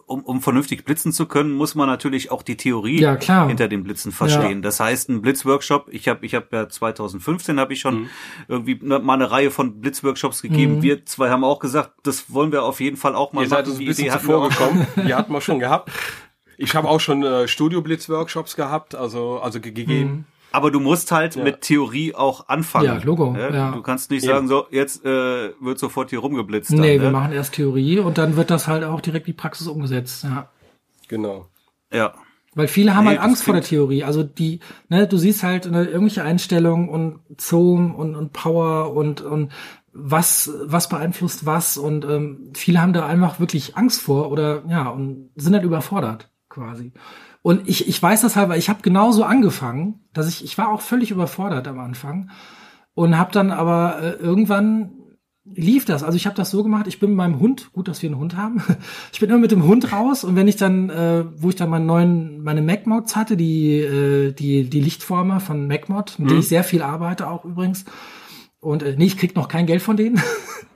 um, 0.07 0.23
um 0.23 0.43
vernünftig 0.43 0.85
blitzen 0.85 1.13
zu 1.13 1.27
können, 1.27 1.53
muss 1.53 1.75
man 1.75 1.89
natürlich 1.89 2.31
auch 2.31 2.43
die 2.43 2.57
Theorie 2.57 3.01
ja, 3.01 3.17
klar. 3.17 3.49
hinter 3.49 3.69
dem 3.69 3.83
Blitzen 3.83 4.13
verstehen. 4.13 4.59
Ja. 4.59 4.61
Das 4.61 4.81
heißt, 4.81 5.09
ein 5.09 5.23
Blitzworkshop, 5.23 5.89
ich 5.91 6.09
habe 6.09 6.27
ich 6.27 6.35
hab 6.35 6.53
ja 6.53 6.69
2015 6.69 7.59
habe 7.59 7.73
ich 7.73 7.81
schon 7.81 8.03
mhm. 8.03 8.09
irgendwie 8.49 8.79
ne, 8.83 8.99
mal 8.99 9.15
eine 9.15 9.31
Reihe 9.31 9.51
von 9.51 9.81
Blitzworkshops 9.81 10.43
gegeben. 10.43 10.77
Mhm. 10.77 10.83
Wir 10.83 11.07
zwei 11.07 11.31
haben 11.31 11.45
auch 11.45 11.59
gesagt, 11.59 11.93
das 12.03 12.33
wollen 12.33 12.53
wir 12.53 12.65
auf 12.65 12.81
jeden 12.81 12.97
Fall 12.97 13.15
auch 13.15 13.33
mal 13.33 13.43
Ihr 13.43 13.49
machen. 13.49 13.65
Seid 13.65 13.69
uns 13.69 13.81
ein 13.81 13.87
bisschen 13.87 14.11
zuvor 14.11 14.49
gekommen. 14.49 14.87
Die 15.07 15.15
hatten 15.15 15.33
wir 15.33 15.41
schon 15.41 15.59
gehabt. 15.59 15.91
Ich 16.57 16.75
habe 16.75 16.89
auch 16.89 17.01
schon 17.01 17.23
äh, 17.23 17.49
Studio-Blitz-Workshops 17.49 18.55
gehabt, 18.55 18.95
also, 18.95 19.41
also 19.41 19.61
gegeben. 19.61 20.11
Mhm. 20.11 20.25
Aber 20.55 20.71
du 20.71 20.79
musst 20.79 21.11
halt 21.11 21.35
ja. 21.35 21.43
mit 21.43 21.63
Theorie 21.63 22.15
auch 22.15 22.49
anfangen. 22.49 22.85
Ja, 22.87 22.99
Logo. 23.03 23.35
Ja? 23.37 23.73
Du 23.73 23.83
kannst 23.83 24.13
nicht 24.13 24.25
sagen, 24.25 24.47
so, 24.47 24.67
jetzt 24.71 25.05
äh, 25.05 25.51
wird 25.61 25.81
sofort 25.81 26.11
hier 26.11 26.21
rumgeblitzt. 26.21 26.71
Nee, 26.71 26.95
dann, 26.95 27.03
wir 27.03 27.09
ne? 27.09 27.11
machen 27.11 27.33
erst 27.33 27.55
Theorie 27.55 27.99
und 27.99 28.19
dann 28.19 28.37
wird 28.37 28.51
das 28.51 28.69
halt 28.69 28.85
auch 28.85 29.01
direkt 29.01 29.27
die 29.27 29.33
Praxis 29.33 29.67
umgesetzt. 29.67 30.23
Ja. 30.23 30.49
Genau. 31.09 31.49
Ja. 31.93 32.15
Weil 32.55 32.69
viele 32.69 32.95
haben 32.95 33.03
nee, 33.03 33.11
halt 33.11 33.21
Angst 33.21 33.43
vor 33.43 33.55
der 33.55 33.65
Theorie. 33.65 34.05
Also 34.05 34.23
die, 34.23 34.61
ne, 34.89 35.09
du 35.09 35.17
siehst 35.17 35.43
halt 35.43 35.69
ne, 35.69 35.87
irgendwelche 35.87 36.23
Einstellungen 36.23 36.89
und 36.89 37.19
Zoom 37.37 37.93
und, 37.93 38.15
und 38.15 38.33
Power 38.33 38.95
und, 38.95 39.23
und 39.23 39.51
was, 39.93 40.53
was 40.63 40.89
beeinflusst 40.89 41.47
was 41.47 41.77
und 41.77 42.05
ähm, 42.05 42.53
viele 42.55 42.81
haben 42.81 42.93
da 42.93 43.07
einfach 43.07 43.41
wirklich 43.41 43.77
Angst 43.77 44.03
vor 44.03 44.31
oder 44.31 44.63
ja 44.69 44.89
und 44.89 45.31
sind 45.35 45.53
halt 45.53 45.65
überfordert 45.65 46.31
quasi. 46.49 46.93
Und 47.45 47.69
ich, 47.69 47.87
ich 47.89 48.03
weiß 48.03 48.23
das 48.23 48.37
halt, 48.37 48.49
weil 48.49 48.59
ich 48.59 48.71
habe 48.71 48.81
genauso 48.81 49.23
angefangen, 49.23 50.01
dass 50.15 50.27
ich, 50.29 50.43
ich 50.43 50.57
war 50.57 50.71
auch 50.71 50.81
völlig 50.81 51.11
überfordert 51.11 51.69
am 51.69 51.79
Anfang 51.79 52.31
und 52.95 53.19
habe 53.19 53.33
dann 53.33 53.51
aber 53.51 54.01
äh, 54.01 54.13
irgendwann 54.15 54.93
lief 55.45 55.85
das. 55.85 56.03
Also 56.03 56.17
ich 56.17 56.25
habe 56.25 56.37
das 56.37 56.51
so 56.51 56.63
gemacht, 56.63 56.87
ich 56.87 57.01
bin 57.01 57.11
mit 57.11 57.19
meinem 57.19 57.41
Hund, 57.41 57.71
gut, 57.75 57.87
dass 57.87 58.01
wir 58.01 58.09
einen 58.09 58.19
Hund 58.19 58.35
haben, 58.35 58.63
ich 59.13 59.21
bin 59.21 59.29
immer 59.29 59.41
mit 59.41 59.51
dem 59.51 59.65
Hund 59.65 59.93
raus 59.93 60.25
und 60.25 60.37
wenn 60.37 60.49
ich 60.49 60.57
dann, 60.57 60.89
äh, 60.89 61.27
wo 61.37 61.51
ich 61.51 61.57
dann 61.57 61.69
meinen 61.69 61.85
neuen, 61.85 62.43
meine 62.43 62.63
MacMods 62.63 63.15
hatte, 63.15 63.37
die, 63.37 63.77
äh, 63.77 64.33
die, 64.33 64.71
die 64.71 64.81
Lichtformer 64.81 65.39
von 65.39 65.67
MacMod, 65.67 66.19
mit 66.19 66.21
mhm. 66.21 66.29
denen 66.29 66.41
ich 66.41 66.49
sehr 66.49 66.65
viel 66.65 66.81
arbeite 66.81 67.29
auch 67.29 67.45
übrigens, 67.45 67.85
und 68.65 68.83
äh, 68.83 68.95
nee, 68.97 69.07
ich 69.07 69.19
krieg 69.19 69.37
noch 69.37 69.49
kein 69.49 69.67
Geld 69.67 69.83
von 69.83 69.97
denen. 69.97 70.21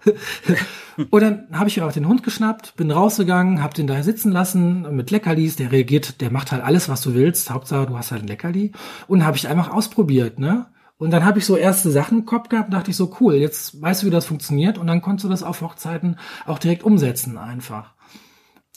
und 1.10 1.22
dann 1.22 1.48
habe 1.52 1.68
ich 1.68 1.76
mir 1.76 1.86
auch 1.86 1.92
den 1.92 2.06
Hund 2.06 2.22
geschnappt, 2.22 2.76
bin 2.76 2.90
rausgegangen, 2.90 3.62
hab 3.62 3.74
den 3.74 3.86
da 3.86 4.02
sitzen 4.02 4.30
lassen 4.30 4.94
mit 4.94 5.10
Leckerlis. 5.10 5.56
Der 5.56 5.72
reagiert, 5.72 6.20
der 6.20 6.30
macht 6.30 6.52
halt 6.52 6.62
alles, 6.62 6.88
was 6.88 7.00
du 7.00 7.14
willst. 7.14 7.50
Hauptsache, 7.50 7.86
du 7.86 7.96
hast 7.96 8.12
halt 8.12 8.22
ein 8.22 8.28
Leckerli. 8.28 8.72
Und 9.06 9.24
habe 9.24 9.36
ich 9.36 9.48
einfach 9.48 9.70
ausprobiert, 9.70 10.38
ne? 10.38 10.66
Und 10.98 11.12
dann 11.12 11.24
habe 11.24 11.38
ich 11.38 11.46
so 11.46 11.56
erste 11.56 11.90
Sachen 11.90 12.18
im 12.18 12.24
Kopf 12.26 12.48
gehabt, 12.48 12.72
dachte 12.72 12.90
ich 12.90 12.96
so, 12.96 13.16
cool, 13.20 13.34
jetzt 13.34 13.80
weißt 13.80 14.02
du, 14.02 14.06
wie 14.08 14.10
das 14.10 14.26
funktioniert. 14.26 14.78
Und 14.78 14.88
dann 14.88 15.00
konntest 15.00 15.24
du 15.24 15.28
das 15.28 15.44
auf 15.44 15.60
Hochzeiten 15.62 16.16
auch 16.44 16.58
direkt 16.58 16.82
umsetzen 16.82 17.38
einfach. 17.38 17.94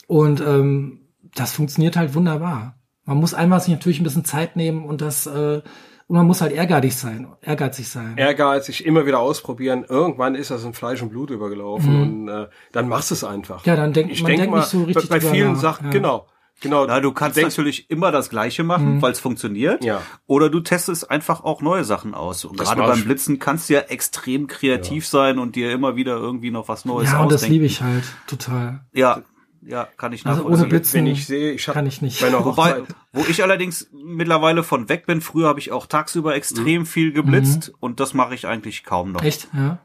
Und 0.06 0.40
ähm, 0.40 1.08
das 1.34 1.52
funktioniert 1.52 1.96
halt 1.96 2.14
wunderbar. 2.14 2.78
Man 3.04 3.18
muss 3.18 3.34
einmal 3.34 3.60
sich 3.60 3.72
natürlich 3.72 4.00
ein 4.00 4.04
bisschen 4.04 4.24
Zeit 4.24 4.54
nehmen 4.54 4.84
und 4.84 5.00
das 5.00 5.26
äh, 5.26 5.62
und 6.06 6.16
man 6.16 6.26
muss 6.26 6.40
halt 6.40 6.52
ehrgeizig 6.52 6.96
sein, 6.96 7.28
ehrgeizig 7.42 7.88
sein. 7.88 8.16
Ehrgeizig, 8.16 8.84
immer 8.84 9.06
wieder 9.06 9.20
ausprobieren. 9.20 9.84
Irgendwann 9.88 10.34
ist 10.34 10.50
das 10.50 10.64
in 10.64 10.72
Fleisch 10.72 11.02
und 11.02 11.10
Blut 11.10 11.30
übergelaufen 11.30 11.94
mhm. 11.94 12.02
und 12.02 12.28
äh, 12.28 12.48
dann 12.72 12.88
machst 12.88 13.10
du 13.10 13.14
es 13.14 13.24
einfach. 13.24 13.64
Ja, 13.66 13.76
dann 13.76 13.92
denkt 13.92 14.20
man 14.20 14.26
denk 14.26 14.40
denkt 14.40 14.52
mal, 14.52 14.60
nicht 14.60 14.70
so 14.70 14.84
richtig 14.84 15.08
bei, 15.08 15.18
bei 15.18 15.30
vielen 15.30 15.56
Sachen, 15.56 15.86
ja. 15.86 15.92
genau. 15.92 16.26
Genau. 16.62 16.86
Na, 16.86 17.00
du 17.00 17.12
kannst 17.12 17.40
natürlich 17.40 17.90
immer 17.90 18.12
das 18.12 18.30
Gleiche 18.30 18.62
machen, 18.62 18.96
mhm. 18.96 19.02
weil 19.02 19.12
es 19.12 19.20
funktioniert. 19.20 19.84
Ja. 19.84 20.00
Oder 20.26 20.48
du 20.48 20.60
testest 20.60 21.10
einfach 21.10 21.42
auch 21.42 21.60
neue 21.60 21.84
Sachen 21.84 22.14
aus. 22.14 22.44
Und 22.44 22.56
gerade 22.56 22.80
beim 22.82 23.02
Blitzen 23.02 23.40
kannst 23.40 23.68
du 23.68 23.74
ja 23.74 23.80
extrem 23.80 24.46
kreativ 24.46 25.04
ja. 25.04 25.10
sein 25.10 25.38
und 25.38 25.56
dir 25.56 25.72
immer 25.72 25.96
wieder 25.96 26.16
irgendwie 26.16 26.52
noch 26.52 26.68
was 26.68 26.84
Neues 26.84 27.10
ja, 27.10 27.18
ausdenken. 27.18 27.30
Ja, 27.30 27.36
das 27.36 27.48
liebe 27.48 27.64
ich 27.64 27.82
halt 27.82 28.04
total. 28.28 28.84
Ja, 28.92 29.22
ja, 29.64 29.88
kann 29.96 30.12
ich 30.12 30.24
nachvollziehen. 30.24 30.50
Also 30.52 30.62
ohne 30.62 30.68
Blitzen 30.68 30.94
wenn 30.94 31.06
ich 31.06 31.26
sehe, 31.26 31.52
ich 31.52 31.64
kann 31.66 31.86
ich 31.86 32.02
nicht. 32.02 32.22
Wobei, 32.22 32.82
wo 33.12 33.20
ich 33.28 33.42
allerdings 33.42 33.88
mittlerweile 33.92 34.62
von 34.62 34.88
weg 34.88 35.06
bin, 35.06 35.20
früher 35.20 35.48
habe 35.48 35.60
ich 35.60 35.72
auch 35.72 35.86
tagsüber 35.86 36.34
extrem 36.34 36.82
mhm. 36.82 36.86
viel 36.86 37.12
geblitzt 37.12 37.68
mhm. 37.68 37.74
und 37.80 38.00
das 38.00 38.14
mache 38.14 38.34
ich 38.34 38.46
eigentlich 38.46 38.84
kaum 38.84 39.12
noch. 39.12 39.22
Echt? 39.22 39.48
Ja. 39.52 39.78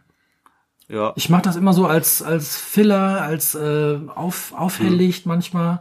Ja. 0.89 1.13
Ich 1.15 1.29
mache 1.29 1.41
das 1.41 1.57
immer 1.57 1.73
so 1.73 1.85
als 1.85 2.21
als 2.21 2.57
Filler, 2.57 3.21
als 3.21 3.55
äh, 3.55 3.99
auf 4.07 4.53
aufhelligt 4.53 5.25
mhm. 5.25 5.31
manchmal. 5.31 5.79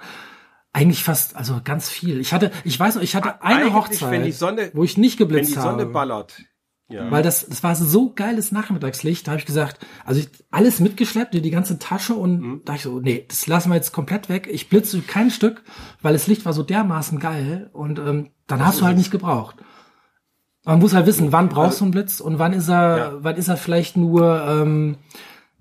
Eigentlich 0.72 1.04
fast, 1.04 1.36
also 1.36 1.62
ganz 1.64 1.88
viel. 1.88 2.20
Ich 2.20 2.34
hatte, 2.34 2.50
ich 2.62 2.78
weiß 2.78 2.96
noch, 2.96 3.02
ich 3.02 3.16
hatte 3.16 3.42
eine 3.42 3.60
Eigentlich, 3.60 3.72
Hochzeit, 3.72 4.34
Sonne, 4.34 4.70
wo 4.74 4.84
ich 4.84 4.98
nicht 4.98 5.16
geblitzt 5.16 5.56
habe. 5.56 5.56
Wenn 5.56 5.62
die 5.62 5.70
Sonne 5.70 5.82
habe. 5.84 5.92
ballert, 5.92 6.42
ja. 6.88 7.10
Weil 7.10 7.24
das, 7.24 7.46
das 7.48 7.64
war 7.64 7.74
so 7.74 8.12
geiles 8.14 8.52
Nachmittagslicht, 8.52 9.26
da 9.26 9.32
habe 9.32 9.40
ich 9.40 9.46
gesagt, 9.46 9.84
also 10.04 10.20
ich, 10.20 10.28
alles 10.52 10.78
mitgeschleppt, 10.78 11.34
die 11.34 11.50
ganze 11.50 11.80
Tasche 11.80 12.14
und 12.14 12.40
mhm. 12.40 12.60
da 12.64 12.74
ich 12.74 12.82
so, 12.82 13.00
nee, 13.00 13.24
das 13.26 13.48
lassen 13.48 13.70
wir 13.70 13.76
jetzt 13.76 13.92
komplett 13.92 14.28
weg. 14.28 14.48
Ich 14.48 14.68
blitze 14.68 15.00
kein 15.00 15.30
Stück, 15.30 15.64
weil 16.00 16.12
das 16.12 16.28
Licht 16.28 16.44
war 16.44 16.52
so 16.52 16.62
dermaßen 16.62 17.18
geil 17.18 17.70
und 17.72 17.98
ähm, 17.98 18.30
dann 18.46 18.60
das 18.60 18.68
hast 18.68 18.80
du 18.80 18.84
halt 18.84 18.96
nicht 18.96 19.10
gebraucht. 19.10 19.56
Man 20.64 20.78
muss 20.78 20.94
halt 20.94 21.06
wissen, 21.06 21.32
wann 21.32 21.48
brauchst 21.48 21.80
du 21.80 21.84
einen 21.84 21.92
Blitz 21.92 22.20
und 22.20 22.38
wann 22.38 22.52
ist 22.52 22.68
er, 22.68 22.96
ja. 22.96 23.12
wann 23.18 23.36
ist 23.36 23.48
er 23.48 23.56
vielleicht 23.56 23.96
nur, 23.96 24.44
ähm, 24.46 24.98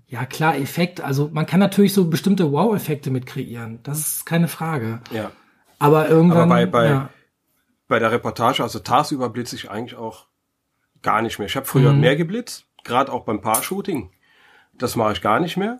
ja 0.07 0.25
klar, 0.25 0.55
Effekt. 0.57 1.01
Also 1.01 1.29
man 1.33 1.47
kann 1.47 1.59
natürlich 1.59 1.93
so 1.93 2.07
bestimmte 2.07 2.51
Wow-Effekte 2.51 3.09
mit 3.09 3.25
kreieren. 3.25 3.79
Das 3.81 3.99
ist 3.99 4.25
keine 4.25 4.47
Frage. 4.47 5.01
Ja. 5.11 5.31
Aber 5.79 6.07
irgendwann. 6.07 6.51
Aber 6.51 6.55
bei, 6.55 6.65
bei, 6.67 6.85
ja. 6.85 7.09
bei 7.87 7.97
der 7.97 8.11
Reportage, 8.11 8.61
also 8.61 8.79
tagsüber 8.79 9.29
blitze 9.29 9.55
ich 9.55 9.71
eigentlich 9.71 9.97
auch 9.97 10.27
gar 11.05 11.21
nicht 11.21 11.39
mehr. 11.39 11.47
Ich 11.47 11.55
habe 11.55 11.65
früher 11.65 11.93
mhm. 11.93 12.01
mehr 12.01 12.17
geblitzt, 12.17 12.65
gerade 12.83 13.13
auch 13.13 13.23
beim 13.23 13.39
Paar-Shooting. 13.39 14.09
Das 14.73 14.97
mache 14.97 15.13
ich 15.13 15.21
gar 15.21 15.39
nicht 15.39 15.55
mehr. 15.55 15.79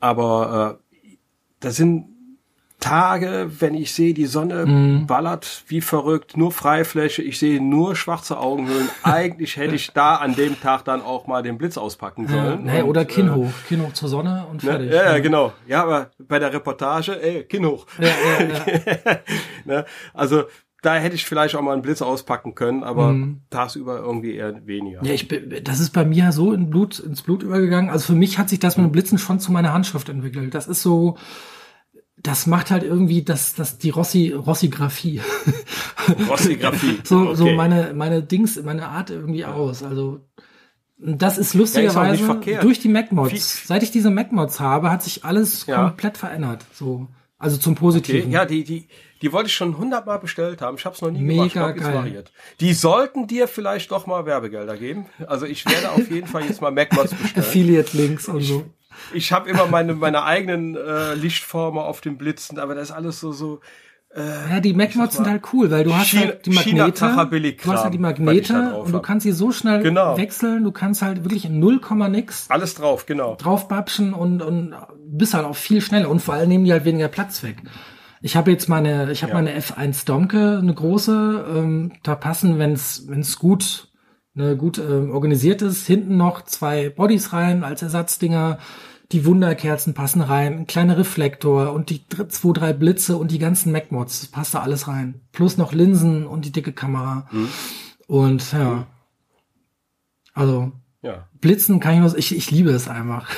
Aber 0.00 0.78
äh, 0.80 1.16
da 1.60 1.70
sind 1.70 2.06
Tage, 2.78 3.50
wenn 3.60 3.74
ich 3.74 3.94
sehe, 3.94 4.12
die 4.12 4.26
Sonne 4.26 4.66
mhm. 4.66 5.06
ballert 5.06 5.64
wie 5.68 5.80
verrückt, 5.80 6.36
nur 6.36 6.52
Freifläche, 6.52 7.22
ich 7.22 7.38
sehe 7.38 7.60
nur 7.60 7.96
schwarze 7.96 8.38
Augenhöhlen. 8.38 8.88
Eigentlich 9.02 9.56
hätte 9.56 9.74
ich 9.74 9.92
da 9.92 10.16
an 10.16 10.36
dem 10.36 10.60
Tag 10.60 10.84
dann 10.84 11.00
auch 11.02 11.26
mal 11.26 11.42
den 11.42 11.58
Blitz 11.58 11.76
auspacken 11.76 12.28
sollen. 12.28 12.66
Ja, 12.66 12.74
nee, 12.74 12.82
oder 12.82 13.04
Kinn 13.06 13.28
äh, 13.28 13.30
hoch, 13.30 13.52
Kinn 13.66 13.82
hoch 13.82 13.94
zur 13.94 14.10
Sonne 14.10 14.46
und 14.50 14.62
ne, 14.62 14.70
fertig. 14.70 14.90
Ne, 14.90 14.96
ja, 14.96 15.12
ja, 15.12 15.18
genau. 15.18 15.52
Ja, 15.66 15.82
aber 15.82 16.10
bei 16.18 16.38
der 16.38 16.52
Reportage, 16.52 17.20
ey, 17.20 17.44
Kinn 17.44 17.66
hoch. 17.66 17.86
Ja, 17.98 18.06
ja, 18.06 18.46
ja. 18.46 19.18
ne, 19.64 19.84
also 20.12 20.44
da 20.84 20.96
hätte 20.96 21.14
ich 21.14 21.24
vielleicht 21.24 21.56
auch 21.56 21.62
mal 21.62 21.72
einen 21.72 21.82
Blitz 21.82 22.02
auspacken 22.02 22.54
können, 22.54 22.84
aber 22.84 23.12
mhm. 23.12 23.40
tagsüber 23.48 23.98
irgendwie 23.98 24.34
eher 24.34 24.66
weniger. 24.66 25.02
Ja, 25.02 25.14
ich, 25.14 25.28
das 25.62 25.80
ist 25.80 25.90
bei 25.90 26.04
mir 26.04 26.30
so 26.32 26.52
in 26.52 26.68
Blut, 26.68 26.98
ins 26.98 27.22
Blut 27.22 27.42
übergegangen. 27.42 27.90
Also 27.90 28.06
für 28.06 28.18
mich 28.18 28.38
hat 28.38 28.50
sich 28.50 28.58
das 28.58 28.76
mit 28.76 28.84
dem 28.84 28.92
Blitzen 28.92 29.18
schon 29.18 29.40
zu 29.40 29.50
meiner 29.50 29.72
Handschrift 29.72 30.08
entwickelt. 30.10 30.54
Das 30.54 30.68
ist 30.68 30.82
so, 30.82 31.16
das 32.18 32.46
macht 32.46 32.70
halt 32.70 32.82
irgendwie 32.82 33.22
das, 33.22 33.54
das 33.54 33.78
die 33.78 33.90
Rossi, 33.90 34.32
Rossigraphie. 34.32 35.22
Rossigraphie. 36.28 36.98
so, 37.04 37.20
okay. 37.20 37.34
so 37.36 37.50
meine, 37.52 37.94
meine 37.94 38.22
Dings, 38.22 38.62
meine 38.62 38.88
Art 38.88 39.08
irgendwie 39.08 39.46
aus. 39.46 39.82
Also, 39.82 40.20
das 40.98 41.38
ist 41.38 41.54
lustigerweise 41.54 42.40
ja, 42.46 42.60
durch 42.60 42.78
die 42.78 42.88
MacMods. 42.88 43.66
Seit 43.66 43.82
ich 43.82 43.90
diese 43.90 44.10
MacMods 44.10 44.60
habe, 44.60 44.90
hat 44.90 45.02
sich 45.02 45.24
alles 45.24 45.66
ja. 45.66 45.88
komplett 45.88 46.18
verändert. 46.18 46.64
So. 46.72 47.08
Also 47.38 47.56
zum 47.56 47.74
Positiven. 47.74 48.22
Okay. 48.22 48.32
Ja, 48.32 48.44
die, 48.46 48.64
die, 48.64 48.88
die 49.24 49.32
wollte 49.32 49.46
ich 49.46 49.54
schon 49.54 49.78
hundertmal 49.78 50.18
bestellt 50.18 50.60
haben. 50.60 50.76
Ich 50.76 50.84
habe 50.84 50.94
es 50.94 51.00
noch 51.00 51.10
nie 51.10 51.22
Mega 51.22 51.46
gemacht. 51.46 51.76
Glaub, 51.76 51.76
geil. 51.76 51.94
variiert. 51.94 52.32
Die 52.60 52.74
sollten 52.74 53.26
dir 53.26 53.48
vielleicht 53.48 53.90
doch 53.90 54.06
mal 54.06 54.26
Werbegelder 54.26 54.76
geben. 54.76 55.06
Also 55.26 55.46
ich 55.46 55.64
werde 55.64 55.92
auf 55.92 56.10
jeden 56.10 56.26
Fall 56.26 56.44
jetzt 56.44 56.60
mal 56.60 56.70
MacMods 56.70 57.14
bestellen. 57.22 57.46
Affiliate-Links 57.46 58.28
und 58.28 58.42
so. 58.42 58.66
Ich, 59.12 59.16
ich 59.16 59.32
habe 59.32 59.48
immer 59.48 59.66
meine, 59.66 59.94
meine 59.94 60.24
eigenen 60.24 60.76
äh, 60.76 61.14
Lichtformer 61.14 61.84
auf 61.84 62.02
dem 62.02 62.18
Blitzen, 62.18 62.58
aber 62.58 62.74
das 62.74 62.90
ist 62.90 62.94
alles 62.94 63.18
so, 63.18 63.32
so 63.32 63.60
äh, 64.14 64.20
ja, 64.50 64.60
die 64.60 64.74
MacMods 64.74 65.16
sind 65.16 65.26
halt 65.26 65.42
cool, 65.54 65.70
weil 65.70 65.84
du 65.84 65.94
hast 65.94 66.08
China, 66.08 66.26
halt 66.26 66.44
die 66.44 66.50
Magnete, 66.50 67.56
du 67.62 67.72
hast 67.72 67.82
halt 67.82 67.94
die 67.94 67.98
Magnete 67.98 68.76
und 68.76 68.92
du 68.92 69.00
kannst 69.00 69.24
sie 69.24 69.32
so 69.32 69.52
schnell 69.52 69.82
genau. 69.82 70.18
wechseln, 70.18 70.64
du 70.64 70.70
kannst 70.70 71.00
halt 71.00 71.24
wirklich 71.24 71.46
in 71.46 71.58
0, 71.58 71.80
nix 72.10 72.50
alles 72.50 72.74
drauf, 72.74 73.06
genau. 73.06 73.36
draufbapschen 73.36 74.12
und 74.12 74.42
und 74.42 74.74
bist 75.06 75.32
halt 75.32 75.46
auch 75.46 75.56
viel 75.56 75.80
schneller 75.80 76.10
und 76.10 76.20
vor 76.20 76.34
allem 76.34 76.50
nehmen 76.50 76.66
die 76.66 76.72
halt 76.72 76.84
weniger 76.84 77.08
Platz 77.08 77.42
weg. 77.42 77.56
Ich 78.24 78.36
habe 78.36 78.50
jetzt 78.50 78.70
meine, 78.70 79.12
ich 79.12 79.22
habe 79.22 79.32
ja. 79.32 79.34
meine 79.34 79.54
F1 79.54 80.06
Domke, 80.06 80.56
eine 80.58 80.72
große, 80.72 81.44
ähm, 81.56 81.92
da 82.02 82.14
passen, 82.14 82.58
wenn 82.58 82.72
es 82.72 83.06
wenn's 83.06 83.38
gut, 83.38 83.88
ne, 84.32 84.56
gut 84.56 84.78
ähm, 84.78 85.10
organisiert 85.10 85.60
ist, 85.60 85.86
hinten 85.86 86.16
noch 86.16 86.40
zwei 86.46 86.88
Bodies 86.88 87.34
rein 87.34 87.64
als 87.64 87.82
Ersatzdinger, 87.82 88.58
die 89.12 89.26
Wunderkerzen 89.26 89.92
passen 89.92 90.22
rein, 90.22 90.60
ein 90.60 90.66
kleiner 90.66 90.96
Reflektor 90.96 91.74
und 91.74 91.90
die 91.90 92.00
zwei, 92.30 92.54
drei 92.54 92.72
Blitze 92.72 93.18
und 93.18 93.30
die 93.30 93.38
ganzen 93.38 93.72
MacMods, 93.72 94.20
das 94.20 94.30
passt 94.30 94.54
da 94.54 94.60
alles 94.60 94.88
rein. 94.88 95.20
Plus 95.32 95.58
noch 95.58 95.74
Linsen 95.74 96.26
und 96.26 96.46
die 96.46 96.52
dicke 96.52 96.72
Kamera. 96.72 97.28
Mhm. 97.30 97.48
Und 98.06 98.52
ja. 98.54 98.70
Mhm. 98.70 98.86
Also 100.32 100.72
ja. 101.02 101.28
Blitzen 101.42 101.78
kann 101.78 101.92
ich 101.92 102.00
nur, 102.00 102.16
ich, 102.16 102.34
ich 102.34 102.50
liebe 102.50 102.70
es 102.70 102.88
einfach. 102.88 103.28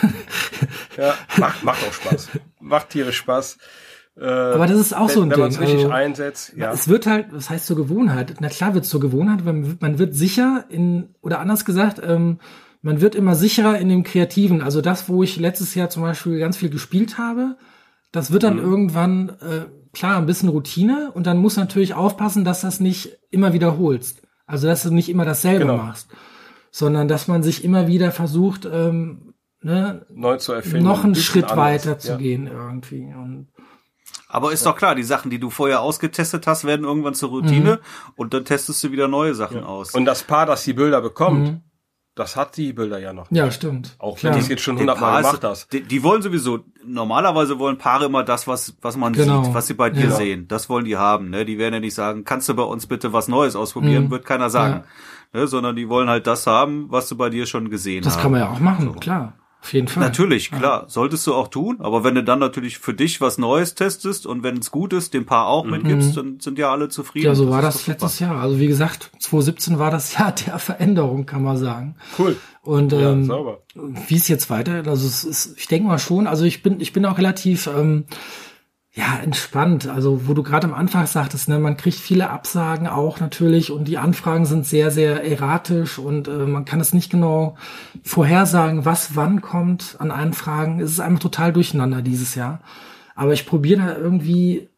ja, 0.97 1.17
macht, 1.39 1.65
macht 1.65 1.85
auch 1.85 1.93
Spaß. 1.93 2.29
Macht 2.61 2.91
tierisch 2.91 3.17
Spaß. 3.17 3.59
Äh, 4.19 4.25
aber 4.25 4.67
das 4.67 4.79
ist 4.79 4.97
auch 4.97 5.09
wenn, 5.09 5.15
so 5.15 5.23
ein 5.23 5.31
wenn 5.31 5.37
Ding. 5.37 5.37
Wenn 5.37 5.43
man 5.43 5.51
es 5.53 5.61
richtig 5.61 5.85
also, 5.85 5.91
einsetzt, 5.91 6.53
ja. 6.57 6.73
Es 6.73 6.89
wird 6.89 7.07
halt, 7.07 7.27
was 7.33 7.51
heißt 7.51 7.67
zur 7.67 7.77
Gewohnheit? 7.77 8.35
Na 8.41 8.49
klar 8.49 8.75
wird 8.75 8.85
es 8.85 8.91
zur 8.91 9.01
Gewohnheit, 9.01 9.45
weil 9.45 9.77
man 9.81 9.99
wird 9.99 10.15
sicher 10.15 10.65
in, 10.69 11.15
oder 11.21 11.41
anders 11.41 11.65
gesagt, 11.65 12.01
ähm, 12.05 12.39
man 12.83 13.01
wird 13.01 13.15
immer 13.15 13.35
sicherer 13.35 13.79
in 13.79 13.89
dem 13.89 14.05
Kreativen. 14.05 14.63
Also 14.63 14.81
das, 14.81 15.09
wo 15.09 15.23
ich 15.23 15.39
letztes 15.39 15.75
Jahr 15.75 15.91
zum 15.91 16.03
Beispiel 16.03 16.39
ganz 16.39 16.57
viel 16.57 16.71
gespielt 16.71 17.19
habe, 17.19 17.57
das 18.13 18.31
wird 18.31 18.45
dann 18.45 18.57
mhm. 18.57 18.71
irgendwann, 18.71 19.29
äh, 19.41 19.67
klar, 19.93 20.17
ein 20.19 20.27
bisschen 20.27 20.49
Routine 20.49 21.11
und 21.13 21.27
dann 21.27 21.37
muss 21.37 21.57
natürlich 21.57 21.95
aufpassen, 21.95 22.45
dass 22.45 22.63
das 22.63 22.81
nicht 22.81 23.19
immer 23.31 23.53
wiederholst. 23.53 24.23
Also, 24.47 24.69
dass 24.69 24.85
du 24.85 24.95
nicht 24.95 25.09
immer 25.09 25.25
dasselbe 25.25 25.67
genau. 25.67 25.77
machst, 25.79 26.09
sondern 26.71 27.09
dass 27.09 27.27
man 27.27 27.43
sich 27.43 27.65
immer 27.65 27.89
wieder 27.89 28.13
versucht, 28.13 28.67
ähm, 28.71 29.35
ne, 29.61 30.07
neu 30.15 30.37
zu 30.37 30.53
erfinden. 30.53 30.85
Noch 30.85 31.05
einen 31.05 31.17
Schritt 31.17 31.51
anders. 31.51 31.59
weiter 31.59 31.99
zu 31.99 32.13
ja. 32.13 32.17
gehen 32.17 32.47
irgendwie. 32.47 33.13
Und 33.13 33.49
aber 34.29 34.53
ist 34.53 34.67
doch 34.67 34.77
klar, 34.77 34.95
die 34.95 35.05
Sachen, 35.05 35.31
die 35.31 35.39
du 35.39 35.51
vorher 35.51 35.81
ausgetestet 35.81 36.47
hast, 36.47 36.65
werden 36.65 36.85
irgendwann 36.85 37.15
zur 37.15 37.31
Routine 37.31 37.77
mhm. 37.77 38.13
und 38.17 38.35
dann 38.35 38.45
testest 38.45 38.83
du 38.83 38.91
wieder 38.91 39.09
neue 39.09 39.35
Sachen 39.35 39.59
ja. 39.59 39.65
aus. 39.65 39.95
Und 39.95 40.05
das 40.05 40.25
Paar, 40.25 40.47
das 40.47 40.65
die 40.65 40.73
Bilder 40.73 41.01
bekommt, 41.01 41.47
mhm. 41.47 41.61
das 42.17 42.35
hat 42.35 42.57
die 42.57 42.73
Bilder 42.73 42.99
ja 42.99 43.13
noch. 43.13 43.31
Ja, 43.31 43.51
stimmt. 43.53 43.95
Auch 43.99 44.21
wenn 44.25 44.35
es 44.35 44.49
jetzt 44.49 44.63
schon 44.63 44.79
hundertmal 44.79 45.23
gemacht 45.23 45.45
hast. 45.45 45.73
Die, 45.73 45.83
die, 45.83 46.03
wollen 46.03 46.23
sowieso, 46.23 46.65
normalerweise 46.85 47.61
wollen 47.61 47.79
Paare 47.79 48.07
immer 48.07 48.25
das, 48.25 48.49
was, 48.49 48.77
was 48.83 48.97
man 48.97 49.13
genau. 49.13 49.45
sieht, 49.45 49.55
was 49.55 49.69
sie 49.69 49.75
bei 49.75 49.91
dir 49.91 50.07
ja. 50.07 50.11
sehen. 50.11 50.49
Das 50.49 50.69
wollen 50.69 50.85
die 50.85 50.97
haben. 50.97 51.31
Ne? 51.31 51.45
Die 51.45 51.59
werden 51.59 51.75
ja 51.75 51.81
nicht 51.81 51.95
sagen, 51.95 52.25
kannst 52.25 52.49
du 52.49 52.55
bei 52.55 52.65
uns 52.65 52.87
bitte 52.89 53.13
was 53.13 53.29
Neues 53.29 53.55
ausprobieren, 53.55 54.07
mhm. 54.07 54.11
wird 54.11 54.25
keiner 54.25 54.51
sagen. 54.51 54.85
Ja. 55.35 55.41
Ne? 55.41 55.47
Sondern 55.47 55.77
die 55.77 55.89
wollen 55.89 56.09
halt 56.09 56.27
das 56.27 56.49
haben, 56.49 56.87
was 56.91 57.09
du 57.09 57.17
bei 57.17 57.31
dir 57.31 57.47
schon 57.47 57.71
gesehen 57.71 58.05
hast. 58.05 58.17
Das 58.17 58.23
kann 58.23 58.33
man 58.33 58.41
ja 58.41 58.51
auch 58.51 58.59
machen, 58.59 58.87
so. 58.87 58.93
klar. 58.99 59.35
Auf 59.67 59.73
jeden 59.73 59.89
Fall. 59.89 60.05
Natürlich, 60.05 60.53
klar. 60.53 60.83
Ja. 60.83 60.89
Solltest 60.89 61.27
du 61.27 61.35
auch 61.35 61.49
tun. 61.49 61.79
Aber 61.81 62.05
wenn 62.05 62.15
du 62.15 62.23
dann 62.23 62.39
natürlich 62.39 62.79
für 62.79 62.95
dich 62.95 63.21
was 63.21 63.37
Neues 63.37 63.75
testest 63.75 64.25
und 64.25 64.45
wenn 64.45 64.59
es 64.59 64.71
gut 64.71 64.93
ist, 64.93 65.13
dem 65.13 65.27
Paar 65.27 65.49
auch 65.49 65.65
mhm. 65.65 65.73
mitgibst, 65.73 66.17
dann 66.17 66.39
sind 66.39 66.57
ja 66.57 66.71
alle 66.71 66.89
zufrieden. 66.89 67.27
Ja, 67.27 67.35
so 67.35 67.47
das 67.47 67.53
war 67.53 67.63
das 67.63 67.87
letztes 67.89 68.21
Jahr. 68.21 68.41
Also 68.41 68.61
wie 68.61 68.69
gesagt, 68.69 69.11
2017 69.19 69.81
war 69.81 69.91
das 69.91 70.15
Jahr 70.19 70.31
der 70.31 70.61
Veränderung, 70.61 71.27
kann 71.27 71.43
man 71.43 71.57
sagen. 71.57 71.97
Cool. 72.17 72.37
Und 72.63 72.93
ähm, 72.93 73.25
ja, 73.25 73.59
wie 74.07 74.15
es 74.15 74.29
jetzt 74.29 74.51
weiter, 74.51 74.85
also 74.87 75.05
es 75.05 75.25
ist, 75.25 75.59
ich 75.59 75.67
denke 75.67 75.89
mal 75.89 75.99
schon, 75.99 76.29
also 76.29 76.45
ich 76.45 76.63
bin, 76.63 76.81
ich 76.81 76.93
bin 76.93 77.05
auch 77.05 77.19
relativ 77.19 77.67
ähm, 77.67 78.05
ja, 78.97 79.19
entspannt. 79.23 79.89
Also, 79.89 80.27
wo 80.27 80.33
du 80.33 80.43
gerade 80.43 80.67
am 80.67 80.73
Anfang 80.73 81.07
sagtest, 81.07 81.51
ne, 81.51 81.59
man 81.59 81.77
kriegt 81.77 81.99
viele 81.99 82.31
Absagen 82.31 82.87
auch 82.87 83.21
natürlich 83.21 83.71
und 83.71 83.89
die 83.89 83.99
Anfragen 83.99 84.47
sind 84.47 84.67
sehr, 84.67 84.91
sehr 84.91 85.23
erratisch 85.23 85.99
und 85.99 86.29
äh, 86.29 86.47
man 86.47 86.65
kann 86.65 86.81
es 86.81 86.95
nicht 86.95 87.11
genau 87.11 87.57
vorhersagen, 88.03 88.87
was 88.87 89.15
wann 89.15 89.43
kommt 89.43 89.97
an 89.99 90.11
Anfragen. 90.11 90.81
Es 90.81 90.93
ist 90.93 91.01
einfach 91.01 91.21
total 91.21 91.53
durcheinander 91.53 92.01
dieses 92.01 92.35
Jahr. 92.35 92.61
Aber 93.15 93.35
ich 93.35 93.45
probiere 93.45 93.85
da 93.85 93.97
irgendwie 93.99 94.71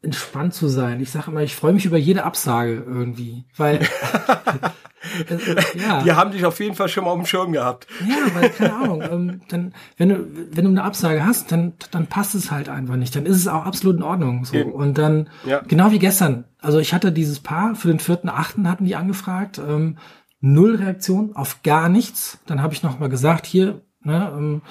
entspannt 0.00 0.54
zu 0.54 0.68
sein. 0.68 1.00
Ich 1.00 1.10
sage 1.10 1.30
immer, 1.30 1.42
ich 1.42 1.54
freue 1.54 1.74
mich 1.74 1.84
über 1.84 1.98
jede 1.98 2.24
Absage 2.24 2.82
irgendwie, 2.86 3.44
weil 3.58 3.86
ja. 5.74 6.02
Die 6.02 6.12
haben 6.12 6.32
dich 6.32 6.44
auf 6.44 6.58
jeden 6.60 6.74
Fall 6.74 6.88
schon 6.88 7.04
mal 7.04 7.10
auf 7.10 7.18
dem 7.18 7.26
Schirm 7.26 7.52
gehabt. 7.52 7.86
Ja, 8.08 8.34
weil 8.34 8.50
keine 8.50 8.74
Ahnung, 8.74 9.02
ähm, 9.02 9.40
dann 9.48 9.74
wenn 9.96 10.08
du 10.08 10.26
wenn 10.52 10.64
du 10.64 10.70
eine 10.70 10.84
Absage 10.84 11.24
hast, 11.24 11.52
dann 11.52 11.74
dann 11.90 12.06
passt 12.06 12.34
es 12.34 12.50
halt 12.50 12.68
einfach 12.68 12.96
nicht. 12.96 13.14
Dann 13.14 13.26
ist 13.26 13.36
es 13.36 13.48
auch 13.48 13.64
absolut 13.64 13.96
in 13.96 14.02
Ordnung 14.02 14.44
so 14.44 14.56
Eben. 14.56 14.72
und 14.72 14.98
dann 14.98 15.28
ja. 15.44 15.60
genau 15.66 15.90
wie 15.90 15.98
gestern. 15.98 16.44
Also 16.60 16.78
ich 16.78 16.94
hatte 16.94 17.12
dieses 17.12 17.40
Paar 17.40 17.74
für 17.74 17.88
den 17.88 18.00
vierten 18.00 18.28
achten 18.28 18.68
hatten 18.68 18.84
die 18.84 18.96
angefragt, 18.96 19.58
ähm, 19.58 19.98
null 20.40 20.76
Reaktion 20.76 21.34
auf 21.34 21.62
gar 21.62 21.88
nichts. 21.88 22.38
Dann 22.46 22.62
habe 22.62 22.74
ich 22.74 22.82
noch 22.82 22.98
mal 22.98 23.08
gesagt 23.08 23.46
hier, 23.46 23.82
ne, 24.02 24.32
ähm, 24.36 24.62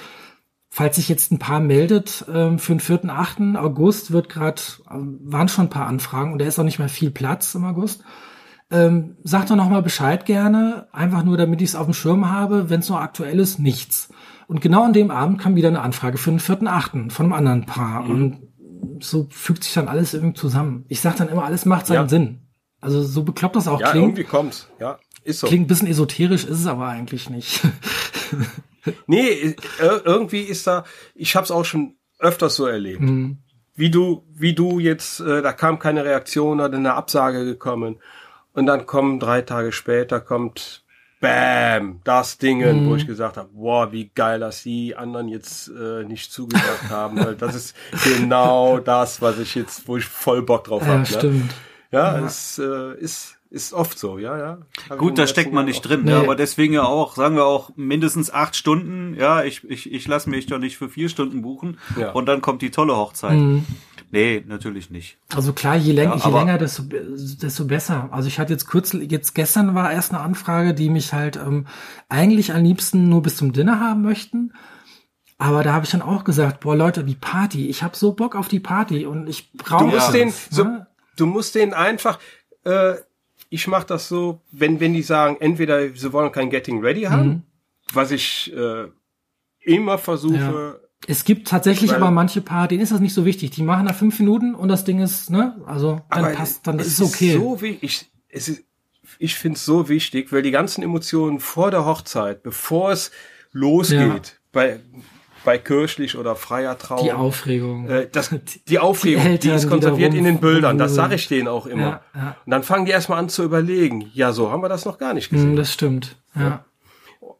falls 0.75 0.97
sich 0.97 1.07
jetzt 1.07 1.31
ein 1.31 1.39
Paar 1.39 1.61
meldet 1.61 2.25
ähm, 2.33 2.59
für 2.59 2.73
den 2.73 2.81
vierten 2.81 3.09
achten 3.09 3.55
August 3.55 4.11
wird 4.11 4.27
gerade 4.27 4.61
äh, 4.89 4.93
waren 4.93 5.47
schon 5.47 5.67
ein 5.67 5.69
paar 5.69 5.87
Anfragen 5.87 6.33
und 6.33 6.39
da 6.39 6.45
ist 6.45 6.59
auch 6.59 6.65
nicht 6.65 6.79
mehr 6.79 6.89
viel 6.89 7.11
Platz 7.11 7.55
im 7.55 7.63
August. 7.63 8.03
Ähm, 8.71 9.17
sag 9.23 9.47
doch 9.47 9.55
noch 9.55 9.69
mal 9.69 9.83
Bescheid 9.83 10.25
gerne, 10.25 10.87
einfach 10.91 11.23
nur, 11.23 11.37
damit 11.37 11.61
ich 11.61 11.69
es 11.69 11.75
auf 11.75 11.85
dem 11.85 11.93
Schirm 11.93 12.29
habe. 12.31 12.69
Wenn 12.69 12.79
es 12.79 12.89
noch 12.89 12.99
aktuell 12.99 13.39
ist, 13.39 13.59
nichts. 13.59 14.09
Und 14.47 14.61
genau 14.61 14.83
an 14.83 14.93
dem 14.93 15.11
Abend 15.11 15.39
kam 15.39 15.55
wieder 15.55 15.67
eine 15.67 15.81
Anfrage 15.81 16.17
für 16.17 16.31
den 16.31 16.39
vierten 16.39 16.67
Achten 16.67 17.09
von 17.09 17.25
einem 17.25 17.33
anderen 17.33 17.65
Paar. 17.65 18.03
Mhm. 18.03 18.11
Und 18.11 19.03
so 19.03 19.27
fügt 19.29 19.63
sich 19.63 19.73
dann 19.73 19.87
alles 19.87 20.13
irgendwie 20.13 20.39
zusammen. 20.39 20.85
Ich 20.87 21.01
sag 21.01 21.15
dann 21.17 21.29
immer, 21.29 21.45
alles 21.45 21.65
macht 21.65 21.87
seinen 21.87 21.95
ja. 22.03 22.09
Sinn. 22.09 22.41
Also 22.81 23.03
so 23.03 23.23
bekloppt 23.23 23.55
das 23.55 23.67
auch 23.67 23.79
ja, 23.79 23.89
klingt. 23.91 24.05
irgendwie 24.05 24.23
kommt's. 24.23 24.69
Ja, 24.79 24.99
ist 25.23 25.39
so. 25.39 25.47
Klingt 25.47 25.65
ein 25.65 25.67
bisschen 25.67 25.87
esoterisch, 25.87 26.43
ist 26.45 26.59
es 26.59 26.67
aber 26.67 26.87
eigentlich 26.87 27.29
nicht. 27.29 27.61
nee, 29.07 29.55
irgendwie 30.03 30.41
ist 30.41 30.67
da, 30.67 30.85
ich 31.15 31.35
habe 31.35 31.45
es 31.45 31.51
auch 31.51 31.65
schon 31.65 31.95
öfters 32.19 32.55
so 32.55 32.65
erlebt. 32.65 33.01
Mhm. 33.01 33.39
Wie 33.73 33.89
du, 33.89 34.23
wie 34.33 34.53
du 34.53 34.79
jetzt, 34.79 35.19
äh, 35.19 35.41
da 35.41 35.51
kam 35.51 35.79
keine 35.79 36.05
Reaktion 36.05 36.61
oder 36.61 36.77
eine 36.77 36.93
Absage 36.93 37.43
gekommen. 37.43 37.97
Und 38.55 38.65
dann 38.65 38.85
kommen 38.85 39.19
drei 39.19 39.41
Tage 39.41 39.71
später 39.71 40.21
kommt 40.21 40.83
Bam, 41.19 42.01
das 42.03 42.37
Dingen, 42.37 42.83
mhm. 42.85 42.89
wo 42.89 42.95
ich 42.95 43.07
gesagt 43.07 43.37
habe, 43.37 43.49
wow, 43.53 43.91
wie 43.91 44.11
geil, 44.13 44.39
dass 44.39 44.63
die 44.63 44.95
anderen 44.95 45.27
jetzt 45.27 45.69
äh, 45.69 46.03
nicht 46.03 46.31
zugesagt 46.31 46.89
haben, 46.89 47.23
weil 47.23 47.35
das 47.35 47.55
ist 47.55 47.75
genau 48.03 48.79
das, 48.79 49.21
was 49.21 49.39
ich 49.39 49.55
jetzt, 49.55 49.87
wo 49.87 49.97
ich 49.97 50.05
voll 50.05 50.41
Bock 50.41 50.65
drauf 50.65 50.81
ja, 50.83 50.87
habe. 50.89 50.99
Ne? 50.99 51.05
Stimmt. 51.05 51.53
Ja, 51.91 52.17
ja. 52.17 52.25
es 52.25 52.59
äh, 52.59 52.95
ist 52.97 53.37
ist 53.55 53.71
oft 53.71 53.97
so, 53.97 54.17
ja, 54.17 54.37
ja. 54.37 54.57
Hab 54.89 54.97
Gut, 54.97 55.17
da 55.17 55.25
steckt 55.27 55.53
man 55.53 55.63
nicht 55.63 55.81
drin, 55.81 56.01
nee. 56.03 56.11
ja, 56.11 56.19
aber 56.19 56.35
deswegen 56.35 56.73
ja 56.73 56.83
auch, 56.83 57.15
sagen 57.15 57.37
wir 57.37 57.45
auch 57.45 57.71
mindestens 57.77 58.29
acht 58.29 58.57
Stunden. 58.57 59.15
Ja, 59.17 59.45
ich 59.45 59.63
ich 59.63 59.89
ich 59.91 60.07
lasse 60.09 60.29
mich 60.29 60.47
doch 60.47 60.59
nicht 60.59 60.77
für 60.77 60.89
vier 60.89 61.07
Stunden 61.07 61.41
buchen 61.41 61.79
ja. 61.97 62.11
und 62.11 62.25
dann 62.25 62.41
kommt 62.41 62.61
die 62.61 62.69
tolle 62.69 62.97
Hochzeit. 62.97 63.37
Mhm. 63.37 63.65
Nee, 64.11 64.43
natürlich 64.45 64.89
nicht. 64.89 65.17
Also 65.33 65.53
klar, 65.53 65.77
je, 65.77 65.93
länger, 65.93 66.17
ja, 66.17 66.27
je 66.27 66.33
länger, 66.33 66.57
desto, 66.57 66.83
desto 66.83 67.65
besser. 67.65 68.09
Also 68.11 68.27
ich 68.27 68.39
hatte 68.39 68.51
jetzt 68.51 68.67
kürzlich, 68.67 69.09
jetzt 69.09 69.33
gestern 69.33 69.73
war 69.73 69.91
erst 69.91 70.13
eine 70.13 70.21
Anfrage, 70.21 70.73
die 70.73 70.89
mich 70.89 71.13
halt 71.13 71.37
ähm, 71.37 71.65
eigentlich 72.09 72.53
am 72.53 72.61
liebsten 72.61 73.07
nur 73.07 73.21
bis 73.23 73.37
zum 73.37 73.53
Dinner 73.53 73.79
haben 73.79 74.01
möchten. 74.01 74.51
Aber 75.37 75.63
da 75.63 75.71
habe 75.71 75.85
ich 75.85 75.91
dann 75.91 76.01
auch 76.01 76.25
gesagt, 76.25 76.59
boah 76.59 76.75
Leute, 76.75 77.05
die 77.05 77.15
Party, 77.15 77.69
ich 77.69 77.83
habe 77.83 77.95
so 77.95 78.13
Bock 78.13 78.35
auf 78.35 78.49
die 78.49 78.59
Party 78.59 79.05
und 79.05 79.29
ich 79.29 79.53
brauche. 79.53 79.85
Du 79.85 79.91
musst 79.91 80.13
den, 80.13 80.33
so, 80.49 80.63
ne? 80.65 80.87
du 81.15 81.25
musst 81.25 81.55
den 81.55 81.73
einfach. 81.73 82.19
Äh, 82.65 82.95
ich 83.49 83.67
mache 83.67 83.87
das 83.87 84.07
so, 84.07 84.41
wenn 84.51 84.79
wenn 84.79 84.93
die 84.93 85.01
sagen, 85.01 85.37
entweder 85.39 85.95
sie 85.95 86.13
wollen 86.13 86.31
kein 86.31 86.49
Getting 86.49 86.81
Ready 86.81 87.03
haben, 87.03 87.27
mhm. 87.27 87.41
was 87.93 88.11
ich 88.11 88.53
äh, 88.55 88.87
immer 89.61 89.97
versuche. 89.97 90.79
Ja 90.79 90.85
es 91.07 91.23
gibt 91.23 91.47
tatsächlich 91.47 91.91
Weil, 91.91 91.97
aber 91.97 92.11
manche 92.11 92.41
Paar, 92.41 92.67
denen 92.67 92.81
ist 92.81 92.91
das 92.91 92.99
nicht 92.99 93.13
so 93.13 93.25
wichtig. 93.25 93.51
Die 93.51 93.63
machen 93.63 93.85
da 93.85 93.93
fünf 93.93 94.19
Minuten 94.19 94.55
und 94.55 94.69
das 94.69 94.85
Ding 94.85 94.99
ist, 94.99 95.29
ne, 95.29 95.61
also 95.65 96.01
dann 96.09 96.33
passt, 96.33 96.65
dann 96.65 96.79
ist 96.79 96.99
es 96.99 97.01
okay. 97.01 97.33
Ist 97.33 97.37
so 97.37 97.61
wie 97.61 97.77
ich, 97.81 98.11
ist, 98.29 98.63
ich 99.19 99.35
finde 99.35 99.57
es 99.57 99.65
so 99.65 99.87
wichtig, 99.87 100.31
weil 100.31 100.41
die 100.41 100.51
ganzen 100.51 100.83
Emotionen 100.83 101.39
vor 101.39 101.71
der 101.71 101.85
Hochzeit, 101.85 102.43
bevor 102.43 102.91
es 102.91 103.11
losgeht, 103.51 103.99
ja. 103.99 104.21
bei 104.51 104.79
bei 105.45 105.57
kirchlich 105.57 106.17
oder 106.17 106.35
freier 106.35 106.77
Trauung. 106.77 107.03
Die 107.05 107.13
Aufregung. 107.13 107.87
Äh, 107.87 108.09
das, 108.11 108.35
die 108.67 108.79
Aufregung, 108.79 109.23
die, 109.23 109.29
Eltern, 109.29 109.51
die 109.51 109.55
ist 109.55 109.69
konserviert 109.69 110.13
in 110.13 110.25
den 110.25 110.39
Bildern. 110.39 110.77
Das 110.77 110.93
sage 110.93 111.15
ich 111.15 111.27
denen 111.29 111.47
auch 111.47 111.65
immer. 111.65 111.81
Ja, 111.81 112.01
ja. 112.13 112.37
Und 112.45 112.51
dann 112.51 112.63
fangen 112.63 112.85
die 112.85 112.91
erstmal 112.91 113.19
an 113.19 113.29
zu 113.29 113.43
überlegen. 113.43 114.09
Ja, 114.13 114.33
so 114.33 114.51
haben 114.51 114.61
wir 114.61 114.69
das 114.69 114.83
noch 114.83 114.97
gar 114.97 115.13
nicht 115.13 115.29
gesehen. 115.29 115.53
Mm, 115.53 115.55
das 115.55 115.71
stimmt. 115.71 116.17
Ja. 116.35 116.65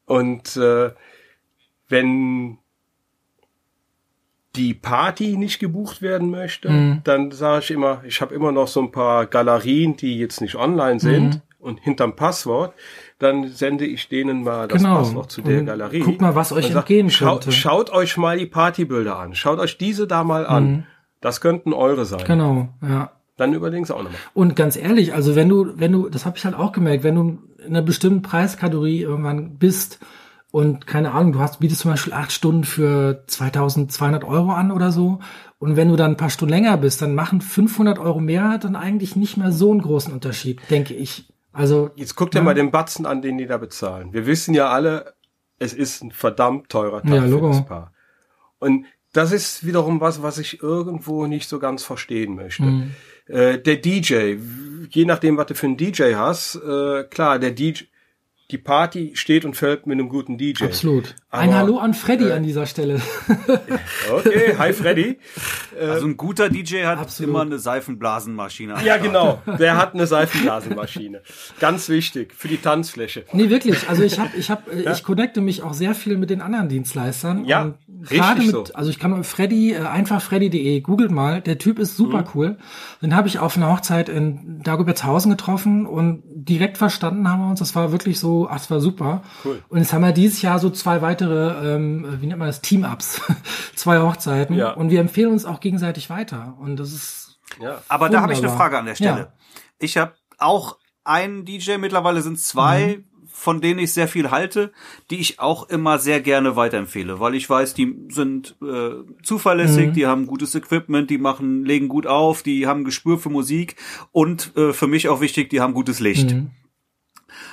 Und 0.06 0.56
äh, 0.56 0.92
wenn 1.90 2.60
die 4.56 4.74
Party 4.74 5.36
nicht 5.36 5.60
gebucht 5.60 6.02
werden 6.02 6.30
möchte, 6.30 6.70
mhm. 6.70 7.02
dann 7.04 7.32
sage 7.32 7.64
ich 7.64 7.72
immer, 7.72 8.02
ich 8.06 8.22
habe 8.22 8.34
immer 8.34 8.52
noch 8.52 8.68
so 8.68 8.82
ein 8.82 8.92
paar 8.92 9.26
Galerien, 9.26 9.98
die 9.98 10.18
jetzt 10.18 10.40
nicht 10.40 10.56
online 10.56 11.00
sind 11.00 11.36
mhm. 11.36 11.42
und 11.60 11.80
hinterm 11.82 12.16
Passwort, 12.16 12.74
dann 13.20 13.48
sende 13.48 13.86
ich 13.86 14.10
denen 14.10 14.44
mal 14.44 14.68
das 14.68 14.82
genau. 14.82 14.98
Passwort 14.98 15.32
zu 15.32 15.42
der 15.42 15.60
und 15.60 15.66
Galerie. 15.66 16.00
Guck 16.00 16.22
mal, 16.22 16.36
was 16.36 16.52
euch 16.52 16.70
entgehen 16.70 17.10
schaut, 17.10 17.44
könnte. 17.44 17.52
Schaut 17.52 17.90
euch 17.92 18.18
mal 18.18 18.38
die 18.38 18.46
Partybilder 18.46 19.18
an. 19.18 19.36
Schaut 19.36 19.60
euch 19.60 19.78
diese 19.78 20.08
da 20.08 20.24
mal 20.24 20.46
an. 20.46 20.68
Mhm. 20.68 20.84
Das 21.22 21.42
könnten 21.42 21.74
eure 21.74 22.06
sein. 22.06 22.24
Genau, 22.26 22.70
ja. 22.82 23.12
Dann 23.38 23.54
überlegst 23.54 23.92
auch 23.92 24.04
nochmal. 24.04 24.20
Und 24.34 24.56
ganz 24.56 24.78
ehrlich, 24.78 25.14
also 25.14 25.36
wenn 25.36 25.50
du, 25.50 25.74
wenn 25.76 25.92
du, 25.92 26.10
das 26.10 26.26
habe 26.26 26.38
ich 26.38 26.46
halt 26.46 26.56
auch 26.56 26.72
gemerkt, 26.72 27.04
wenn 27.04 27.16
du 27.16 27.40
in 27.60 27.68
einer 27.68 27.82
bestimmten 27.82 28.22
Preiskategorie 28.22 29.02
irgendwann 29.02 29.58
bist, 29.58 30.00
und 30.56 30.88
keine 30.88 31.12
Ahnung, 31.12 31.34
du 31.34 31.40
hast, 31.40 31.60
bietest 31.60 31.82
zum 31.82 31.92
Beispiel 31.92 32.14
acht 32.14 32.32
Stunden 32.32 32.64
für 32.64 33.26
2200 33.28 34.24
Euro 34.24 34.52
an 34.52 34.72
oder 34.72 34.94
so. 34.94 35.20
Und 35.60 35.76
wenn 35.76 35.90
du 35.90 35.98
dann 35.98 36.12
ein 36.12 36.18
paar 36.18 36.30
Stunden 36.30 36.54
länger 36.54 36.78
bist, 36.78 37.02
dann 37.02 37.14
machen 37.14 37.42
500 37.42 38.00
Euro 38.00 38.22
mehr 38.22 38.58
dann 38.58 38.78
eigentlich 38.78 39.18
nicht 39.18 39.36
mehr 39.36 39.52
so 39.52 39.72
einen 39.72 39.82
großen 39.82 40.14
Unterschied, 40.14 40.62
denke 40.70 40.94
ich. 40.94 41.28
Also. 41.56 41.92
Jetzt 41.96 42.16
guck 42.16 42.32
dir 42.32 42.40
ja. 42.40 42.44
mal 42.44 42.54
den 42.54 42.72
Batzen 42.72 43.06
an, 43.06 43.22
den 43.22 43.38
die 43.38 43.48
da 43.48 43.58
bezahlen. 43.58 44.14
Wir 44.14 44.26
wissen 44.26 44.54
ja 44.54 44.70
alle, 44.70 45.14
es 45.58 45.74
ist 45.74 46.04
ein 46.04 46.12
verdammt 46.12 46.70
teurer 46.70 47.02
Tag 47.02 47.12
ja, 47.12 47.28
für 47.28 47.42
das 47.42 47.66
Paar. 47.66 47.94
Und 48.60 48.86
das 49.14 49.32
ist 49.32 49.66
wiederum 49.66 50.02
was, 50.02 50.22
was 50.22 50.38
ich 50.38 50.62
irgendwo 50.62 51.26
nicht 51.28 51.48
so 51.48 51.60
ganz 51.60 51.84
verstehen 51.84 52.36
möchte. 52.36 52.64
Mhm. 52.64 52.92
Äh, 53.28 53.60
der 53.60 53.78
DJ, 53.78 54.36
je 54.90 55.06
nachdem, 55.06 55.38
was 55.38 55.48
du 55.48 55.56
für 55.56 55.68
einen 55.68 55.78
DJ 55.78 56.16
hast, 56.16 56.56
äh, 56.56 57.04
klar, 57.06 57.40
der 57.40 57.52
DJ, 57.52 57.86
die 58.52 58.60
Party 58.60 59.12
steht 59.16 59.44
und 59.44 59.56
fällt 59.56 59.88
mit 59.88 59.98
einem 59.98 60.08
guten 60.08 60.38
DJ. 60.38 60.66
Absolut. 60.66 61.16
Aber, 61.30 61.42
ein 61.42 61.56
Hallo 61.56 61.80
an 61.80 61.96
Freddy 61.96 62.30
äh, 62.30 62.34
an 62.34 62.44
dieser 62.44 62.68
Stelle. 62.68 63.02
okay, 64.12 64.56
hi 64.58 64.72
Freddy. 64.72 65.18
Also 65.80 66.06
ein 66.06 66.16
guter 66.16 66.50
DJ 66.50 66.84
hat 66.84 67.00
Absolut. 67.00 67.30
immer 67.30 67.42
eine 67.42 67.58
Seifenblasenmaschine. 67.58 68.76
Ja, 68.86 68.98
genau. 68.98 69.42
Der 69.60 69.78
hat 69.78 69.96
eine 69.96 70.06
Seifenblasenmaschine. 70.06 71.24
Ganz 71.60 71.90
wichtig 71.90 72.34
für 72.36 72.48
die 72.48 72.58
Tanzfläche. 72.58 73.26
Nee, 73.34 73.50
wirklich. 73.50 73.90
Also 73.90 74.04
ich 74.04 74.20
habe 74.20 74.38
ich 74.38 74.52
habe 74.52 74.76
ja? 74.76 74.92
ich 74.92 75.04
connecte 75.04 75.42
mich 75.42 75.64
auch 75.64 75.74
sehr 75.74 75.96
viel 75.96 76.18
mit 76.18 76.30
den 76.30 76.42
anderen 76.42 76.70
Dienstleistern 76.70 77.46
ja. 77.46 77.74
Gerade 78.10 78.42
mit, 78.42 78.52
so. 78.52 78.66
also 78.74 78.90
ich 78.90 79.00
kann 79.00 79.24
Freddy, 79.24 79.74
äh, 79.74 79.86
einfach 79.86 80.22
freddy.de, 80.22 80.82
googelt 80.82 81.12
mal, 81.12 81.42
der 81.42 81.58
Typ 81.58 81.80
ist 81.80 81.98
super 81.98 82.22
mhm. 82.22 82.28
cool. 82.34 82.58
Den 83.02 83.16
habe 83.16 83.28
ich 83.28 83.40
auf 83.40 83.58
einer 83.58 83.72
Hochzeit 83.72 84.10
in 84.10 84.62
Dagobertshausen 84.64 85.32
getroffen 85.32 85.86
und 85.86 86.24
direkt 86.26 86.78
verstanden 86.78 87.30
haben 87.30 87.42
wir 87.42 87.50
uns. 87.50 87.60
Das 87.60 87.76
war 87.76 87.92
wirklich 87.92 88.20
so, 88.20 88.48
ach, 88.50 88.58
das 88.58 88.72
war 88.72 88.80
super. 88.80 89.24
Cool. 89.44 89.62
Und 89.70 89.80
jetzt 89.80 89.94
haben 89.94 90.04
wir 90.04 90.12
dieses 90.12 90.42
Jahr 90.42 90.60
so 90.60 90.70
zwei 90.70 91.02
weitere, 91.02 91.76
ähm, 91.76 92.18
wie 92.22 92.28
nennt 92.28 92.40
man 92.40 92.48
das, 92.48 92.62
Team-Ups, 92.62 93.22
zwei 93.76 94.00
Hochzeiten. 94.00 94.56
Ja. 94.56 94.72
Und 94.72 94.90
wir 94.90 95.00
empfehlen 95.00 95.32
uns 95.32 95.46
auch 95.46 95.60
gegenseitig 95.60 96.10
weiter. 96.10 96.58
Und 96.60 96.78
das 96.78 96.94
ist. 96.94 97.40
Ja. 97.62 97.82
Aber 97.88 98.10
da 98.10 98.22
habe 98.22 98.34
ich 98.34 98.40
eine 98.40 98.50
Frage 98.50 98.78
an 98.78 98.86
der 98.86 98.96
Stelle. 98.96 99.20
Ja. 99.20 99.34
Ich 99.80 99.98
habe 99.98 100.14
auch 100.38 100.78
einen 101.04 101.46
DJ, 101.46 101.78
mittlerweile 101.78 102.22
sind 102.22 102.40
zwei. 102.40 102.98
Mhm 102.98 103.15
von 103.36 103.60
denen 103.60 103.80
ich 103.80 103.92
sehr 103.92 104.08
viel 104.08 104.32
halte, 104.32 104.72
die 105.12 105.20
ich 105.20 105.40
auch 105.42 105.68
immer 105.68 106.00
sehr 106.00 106.22
gerne 106.22 106.56
weiterempfehle, 106.56 107.20
weil 107.20 107.36
ich 107.36 107.50
weiß, 107.50 107.74
die 107.74 107.94
sind 108.10 108.56
äh, 108.62 108.92
zuverlässig, 109.24 109.90
mhm. 109.90 109.94
die 109.94 110.08
haben 110.08 110.26
gutes 110.26 110.56
Equipment, 110.56 111.10
die 111.10 111.18
machen, 111.18 111.66
legen 111.66 111.90
gut 111.90 112.08
auf, 112.08 112.44
die 112.44 112.66
haben 112.66 112.86
Gespür 112.86 113.20
für 113.20 113.30
Musik 113.30 113.76
und 114.14 114.56
äh, 114.56 114.72
für 114.72 114.88
mich 114.88 115.10
auch 115.10 115.20
wichtig, 115.20 115.50
die 115.50 115.60
haben 115.60 115.74
gutes 115.74 116.00
Licht. 116.00 116.32
Mhm. 116.32 116.52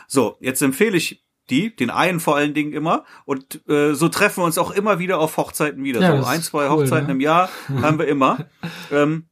So, 0.06 0.36
jetzt 0.40 0.62
empfehle 0.62 0.96
ich 0.96 1.24
die, 1.50 1.74
den 1.74 1.90
einen 1.90 2.20
vor 2.20 2.36
allen 2.36 2.54
Dingen 2.54 2.72
immer. 2.72 3.04
Und 3.24 3.68
äh, 3.68 3.94
so 3.94 4.08
treffen 4.08 4.42
wir 4.42 4.44
uns 4.44 4.58
auch 4.58 4.70
immer 4.70 5.00
wieder 5.00 5.18
auf 5.18 5.36
Hochzeiten 5.36 5.82
wieder. 5.82 6.00
Ja, 6.00 6.22
so 6.22 6.26
ein, 6.26 6.42
zwei 6.42 6.66
cool, 6.68 6.82
Hochzeiten 6.82 7.08
ne? 7.08 7.12
im 7.14 7.20
Jahr 7.20 7.50
haben 7.82 7.98
wir 7.98 8.06
immer. 8.06 8.46
ähm, 8.92 9.26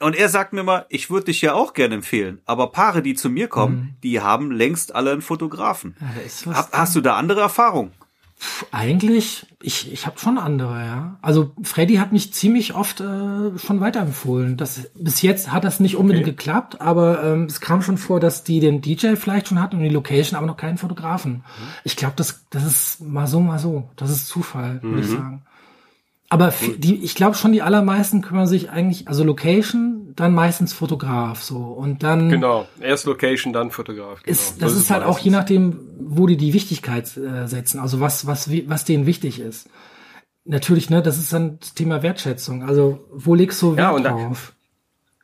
und 0.00 0.16
er 0.16 0.28
sagt 0.28 0.52
mir 0.52 0.62
mal, 0.62 0.86
ich 0.88 1.10
würde 1.10 1.26
dich 1.26 1.42
ja 1.42 1.54
auch 1.54 1.74
gerne 1.74 1.96
empfehlen, 1.96 2.40
aber 2.46 2.70
Paare, 2.70 3.02
die 3.02 3.14
zu 3.14 3.28
mir 3.30 3.48
kommen, 3.48 3.76
mhm. 3.76 3.94
die 4.02 4.20
haben 4.20 4.50
längst 4.50 4.94
alle 4.94 5.12
einen 5.12 5.22
Fotografen. 5.22 5.96
Ja, 6.46 6.52
ha 6.54 6.68
hast 6.72 6.94
du 6.94 7.00
da 7.00 7.16
andere 7.16 7.40
Erfahrungen? 7.40 7.92
Eigentlich, 8.70 9.46
ich, 9.60 9.92
ich 9.92 10.06
habe 10.06 10.18
schon 10.20 10.38
andere, 10.38 10.78
ja. 10.78 11.18
Also 11.22 11.50
Freddy 11.62 11.96
hat 11.96 12.12
mich 12.12 12.32
ziemlich 12.32 12.74
oft 12.74 13.00
äh, 13.00 13.58
schon 13.58 13.80
weiterempfohlen. 13.80 14.56
Das, 14.56 14.90
bis 14.94 15.22
jetzt 15.22 15.50
hat 15.50 15.64
das 15.64 15.80
nicht 15.80 15.96
unbedingt 15.96 16.26
okay. 16.26 16.36
geklappt, 16.36 16.80
aber 16.80 17.24
ähm, 17.24 17.44
es 17.44 17.60
kam 17.60 17.82
schon 17.82 17.98
vor, 17.98 18.20
dass 18.20 18.44
die 18.44 18.60
den 18.60 18.80
DJ 18.80 19.16
vielleicht 19.16 19.48
schon 19.48 19.60
hatten 19.60 19.76
und 19.76 19.82
die 19.82 19.88
Location, 19.88 20.36
aber 20.36 20.46
noch 20.46 20.56
keinen 20.56 20.78
Fotografen. 20.78 21.32
Mhm. 21.32 21.42
Ich 21.82 21.96
glaube, 21.96 22.14
das, 22.16 22.44
das 22.50 22.64
ist 22.64 23.00
mal 23.00 23.26
so, 23.26 23.40
mal 23.40 23.58
so. 23.58 23.90
Das 23.96 24.10
ist 24.10 24.28
Zufall, 24.28 24.74
mhm. 24.74 24.90
würde 24.90 25.00
ich 25.00 25.10
sagen. 25.10 25.42
Aber 26.30 26.52
die, 26.76 27.02
ich 27.02 27.14
glaube 27.14 27.36
schon, 27.36 27.52
die 27.52 27.62
allermeisten 27.62 28.20
kümmern 28.20 28.46
sich 28.46 28.70
eigentlich, 28.70 29.08
also 29.08 29.24
Location, 29.24 30.12
dann 30.14 30.34
meistens 30.34 30.74
Fotograf 30.74 31.42
so 31.42 31.56
und 31.56 32.02
dann. 32.02 32.28
Genau, 32.28 32.66
erst 32.80 33.06
Location, 33.06 33.54
dann 33.54 33.70
Fotograf. 33.70 34.22
Genau. 34.22 34.30
Ist, 34.30 34.52
das, 34.52 34.58
das 34.58 34.72
ist, 34.72 34.78
ist 34.80 34.90
halt 34.90 35.04
auch 35.04 35.18
je 35.18 35.30
nachdem, 35.30 35.80
wo 35.98 36.26
die 36.26 36.36
die 36.36 36.52
Wichtigkeit 36.52 37.16
äh, 37.16 37.46
setzen, 37.46 37.78
also 37.78 38.00
was 38.00 38.26
was 38.26 38.50
was 38.66 38.84
denen 38.84 39.06
wichtig 39.06 39.40
ist. 39.40 39.70
Natürlich, 40.44 40.90
ne, 40.90 41.02
das 41.02 41.18
ist 41.18 41.32
dann 41.32 41.58
das 41.60 41.74
Thema 41.74 42.02
Wertschätzung. 42.02 42.62
Also 42.62 43.06
wo 43.10 43.34
legst 43.34 43.60
du 43.62 43.76
Wert 43.76 43.78
ja, 43.78 43.90
und 43.90 44.04
drauf? 44.04 44.52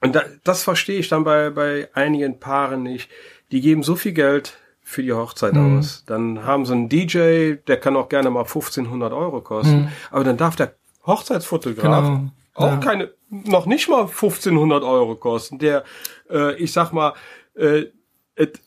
Da, 0.01 0.07
und 0.07 0.15
da, 0.15 0.23
das 0.43 0.63
verstehe 0.63 0.99
ich 0.99 1.09
dann 1.09 1.25
bei 1.25 1.51
bei 1.51 1.89
einigen 1.93 2.41
Paaren 2.41 2.83
nicht. 2.83 3.11
Die 3.53 3.61
geben 3.61 3.83
so 3.83 3.95
viel 3.95 4.13
Geld 4.13 4.57
für 4.81 5.03
die 5.03 5.13
Hochzeit 5.13 5.53
mhm. 5.53 5.79
aus. 5.79 6.05
Dann 6.07 6.45
haben 6.45 6.65
sie 6.65 6.73
einen 6.73 6.89
DJ, 6.89 7.57
der 7.67 7.79
kann 7.79 7.97
auch 7.97 8.09
gerne 8.09 8.31
mal 8.31 8.41
1500 8.41 9.13
Euro 9.13 9.43
kosten, 9.43 9.83
mhm. 9.83 9.89
aber 10.11 10.25
dann 10.25 10.37
darf 10.39 10.57
der 10.57 10.75
Hochzeitsfotograf 11.07 12.05
genau. 12.05 12.31
auch 12.55 12.73
ja. 12.73 12.77
keine, 12.77 13.11
noch 13.29 13.67
nicht 13.67 13.89
mal 13.89 14.03
1500 14.03 14.83
Euro 14.83 15.17
kosten, 15.17 15.59
der, 15.59 15.85
äh, 16.31 16.55
ich 16.57 16.73
sag 16.73 16.93
mal, 16.93 17.15
äh, 17.55 17.87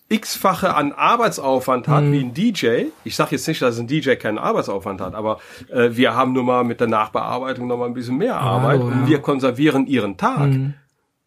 x-fache 0.09 0.75
an 0.75 0.93
Arbeitsaufwand 0.93 1.89
hat 1.89 2.03
hm. 2.03 2.11
wie 2.13 2.19
ein 2.19 2.33
DJ. 2.33 2.85
Ich 3.03 3.15
sage 3.15 3.31
jetzt 3.31 3.47
nicht, 3.47 3.61
dass 3.61 3.77
ein 3.77 3.87
DJ 3.87 4.13
keinen 4.13 4.37
Arbeitsaufwand 4.37 5.01
hat, 5.01 5.13
aber 5.13 5.39
äh, 5.69 5.89
wir 5.91 6.15
haben 6.15 6.31
nun 6.31 6.45
mal 6.45 6.63
mit 6.63 6.79
der 6.79 6.87
Nachbearbeitung 6.87 7.67
noch 7.67 7.77
mal 7.77 7.85
ein 7.85 7.93
bisschen 7.93 8.17
mehr 8.17 8.37
Arbeit 8.37 8.79
oh, 8.79 8.89
ja. 8.89 8.95
und 8.95 9.07
wir 9.07 9.19
konservieren 9.19 9.85
ihren 9.85 10.15
Tag. 10.15 10.53
Hm. 10.53 10.73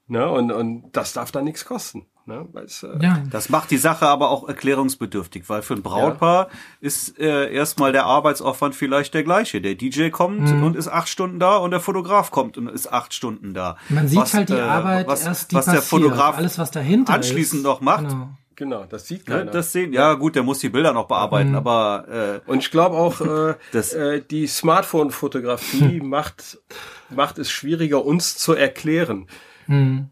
Ne? 0.07 0.29
Und, 0.29 0.51
und 0.51 0.91
das 0.93 1.13
darf 1.13 1.31
da 1.31 1.43
nichts 1.43 1.65
kosten. 1.65 2.07
Ne? 2.27 2.47
Weil's, 2.53 2.83
äh, 2.83 2.99
ja. 3.01 3.23
Das 3.31 3.49
macht 3.49 3.71
die 3.71 3.77
Sache 3.77 4.07
aber 4.07 4.31
auch 4.31 4.49
erklärungsbedürftig, 4.49 5.49
weil 5.49 5.63
für 5.63 5.75
ein 5.75 5.83
Brautpaar 5.83 6.47
ja. 6.47 6.51
ist 6.81 7.19
äh, 7.19 7.53
erstmal 7.53 7.93
der 7.93 8.07
Arbeitsaufwand 8.07 8.75
vielleicht 8.75 9.15
der 9.15 9.25
gleiche. 9.25 9.61
Der 9.61 9.75
DJ 9.75 10.11
kommt 10.11 10.43
mhm. 10.43 10.63
und 10.65 10.77
ist 10.77 10.89
acht 10.89 11.09
Stunden 11.09 11.39
da 11.39 11.57
und 11.57 11.71
der 11.71 11.81
Fotograf 11.81 12.31
kommt 12.31 12.59
und 12.59 12.69
ist 12.69 12.93
acht 12.93 13.15
Stunden 13.15 13.55
da. 13.55 13.77
Man 13.89 14.09
sieht 14.09 14.19
was, 14.19 14.35
halt 14.35 14.49
die 14.49 14.55
äh, 14.55 14.61
Arbeit 14.61 15.07
was, 15.09 15.25
erst, 15.25 15.53
die 15.53 15.57
was 15.57 15.67
der 15.67 15.83
Fotograf 15.83 16.37
alles 16.37 16.59
was 16.59 16.71
dahinter 16.71 17.13
anschließend 17.15 17.61
ist. 17.61 17.65
noch 17.65 17.81
macht. 17.81 18.09
Genau. 18.09 18.29
Genau, 18.57 18.85
das 18.85 19.09
sieht 19.09 19.25
keiner. 19.25 19.47
Ja, 19.47 19.51
das 19.53 19.73
sehen, 19.73 19.95
ja 19.95 20.13
gut, 20.13 20.35
der 20.35 20.43
muss 20.43 20.59
die 20.59 20.69
Bilder 20.69 20.93
noch 20.93 21.09
bearbeiten, 21.09 21.53
mhm. 21.53 21.57
aber 21.57 22.43
äh, 22.47 22.51
und 22.51 22.59
ich 22.59 22.71
glaube 22.71 22.95
auch, 22.95 23.23
äh, 23.23 23.55
das, 23.73 23.95
äh, 23.95 24.21
die 24.21 24.47
Smartphone-Fotografie 24.47 26.01
macht 26.05 26.59
macht 27.09 27.39
es 27.39 27.51
schwieriger, 27.51 28.05
uns 28.05 28.37
zu 28.37 28.53
erklären. 28.53 29.29
Mhm. 29.67 30.11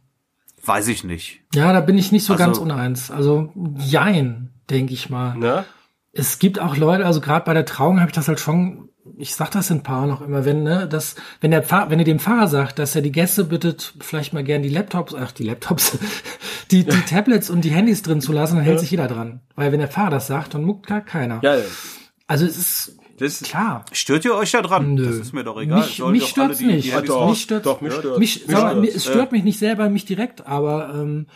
Weiß 0.68 0.86
ich 0.88 1.02
nicht. 1.02 1.40
Ja, 1.54 1.72
da 1.72 1.80
bin 1.80 1.96
ich 1.96 2.12
nicht 2.12 2.26
so 2.26 2.34
also, 2.34 2.44
ganz 2.44 2.58
uneins. 2.58 3.10
Also 3.10 3.50
jein, 3.78 4.50
denke 4.68 4.92
ich 4.92 5.08
mal. 5.08 5.34
Ne? 5.34 5.64
Es 6.12 6.38
gibt 6.38 6.60
auch 6.60 6.76
Leute, 6.76 7.06
also 7.06 7.22
gerade 7.22 7.46
bei 7.46 7.54
der 7.54 7.64
Trauung 7.64 8.00
habe 8.00 8.10
ich 8.10 8.14
das 8.14 8.28
halt 8.28 8.38
schon, 8.38 8.90
ich 9.16 9.34
sag 9.34 9.50
das 9.50 9.70
in 9.70 9.82
Paar 9.82 10.06
noch 10.06 10.20
immer, 10.20 10.44
wenn, 10.44 10.64
ne, 10.64 10.86
dass, 10.86 11.16
wenn 11.40 11.52
der 11.52 11.62
Pfarrer, 11.62 11.88
wenn 11.88 11.98
ihr 11.98 12.04
dem 12.04 12.18
Pfarrer 12.18 12.48
sagt, 12.48 12.78
dass 12.78 12.94
er 12.94 13.00
die 13.00 13.12
Gäste 13.12 13.44
bittet, 13.44 13.94
vielleicht 14.00 14.34
mal 14.34 14.44
gern 14.44 14.62
die 14.62 14.68
Laptops, 14.68 15.14
ach, 15.14 15.32
die 15.32 15.44
Laptops, 15.44 15.98
die, 16.70 16.84
die 16.84 17.00
Tablets 17.02 17.48
und 17.48 17.62
die 17.62 17.70
Handys 17.70 18.02
drin 18.02 18.20
zu 18.20 18.34
lassen, 18.34 18.56
dann 18.56 18.64
hält 18.64 18.80
sich 18.80 18.90
jeder 18.90 19.08
dran. 19.08 19.40
Weil 19.54 19.72
wenn 19.72 19.80
der 19.80 19.88
Pfarrer 19.88 20.10
das 20.10 20.26
sagt, 20.26 20.52
dann 20.52 20.64
muckt 20.64 20.86
gar 20.86 21.00
keiner. 21.00 21.40
Ja, 21.42 21.56
ja. 21.56 21.64
Also 22.26 22.44
es 22.44 22.58
ist, 22.58 22.98
das 23.20 23.42
Klar. 23.42 23.84
Stört 23.92 24.24
ihr 24.24 24.34
euch 24.34 24.50
da 24.52 24.62
dran? 24.62 24.94
Nö. 24.94 25.06
Das 25.06 25.16
ist 25.16 25.32
mir 25.32 25.44
doch 25.44 25.60
egal. 25.60 25.80
Mich, 25.80 26.02
mich 26.02 26.26
stört's 26.26 26.60
nicht. 26.60 26.86
Die, 26.86 27.00
die 27.00 27.06
doch, 27.06 27.28
mich 27.28 27.42
stört, 27.42 27.66
doch, 27.66 27.80
mich 27.80 27.92
stört. 27.92 28.18
Mich, 28.18 28.46
mich 28.46 28.56
stört. 28.56 28.80
Mich, 28.80 28.94
es 28.94 29.04
stört 29.04 29.32
mich 29.32 29.44
nicht 29.44 29.58
selber, 29.58 29.88
mich 29.90 30.04
direkt, 30.04 30.46
aber 30.46 30.94
ähm, 30.94 31.26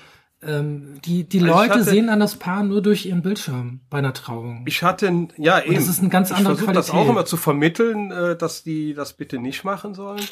ähm, 0.42 1.00
die 1.04 1.28
die 1.28 1.40
also 1.40 1.52
Leute 1.52 1.74
hatte, 1.74 1.84
sehen 1.84 2.08
an 2.08 2.20
das 2.20 2.36
Paar 2.36 2.64
nur 2.64 2.82
durch 2.82 3.06
ihren 3.06 3.22
Bildschirm 3.22 3.80
bei 3.90 3.98
einer 3.98 4.12
Trauung. 4.12 4.64
Ich 4.66 4.82
hatte 4.82 5.06
ja 5.36 5.60
eben. 5.60 5.68
Und 5.68 5.76
das 5.76 5.88
ist 5.88 6.02
ein 6.02 6.10
ganz 6.10 6.32
anderer 6.32 6.56
Qualität. 6.56 6.76
das 6.76 6.90
auch 6.90 7.08
immer 7.08 7.24
zu 7.24 7.36
vermitteln, 7.36 8.10
äh, 8.10 8.36
dass 8.36 8.62
die 8.62 8.94
das 8.94 9.12
bitte 9.14 9.38
nicht 9.38 9.64
machen 9.64 9.94
sollen. 9.94 10.22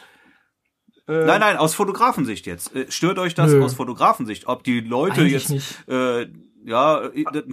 Äh, 1.06 1.27
nein, 1.27 1.40
nein, 1.40 1.56
aus 1.56 1.74
Fotografensicht 1.74 2.47
jetzt. 2.47 2.74
Äh, 2.74 2.86
stört 2.90 3.18
euch 3.18 3.35
das 3.35 3.52
Nö. 3.52 3.64
aus 3.64 3.74
Fotografensicht? 3.74 4.47
Ob 4.47 4.64
die 4.64 4.81
Leute 4.81 5.20
Eigentlich 5.20 5.32
jetzt 5.32 5.51
nicht. 5.51 5.89
äh, 5.89 6.27
ja, 6.65 7.03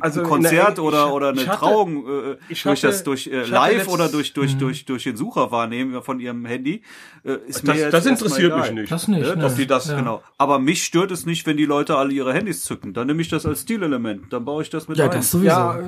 also 0.02 0.22
ein 0.22 0.28
Konzert 0.28 0.78
der, 0.78 0.84
oder 0.84 1.14
oder 1.14 1.30
eine 1.30 1.46
hatte, 1.46 1.58
Trauung 1.58 2.06
äh, 2.08 2.38
durch 2.48 2.66
hatte, 2.66 2.88
das 2.88 3.04
durch 3.04 3.28
äh, 3.28 3.44
live 3.44 3.88
oder 3.88 4.10
durch 4.10 4.34
durch 4.34 4.56
mhm. 4.56 4.60
durch 4.60 4.86
durch 4.86 5.04
den 5.04 5.16
Sucher 5.16 5.52
wahrnehmen 5.52 6.02
von 6.02 6.20
ihrem 6.20 6.46
Handy 6.46 6.82
äh, 7.24 7.38
ist 7.48 7.68
das, 7.68 7.76
mir 7.76 7.82
jetzt 7.84 7.94
das 7.94 8.06
interessiert 8.06 8.58
mich 8.58 8.72
nicht. 8.72 8.92
Das 8.92 9.08
nicht, 9.08 9.22
ne? 9.22 9.38
dass 9.38 9.56
die 9.56 9.66
das 9.66 9.88
ja. 9.88 9.98
genau. 9.98 10.22
Aber 10.38 10.60
mich 10.60 10.84
stört 10.84 11.12
es 11.12 11.26
nicht, 11.26 11.46
wenn 11.46 11.58
die 11.58 11.66
Leute 11.66 11.96
alle 11.96 12.12
ihre 12.12 12.34
Handys 12.34 12.64
zücken. 12.64 12.94
Dann 12.94 13.08
nehme 13.08 13.22
ich 13.22 13.30
das 13.30 13.46
als 13.46 13.62
Stilelement. 13.62 14.32
Dann 14.32 14.44
baue 14.44 14.64
ich 14.64 14.70
das 14.70 14.88
mit 14.88 14.98
ja, 14.98 15.06
ein. 15.06 15.12
Das 15.12 15.32
sowieso. 15.32 15.48
Ja, 15.48 15.80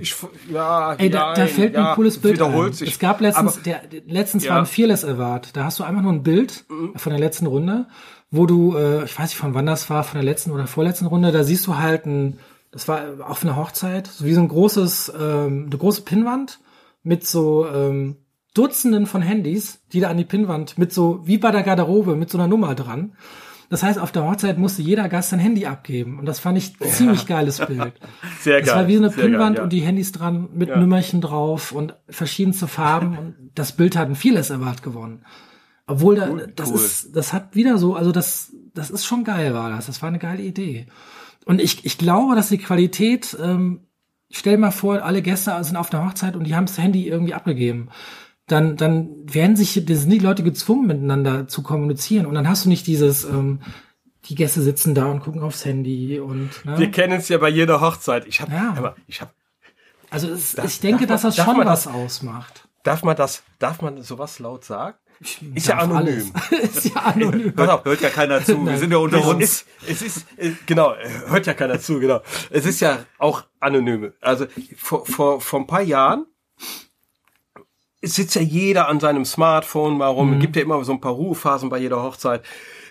ich, 0.00 0.14
ja, 0.52 0.94
Ey, 0.94 1.10
da, 1.10 1.34
da 1.34 1.46
fällt 1.46 1.72
mir 1.72 1.90
ein 1.90 1.94
cooles 1.94 2.18
Bild 2.18 2.40
ein. 2.40 2.72
Sich. 2.72 2.90
Es 2.92 2.98
gab 2.98 3.20
letztens 3.20 3.54
aber, 3.54 3.62
der 3.62 3.80
letztens 4.06 4.44
ja. 4.44 4.52
war 4.52 4.58
ein 4.60 4.66
Fearless 4.66 5.04
Award. 5.04 5.56
Da 5.56 5.64
hast 5.64 5.78
du 5.78 5.84
einfach 5.84 6.02
nur 6.02 6.12
ein 6.12 6.22
Bild 6.22 6.64
mhm. 6.68 6.92
von 6.96 7.10
der 7.10 7.20
letzten 7.20 7.46
Runde, 7.46 7.86
wo 8.30 8.46
du 8.46 8.76
äh, 8.76 9.04
ich 9.04 9.18
weiß 9.18 9.30
nicht 9.30 9.38
von 9.38 9.54
wann 9.54 9.66
das 9.66 9.88
war, 9.88 10.04
von 10.04 10.18
der 10.18 10.24
letzten 10.24 10.50
oder 10.50 10.66
vorletzten 10.66 11.06
Runde, 11.06 11.32
da 11.32 11.42
siehst 11.44 11.66
du 11.66 11.76
halt 11.76 12.06
ein 12.06 12.38
das 12.76 12.88
war 12.88 13.26
auf 13.26 13.42
einer 13.42 13.56
Hochzeit, 13.56 14.06
so 14.06 14.26
wie 14.26 14.34
so 14.34 14.40
ein 14.42 14.48
großes, 14.48 15.14
ähm, 15.18 15.64
eine 15.66 15.78
große 15.78 16.02
Pinnwand 16.02 16.60
mit 17.02 17.26
so 17.26 17.66
ähm, 17.66 18.16
Dutzenden 18.52 19.06
von 19.06 19.22
Handys, 19.22 19.80
die 19.94 20.00
da 20.00 20.10
an 20.10 20.18
die 20.18 20.26
Pinnwand 20.26 20.76
mit 20.76 20.92
so, 20.92 21.20
wie 21.24 21.38
bei 21.38 21.50
der 21.50 21.62
Garderobe, 21.62 22.16
mit 22.16 22.28
so 22.28 22.36
einer 22.36 22.48
Nummer 22.48 22.74
dran. 22.74 23.14
Das 23.70 23.82
heißt, 23.82 23.98
auf 23.98 24.12
der 24.12 24.24
Hochzeit 24.24 24.58
musste 24.58 24.82
jeder 24.82 25.08
Gast 25.08 25.30
sein 25.30 25.40
Handy 25.40 25.64
abgeben. 25.64 26.18
Und 26.18 26.26
das 26.26 26.38
fand 26.38 26.58
ich 26.58 26.74
ja. 26.78 26.86
ziemlich 26.86 27.26
geiles 27.26 27.64
Bild. 27.64 27.94
Sehr 28.40 28.60
geil. 28.60 28.66
Das 28.66 28.74
war 28.74 28.88
wie 28.88 28.96
so 28.96 29.04
eine 29.04 29.10
Pinnwand 29.10 29.56
ja. 29.56 29.64
und 29.64 29.72
die 29.72 29.80
Handys 29.80 30.12
dran 30.12 30.50
mit 30.52 30.68
ja. 30.68 30.76
Nummerchen 30.76 31.22
drauf 31.22 31.72
und 31.72 31.96
verschiedenste 32.10 32.68
Farben. 32.68 33.16
und 33.16 33.36
das 33.54 33.72
Bild 33.72 33.96
hat 33.96 34.08
ein 34.08 34.16
vieles 34.16 34.50
erwartet 34.50 34.82
gewonnen. 34.82 35.24
Obwohl 35.86 36.16
da, 36.16 36.28
cool, 36.28 36.52
das 36.54 36.70
cool. 36.70 36.76
ist, 36.76 37.16
das 37.16 37.32
hat 37.32 37.54
wieder 37.54 37.78
so, 37.78 37.94
also 37.94 38.12
das, 38.12 38.52
das 38.74 38.90
ist 38.90 39.06
schon 39.06 39.24
geil, 39.24 39.54
war 39.54 39.70
das. 39.70 39.86
Das 39.86 40.02
war 40.02 40.08
eine 40.08 40.18
geile 40.18 40.42
Idee. 40.42 40.88
Und 41.46 41.62
ich, 41.62 41.86
ich 41.86 41.96
glaube, 41.96 42.34
dass 42.34 42.48
die 42.48 42.58
Qualität, 42.58 43.36
ähm, 43.40 43.86
stell 44.30 44.58
mal 44.58 44.72
vor, 44.72 45.02
alle 45.02 45.22
Gäste 45.22 45.56
sind 45.62 45.76
auf 45.76 45.88
der 45.88 46.04
Hochzeit 46.04 46.34
und 46.34 46.44
die 46.44 46.56
haben 46.56 46.66
das 46.66 46.76
Handy 46.76 47.08
irgendwie 47.08 47.34
abgegeben. 47.34 47.88
Dann, 48.48 48.76
dann 48.76 49.10
werden 49.32 49.56
sich, 49.56 49.72
sind 49.72 50.10
die 50.10 50.18
Leute 50.18 50.42
gezwungen, 50.42 50.88
miteinander 50.88 51.48
zu 51.48 51.62
kommunizieren. 51.62 52.26
Und 52.26 52.34
dann 52.34 52.48
hast 52.48 52.64
du 52.64 52.68
nicht 52.68 52.86
dieses, 52.86 53.24
ähm, 53.24 53.60
die 54.24 54.34
Gäste 54.34 54.60
sitzen 54.60 54.94
da 54.94 55.06
und 55.06 55.20
gucken 55.20 55.42
aufs 55.42 55.64
Handy 55.64 56.18
und. 56.18 56.64
Ne? 56.64 56.78
Wir 56.78 56.90
kennen 56.90 57.18
es 57.18 57.28
ja 57.28 57.38
bei 57.38 57.48
jeder 57.48 57.80
Hochzeit. 57.80 58.26
Ich 58.26 58.40
habe, 58.40 58.52
ja. 58.52 58.94
ich 59.06 59.20
habe. 59.20 59.30
Also 60.10 60.28
es, 60.28 60.54
darf, 60.54 60.66
ich 60.66 60.80
denke, 60.80 61.06
dass 61.06 61.22
das 61.22 61.36
schon 61.36 61.58
was 61.58 61.84
das, 61.84 61.86
ausmacht. 61.86 62.68
Darf 62.82 63.04
man 63.04 63.16
das, 63.16 63.44
darf 63.60 63.82
man 63.82 64.02
sowas 64.02 64.38
laut 64.40 64.64
sagen? 64.64 64.96
Ist 65.54 65.68
ja 65.68 65.78
anonym. 65.78 66.32
ist 66.50 66.84
ja 66.84 66.96
anonym. 66.96 67.54
Hört, 67.56 67.84
hört 67.84 68.00
ja 68.00 68.10
keiner 68.10 68.44
zu. 68.44 68.66
Wir 68.66 68.76
sind 68.76 68.90
ja 68.90 68.98
unter 68.98 69.26
uns. 69.26 69.42
Ist, 69.42 69.66
es 69.88 70.02
ist, 70.02 70.26
äh, 70.36 70.50
genau, 70.66 70.94
hört 71.28 71.46
ja 71.46 71.54
keiner 71.54 71.80
zu, 71.80 72.00
genau. 72.00 72.20
Es 72.50 72.66
ist 72.66 72.80
ja 72.80 72.98
auch 73.18 73.44
anonym. 73.58 74.12
Also 74.20 74.46
vor, 74.76 75.06
vor, 75.06 75.40
vor 75.40 75.60
ein 75.60 75.66
paar 75.66 75.80
Jahren 75.80 76.26
es 78.00 78.14
sitzt 78.14 78.34
ja 78.36 78.42
jeder 78.42 78.88
an 78.88 79.00
seinem 79.00 79.24
Smartphone 79.24 79.98
mal 79.98 80.08
rum. 80.08 80.36
Mhm. 80.36 80.40
Gibt 80.40 80.56
ja 80.56 80.62
immer 80.62 80.82
so 80.84 80.92
ein 80.92 81.00
paar 81.00 81.12
Ruhephasen 81.12 81.68
bei 81.68 81.78
jeder 81.78 82.02
Hochzeit. 82.02 82.44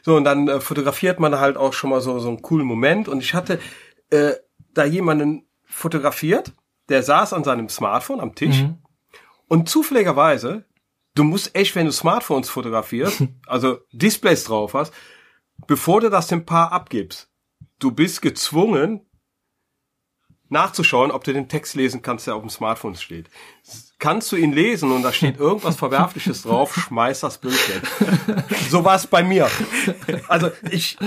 So, 0.03 0.15
und 0.15 0.23
dann 0.23 0.47
äh, 0.47 0.59
fotografiert 0.59 1.19
man 1.19 1.39
halt 1.39 1.57
auch 1.57 1.73
schon 1.73 1.89
mal 1.89 2.01
so, 2.01 2.19
so 2.19 2.27
einen 2.27 2.41
coolen 2.41 2.67
Moment. 2.67 3.07
Und 3.07 3.19
ich 3.19 3.33
hatte 3.33 3.59
äh, 4.09 4.33
da 4.73 4.83
jemanden 4.83 5.47
fotografiert, 5.63 6.53
der 6.89 7.01
saß 7.01 7.33
an 7.33 7.43
seinem 7.43 7.69
Smartphone 7.69 8.19
am 8.19 8.35
Tisch. 8.35 8.61
Mhm. 8.61 8.77
Und 9.47 9.69
zufälligerweise, 9.69 10.65
du 11.15 11.23
musst 11.23 11.55
echt, 11.55 11.75
wenn 11.75 11.87
du 11.87 11.91
Smartphones 11.91 12.49
fotografierst, 12.49 13.23
also 13.47 13.79
Displays 13.91 14.43
drauf 14.43 14.73
hast, 14.73 14.93
bevor 15.67 16.01
du 16.01 16.09
das 16.09 16.27
dem 16.27 16.45
Paar 16.45 16.71
abgibst, 16.71 17.29
du 17.79 17.91
bist 17.91 18.21
gezwungen, 18.21 19.01
nachzuschauen, 20.49 21.09
ob 21.09 21.23
du 21.23 21.33
den 21.33 21.49
Text 21.49 21.75
lesen 21.75 22.03
kannst, 22.03 22.27
der 22.27 22.35
auf 22.35 22.41
dem 22.41 22.51
Smartphone 22.51 22.95
steht. 22.95 23.29
Kannst 23.97 24.31
du 24.31 24.35
ihn 24.35 24.53
lesen 24.53 24.91
und 24.91 25.01
da 25.01 25.11
steht 25.11 25.37
irgendwas 25.39 25.75
Verwerfliches 25.75 26.43
drauf, 26.43 26.75
schmeiß 26.87 27.21
das 27.21 27.39
Bild 27.39 27.57
weg. 27.69 28.43
So 28.69 28.85
war 28.85 28.95
es 28.95 29.07
bei 29.07 29.23
mir. 29.23 29.49
Also 30.27 30.51
ich, 30.69 30.97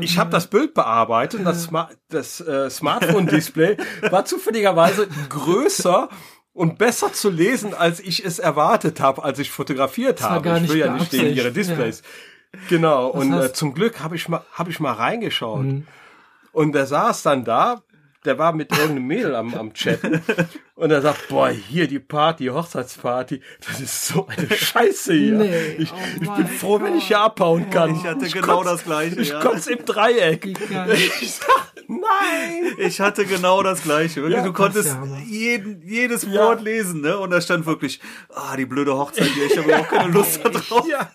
ich 0.00 0.18
habe 0.18 0.30
das 0.30 0.48
Bild 0.48 0.74
bearbeitet 0.74 1.40
und 1.40 1.46
das, 1.46 1.68
das 2.08 2.40
äh, 2.40 2.68
Smartphone-Display 2.68 3.76
war 4.10 4.24
zufälligerweise 4.24 5.06
größer 5.28 6.08
und 6.56 6.78
besser 6.78 7.12
zu 7.12 7.30
lesen, 7.30 7.74
als 7.74 8.00
ich 8.00 8.24
es 8.24 8.38
erwartet 8.38 9.00
habe, 9.00 9.22
als 9.22 9.38
ich 9.38 9.50
fotografiert 9.50 10.22
habe. 10.22 10.60
Ich 10.64 10.70
will 10.70 10.78
ja 10.78 10.92
nicht 10.92 11.10
gegen 11.10 11.36
ihre 11.36 11.52
Displays. 11.52 12.02
Ja. 12.02 12.60
Genau. 12.68 13.12
Das 13.12 13.22
und 13.22 13.32
äh, 13.34 13.52
zum 13.52 13.74
Glück 13.74 14.00
habe 14.00 14.16
ich 14.16 14.28
mal 14.28 14.44
hab 14.52 14.68
ich 14.68 14.80
mal 14.80 14.92
reingeschaut. 14.92 15.64
Mhm. 15.64 15.86
Und 16.52 16.72
der 16.72 16.86
saß 16.86 17.22
dann 17.22 17.44
da 17.44 17.82
der 18.26 18.38
war 18.38 18.52
mit 18.52 18.72
irgendeinem 18.72 19.06
Mädel 19.06 19.34
am, 19.34 19.54
am 19.54 19.72
Chatten 19.72 20.20
und 20.76 20.90
er 20.90 21.00
sagt, 21.00 21.28
boah, 21.28 21.48
hier 21.48 21.88
die 21.88 21.98
Party, 21.98 22.46
Hochzeitsparty, 22.46 23.40
das 23.66 23.80
ist 23.80 24.08
so 24.08 24.26
eine 24.26 24.50
Scheiße 24.50 25.14
hier. 25.14 25.26
Nee, 25.46 25.76
ich, 25.78 25.92
oh 25.92 25.96
ich 26.20 26.30
bin 26.30 26.46
froh, 26.46 26.78
Gott. 26.78 26.86
wenn 26.86 26.98
ich 26.98 27.08
hier 27.08 27.20
abhauen 27.20 27.70
kann. 27.70 27.94
Ich 27.94 28.04
hatte 28.04 28.26
ich 28.26 28.32
genau 28.32 28.58
kotz, 28.58 28.66
das 28.66 28.84
gleiche. 28.84 29.20
Ich 29.20 29.28
ja. 29.30 29.40
kotze 29.40 29.72
im 29.72 29.84
Dreieck. 29.84 30.46
Ich 31.20 31.32
sag, 31.32 31.72
nein. 31.88 32.74
Ich 32.78 33.00
hatte 33.00 33.24
genau 33.26 33.62
das 33.62 33.82
gleiche. 33.82 34.22
Wirklich, 34.22 34.38
ja, 34.38 34.44
du 34.44 34.52
konntest 34.52 34.88
ja, 34.88 35.18
jeden, 35.26 35.82
jedes 35.82 36.30
Wort 36.30 36.62
lesen, 36.62 37.00
ne? 37.00 37.18
Und 37.18 37.30
da 37.30 37.40
stand 37.40 37.66
wirklich, 37.66 38.00
ah, 38.34 38.56
die 38.56 38.66
blöde 38.66 38.96
Hochzeit 38.96 39.28
hier, 39.28 39.46
ich 39.46 39.56
habe 39.56 39.68
überhaupt 39.68 39.88
keine 39.88 40.12
Lust 40.12 40.40
da 40.42 40.48
drauf. 40.50 40.86
Ja. 40.88 41.10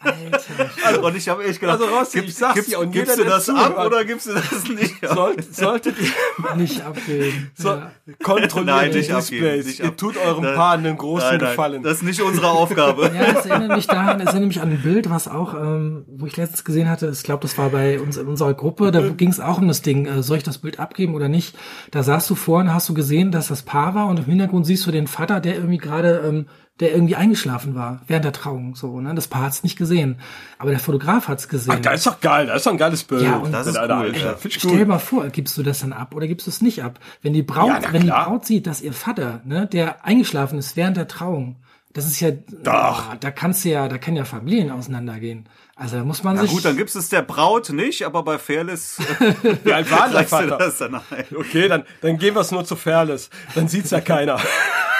Also, 0.83 1.01
und 1.05 1.15
ich 1.15 1.29
habe 1.29 1.43
echt 1.43 1.59
gedacht, 1.59 1.81
also, 1.81 1.95
Rossi, 1.95 2.19
ich 2.19 2.35
sag's 2.35 2.55
gibst, 2.55 2.75
und 2.75 2.91
gibst 2.91 3.17
du 3.17 3.23
das 3.23 3.49
ab 3.49 3.85
oder 3.85 4.05
gibst 4.05 4.27
du 4.27 4.33
das 4.33 4.67
nicht 4.69 5.03
ab? 5.03 5.15
Sollt, 5.15 5.55
solltet 5.55 5.95
ihr 5.99 6.55
nicht 6.55 6.81
abgeben. 6.81 7.51
So, 7.55 7.81
kontrolliert 8.23 8.65
nein, 8.65 8.91
nicht 8.91 9.11
Displays. 9.11 9.50
Nicht 9.57 9.79
ihr 9.79 9.95
tut 9.95 10.17
eurem 10.17 10.43
nein, 10.43 10.55
Paar 10.55 10.73
einen 10.73 10.97
großen 10.97 11.29
nein, 11.29 11.37
nein, 11.39 11.49
Gefallen. 11.49 11.83
Das 11.83 11.97
ist 11.97 12.03
nicht 12.03 12.21
unsere 12.21 12.49
Aufgabe. 12.49 13.11
ja, 13.15 13.33
das 13.33 13.45
erinnert 13.45 13.75
mich 13.75 13.87
daran, 13.87 14.19
das 14.19 14.29
erinnert 14.29 14.47
mich 14.47 14.61
an 14.61 14.69
ein 14.69 14.81
Bild, 14.81 15.09
was 15.09 15.27
auch, 15.27 15.53
ähm, 15.53 16.05
wo 16.07 16.25
ich 16.25 16.37
letztens 16.37 16.63
gesehen 16.63 16.89
hatte, 16.89 17.09
ich 17.13 17.23
glaube, 17.23 17.41
das 17.41 17.57
war 17.57 17.69
bei 17.69 17.99
uns 17.99 18.17
in 18.17 18.27
unserer 18.27 18.53
Gruppe, 18.53 18.91
da 18.91 19.01
ging 19.09 19.29
es 19.29 19.39
auch 19.39 19.57
um 19.57 19.67
das 19.67 19.81
Ding, 19.81 20.05
äh, 20.05 20.23
soll 20.23 20.37
ich 20.37 20.43
das 20.43 20.59
Bild 20.59 20.79
abgeben 20.79 21.15
oder 21.15 21.29
nicht? 21.29 21.55
Da 21.91 22.03
saßt 22.03 22.29
du 22.29 22.35
vorne, 22.35 22.73
hast 22.73 22.89
du 22.89 22.93
gesehen, 22.93 23.31
dass 23.31 23.47
das 23.47 23.63
Paar 23.63 23.95
war 23.95 24.07
und 24.07 24.19
im 24.19 24.25
Hintergrund 24.25 24.65
siehst 24.65 24.85
du 24.85 24.91
den 24.91 25.07
Vater, 25.07 25.39
der 25.39 25.55
irgendwie 25.55 25.77
gerade 25.77 26.23
ähm, 26.25 26.45
der 26.79 26.93
irgendwie 26.93 27.15
eingeschlafen 27.15 27.75
war 27.75 28.01
während 28.07 28.25
der 28.25 28.33
Trauung 28.33 28.75
so 28.75 28.99
ne? 29.01 29.13
Das 29.13 29.27
Paar 29.27 29.43
hat's 29.43 29.63
nicht 29.63 29.77
gesehen. 29.77 30.19
Aber 30.57 30.71
der 30.71 30.79
Fotograf 30.79 31.27
hat's 31.27 31.47
gesehen. 31.47 31.73
Ach, 31.75 31.79
da 31.79 31.91
ist 31.91 32.07
doch 32.07 32.19
geil 32.19 32.47
da 32.47 32.55
ist 32.55 32.65
doch 32.65 32.71
ein 32.71 32.77
geiles 32.77 33.03
Bild. 33.03 33.21
Ja, 33.21 33.37
und 33.37 33.51
das 33.51 33.67
ist 33.67 33.75
cool, 33.75 33.91
Alter, 33.91 34.17
ja. 34.17 34.35
stell 34.49 34.77
dir 34.77 34.85
mal 34.85 34.99
vor 34.99 35.27
gibst 35.29 35.57
du 35.57 35.63
das 35.63 35.79
dann 35.81 35.93
ab 35.93 36.15
oder 36.15 36.27
gibst 36.27 36.47
du 36.47 36.51
es 36.51 36.61
nicht 36.61 36.83
ab? 36.83 36.99
Wenn 37.21 37.33
die 37.33 37.43
Braut 37.43 37.83
ja, 37.83 37.93
wenn 37.93 38.01
die 38.03 38.07
Braut 38.07 38.45
sieht 38.45 38.65
dass 38.67 38.81
ihr 38.81 38.93
Vater 38.93 39.41
ne 39.45 39.67
der 39.67 40.05
eingeschlafen 40.05 40.57
ist 40.57 40.75
während 40.75 40.97
der 40.97 41.07
Trauung 41.07 41.57
das 41.93 42.07
ist 42.07 42.19
ja 42.21 42.31
Doch. 42.31 43.11
Oh, 43.11 43.15
da 43.19 43.31
kannst 43.31 43.65
du 43.65 43.69
ja 43.69 43.87
da 43.87 43.97
können 43.97 44.17
ja 44.17 44.25
Familien 44.25 44.71
auseinandergehen. 44.71 45.47
Also 45.75 45.97
da 45.97 46.03
muss 46.03 46.23
man 46.23 46.35
Na 46.35 46.41
sich 46.43 46.51
gut 46.51 46.65
dann 46.65 46.77
gibst 46.77 46.95
es 46.95 47.09
der 47.09 47.21
Braut 47.21 47.69
nicht 47.69 48.05
aber 48.05 48.23
bei 48.23 48.39
Fairless 48.39 48.97
wie 49.63 49.73
alt 49.73 49.91
war 49.91 50.09
Vater? 50.23 50.57
das 50.57 50.77
dann 50.79 50.99
okay 51.35 51.67
dann 51.67 51.83
dann 52.01 52.17
gehen 52.17 52.33
wir 52.33 52.41
es 52.41 52.51
nur 52.51 52.65
zu 52.65 52.75
Fairless. 52.75 53.29
Dann 53.53 53.67
sieht's 53.67 53.91
ja 53.91 54.01
keiner 54.01 54.39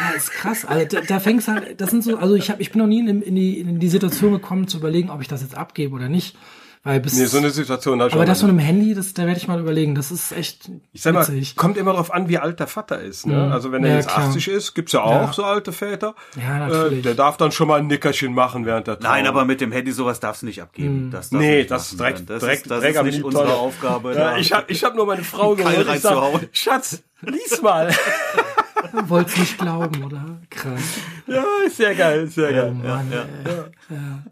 Ja, 0.00 0.16
ist 0.16 0.30
krass. 0.30 0.64
Also 0.64 0.86
da, 0.86 1.00
da 1.02 1.20
fängst 1.20 1.48
halt, 1.48 1.80
das 1.80 1.90
sind 1.90 2.02
so, 2.02 2.16
also 2.16 2.34
ich 2.34 2.50
habe, 2.50 2.62
ich 2.62 2.72
bin 2.72 2.80
noch 2.80 2.88
nie 2.88 3.00
in, 3.00 3.22
in, 3.22 3.34
die, 3.34 3.60
in 3.60 3.78
die 3.78 3.88
Situation 3.88 4.32
gekommen 4.32 4.66
zu 4.68 4.78
überlegen, 4.78 5.10
ob 5.10 5.20
ich 5.20 5.28
das 5.28 5.42
jetzt 5.42 5.56
abgebe 5.56 5.94
oder 5.94 6.08
nicht. 6.08 6.36
Weil 6.82 6.98
bis, 7.00 7.18
nee, 7.18 7.26
so 7.26 7.36
eine 7.36 7.50
Situation 7.50 8.00
Aber 8.00 8.24
das 8.24 8.40
von 8.40 8.48
einem 8.48 8.58
Handy, 8.58 8.94
das, 8.94 9.12
da 9.12 9.26
werde 9.26 9.38
ich 9.38 9.46
mal 9.46 9.60
überlegen. 9.60 9.94
Das 9.94 10.10
ist 10.10 10.32
echt. 10.32 10.70
Ich 10.92 11.02
sag 11.02 11.12
mal, 11.12 11.28
witzig. 11.28 11.54
kommt 11.54 11.76
immer 11.76 11.92
darauf 11.92 12.10
an, 12.10 12.30
wie 12.30 12.38
alt 12.38 12.58
der 12.58 12.68
Vater 12.68 12.98
ist. 12.98 13.26
Ne? 13.26 13.34
Mhm. 13.34 13.52
Also 13.52 13.70
wenn 13.70 13.84
er 13.84 13.90
ja, 13.90 13.96
jetzt 13.96 14.08
klar. 14.08 14.28
80 14.28 14.48
ist, 14.48 14.74
gibt's 14.74 14.92
ja 14.92 15.02
auch 15.02 15.10
ja. 15.10 15.32
so 15.34 15.44
alte 15.44 15.72
Väter. 15.72 16.14
Ja, 16.40 16.66
natürlich. 16.66 17.00
Äh, 17.00 17.02
der 17.02 17.14
darf 17.14 17.36
dann 17.36 17.52
schon 17.52 17.68
mal 17.68 17.80
ein 17.80 17.86
Nickerchen 17.86 18.32
machen 18.32 18.64
während 18.64 18.86
der 18.86 18.98
Trauung. 18.98 19.12
Nein, 19.12 19.26
aber 19.26 19.44
mit 19.44 19.60
dem 19.60 19.72
Handy 19.72 19.92
sowas 19.92 20.20
darfst 20.20 20.40
du 20.40 20.46
nicht 20.46 20.62
abgeben. 20.62 21.08
Mhm. 21.08 21.10
Das 21.10 21.32
nee, 21.32 21.64
das 21.64 21.90
ist 21.90 22.00
direkt, 22.00 22.30
das 22.30 22.40
direkt, 22.40 22.62
ist, 22.62 22.70
das 22.70 22.80
direkt 22.80 22.98
ist 22.98 23.04
nicht 23.04 23.24
unsere 23.24 23.52
Aufgabe. 23.52 24.14
Ja, 24.14 24.38
ich 24.38 24.50
habe 24.54 24.64
ich 24.72 24.82
hab 24.82 24.94
nur 24.94 25.04
meine 25.04 25.22
Frau 25.22 25.54
gehört. 25.56 25.86
Ich 25.94 26.00
sag, 26.00 26.48
Schatz, 26.52 27.02
lies 27.20 27.60
mal. 27.60 27.90
Wollt's 29.08 29.36
nicht 29.36 29.58
glauben, 29.58 30.04
oder? 30.04 30.40
Krass. 30.50 31.00
Ja, 31.26 31.44
sehr 31.70 31.94
geil, 31.94 32.26
sehr 32.28 32.50
oh 32.50 32.54
geil. 32.54 32.72
Mann, 32.72 33.10
ja, 33.10 33.26
ja. 33.50 33.64
ja. 33.90 34.22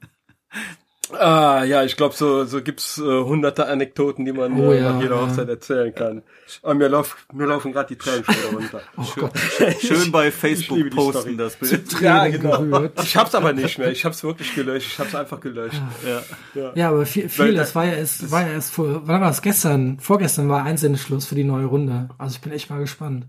Ah, 1.12 1.64
ja, 1.64 1.84
ich 1.84 1.96
glaube, 1.96 2.14
so, 2.14 2.44
so 2.44 2.60
gibt's 2.60 2.98
äh, 2.98 3.02
hunderte 3.02 3.66
Anekdoten, 3.66 4.26
die 4.26 4.32
man 4.32 4.60
oh, 4.60 4.72
äh, 4.72 4.80
ja, 4.80 4.92
nach 4.92 5.00
jeder 5.00 5.20
Hochzeit 5.22 5.48
erzählen 5.48 5.94
kann. 5.94 6.22
Aber 6.62 6.74
mir, 6.74 6.88
lauf, 6.88 7.16
mir 7.32 7.46
laufen 7.46 7.72
gerade 7.72 7.88
die 7.88 7.96
Tränen 7.96 8.24
schon 8.24 8.56
runter. 8.56 8.82
oh 8.96 9.30
schön, 9.56 9.72
schön 9.80 10.12
bei 10.12 10.30
Facebook 10.30 10.90
posten 10.90 11.38
das 11.38 11.56
Bild. 11.56 12.00
Ja, 12.00 12.26
genau. 12.28 12.58
Gerührt. 12.58 13.02
Ich 13.02 13.16
hab's 13.16 13.34
aber 13.34 13.54
nicht 13.54 13.78
mehr. 13.78 13.90
Ich 13.90 14.04
hab's 14.04 14.22
wirklich 14.22 14.54
gelöscht. 14.54 14.92
Ich 14.92 14.98
hab's 14.98 15.14
einfach 15.14 15.40
gelöscht. 15.40 15.80
Ja, 16.06 16.22
ja. 16.60 16.72
ja 16.74 16.88
aber 16.90 17.06
viel, 17.06 17.28
viel 17.28 17.54
das 17.54 17.74
war 17.74 17.86
ja 17.86 17.94
erst, 17.94 18.30
war 18.30 18.42
ja 18.42 18.52
erst 18.52 18.72
vor, 18.72 19.02
wann 19.04 19.20
war 19.22 19.30
es 19.30 19.40
gestern? 19.40 19.98
Vorgestern 20.00 20.48
war 20.50 20.64
Einsendeschluss 20.64 21.24
für 21.24 21.34
die 21.34 21.44
neue 21.44 21.66
Runde. 21.66 22.10
Also 22.18 22.34
ich 22.34 22.40
bin 22.42 22.52
echt 22.52 22.68
mal 22.68 22.80
gespannt. 22.80 23.26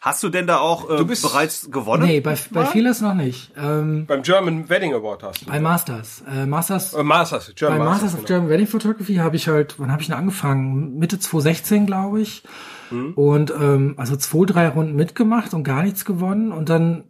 Hast 0.00 0.22
du 0.22 0.28
denn 0.28 0.46
da 0.46 0.58
auch 0.58 0.88
äh, 0.90 1.02
bereits 1.02 1.70
gewonnen? 1.70 2.06
Nee, 2.06 2.20
bei, 2.20 2.36
bei 2.50 2.66
vieles 2.66 3.00
noch 3.00 3.14
nicht. 3.14 3.52
Ähm, 3.56 4.06
Beim 4.06 4.22
German 4.22 4.68
Wedding 4.68 4.94
Award 4.94 5.22
hast 5.22 5.42
du. 5.42 5.46
Bei 5.46 5.60
Masters. 5.60 6.22
Äh, 6.30 6.46
Masters, 6.46 6.94
äh, 6.94 7.02
Masters, 7.02 7.52
German 7.54 7.78
bei 7.78 7.84
Masters, 7.84 8.02
Masters 8.02 8.20
of 8.20 8.26
genau. 8.26 8.38
German 8.38 8.50
Wedding 8.50 8.66
Photography 8.66 9.14
habe 9.16 9.36
ich 9.36 9.48
halt, 9.48 9.78
wann 9.78 9.90
habe 9.90 10.02
ich 10.02 10.08
denn 10.08 10.16
angefangen? 10.16 10.98
Mitte 10.98 11.18
2016, 11.18 11.86
glaube 11.86 12.20
ich. 12.20 12.42
Mhm. 12.90 13.14
Und 13.14 13.50
ähm, 13.50 13.94
also 13.96 14.16
zwei, 14.16 14.44
drei 14.44 14.68
Runden 14.68 14.94
mitgemacht 14.94 15.54
und 15.54 15.64
gar 15.64 15.82
nichts 15.82 16.04
gewonnen. 16.04 16.52
Und 16.52 16.68
dann, 16.68 17.04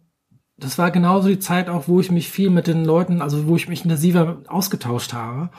das 0.57 0.77
war 0.77 0.89
genauso 0.91 1.27
die 1.27 1.39
Zeit 1.39 1.69
auch, 1.69 1.87
wo 1.87 1.99
ich 1.99 2.11
mich 2.11 2.29
viel 2.29 2.49
mit 2.49 2.67
den 2.67 2.85
Leuten, 2.85 3.21
also 3.21 3.47
wo 3.47 3.55
ich 3.55 3.67
mich 3.67 3.83
intensiver 3.83 4.41
ausgetauscht 4.47 5.13
habe. 5.13 5.49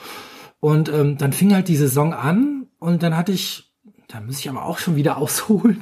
Und 0.59 0.89
ähm, 0.89 1.17
dann 1.17 1.33
fing 1.33 1.53
halt 1.53 1.67
die 1.67 1.77
Saison 1.77 2.13
an 2.13 2.67
und 2.79 3.03
dann 3.03 3.15
hatte 3.15 3.31
ich, 3.31 3.73
da 4.07 4.21
muss 4.21 4.39
ich 4.39 4.49
aber 4.49 4.65
auch 4.65 4.79
schon 4.79 4.95
wieder 4.95 5.17
ausholen. 5.19 5.81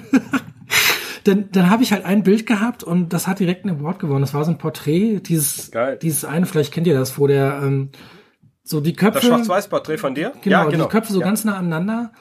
Dann, 1.23 1.49
dann 1.51 1.69
habe 1.69 1.83
ich 1.83 1.91
halt 1.91 2.05
ein 2.05 2.23
Bild 2.23 2.45
gehabt 2.45 2.83
und 2.83 3.13
das 3.13 3.27
hat 3.27 3.39
direkt 3.39 3.65
ein 3.65 3.69
Award 3.69 3.99
gewonnen. 3.99 4.21
Das 4.21 4.33
war 4.33 4.43
so 4.45 4.51
ein 4.51 4.57
Porträt, 4.57 5.19
dieses, 5.19 5.71
Geil. 5.71 5.97
dieses 6.01 6.25
eine, 6.25 6.45
vielleicht 6.45 6.73
kennt 6.73 6.87
ihr 6.87 6.93
das, 6.93 7.17
wo 7.17 7.27
der 7.27 7.61
ähm, 7.63 7.89
so 8.63 8.81
die 8.81 8.93
Köpfe. 8.93 9.19
Das 9.19 9.25
Schwarz-Weiß-Porträt 9.27 9.97
von 9.97 10.15
dir? 10.15 10.33
Genau, 10.41 10.63
ja, 10.63 10.69
genau. 10.69 10.85
die 10.85 10.89
Köpfe 10.89 11.11
so 11.11 11.19
ja. 11.19 11.25
ganz 11.25 11.43
nah 11.43 11.57
aneinander. 11.57 12.11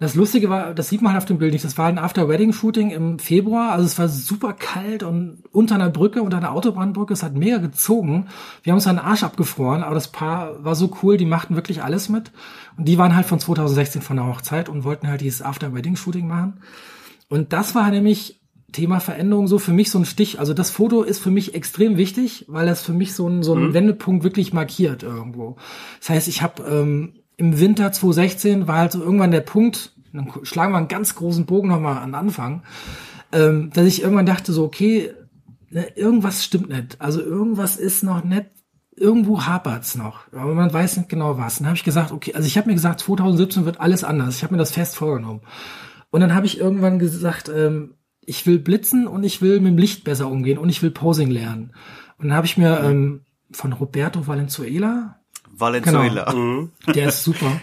Das 0.00 0.14
Lustige 0.14 0.48
war, 0.48 0.74
das 0.74 0.88
sieht 0.88 1.02
man 1.02 1.12
halt 1.12 1.22
auf 1.22 1.26
dem 1.26 1.38
Bild 1.38 1.52
nicht. 1.52 1.64
Das 1.64 1.76
war 1.76 1.86
ein 1.86 1.98
After-Wedding-Shooting 1.98 2.90
im 2.90 3.18
Februar. 3.18 3.72
Also 3.72 3.84
es 3.84 3.98
war 3.98 4.08
super 4.08 4.52
kalt 4.52 5.02
und 5.02 5.42
unter 5.50 5.74
einer 5.74 5.90
Brücke, 5.90 6.22
unter 6.22 6.36
einer 6.36 6.52
Autobahnbrücke. 6.52 7.12
Es 7.12 7.24
hat 7.24 7.34
mega 7.34 7.58
gezogen. 7.58 8.28
Wir 8.62 8.72
haben 8.72 8.78
uns 8.78 8.86
einen 8.86 9.00
Arsch 9.00 9.24
abgefroren, 9.24 9.82
aber 9.82 9.94
das 9.94 10.08
Paar 10.08 10.64
war 10.64 10.76
so 10.76 10.96
cool. 11.02 11.16
Die 11.16 11.24
machten 11.24 11.56
wirklich 11.56 11.82
alles 11.82 12.08
mit. 12.08 12.30
Und 12.76 12.86
die 12.86 12.96
waren 12.96 13.16
halt 13.16 13.26
von 13.26 13.40
2016 13.40 14.00
von 14.00 14.16
der 14.16 14.26
Hochzeit 14.26 14.68
und 14.68 14.84
wollten 14.84 15.08
halt 15.08 15.20
dieses 15.20 15.42
After-Wedding-Shooting 15.42 16.28
machen. 16.28 16.60
Und 17.28 17.52
das 17.52 17.74
war 17.74 17.90
nämlich 17.90 18.37
Thema 18.72 19.00
Veränderung 19.00 19.48
so 19.48 19.58
für 19.58 19.72
mich 19.72 19.90
so 19.90 19.98
ein 19.98 20.04
Stich. 20.04 20.38
Also 20.38 20.52
das 20.52 20.70
Foto 20.70 21.02
ist 21.02 21.20
für 21.20 21.30
mich 21.30 21.54
extrem 21.54 21.96
wichtig, 21.96 22.44
weil 22.48 22.66
das 22.66 22.82
für 22.82 22.92
mich 22.92 23.14
so 23.14 23.26
ein, 23.26 23.42
so 23.42 23.54
ein 23.54 23.68
mhm. 23.68 23.74
Wendepunkt 23.74 24.24
wirklich 24.24 24.52
markiert 24.52 25.02
irgendwo. 25.02 25.56
Das 26.00 26.10
heißt, 26.10 26.28
ich 26.28 26.42
habe 26.42 26.62
ähm, 26.64 27.14
im 27.36 27.58
Winter 27.58 27.92
2016 27.92 28.68
war 28.68 28.78
halt 28.78 28.92
so 28.92 29.02
irgendwann 29.02 29.30
der 29.30 29.40
Punkt, 29.40 29.94
dann 30.12 30.30
schlagen 30.42 30.72
wir 30.72 30.78
einen 30.78 30.88
ganz 30.88 31.14
großen 31.14 31.46
Bogen 31.46 31.68
nochmal 31.68 31.98
an 31.98 32.14
Anfang, 32.14 32.62
ähm, 33.32 33.70
dass 33.72 33.86
ich 33.86 34.02
irgendwann 34.02 34.26
dachte 34.26 34.52
so, 34.52 34.64
okay, 34.64 35.12
ne, 35.70 35.86
irgendwas 35.96 36.44
stimmt 36.44 36.68
nicht. 36.68 37.00
Also 37.00 37.22
irgendwas 37.22 37.76
ist 37.76 38.02
noch 38.02 38.22
nicht 38.24 38.46
irgendwo 38.96 39.46
hapert's 39.46 39.94
noch, 39.94 40.26
aber 40.32 40.54
man 40.54 40.72
weiß 40.72 40.96
nicht 40.96 41.08
genau 41.08 41.38
was. 41.38 41.58
Dann 41.58 41.68
habe 41.68 41.76
ich 41.76 41.84
gesagt, 41.84 42.10
okay, 42.10 42.34
also 42.34 42.46
ich 42.46 42.58
habe 42.58 42.68
mir 42.68 42.74
gesagt, 42.74 43.00
2017 43.00 43.64
wird 43.64 43.80
alles 43.80 44.04
anders. 44.04 44.36
Ich 44.36 44.42
habe 44.42 44.54
mir 44.54 44.58
das 44.58 44.72
fest 44.72 44.96
vorgenommen. 44.96 45.40
Und 46.10 46.20
dann 46.20 46.34
habe 46.34 46.46
ich 46.46 46.58
irgendwann 46.58 46.98
gesagt, 46.98 47.48
ähm, 47.54 47.94
ich 48.28 48.46
will 48.46 48.58
blitzen 48.58 49.06
und 49.06 49.24
ich 49.24 49.40
will 49.40 49.58
mit 49.60 49.72
dem 49.72 49.78
Licht 49.78 50.04
besser 50.04 50.28
umgehen 50.30 50.58
und 50.58 50.68
ich 50.68 50.82
will 50.82 50.90
Posing 50.90 51.30
lernen. 51.30 51.72
Und 52.18 52.28
dann 52.28 52.36
habe 52.36 52.46
ich 52.46 52.58
mir 52.58 52.80
ähm, 52.80 53.22
von 53.50 53.72
Roberto 53.72 54.26
Valenzuela 54.26 55.18
Valenzuela. 55.50 56.30
Genau, 56.30 56.68
der 56.94 57.08
ist 57.08 57.24
super. 57.24 57.60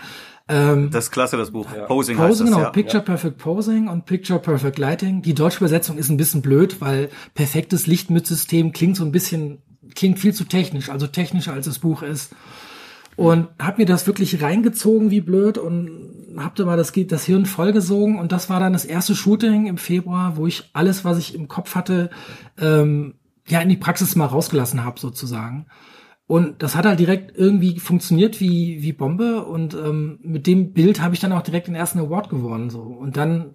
Ähm, 0.47 0.89
das 0.91 1.05
ist 1.05 1.11
klasse, 1.11 1.37
das 1.37 1.51
Buch. 1.51 1.67
Ja. 1.75 1.85
Posing, 1.85 2.17
Posing 2.17 2.19
heißt 2.19 2.41
das, 2.41 2.47
genau. 2.47 2.59
Ja. 2.59 2.69
Picture 2.71 3.03
Perfect 3.03 3.37
Posing 3.37 3.87
und 3.87 4.05
Picture 4.05 4.39
Perfect 4.39 4.79
Lighting. 4.79 5.21
Die 5.21 5.33
deutsche 5.35 5.57
Übersetzung 5.57 5.97
ist 5.97 6.09
ein 6.09 6.17
bisschen 6.17 6.41
blöd, 6.41 6.81
weil 6.81 7.09
perfektes 7.35 7.87
Licht 7.87 8.09
mit 8.09 8.25
System 8.27 8.71
klingt 8.71 8.97
so 8.97 9.05
ein 9.05 9.11
bisschen, 9.11 9.61
klingt 9.93 10.19
viel 10.19 10.33
zu 10.33 10.45
technisch, 10.45 10.89
also 10.89 11.07
technischer 11.07 11.53
als 11.53 11.65
das 11.65 11.79
Buch 11.79 12.01
ist. 12.01 12.35
Und 13.15 13.47
hab 13.59 13.77
mir 13.77 13.85
das 13.85 14.07
wirklich 14.07 14.41
reingezogen 14.41 15.09
wie 15.09 15.21
blöd 15.21 15.57
und 15.57 16.24
hab 16.37 16.55
da 16.55 16.65
mal 16.65 16.77
das, 16.77 16.91
das 16.93 17.25
Hirn 17.25 17.45
vollgesogen 17.45 18.19
und 18.19 18.31
das 18.31 18.49
war 18.49 18.59
dann 18.59 18.73
das 18.73 18.85
erste 18.85 19.15
Shooting 19.15 19.67
im 19.67 19.77
Februar, 19.77 20.37
wo 20.37 20.47
ich 20.47 20.69
alles, 20.73 21.05
was 21.05 21.17
ich 21.17 21.35
im 21.35 21.47
Kopf 21.47 21.75
hatte, 21.75 22.09
ähm, 22.59 23.15
ja 23.47 23.59
in 23.61 23.69
die 23.69 23.77
Praxis 23.77 24.15
mal 24.15 24.25
rausgelassen 24.25 24.83
habe 24.83 24.99
sozusagen. 24.99 25.67
Und 26.27 26.63
das 26.63 26.75
hat 26.75 26.85
halt 26.85 26.99
direkt 26.99 27.37
irgendwie 27.37 27.79
funktioniert 27.79 28.39
wie, 28.39 28.81
wie 28.81 28.93
Bombe. 28.93 29.45
Und 29.45 29.75
ähm, 29.75 30.19
mit 30.23 30.47
dem 30.47 30.73
Bild 30.73 31.01
habe 31.01 31.13
ich 31.13 31.19
dann 31.19 31.31
auch 31.31 31.43
direkt 31.43 31.67
den 31.67 31.75
ersten 31.75 31.99
Award 31.99 32.29
gewonnen. 32.29 32.71
So. 32.71 32.81
Und 32.81 33.15
dann, 33.15 33.51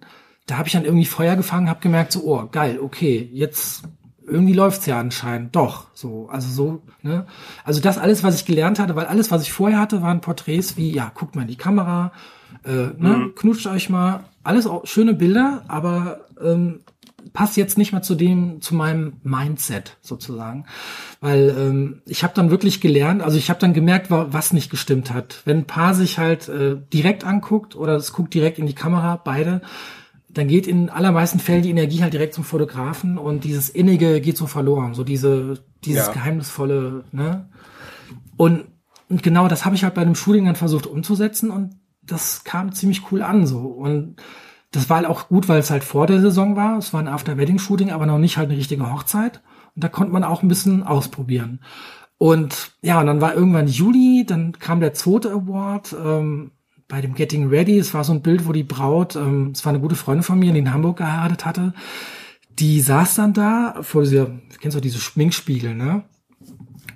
da 0.47 0.57
habe 0.57 0.67
ich 0.67 0.73
dann 0.73 0.85
irgendwie 0.85 1.05
Feuer 1.05 1.35
gefangen, 1.35 1.69
habe 1.69 1.81
gemerkt, 1.81 2.13
so, 2.13 2.23
oh, 2.23 2.47
geil, 2.49 2.79
okay, 2.81 3.29
jetzt 3.33 3.83
irgendwie 4.25 4.53
läuft's 4.53 4.85
ja 4.85 4.99
anscheinend 4.99 5.55
doch. 5.55 5.87
So, 5.93 6.29
also 6.29 6.49
so, 6.49 6.81
ne? 7.01 7.25
Also 7.65 7.81
das 7.81 7.97
alles, 7.97 8.23
was 8.23 8.35
ich 8.35 8.45
gelernt 8.45 8.79
hatte, 8.79 8.95
weil 8.95 9.07
alles, 9.07 9.31
was 9.31 9.41
ich 9.41 9.51
vorher 9.51 9.79
hatte, 9.79 10.01
waren 10.01 10.21
Porträts 10.21 10.77
wie, 10.77 10.91
ja, 10.91 11.11
guckt 11.13 11.35
mal 11.35 11.41
in 11.41 11.49
die 11.49 11.57
Kamera, 11.57 12.13
äh, 12.65 12.69
ne, 12.97 13.17
mhm. 13.17 13.35
knutscht 13.35 13.67
euch 13.67 13.89
mal, 13.89 14.25
alles 14.43 14.67
auch 14.67 14.85
schöne 14.85 15.13
Bilder, 15.13 15.63
aber 15.67 16.25
ähm, 16.41 16.79
passt 17.33 17.55
jetzt 17.57 17.77
nicht 17.77 17.91
mehr 17.91 18.01
zu 18.01 18.15
dem, 18.15 18.61
zu 18.61 18.75
meinem 18.75 19.13
Mindset 19.23 19.97
sozusagen, 20.01 20.65
weil 21.19 21.55
ähm, 21.57 22.01
ich 22.05 22.23
habe 22.23 22.33
dann 22.35 22.49
wirklich 22.49 22.81
gelernt, 22.81 23.21
also 23.21 23.37
ich 23.37 23.49
habe 23.49 23.59
dann 23.59 23.73
gemerkt, 23.73 24.07
was 24.09 24.53
nicht 24.53 24.69
gestimmt 24.69 25.13
hat. 25.13 25.41
Wenn 25.45 25.59
ein 25.59 25.67
Paar 25.67 25.93
sich 25.93 26.17
halt 26.17 26.49
äh, 26.49 26.77
direkt 26.91 27.23
anguckt 27.23 27.75
oder 27.75 27.95
es 27.95 28.13
guckt 28.13 28.33
direkt 28.33 28.59
in 28.59 28.65
die 28.65 28.73
Kamera, 28.73 29.15
beide, 29.23 29.61
dann 30.29 30.47
geht 30.47 30.65
in 30.65 30.89
allermeisten 30.89 31.39
Fällen 31.39 31.61
die 31.61 31.69
Energie 31.69 32.01
halt 32.01 32.13
direkt 32.13 32.33
zum 32.33 32.43
Fotografen 32.43 33.17
und 33.17 33.43
dieses 33.43 33.69
Innige 33.69 34.21
geht 34.21 34.37
so 34.37 34.47
verloren, 34.47 34.93
so 34.93 35.03
diese 35.03 35.59
dieses 35.83 36.07
ja. 36.07 36.13
geheimnisvolle, 36.13 37.03
ne? 37.11 37.49
Und, 38.37 38.65
und 39.09 39.23
genau 39.23 39.47
das 39.47 39.65
habe 39.65 39.75
ich 39.75 39.83
halt 39.83 39.93
bei 39.93 40.01
einem 40.01 40.15
Shooting 40.15 40.45
dann 40.45 40.55
versucht 40.55 40.87
umzusetzen 40.87 41.51
und 41.51 41.75
das 42.11 42.43
kam 42.43 42.71
ziemlich 42.73 43.11
cool 43.11 43.21
an 43.21 43.45
so 43.45 43.59
und 43.59 44.17
das 44.71 44.89
war 44.89 44.97
halt 44.97 45.07
auch 45.07 45.27
gut, 45.27 45.49
weil 45.49 45.59
es 45.59 45.69
halt 45.69 45.83
vor 45.83 46.07
der 46.07 46.21
Saison 46.21 46.55
war. 46.55 46.77
Es 46.77 46.93
war 46.93 47.01
ein 47.01 47.09
After-Wedding-Shooting, 47.09 47.91
aber 47.91 48.05
noch 48.05 48.17
nicht 48.17 48.37
halt 48.37 48.49
eine 48.49 48.57
richtige 48.57 48.89
Hochzeit. 48.89 49.41
Und 49.75 49.83
da 49.83 49.89
konnte 49.89 50.13
man 50.13 50.23
auch 50.23 50.43
ein 50.43 50.47
bisschen 50.47 50.83
ausprobieren. 50.83 51.59
Und 52.17 52.71
ja, 52.81 52.99
und 52.99 53.07
dann 53.07 53.19
war 53.19 53.35
irgendwann 53.35 53.67
Juli, 53.67 54.25
dann 54.25 54.53
kam 54.53 54.79
der 54.79 54.93
zweite 54.93 55.31
Award 55.31 55.93
ähm, 56.01 56.51
bei 56.87 57.01
dem 57.01 57.15
Getting 57.15 57.49
Ready. 57.49 57.77
Es 57.79 57.93
war 57.93 58.03
so 58.03 58.13
ein 58.13 58.21
Bild, 58.21 58.47
wo 58.47 58.53
die 58.53 58.63
Braut, 58.63 59.15
ähm, 59.15 59.51
es 59.53 59.65
war 59.65 59.71
eine 59.71 59.81
gute 59.81 59.95
Freundin 59.95 60.23
von 60.23 60.39
mir, 60.39 60.53
die 60.53 60.59
in 60.59 60.73
Hamburg 60.73 60.97
geheiratet 60.97 61.45
hatte. 61.45 61.73
Die 62.59 62.79
saß 62.79 63.15
dann 63.15 63.33
da 63.33 63.77
vor 63.81 64.03
dieser, 64.03 64.39
kennst 64.59 64.77
du 64.77 64.81
diese 64.81 64.99
Schminkspiegel, 64.99 65.73
ne? 65.73 66.03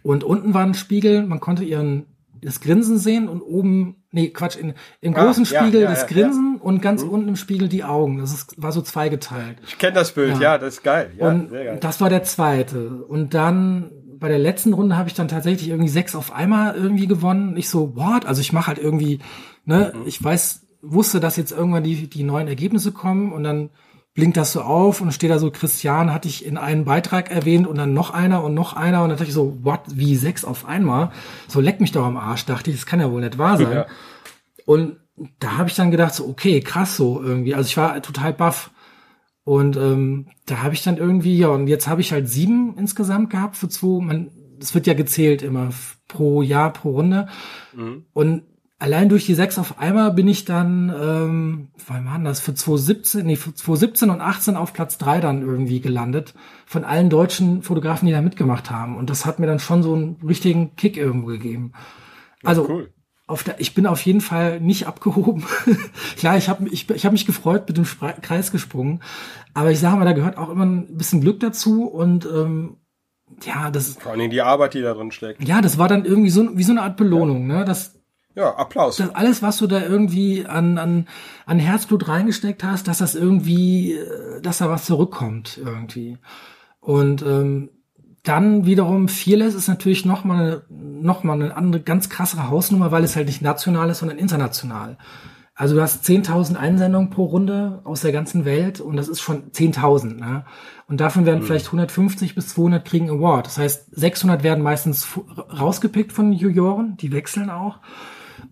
Und 0.04 0.24
unten 0.24 0.54
war 0.54 0.64
ein 0.64 0.76
Spiegel, 0.76 1.26
man 1.26 1.40
konnte 1.40 1.64
ihren 1.64 2.06
das 2.42 2.62
Grinsen 2.62 3.00
sehen 3.00 3.28
und 3.28 3.42
oben, 3.42 4.04
nee, 4.16 4.30
Quatsch, 4.30 4.56
in, 4.56 4.74
im 5.02 5.16
ah, 5.16 5.24
großen 5.24 5.46
Spiegel 5.46 5.82
ja, 5.82 5.90
ja, 5.90 5.90
das 5.90 6.08
Grinsen 6.08 6.58
und 6.60 6.82
ganz 6.82 7.04
mhm. 7.04 7.10
unten 7.10 7.28
im 7.28 7.36
Spiegel 7.36 7.68
die 7.68 7.84
Augen. 7.84 8.18
Das 8.18 8.34
ist, 8.34 8.62
war 8.62 8.72
so 8.72 8.82
zweigeteilt. 8.82 9.58
Ich 9.68 9.78
kenne 9.78 9.94
das 9.94 10.14
Bild, 10.14 10.40
ja. 10.40 10.58
das 10.58 10.76
ist 10.76 10.84
geil. 10.84 11.12
Ja, 11.20 11.28
und 11.28 11.52
geil. 11.52 11.78
das 11.80 12.02
war 12.02 12.10
der 12.10 12.24
zweite. 12.24 13.04
Und 13.04 13.34
dann 13.34 13.92
bei 14.18 14.30
der 14.30 14.40
letzten 14.40 14.74
Runde 14.74 14.98
habe 14.98 15.10
ich 15.10 15.16
dann 15.16 15.28
tatsächlich 15.28 15.70
irgendwie 15.70 15.90
sechs 15.90 16.16
auf 16.16 16.34
einmal 16.34 16.76
irgendwie 16.76 17.08
gewonnen. 17.08 17.58
Ich 17.58 17.70
so, 17.70 17.96
what? 17.96 18.26
Also 18.26 18.42
ich 18.42 18.54
mache 18.54 18.68
halt 18.68 18.80
irgendwie, 18.80 19.20
ne, 19.66 19.94
mhm. 19.94 20.08
ich 20.08 20.24
weiß, 20.24 20.66
wusste, 20.82 21.20
dass 21.20 21.36
jetzt 21.36 21.52
irgendwann 21.52 21.84
die, 21.84 22.10
die 22.10 22.24
neuen 22.24 22.48
Ergebnisse 22.48 22.92
kommen 22.92 23.34
und 23.34 23.44
dann 23.44 23.70
blinkt 24.16 24.38
das 24.38 24.54
so 24.54 24.62
auf 24.62 25.02
und 25.02 25.14
steht 25.14 25.30
da 25.30 25.40
so, 25.40 25.52
Christian 25.52 26.12
hatte 26.12 26.30
ich 26.30 26.46
in 26.46 26.58
einem 26.58 26.86
Beitrag 26.86 27.30
erwähnt 27.30 27.68
und 27.68 27.78
dann 27.78 27.94
noch 27.94 28.12
einer 28.12 28.44
und 28.44 28.54
noch 28.54 28.74
einer 28.74 29.04
und 29.04 29.10
dann 29.10 29.18
dachte 29.18 29.30
ich 29.30 29.36
so, 29.36 29.60
what, 29.62 29.82
wie 29.94 30.16
sechs 30.16 30.46
auf 30.46 30.66
einmal? 30.66 31.12
So 31.50 31.60
leck 31.60 31.82
mich 31.82 31.92
doch 31.92 32.06
am 32.06 32.18
Arsch, 32.18 32.46
dachte 32.46 32.72
ich, 32.72 32.78
das 32.78 32.86
kann 32.86 33.02
ja 33.02 33.12
wohl 33.12 33.22
nicht 33.22 33.38
wahr 33.38 33.58
sein. 33.58 33.72
Ja. 33.72 33.86
Und 34.66 34.98
da 35.40 35.58
habe 35.58 35.70
ich 35.70 35.76
dann 35.76 35.92
gedacht, 35.92 36.16
so, 36.16 36.28
okay, 36.28 36.62
krass 36.62 36.96
so 36.96 37.22
irgendwie. 37.22 37.56
Also 37.56 37.68
ich 37.68 37.78
war 37.78 38.02
total 38.02 38.34
baff. 38.34 38.72
Und 39.44 39.76
ähm, 39.76 40.30
da 40.46 40.64
habe 40.64 40.74
ich 40.74 40.84
dann 40.84 40.98
irgendwie, 40.98 41.38
ja, 41.38 41.50
und 41.50 41.68
jetzt 41.68 41.88
habe 41.88 42.02
ich 42.02 42.12
halt 42.12 42.28
sieben 42.28 42.76
insgesamt 42.78 43.30
gehabt 43.30 43.58
für 43.58 43.70
zwei. 43.70 44.02
Man, 44.02 44.32
das 44.60 44.74
wird 44.74 44.88
ja 44.88 44.94
gezählt 44.94 45.42
immer 45.42 45.70
pro 46.08 46.42
Jahr, 46.42 46.72
pro 46.72 46.92
Runde. 46.92 47.28
Mhm. 47.76 48.06
Und 48.14 48.44
allein 48.80 49.10
durch 49.10 49.26
die 49.26 49.36
sechs 49.36 49.58
auf 49.58 49.80
einmal 49.80 50.12
bin 50.12 50.28
ich 50.28 50.46
dann, 50.46 50.90
ähm, 50.90 51.68
wann 51.88 52.06
waren 52.06 52.26
das, 52.26 52.40
für 52.40 52.54
2017, 52.54 53.26
nee, 53.26 53.36
für 53.36 53.54
2017 53.54 54.10
und 54.10 54.22
18 54.22 54.56
auf 54.56 54.74
Platz 54.74 54.98
drei 54.98 55.20
dann 55.20 55.42
irgendwie 55.42 55.80
gelandet, 55.80 56.34
von 56.66 56.84
allen 56.84 57.10
deutschen 57.10 57.62
Fotografen, 57.64 58.06
die 58.06 58.12
da 58.12 58.22
mitgemacht 58.22 58.70
haben. 58.72 58.98
Und 58.98 59.10
das 59.10 59.26
hat 59.26 59.40
mir 59.40 59.48
dann 59.48 59.60
schon 59.60 59.84
so 59.84 59.94
einen 59.94 60.18
richtigen 60.26 60.76
Kick 60.76 60.98
irgendwo 60.98 61.28
gegeben. 61.28 61.72
Also, 62.44 62.68
cool. 62.70 62.94
auf 63.28 63.44
der, 63.44 63.60
ich 63.60 63.74
bin 63.74 63.88
auf 63.88 64.02
jeden 64.02 64.22
Fall 64.22 64.60
nicht 64.60 64.88
abgehoben. 64.88 65.46
Klar, 66.18 66.38
ich 66.38 66.50
habe 66.50 66.68
ich, 66.70 66.90
ich 66.90 67.06
hab 67.06 67.14
mich 67.14 67.26
gefreut, 67.26 67.68
mit 67.68 67.78
dem 67.78 67.86
Spre 67.86 68.16
Kreis 68.22 68.52
gesprungen. 68.52 69.02
Aber 69.54 69.72
ich 69.72 69.80
sage 69.80 69.96
mal, 69.96 70.06
da 70.06 70.14
gehört 70.14 70.38
auch 70.38 70.50
immer 70.50 70.66
ein 70.66 70.98
bisschen 70.98 71.22
Glück 71.22 71.40
dazu 71.40 71.86
und 71.86 72.26
ähm, 72.26 72.78
ja, 73.44 73.72
das 73.72 73.96
Vor 73.96 74.12
allem 74.12 74.30
die 74.30 74.42
Arbeit, 74.42 74.76
die 74.76 74.82
da 74.82 74.94
drin 74.94 75.12
steckt. 75.12 75.44
Ja, 75.48 75.62
das 75.62 75.78
war 75.78 75.88
dann 75.88 76.06
irgendwie 76.06 76.30
so 76.30 76.58
wie 76.58 76.64
so 76.64 76.72
eine 76.72 76.84
Art 76.84 76.98
Belohnung, 76.98 77.50
ja. 77.50 77.60
ne? 77.60 77.66
Das, 77.66 77.96
ja, 78.36 78.54
Applaus. 78.56 78.98
Das 78.98 79.16
alles, 79.16 79.42
was 79.42 79.58
du 79.58 79.68
da 79.68 79.82
irgendwie 79.82 80.46
an, 80.46 80.78
an, 80.78 81.08
an 81.46 81.60
Herzblut 81.60 82.08
reingesteckt 82.08 82.64
hast, 82.64 82.88
dass 82.88 82.98
das 82.98 83.16
irgendwie, 83.16 83.94
äh, 83.94 84.42
dass 84.42 84.58
da 84.58 84.70
was 84.70 84.86
zurückkommt 84.86 85.58
irgendwie. 85.64 86.18
Und 86.82 87.22
ähm, 87.24 87.70
dann 88.24 88.66
wiederum 88.66 89.08
Fearless 89.08 89.54
ist 89.54 89.68
natürlich 89.68 90.06
nochmal 90.06 90.64
noch 90.70 91.24
mal 91.24 91.34
eine 91.34 91.56
andere, 91.56 91.82
ganz 91.82 92.10
krassere 92.10 92.50
Hausnummer, 92.50 92.92
weil 92.92 93.04
es 93.04 93.16
halt 93.16 93.28
nicht 93.28 93.42
national 93.42 93.90
ist, 93.90 94.00
sondern 94.00 94.18
international. 94.18 94.98
Also 95.58 95.76
du 95.76 95.82
hast 95.82 96.04
10.000 96.04 96.58
Einsendungen 96.58 97.10
pro 97.12 97.26
Runde 97.26 97.80
aus 97.86 98.02
der 98.02 98.12
ganzen 98.12 98.44
Welt 98.44 98.82
und 98.82 98.98
das 98.98 99.08
ist 99.08 99.22
schon 99.22 99.52
10.000. 99.52 100.16
Ne? 100.16 100.44
Und 100.90 101.00
davon 101.00 101.26
werden 101.26 101.42
mhm. 101.42 101.46
vielleicht 101.46 101.68
150 101.68 102.36
bis 102.36 102.50
200 102.50 102.84
kriegen 102.84 103.10
Award. 103.10 103.46
Das 103.48 103.58
heißt, 103.58 103.96
600 103.96 104.44
werden 104.44 104.62
meistens 104.62 105.08
rausgepickt 105.38 106.12
von 106.12 106.34
Juroren, 106.34 106.98
die 106.98 107.14
wechseln 107.14 107.50
auch. 107.50 107.80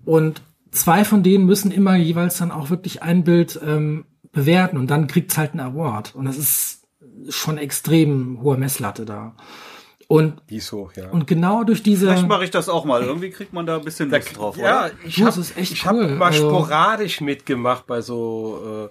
Und 0.06 0.42
zwei 0.72 1.06
von 1.06 1.24
denen 1.24 1.46
müssen 1.46 1.72
immer 1.72 1.96
jeweils 1.96 2.38
dann 2.38 2.52
auch 2.52 2.70
wirklich 2.70 3.02
ein 3.02 3.24
Bild 3.24 3.60
ähm, 3.66 4.06
bewerten 4.32 4.78
und 4.78 4.88
dann 4.88 5.08
kriegt's 5.08 5.38
halt 5.38 5.52
einen 5.52 5.62
Award. 5.62 6.16
Und 6.16 6.26
das 6.26 6.38
ist 6.38 6.84
schon 7.30 7.58
extrem 7.58 8.42
hohe 8.42 8.58
Messlatte 8.58 9.06
da. 9.06 9.36
Und, 10.08 10.42
Die 10.50 10.58
ist 10.58 10.72
hoch, 10.72 10.94
ja. 10.96 11.10
und 11.10 11.28
genau 11.28 11.64
durch 11.64 11.82
diese. 11.82 12.08
Vielleicht 12.08 12.28
mache 12.28 12.44
ich 12.44 12.52
das 12.52 12.70
auch 12.70 12.86
mal. 12.86 13.02
Irgendwie 13.02 13.30
kriegt 13.30 13.54
man 13.54 13.66
da 13.66 13.78
ein 13.78 13.84
bisschen 13.84 14.12
Lust 14.12 14.38
drauf, 14.38 14.58
ja, 14.58 14.86
oder? 14.86 14.92
ich 15.06 15.22
habe 15.24 15.42
ich 15.56 15.86
cool. 15.86 16.10
hab 16.10 16.18
mal 16.20 16.26
also, 16.28 16.50
sporadisch 16.50 17.22
mitgemacht 17.22 17.88
bei 17.88 18.02
so 18.02 18.90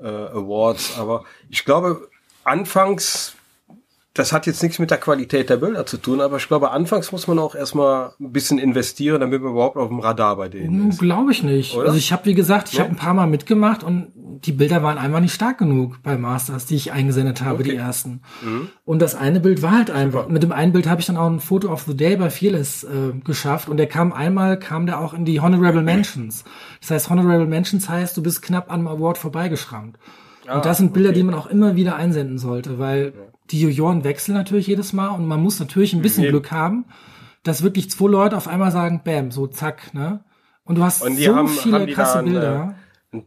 äh, 0.00 0.02
äh, 0.02 0.08
Awards, 0.08 0.98
aber 0.98 1.24
ich 1.48 1.64
glaube, 1.64 2.08
anfangs 2.44 3.34
das 4.14 4.32
hat 4.32 4.46
jetzt 4.46 4.62
nichts 4.62 4.78
mit 4.78 4.90
der 4.90 4.98
Qualität 4.98 5.48
der 5.48 5.56
Bilder 5.56 5.86
zu 5.86 5.96
tun, 5.96 6.20
aber 6.20 6.36
ich 6.36 6.46
glaube, 6.46 6.70
anfangs 6.70 7.12
muss 7.12 7.26
man 7.28 7.38
auch 7.38 7.54
erstmal 7.54 8.12
ein 8.20 8.30
bisschen 8.30 8.58
investieren, 8.58 9.20
damit 9.20 9.40
man 9.40 9.52
überhaupt 9.52 9.78
auf 9.78 9.88
dem 9.88 10.00
Radar 10.00 10.36
bei 10.36 10.50
denen 10.50 10.90
ist. 10.90 10.98
Glaube 10.98 11.32
ich 11.32 11.42
nicht. 11.42 11.74
Oder? 11.74 11.86
Also 11.86 11.96
ich 11.96 12.12
habe, 12.12 12.26
wie 12.26 12.34
gesagt, 12.34 12.68
ich 12.68 12.74
ja? 12.74 12.80
habe 12.80 12.90
ein 12.92 12.96
paar 12.96 13.14
Mal 13.14 13.26
mitgemacht 13.26 13.82
und 13.82 14.12
die 14.14 14.52
Bilder 14.52 14.82
waren 14.82 14.98
einfach 14.98 15.20
nicht 15.20 15.32
stark 15.32 15.56
genug 15.56 16.02
bei 16.02 16.18
Masters, 16.18 16.66
die 16.66 16.74
ich 16.74 16.92
eingesendet 16.92 17.40
habe, 17.40 17.60
okay. 17.60 17.70
die 17.70 17.76
ersten. 17.76 18.20
Mhm. 18.42 18.68
Und 18.84 19.00
das 19.00 19.14
eine 19.14 19.40
Bild 19.40 19.62
war 19.62 19.72
halt 19.72 19.90
einfach. 19.90 20.28
Mit 20.28 20.42
dem 20.42 20.52
einen 20.52 20.72
Bild 20.72 20.86
habe 20.86 21.00
ich 21.00 21.06
dann 21.06 21.16
auch 21.16 21.28
ein 21.28 21.40
Foto 21.40 21.72
of 21.72 21.84
the 21.84 21.96
Day 21.96 22.16
bei 22.16 22.28
Fearless 22.28 22.84
äh, 22.84 23.18
geschafft 23.24 23.70
und 23.70 23.78
der 23.78 23.86
kam 23.86 24.12
einmal, 24.12 24.58
kam 24.58 24.84
der 24.84 25.00
auch 25.00 25.14
in 25.14 25.24
die 25.24 25.40
Honorable 25.40 25.82
Mentions. 25.82 26.44
Das 26.80 26.90
heißt, 26.90 27.08
Honorable 27.08 27.46
Mentions 27.46 27.88
heißt, 27.88 28.14
du 28.14 28.22
bist 28.22 28.42
knapp 28.42 28.70
am 28.70 28.86
Award 28.86 29.16
vorbeigeschrammt. 29.16 29.96
Ah, 30.46 30.56
und 30.56 30.66
das 30.66 30.78
sind 30.78 30.92
Bilder, 30.92 31.10
okay. 31.10 31.18
die 31.18 31.24
man 31.24 31.34
auch 31.34 31.46
immer 31.46 31.76
wieder 31.76 31.96
einsenden 31.96 32.36
sollte, 32.36 32.78
weil 32.78 33.14
ja 33.16 33.31
die 33.50 33.60
Juroren 33.60 34.04
wechseln 34.04 34.34
natürlich 34.34 34.66
jedes 34.66 34.92
Mal 34.92 35.08
und 35.08 35.26
man 35.26 35.42
muss 35.42 35.60
natürlich 35.60 35.92
ein 35.92 36.02
bisschen 36.02 36.24
mhm. 36.24 36.30
Glück 36.30 36.50
haben, 36.50 36.86
dass 37.42 37.62
wirklich 37.62 37.90
zwei 37.90 38.08
Leute 38.08 38.36
auf 38.36 38.48
einmal 38.48 38.70
sagen, 38.70 39.02
bam, 39.04 39.30
so 39.30 39.46
zack, 39.46 39.94
ne? 39.94 40.24
Und 40.64 40.76
du 40.76 40.84
hast 40.84 41.00
so 41.00 41.06
haben, 41.06 41.48
viele 41.48 41.80
haben 41.80 41.86
krasse 41.88 42.18
dann, 42.18 42.24
Bilder. 42.26 42.74
Äh, 43.12 43.20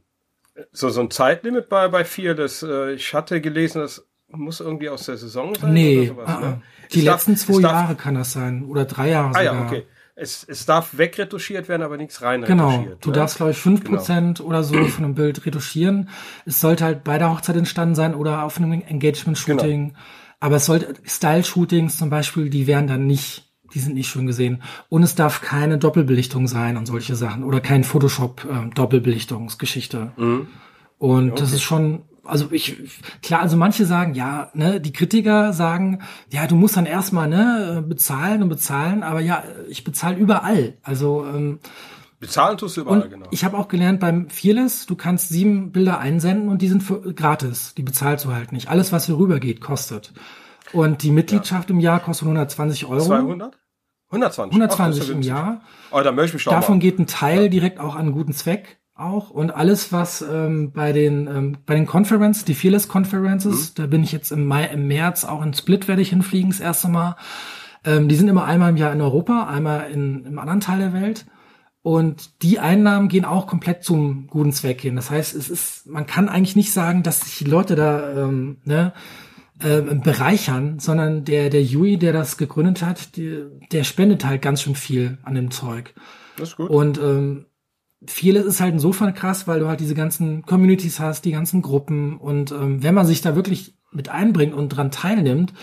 so, 0.71 0.89
so 0.89 1.01
ein 1.01 1.11
Zeitlimit 1.11 1.67
bei, 1.67 1.89
bei 1.89 2.05
vier, 2.05 2.33
das, 2.33 2.63
äh, 2.63 2.93
ich 2.93 3.13
hatte 3.13 3.41
gelesen, 3.41 3.81
das 3.81 4.07
muss 4.29 4.61
irgendwie 4.61 4.89
aus 4.89 5.05
der 5.05 5.17
Saison 5.17 5.53
sein. 5.55 5.73
Nee, 5.73 6.07
sowas, 6.07 6.29
uh 6.29 6.31
-uh. 6.31 6.41
Ne? 6.41 6.61
die 6.93 6.99
es 6.99 7.05
letzten 7.05 7.33
darf, 7.33 7.45
zwei 7.45 7.61
Jahre 7.61 7.95
kann 7.95 8.15
das 8.15 8.31
sein. 8.31 8.63
Oder 8.65 8.85
drei 8.85 9.09
Jahre 9.09 9.29
ah, 9.35 9.39
sogar. 9.39 9.43
Ja, 9.43 9.65
okay. 9.65 9.85
Es, 10.17 10.45
es 10.47 10.65
darf 10.65 10.97
wegretuschiert 10.97 11.67
werden, 11.67 11.83
aber 11.83 11.97
nichts 11.97 12.21
rein 12.21 12.41
Genau. 12.43 12.87
Du 13.01 13.09
ne? 13.09 13.15
darfst, 13.15 13.35
glaube 13.35 13.51
ich, 13.51 13.57
fünf 13.57 13.83
genau. 13.83 13.97
Prozent 13.97 14.37
genau. 14.37 14.49
oder 14.49 14.63
so 14.63 14.81
von 14.85 15.03
einem 15.03 15.15
Bild 15.15 15.45
retuschieren. 15.45 16.09
Es 16.45 16.61
sollte 16.61 16.85
halt 16.85 17.03
bei 17.03 17.17
der 17.17 17.31
Hochzeit 17.31 17.57
entstanden 17.57 17.95
sein 17.95 18.15
oder 18.15 18.43
auf 18.43 18.57
einem 18.57 18.71
Engagement-Shooting. 18.71 19.89
Genau. 19.89 19.99
Aber 20.39 20.55
es 20.55 20.65
sollte 20.65 20.93
Style-Shootings 21.03 21.97
zum 21.97 22.09
Beispiel, 22.09 22.49
die 22.49 22.65
wären 22.65 22.87
dann 22.87 23.05
nicht, 23.05 23.51
die 23.73 23.79
sind 23.79 23.95
nicht 23.95 24.09
schön 24.09 24.25
gesehen. 24.25 24.63
Und 24.87 25.03
es 25.03 25.15
darf 25.15 25.41
keine 25.41 25.77
Doppelbelichtung 25.77 26.47
sein 26.47 26.77
und 26.77 26.85
solche 26.85 27.15
Sachen 27.15 27.43
oder 27.43 27.59
kein 27.59 27.83
Photoshop 27.83 28.45
äh, 28.45 28.69
Doppelbelichtungsgeschichte. 28.73 30.13
Mhm. 30.15 30.47
Und 30.97 31.31
okay. 31.31 31.41
das 31.41 31.51
ist 31.51 31.63
schon 31.63 32.03
also 32.25 32.47
ich, 32.51 32.77
klar, 33.21 33.41
also 33.41 33.57
manche 33.57 33.85
sagen, 33.85 34.13
ja, 34.13 34.49
ne, 34.53 34.81
die 34.81 34.93
Kritiker 34.93 35.53
sagen, 35.53 36.01
ja, 36.31 36.47
du 36.47 36.55
musst 36.55 36.77
dann 36.77 36.85
erstmal, 36.85 37.27
ne, 37.27 37.83
bezahlen 37.87 38.43
und 38.43 38.49
bezahlen, 38.49 39.03
aber 39.03 39.19
ja, 39.19 39.43
ich 39.69 39.83
bezahle 39.83 40.17
überall. 40.17 40.77
Also, 40.83 41.25
ähm, 41.25 41.59
Bezahlen 42.19 42.57
tust 42.57 42.77
du 42.77 42.81
überall, 42.81 43.09
genau. 43.09 43.27
Ich 43.31 43.43
habe 43.43 43.57
auch 43.57 43.67
gelernt 43.67 43.99
beim 43.99 44.29
Fearless, 44.29 44.85
du 44.85 44.95
kannst 44.95 45.29
sieben 45.29 45.71
Bilder 45.71 45.99
einsenden 45.99 46.49
und 46.49 46.61
die 46.61 46.69
sind 46.69 46.81
für, 46.81 47.13
gratis. 47.13 47.73
Die 47.75 47.83
bezahlst 47.83 48.25
du 48.25 48.33
halt 48.33 48.51
nicht. 48.51 48.69
Alles, 48.69 48.91
was 48.91 49.05
hier 49.05 49.17
rüber 49.17 49.39
geht, 49.39 49.61
kostet. 49.61 50.13
Und 50.71 51.03
die 51.03 51.11
Mitgliedschaft 51.11 51.69
ja. 51.69 51.75
im 51.75 51.79
Jahr 51.79 51.99
kostet 51.99 52.25
120 52.27 52.85
Euro. 52.85 53.05
200? 53.05 53.59
120? 54.09 54.55
120 54.55 55.03
Ach, 55.03 55.09
im 55.09 55.21
Jahr. 55.21 55.61
Oh, 55.91 56.01
da 56.01 56.11
möchte 56.11 56.37
ich 56.37 56.45
mich 56.45 56.53
Davon 56.53 56.79
geht 56.79 56.99
ein 56.99 57.07
Teil 57.07 57.43
ja. 57.43 57.47
direkt 57.49 57.79
auch 57.79 57.95
an 57.95 58.01
einen 58.01 58.11
guten 58.13 58.33
Zweck 58.33 58.79
auch. 58.95 59.29
Und 59.29 59.51
alles, 59.51 59.91
was 59.91 60.21
ähm, 60.21 60.71
bei 60.71 60.93
den 60.93 61.27
ähm, 61.27 61.57
bei 61.65 61.75
den 61.75 61.85
Conference, 61.85 62.45
die 62.45 62.53
Fearless 62.53 62.87
Conferences, 62.87 63.69
mhm. 63.69 63.81
da 63.81 63.87
bin 63.87 64.03
ich 64.03 64.11
jetzt 64.11 64.31
im 64.31 64.45
Mai, 64.45 64.65
im 64.65 64.87
März 64.87 65.25
auch 65.25 65.43
in 65.43 65.53
Split 65.53 65.87
werde 65.87 66.01
ich 66.01 66.09
hinfliegen, 66.09 66.49
das 66.49 66.59
erste 66.59 66.87
Mal. 66.87 67.15
Ähm, 67.83 68.07
die 68.07 68.15
sind 68.15 68.27
immer 68.27 68.45
einmal 68.45 68.71
im 68.71 68.77
Jahr 68.77 68.93
in 68.93 69.01
Europa, 69.01 69.47
einmal 69.47 69.91
in, 69.91 70.25
im 70.25 70.39
anderen 70.39 70.61
Teil 70.61 70.79
der 70.79 70.93
Welt. 70.93 71.25
Und 71.81 72.41
die 72.41 72.57
Einnahmen 72.57 73.09
gehen 73.09 73.25
auch 73.25 73.45
komplett 73.45 73.83
zum 73.83 74.25
guten 74.25 74.51
Zweck 74.51 74.81
hin. 74.81 74.95
Das 74.95 75.11
heißt, 75.11 75.35
es 75.35 75.51
ist, 75.51 75.85
man 75.85 76.07
kann 76.07 76.29
eigentlich 76.29 76.55
nicht 76.55 76.73
sagen, 76.73 77.03
dass 77.03 77.21
sich 77.21 77.37
die 77.37 77.43
Leute 77.43 77.75
da 77.75 78.23
ähm, 78.23 78.57
ne, 78.63 78.93
äh, 79.59 79.81
bereichern, 79.81 80.79
sondern 80.79 81.25
der 81.25 81.51
der 81.51 81.61
Yui, 81.61 81.97
der 81.97 82.11
das 82.11 82.37
gegründet 82.37 82.81
hat, 82.81 83.15
die, 83.17 83.43
der 83.71 83.83
spendet 83.83 84.25
halt 84.25 84.41
ganz 84.41 84.63
schön 84.63 84.73
viel 84.73 85.19
an 85.21 85.35
dem 85.35 85.51
Zeug. 85.51 85.93
Das 86.37 86.49
ist 86.49 86.57
gut. 86.57 86.71
Und 86.71 86.97
ähm, 86.97 87.45
vieles 88.07 88.45
ist 88.45 88.61
halt 88.61 88.73
insofern 88.73 89.13
krass, 89.13 89.47
weil 89.47 89.59
du 89.59 89.67
halt 89.67 89.79
diese 89.79 89.95
ganzen 89.95 90.43
Communities 90.45 90.99
hast, 90.99 91.25
die 91.25 91.31
ganzen 91.31 91.61
Gruppen 91.61 92.17
und 92.17 92.51
ähm, 92.51 92.83
wenn 92.83 92.95
man 92.95 93.05
sich 93.05 93.21
da 93.21 93.35
wirklich 93.35 93.75
mit 93.91 94.09
einbringt 94.09 94.53
und 94.53 94.69
dran 94.69 94.91
teilnimmt, 94.91 95.53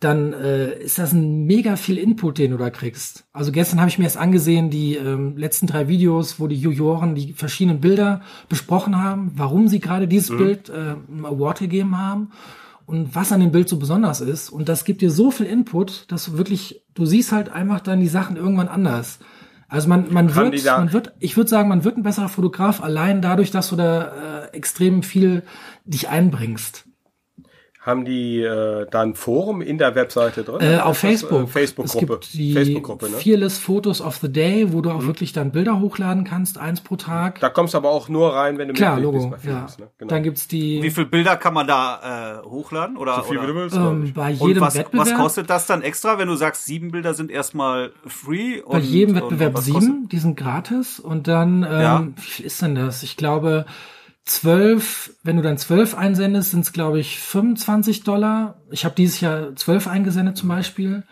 dann 0.00 0.34
äh, 0.34 0.78
ist 0.78 0.98
das 0.98 1.12
ein 1.12 1.46
mega 1.46 1.76
viel 1.76 1.96
Input, 1.96 2.36
den 2.38 2.50
du 2.50 2.58
da 2.58 2.68
kriegst. 2.68 3.24
Also 3.32 3.50
gestern 3.50 3.80
habe 3.80 3.88
ich 3.88 3.98
mir 3.98 4.04
erst 4.04 4.18
angesehen, 4.18 4.68
die 4.68 4.94
ähm, 4.94 5.36
letzten 5.38 5.66
drei 5.66 5.88
Videos, 5.88 6.38
wo 6.38 6.48
die 6.48 6.56
Juroren 6.56 7.14
die 7.14 7.32
verschiedenen 7.32 7.80
Bilder 7.80 8.20
besprochen 8.48 9.02
haben, 9.02 9.32
warum 9.34 9.68
sie 9.68 9.80
gerade 9.80 10.06
dieses 10.06 10.30
mhm. 10.30 10.36
Bild 10.36 10.68
äh, 10.68 10.96
einen 11.10 11.24
Award 11.24 11.60
gegeben 11.60 11.96
haben 11.96 12.30
und 12.84 13.14
was 13.14 13.32
an 13.32 13.40
dem 13.40 13.52
Bild 13.52 13.68
so 13.70 13.78
besonders 13.78 14.20
ist. 14.20 14.50
Und 14.50 14.68
das 14.68 14.84
gibt 14.84 15.00
dir 15.00 15.10
so 15.10 15.30
viel 15.30 15.46
Input, 15.46 16.04
dass 16.12 16.26
du 16.26 16.36
wirklich, 16.36 16.82
du 16.94 17.06
siehst 17.06 17.32
halt 17.32 17.48
einfach 17.48 17.80
dann 17.80 18.00
die 18.00 18.08
Sachen 18.08 18.36
irgendwann 18.36 18.68
anders. 18.68 19.18
Also 19.68 19.88
man, 19.88 20.12
man 20.12 20.34
wird, 20.34 20.64
man 20.64 20.92
wird, 20.92 21.14
ich 21.18 21.36
würde 21.36 21.50
sagen, 21.50 21.68
man 21.68 21.82
wird 21.84 21.96
ein 21.96 22.04
besserer 22.04 22.28
Fotograf 22.28 22.82
allein 22.82 23.20
dadurch, 23.20 23.50
dass 23.50 23.68
du 23.70 23.76
da 23.76 24.44
äh, 24.44 24.56
extrem 24.56 25.02
viel 25.02 25.42
dich 25.84 26.08
einbringst 26.08 26.85
haben 27.86 28.04
die 28.04 28.42
äh, 28.42 28.84
da 28.90 29.02
ein 29.02 29.14
Forum 29.14 29.62
in 29.62 29.78
der 29.78 29.94
Webseite 29.94 30.42
drin? 30.42 30.60
Äh, 30.60 30.78
auf 30.78 30.98
Facebook. 30.98 31.44
Äh, 31.44 31.46
Facebook-Gruppe. 31.46 32.14
Es 32.14 32.32
gibt 32.32 32.34
die 32.34 32.52
Facebook-Gruppe, 32.52 33.10
ne? 33.10 33.16
Fearless 33.18 33.58
Photos 33.58 34.00
of 34.00 34.16
the 34.16 34.30
Day, 34.30 34.72
wo 34.72 34.80
du 34.80 34.90
auch 34.90 35.02
mhm. 35.02 35.06
wirklich 35.06 35.32
dann 35.32 35.52
Bilder 35.52 35.78
hochladen 35.78 36.24
kannst, 36.24 36.58
eins 36.58 36.80
pro 36.80 36.96
Tag. 36.96 37.38
Da 37.38 37.48
kommst 37.48 37.74
du 37.74 37.78
aber 37.78 37.90
auch 37.90 38.08
nur 38.08 38.34
rein, 38.34 38.58
wenn 38.58 38.68
du 38.68 38.74
Klar, 38.74 38.98
Logo, 38.98 39.30
bist 39.30 39.44
ja. 39.44 39.68
ne? 39.78 39.88
genau. 39.98 40.10
Dann 40.10 40.24
gibt's 40.24 40.48
die. 40.48 40.82
Wie 40.82 40.90
viele 40.90 41.06
Bilder 41.06 41.36
kann 41.36 41.54
man 41.54 41.68
da 41.68 42.40
äh, 42.42 42.48
hochladen? 42.48 42.96
Oder, 42.96 43.16
so 43.16 43.22
viel 43.22 43.38
oder? 43.38 43.46
wie 43.46 43.52
du 43.52 43.58
willst, 43.60 43.76
ähm, 43.76 44.12
bei 44.12 44.30
jedem 44.30 44.62
was, 44.62 44.74
Wettbewerb. 44.74 45.06
Was 45.06 45.14
kostet 45.14 45.48
das 45.48 45.66
dann 45.66 45.82
extra, 45.82 46.18
wenn 46.18 46.26
du 46.26 46.34
sagst, 46.34 46.66
sieben 46.66 46.90
Bilder 46.90 47.14
sind 47.14 47.30
erstmal 47.30 47.92
free? 48.04 48.62
Bei 48.68 48.78
jedem 48.78 49.14
Wettbewerb 49.14 49.58
sieben, 49.58 50.08
die 50.08 50.18
sind 50.18 50.36
gratis. 50.36 50.98
Und 50.98 51.28
dann, 51.28 51.62
ähm, 51.62 51.70
ja. 51.70 52.06
wie 52.16 52.20
viel 52.20 52.46
ist 52.46 52.60
denn 52.62 52.74
das? 52.74 53.04
Ich 53.04 53.16
glaube, 53.16 53.64
zwölf, 54.26 55.12
wenn 55.22 55.36
du 55.36 55.42
dann 55.42 55.56
zwölf 55.56 55.94
einsendest, 55.94 56.50
sind 56.50 56.62
es, 56.62 56.72
glaube 56.72 56.98
ich, 56.98 57.20
25 57.20 58.02
Dollar. 58.02 58.60
Ich 58.72 58.84
habe 58.84 58.96
dieses 58.96 59.20
Jahr 59.20 59.54
zwölf 59.54 59.86
eingesendet 59.86 60.36
zum 60.36 60.48
Beispiel. 60.48 61.04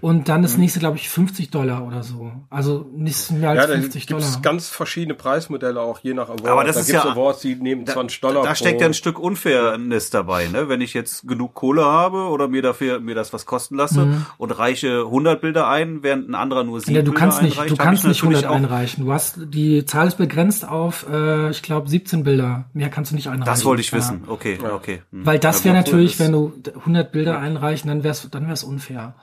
Und 0.00 0.28
dann 0.28 0.42
das 0.42 0.54
mhm. 0.54 0.60
nächste, 0.60 0.78
glaube 0.78 0.96
ich, 0.96 1.08
50 1.08 1.50
Dollar 1.50 1.84
oder 1.84 2.04
so. 2.04 2.30
Also 2.48 2.88
nicht 2.94 3.32
mehr 3.32 3.50
als 3.50 3.68
ja, 3.68 3.74
50 3.74 4.06
Dollar. 4.06 4.22
Es 4.22 4.40
ganz 4.40 4.68
verschiedene 4.68 5.14
Preismodelle 5.14 5.80
auch 5.80 5.98
je 5.98 6.14
nach 6.14 6.28
Award. 6.28 6.46
Aber 6.46 6.64
das 6.64 6.76
da 6.76 6.80
ist 6.82 6.92
ja 6.92 7.04
Awards, 7.04 7.40
die 7.40 7.56
nehmen 7.56 7.86
20 7.86 8.20
Dollar. 8.20 8.42
Da, 8.42 8.50
da 8.50 8.54
steckt 8.54 8.80
ja 8.80 8.86
ein 8.86 8.94
Stück 8.94 9.18
Unfairness 9.18 10.10
dabei, 10.10 10.46
ne? 10.46 10.68
Wenn 10.68 10.80
ich 10.80 10.94
jetzt 10.94 11.26
genug 11.26 11.54
Kohle 11.54 11.84
habe 11.84 12.28
oder 12.28 12.46
mir 12.46 12.62
dafür 12.62 13.00
mir 13.00 13.16
das 13.16 13.32
was 13.32 13.46
kosten 13.46 13.74
lasse 13.74 14.06
mhm. 14.06 14.26
und 14.38 14.56
reiche 14.56 15.00
100 15.06 15.40
Bilder 15.40 15.66
ein, 15.66 16.04
während 16.04 16.28
ein 16.28 16.36
anderer 16.36 16.62
nur 16.62 16.80
sieben 16.80 16.94
ja, 16.94 17.02
du 17.02 17.12
kannst 17.12 17.42
nicht, 17.42 17.58
du 17.58 17.76
kannst 17.76 18.06
nicht 18.06 18.22
100 18.22 18.44
einreichen. 18.44 19.04
Du 19.04 19.12
hast 19.12 19.38
die 19.42 19.84
Zahl 19.86 20.06
ist 20.06 20.18
begrenzt 20.18 20.68
auf, 20.68 21.06
äh, 21.10 21.50
ich 21.50 21.62
glaube, 21.62 21.88
17 21.88 22.22
Bilder. 22.22 22.59
Mehr 22.72 22.90
kannst 22.90 23.10
du 23.10 23.14
nicht 23.14 23.28
einreichen. 23.28 23.46
Das 23.46 23.64
wollte 23.64 23.82
ich 23.82 23.92
wissen. 23.92 24.24
Okay, 24.26 24.58
okay. 24.62 25.02
Hm. 25.10 25.26
Weil 25.26 25.38
das 25.38 25.64
wäre 25.64 25.74
natürlich, 25.74 26.18
wenn 26.18 26.32
du 26.32 26.52
100 26.80 27.12
Bilder 27.12 27.38
einreichen, 27.38 27.88
dann 27.88 28.04
wär's 28.04 28.28
dann 28.30 28.48
wär's 28.48 28.64
unfair. 28.64 29.14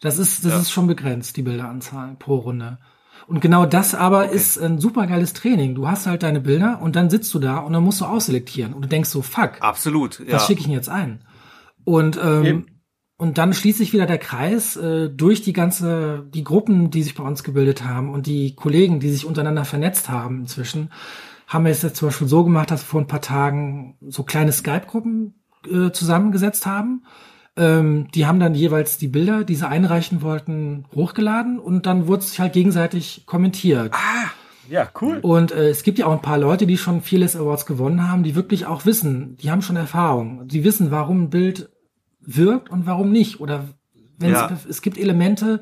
Das 0.00 0.18
ist, 0.18 0.44
das 0.44 0.52
ja. 0.52 0.58
ist 0.58 0.70
schon 0.72 0.86
begrenzt, 0.88 1.36
die 1.36 1.42
Bilderanzahl 1.42 2.16
pro 2.18 2.36
Runde. 2.36 2.78
Und 3.26 3.40
genau 3.40 3.66
das 3.66 3.94
aber 3.94 4.24
okay. 4.24 4.34
ist 4.34 4.58
ein 4.58 4.78
super 4.78 5.06
geiles 5.06 5.32
Training. 5.32 5.74
Du 5.74 5.88
hast 5.88 6.06
halt 6.06 6.22
deine 6.22 6.40
Bilder 6.40 6.80
und 6.82 6.96
dann 6.96 7.08
sitzt 7.08 7.32
du 7.34 7.38
da 7.38 7.58
und 7.58 7.72
dann 7.72 7.84
musst 7.84 8.00
du 8.00 8.04
ausselektieren. 8.04 8.74
Und 8.74 8.82
du 8.82 8.88
denkst 8.88 9.10
so, 9.10 9.22
fuck. 9.22 9.52
Absolut, 9.60 10.18
ja. 10.20 10.34
Was 10.34 10.46
schicke 10.46 10.60
ich 10.60 10.66
denn 10.66 10.74
jetzt 10.74 10.88
ein? 10.88 11.24
Und, 11.84 12.18
ähm, 12.22 12.66
und 13.16 13.38
dann 13.38 13.54
schließt 13.54 13.78
sich 13.78 13.92
wieder 13.92 14.06
der 14.06 14.18
Kreis 14.18 14.76
äh, 14.76 15.08
durch 15.08 15.42
die 15.42 15.52
ganze, 15.52 16.26
die 16.34 16.42
Gruppen, 16.42 16.90
die 16.90 17.02
sich 17.02 17.14
bei 17.14 17.22
uns 17.22 17.44
gebildet 17.44 17.84
haben 17.84 18.10
und 18.12 18.26
die 18.26 18.56
Kollegen, 18.56 18.98
die 18.98 19.10
sich 19.10 19.24
untereinander 19.24 19.64
vernetzt 19.64 20.10
haben 20.10 20.40
inzwischen, 20.40 20.90
haben 21.52 21.64
wir 21.64 21.72
es 21.72 21.82
jetzt 21.82 21.96
zum 21.96 22.08
Beispiel 22.08 22.28
so 22.28 22.44
gemacht, 22.44 22.70
dass 22.70 22.82
wir 22.82 22.86
vor 22.86 23.00
ein 23.00 23.06
paar 23.06 23.20
Tagen 23.20 23.96
so 24.00 24.22
kleine 24.22 24.52
Skype-Gruppen 24.52 25.34
äh, 25.70 25.90
zusammengesetzt 25.90 26.66
haben 26.66 27.02
ähm, 27.56 28.08
die 28.14 28.26
haben 28.26 28.40
dann 28.40 28.54
jeweils 28.54 28.96
die 28.96 29.08
Bilder, 29.08 29.44
die 29.44 29.54
sie 29.54 29.68
einreichen 29.68 30.22
wollten, 30.22 30.86
hochgeladen 30.94 31.58
und 31.58 31.84
dann 31.84 32.06
wurde 32.06 32.22
sich 32.22 32.40
halt 32.40 32.54
gegenseitig 32.54 33.24
kommentiert. 33.26 33.92
Ah, 33.92 34.30
ja, 34.70 34.88
cool. 35.00 35.18
Und 35.20 35.52
äh, 35.52 35.68
es 35.68 35.82
gibt 35.82 35.98
ja 35.98 36.06
auch 36.06 36.12
ein 36.12 36.22
paar 36.22 36.38
Leute, 36.38 36.66
die 36.66 36.78
schon 36.78 37.02
Fearless 37.02 37.36
Awards 37.36 37.66
gewonnen 37.66 38.08
haben, 38.08 38.22
die 38.22 38.34
wirklich 38.34 38.64
auch 38.64 38.86
wissen, 38.86 39.36
die 39.36 39.50
haben 39.50 39.60
schon 39.60 39.76
Erfahrung. 39.76 40.48
Die 40.48 40.64
wissen, 40.64 40.90
warum 40.90 41.24
ein 41.24 41.30
Bild 41.30 41.68
wirkt 42.20 42.70
und 42.70 42.86
warum 42.86 43.12
nicht. 43.12 43.40
Oder 43.40 43.68
wenn 44.18 44.30
ja. 44.30 44.50
es, 44.50 44.64
es 44.64 44.80
gibt 44.80 44.96
Elemente, 44.96 45.60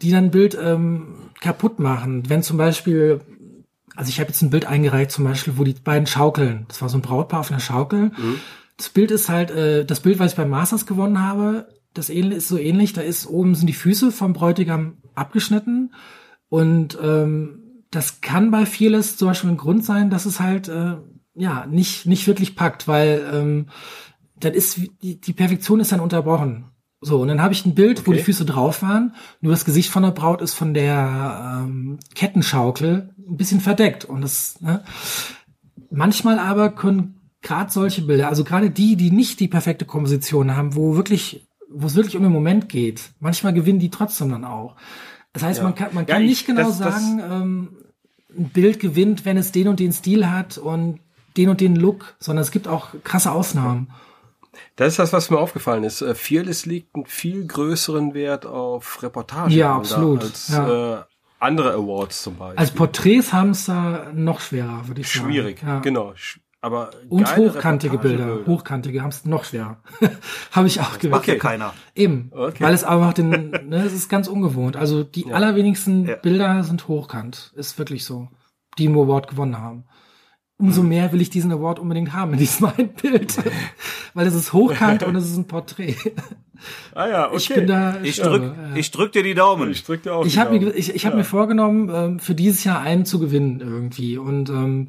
die 0.00 0.10
dann 0.10 0.26
ein 0.26 0.30
Bild 0.30 0.56
ähm, 0.58 1.30
kaputt 1.42 1.78
machen. 1.78 2.30
Wenn 2.30 2.42
zum 2.42 2.56
Beispiel, 2.56 3.20
also 3.98 4.08
ich 4.08 4.20
habe 4.20 4.30
jetzt 4.30 4.42
ein 4.42 4.50
Bild 4.50 4.64
eingereicht, 4.64 5.10
zum 5.10 5.24
Beispiel, 5.24 5.58
wo 5.58 5.64
die 5.64 5.74
beiden 5.74 6.06
schaukeln. 6.06 6.64
Das 6.68 6.80
war 6.80 6.88
so 6.88 6.96
ein 6.98 7.02
Brautpaar 7.02 7.40
auf 7.40 7.50
einer 7.50 7.60
Schaukel. 7.60 8.12
Mhm 8.16 8.40
das 8.78 8.88
Bild 8.88 9.10
ist 9.10 9.28
halt, 9.28 9.50
äh, 9.50 9.84
das 9.84 10.00
Bild, 10.00 10.18
was 10.18 10.32
ich 10.32 10.36
beim 10.36 10.48
Masters 10.48 10.86
gewonnen 10.86 11.20
habe, 11.20 11.68
das 11.92 12.08
ist 12.08 12.48
so 12.48 12.56
ähnlich. 12.56 12.92
Da 12.92 13.02
ist 13.02 13.26
oben 13.26 13.54
sind 13.54 13.66
die 13.66 13.72
Füße 13.74 14.12
vom 14.12 14.32
Bräutigam 14.32 14.98
abgeschnitten 15.14 15.92
und 16.48 16.96
ähm, 17.02 17.82
das 17.90 18.20
kann 18.20 18.50
bei 18.50 18.66
Fearless 18.66 19.16
zum 19.16 19.28
Beispiel 19.28 19.50
ein 19.50 19.56
Grund 19.56 19.84
sein, 19.84 20.10
dass 20.10 20.26
es 20.26 20.38
halt 20.38 20.68
äh, 20.68 20.96
ja 21.34 21.66
nicht 21.66 22.06
nicht 22.06 22.26
wirklich 22.28 22.54
packt, 22.54 22.86
weil 22.86 23.28
ähm, 23.32 23.66
dann 24.38 24.54
ist 24.54 24.80
die, 25.02 25.20
die 25.20 25.32
Perfektion 25.32 25.80
ist 25.80 25.90
dann 25.90 26.00
unterbrochen. 26.00 26.66
So, 27.00 27.20
und 27.20 27.28
dann 27.28 27.40
habe 27.40 27.54
ich 27.54 27.64
ein 27.64 27.74
Bild, 27.74 28.00
okay. 28.00 28.06
wo 28.06 28.12
die 28.12 28.22
Füße 28.22 28.44
drauf 28.44 28.82
waren, 28.82 29.14
nur 29.40 29.52
das 29.52 29.64
Gesicht 29.64 29.90
von 29.90 30.02
der 30.02 30.10
Braut 30.10 30.42
ist 30.42 30.54
von 30.54 30.74
der 30.74 31.62
ähm, 31.64 31.98
Kettenschaukel 32.14 33.14
ein 33.16 33.36
bisschen 33.36 33.60
verdeckt. 33.60 34.04
Und 34.04 34.22
das, 34.22 34.60
ne? 34.60 34.82
Manchmal 35.90 36.38
aber 36.38 36.70
können 36.70 37.20
gerade 37.40 37.70
solche 37.70 38.02
Bilder, 38.02 38.28
also 38.28 38.42
gerade 38.42 38.70
die, 38.70 38.96
die 38.96 39.10
nicht 39.10 39.38
die 39.38 39.48
perfekte 39.48 39.84
Komposition 39.84 40.56
haben, 40.56 40.74
wo 40.74 40.96
wirklich, 40.96 41.48
wo 41.70 41.86
es 41.86 41.94
wirklich 41.94 42.16
um 42.16 42.24
den 42.24 42.32
Moment 42.32 42.68
geht, 42.68 43.12
manchmal 43.20 43.52
gewinnen 43.52 43.78
die 43.78 43.90
trotzdem 43.90 44.30
dann 44.30 44.44
auch. 44.44 44.74
Das 45.32 45.44
heißt, 45.44 45.58
ja. 45.58 45.64
man 45.64 45.74
kann, 45.74 45.94
man 45.94 46.04
kann 46.04 46.22
ja, 46.22 46.24
ich, 46.24 46.30
nicht 46.30 46.46
genau 46.46 46.64
das, 46.64 46.78
sagen, 46.78 47.18
das, 47.18 47.30
ähm, 47.30 47.68
ein 48.36 48.48
Bild 48.48 48.80
gewinnt, 48.80 49.24
wenn 49.24 49.36
es 49.36 49.52
den 49.52 49.68
und 49.68 49.78
den 49.78 49.92
Stil 49.92 50.28
hat 50.28 50.58
und 50.58 51.00
den 51.36 51.48
und 51.48 51.60
den 51.60 51.76
Look, 51.76 52.16
sondern 52.18 52.42
es 52.42 52.50
gibt 52.50 52.66
auch 52.66 52.88
krasse 53.04 53.30
Ausnahmen. 53.30 53.92
Das 54.76 54.88
ist 54.88 54.98
das, 54.98 55.12
was 55.12 55.30
mir 55.30 55.38
aufgefallen 55.38 55.84
ist. 55.84 56.02
Äh, 56.02 56.14
Fearless 56.14 56.66
legt 56.66 56.94
einen 56.94 57.06
viel 57.06 57.46
größeren 57.46 58.14
Wert 58.14 58.46
auf 58.46 59.02
Reportage. 59.02 59.54
Ja, 59.54 59.76
absolut. 59.76 60.22
Als, 60.22 60.48
ja. 60.48 61.00
Äh, 61.00 61.04
andere 61.40 61.72
Awards 61.72 62.22
zum 62.22 62.36
Beispiel. 62.36 62.58
Als 62.58 62.70
Porträts 62.72 63.32
haben 63.32 63.50
es 63.50 63.66
da 63.66 64.10
noch 64.12 64.40
schwerer, 64.40 64.88
würde 64.88 65.00
ich 65.00 65.12
sagen. 65.12 65.26
Schwierig, 65.26 65.62
ja. 65.62 65.78
genau. 65.80 66.14
Aber 66.60 66.90
und 67.08 67.36
hochkantige 67.36 67.98
Bilder. 67.98 68.44
Hochkantige 68.46 69.02
haben 69.02 69.10
es 69.10 69.24
noch 69.24 69.44
schwerer. 69.44 69.80
Habe 70.50 70.66
ich 70.66 70.80
auch 70.80 70.98
gemerkt. 70.98 71.26
Macht 71.26 71.28
ja 71.28 71.36
keiner. 71.36 71.72
Eben. 71.94 72.32
Okay. 72.34 72.64
Weil 72.64 72.74
es 72.74 72.82
einfach 72.82 73.12
den, 73.12 73.50
ne, 73.50 73.84
es 73.86 73.92
ist 73.92 74.08
ganz 74.08 74.26
ungewohnt. 74.26 74.76
Also 74.76 75.04
die 75.04 75.28
ja. 75.28 75.34
allerwenigsten 75.34 76.06
ja. 76.06 76.16
Bilder 76.16 76.64
sind 76.64 76.88
hochkant. 76.88 77.52
Ist 77.54 77.78
wirklich 77.78 78.04
so. 78.04 78.28
Die 78.76 78.86
im 78.86 78.98
Award 78.98 79.28
gewonnen 79.28 79.58
haben. 79.58 79.84
Umso 80.58 80.82
mehr 80.82 81.12
will 81.12 81.20
ich 81.20 81.30
diesen 81.30 81.52
Award 81.52 81.78
unbedingt 81.78 82.12
haben 82.12 82.32
in 82.32 82.38
diesem 82.40 82.66
einen 82.76 82.88
Bild. 82.88 83.36
Weil 84.14 84.26
es 84.26 84.34
ist 84.34 84.52
hochkant 84.52 85.04
und 85.04 85.14
es 85.14 85.30
ist 85.30 85.36
ein 85.36 85.46
Porträt. 85.46 85.96
Ah 86.92 87.08
ja, 87.08 87.26
okay. 87.28 87.36
Ich 87.36 87.48
bin 87.48 87.66
da. 87.68 88.00
Ich 88.02 88.20
drück, 88.20 88.42
ja. 88.42 88.74
ich 88.76 88.90
drück 88.90 89.12
dir 89.12 89.22
die 89.22 89.34
Daumen. 89.34 89.70
Ich 89.70 89.84
drück 89.84 90.02
dir 90.02 90.14
auch 90.14 90.26
Ich 90.26 90.38
habe 90.38 90.58
mir, 90.58 90.74
ich, 90.74 90.92
ich 90.92 91.06
hab 91.06 91.12
ja. 91.12 91.18
mir 91.18 91.24
vorgenommen, 91.24 91.90
ähm, 91.94 92.18
für 92.18 92.34
dieses 92.34 92.64
Jahr 92.64 92.80
einen 92.80 93.04
zu 93.04 93.20
gewinnen 93.20 93.60
irgendwie 93.60 94.18
und 94.18 94.50
ähm, 94.50 94.88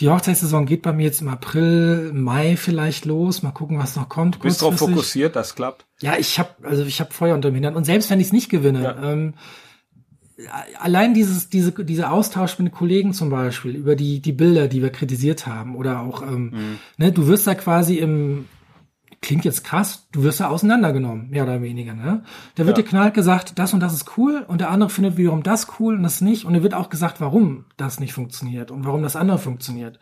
die 0.00 0.08
Hochzeitssaison 0.08 0.64
geht 0.64 0.80
bei 0.80 0.94
mir 0.94 1.04
jetzt 1.04 1.20
im 1.20 1.28
April, 1.28 2.12
Mai 2.14 2.56
vielleicht 2.56 3.04
los. 3.04 3.42
Mal 3.42 3.50
gucken, 3.50 3.78
was 3.78 3.96
noch 3.96 4.08
kommt. 4.08 4.36
Du 4.36 4.38
bist 4.40 4.62
darauf 4.62 4.78
fokussiert, 4.78 5.36
das 5.36 5.54
klappt. 5.54 5.84
Ja, 6.00 6.16
ich 6.18 6.38
habe 6.38 6.48
also 6.62 6.84
ich 6.84 7.00
habe 7.00 7.12
Feuer 7.12 7.34
unter 7.34 7.50
dem 7.50 7.54
Hintern 7.54 7.76
und 7.76 7.84
selbst 7.84 8.08
wenn 8.08 8.20
ich 8.20 8.28
es 8.28 8.32
nicht 8.32 8.48
gewinne, 8.48 8.82
ja. 8.82 9.12
ähm, 9.12 9.34
allein 10.78 11.14
dieses 11.14 11.48
diese 11.48 11.72
diese 11.84 12.10
Austausch 12.10 12.58
mit 12.58 12.72
Kollegen 12.72 13.12
zum 13.12 13.30
Beispiel 13.30 13.74
über 13.76 13.96
die 13.96 14.20
die 14.20 14.32
Bilder, 14.32 14.68
die 14.68 14.82
wir 14.82 14.90
kritisiert 14.90 15.46
haben 15.46 15.76
oder 15.76 16.00
auch 16.00 16.22
ähm, 16.22 16.50
mhm. 16.50 16.78
ne, 16.96 17.12
du 17.12 17.26
wirst 17.26 17.46
da 17.46 17.54
quasi 17.54 17.96
im 17.96 18.46
klingt 19.22 19.44
jetzt 19.44 19.64
krass, 19.64 20.08
du 20.12 20.22
wirst 20.22 20.40
ja 20.40 20.48
auseinandergenommen, 20.48 21.28
mehr 21.30 21.42
oder 21.42 21.60
weniger. 21.60 21.94
Ne? 21.94 22.22
Da 22.54 22.66
wird 22.66 22.78
ja. 22.78 22.82
dir 22.82 22.88
knallt 22.88 23.14
gesagt, 23.14 23.58
das 23.58 23.74
und 23.74 23.80
das 23.80 23.92
ist 23.92 24.16
cool 24.16 24.44
und 24.48 24.60
der 24.60 24.70
andere 24.70 24.90
findet 24.90 25.16
wiederum 25.16 25.42
das 25.42 25.68
cool 25.78 25.96
und 25.96 26.02
das 26.02 26.20
nicht. 26.20 26.44
Und 26.44 26.54
dir 26.54 26.62
wird 26.62 26.74
auch 26.74 26.88
gesagt, 26.88 27.20
warum 27.20 27.66
das 27.76 28.00
nicht 28.00 28.14
funktioniert 28.14 28.70
und 28.70 28.86
warum 28.86 29.02
das 29.02 29.16
andere 29.16 29.38
funktioniert. 29.38 29.98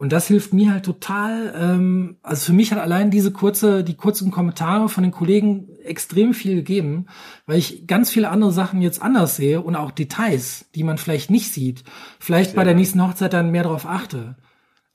Und 0.00 0.12
das 0.12 0.28
hilft 0.28 0.54
mir 0.54 0.72
halt 0.72 0.86
total. 0.86 1.52
Ähm, 1.54 2.16
also 2.22 2.46
für 2.46 2.52
mich 2.54 2.72
hat 2.72 2.78
allein 2.78 3.10
diese 3.10 3.32
kurze, 3.32 3.84
die 3.84 3.98
kurzen 3.98 4.30
Kommentare 4.30 4.88
von 4.88 5.02
den 5.02 5.12
Kollegen 5.12 5.68
extrem 5.84 6.32
viel 6.32 6.54
gegeben, 6.54 7.04
weil 7.44 7.58
ich 7.58 7.86
ganz 7.86 8.08
viele 8.08 8.30
andere 8.30 8.50
Sachen 8.50 8.80
jetzt 8.80 9.02
anders 9.02 9.36
sehe 9.36 9.60
und 9.60 9.76
auch 9.76 9.90
Details, 9.90 10.64
die 10.74 10.84
man 10.84 10.96
vielleicht 10.96 11.30
nicht 11.30 11.52
sieht, 11.52 11.84
vielleicht 12.18 12.52
Sehr 12.52 12.56
bei 12.56 12.64
der 12.64 12.74
nächsten 12.74 13.06
Hochzeit 13.06 13.34
dann 13.34 13.50
mehr 13.50 13.64
darauf 13.64 13.84
achte. 13.84 14.36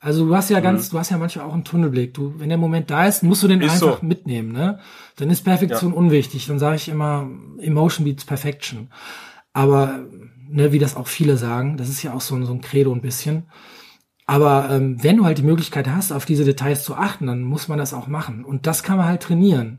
Also 0.00 0.26
du 0.26 0.34
hast 0.34 0.50
ja 0.50 0.58
ganz, 0.58 0.88
mhm. 0.88 0.90
du 0.90 0.98
hast 0.98 1.10
ja 1.10 1.18
manchmal 1.18 1.46
auch 1.46 1.54
einen 1.54 1.62
Tunnelblick. 1.62 2.12
Du, 2.12 2.34
wenn 2.40 2.48
der 2.48 2.58
Moment 2.58 2.90
da 2.90 3.06
ist, 3.06 3.22
musst 3.22 3.44
du 3.44 3.48
den 3.48 3.60
ist 3.60 3.74
einfach 3.74 4.00
so. 4.00 4.04
mitnehmen, 4.04 4.50
ne? 4.50 4.80
Dann 5.14 5.30
ist 5.30 5.44
Perfektion 5.44 5.92
ja. 5.92 5.98
unwichtig. 5.98 6.48
Dann 6.48 6.58
sage 6.58 6.74
ich 6.74 6.88
immer, 6.88 7.30
Emotion 7.60 8.04
beats 8.04 8.24
Perfection. 8.24 8.90
Aber, 9.52 10.00
ne, 10.48 10.72
wie 10.72 10.80
das 10.80 10.96
auch 10.96 11.06
viele 11.06 11.36
sagen, 11.36 11.76
das 11.76 11.90
ist 11.90 12.02
ja 12.02 12.12
auch 12.12 12.20
so, 12.20 12.44
so 12.44 12.52
ein 12.52 12.60
Credo 12.60 12.92
ein 12.92 13.02
bisschen. 13.02 13.44
Aber 14.26 14.70
ähm, 14.70 15.02
wenn 15.02 15.16
du 15.16 15.24
halt 15.24 15.38
die 15.38 15.42
Möglichkeit 15.42 15.88
hast, 15.88 16.12
auf 16.12 16.24
diese 16.24 16.44
Details 16.44 16.82
zu 16.82 16.96
achten, 16.96 17.28
dann 17.28 17.42
muss 17.42 17.68
man 17.68 17.78
das 17.78 17.94
auch 17.94 18.08
machen. 18.08 18.44
Und 18.44 18.66
das 18.66 18.82
kann 18.82 18.96
man 18.96 19.06
halt 19.06 19.22
trainieren. 19.22 19.78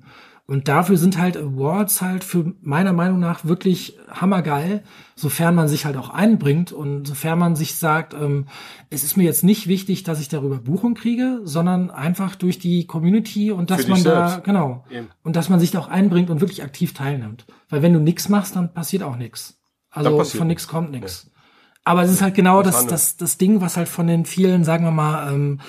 Und 0.50 0.70
dafür 0.70 0.96
sind 0.96 1.18
halt 1.18 1.36
Awards 1.36 2.02
halt 2.02 2.24
für 2.24 2.54
meiner 2.62 2.94
Meinung 2.94 3.20
nach 3.20 3.44
wirklich 3.44 3.98
hammergeil, 4.10 4.82
sofern 5.14 5.54
man 5.54 5.68
sich 5.68 5.84
halt 5.86 5.98
auch 5.98 6.10
einbringt 6.10 6.72
und 6.72 7.06
sofern 7.06 7.38
man 7.38 7.58
sich 7.58 7.76
sagt, 7.76 8.14
ähm, 8.14 8.46
es 8.90 9.04
ist 9.04 9.18
mir 9.18 9.26
jetzt 9.26 9.44
nicht 9.44 9.68
wichtig, 9.68 10.04
dass 10.04 10.22
ich 10.22 10.30
darüber 10.30 10.60
Buchung 10.60 10.94
kriege, 10.94 11.42
sondern 11.44 11.92
einfach 11.92 12.36
durch 12.36 12.60
die 12.60 12.88
Community 12.88 13.52
und 13.52 13.72
dass 13.72 13.90
man 13.90 14.02
da, 14.06 14.30
selbst. 14.30 14.46
genau, 14.46 14.86
Eben. 14.90 15.10
und 15.22 15.36
dass 15.36 15.50
man 15.50 15.60
sich 15.60 15.72
da 15.72 15.80
auch 15.80 15.90
einbringt 15.90 16.30
und 16.30 16.40
wirklich 16.40 16.64
aktiv 16.64 16.94
teilnimmt. 16.94 17.46
Weil 17.68 17.82
wenn 17.82 17.92
du 17.92 18.00
nichts 18.00 18.30
machst, 18.30 18.56
dann 18.56 18.74
passiert 18.74 19.04
auch 19.04 19.18
nichts. 19.18 19.60
Also 19.90 20.24
von 20.24 20.48
nichts 20.48 20.70
kommt 20.70 20.92
nichts. 20.92 21.26
Ja. 21.26 21.37
Aber 21.88 22.04
es 22.04 22.12
ist 22.12 22.22
halt 22.22 22.36
genau 22.36 22.64
das, 22.64 22.86
das, 22.86 23.16
das 23.16 23.38
Ding, 23.38 23.62
was 23.62 23.78
halt 23.78 23.88
von 23.88 24.08
den 24.08 24.26
vielen, 24.26 24.66
sagen 24.66 24.84
wir 24.84 24.92
mal, 24.92 25.34
ähm, 25.34 25.62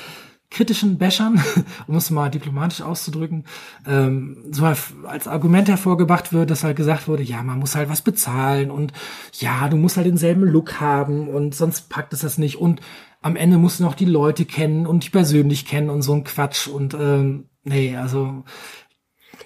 kritischen 0.51 0.99
Bäschern, 0.99 1.41
um 1.87 1.95
es 1.95 2.11
mal 2.11 2.29
diplomatisch 2.29 2.83
auszudrücken, 2.83 3.45
ähm, 3.87 4.45
so 4.51 4.65
als 4.65 5.29
Argument 5.29 5.69
hervorgebracht 5.69 6.33
wird, 6.33 6.51
dass 6.51 6.65
halt 6.65 6.77
gesagt 6.77 7.07
wurde, 7.07 7.23
ja, 7.23 7.45
man 7.45 7.61
muss 7.61 7.77
halt 7.77 7.89
was 7.89 8.03
bezahlen 8.03 8.73
und 8.73 8.93
ja, 9.35 9.69
du 9.69 9.77
musst 9.77 9.97
halt 9.97 10.09
denselben 10.09 10.43
Look 10.43 10.81
haben 10.81 11.29
und 11.29 11.55
sonst 11.55 11.89
packt 11.89 12.13
es 12.13 12.23
das 12.23 12.37
nicht 12.37 12.57
und 12.57 12.81
am 13.21 13.37
Ende 13.37 13.57
musst 13.57 13.79
du 13.79 13.85
noch 13.85 13.95
die 13.95 14.05
Leute 14.05 14.45
kennen 14.45 14.89
und 14.89 15.05
dich 15.05 15.13
persönlich 15.13 15.67
kennen 15.67 15.89
und 15.89 16.03
so 16.03 16.15
ein 16.15 16.25
Quatsch 16.25 16.67
und 16.67 16.95
ähm, 16.95 17.49
nee, 17.63 17.97
also 17.97 18.43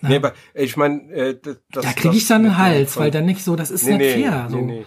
na, 0.01 0.09
Nee, 0.09 0.17
aber 0.17 0.33
ich 0.55 0.79
meine, 0.79 1.03
äh, 1.13 1.39
das, 1.39 1.85
da 1.85 1.93
kriege 1.93 2.17
ich 2.17 2.27
dann 2.27 2.47
einen 2.47 2.57
Hals, 2.57 2.97
weil 2.97 3.11
dann 3.11 3.27
nicht 3.27 3.45
so, 3.45 3.57
das 3.57 3.71
ist 3.71 3.85
nee, 3.85 3.99
nicht 3.99 4.17
nee, 4.17 4.23
fair. 4.23 4.47
So. 4.49 4.57
Nee, 4.57 4.63
nee 4.63 4.85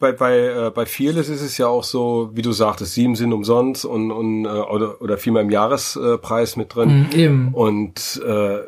bei, 0.00 0.12
bei, 0.12 0.38
äh, 0.38 0.70
bei 0.74 0.86
Fearless 0.86 1.28
ist 1.28 1.42
es 1.42 1.58
ja 1.58 1.68
auch 1.68 1.84
so, 1.84 2.30
wie 2.32 2.42
du 2.42 2.50
sagtest, 2.50 2.94
sieben 2.94 3.14
sind 3.14 3.32
umsonst 3.32 3.84
und, 3.84 4.10
und 4.10 4.46
äh, 4.46 4.48
oder, 4.48 5.00
oder 5.00 5.18
viermal 5.18 5.42
im 5.42 5.50
Jahrespreis 5.50 6.56
mit 6.56 6.74
drin. 6.74 7.02
Mhm, 7.02 7.18
eben. 7.18 7.54
Und 7.54 8.20
äh, 8.26 8.60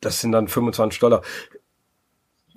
das 0.00 0.20
sind 0.20 0.32
dann 0.32 0.48
25 0.48 1.00
Dollar. 1.00 1.22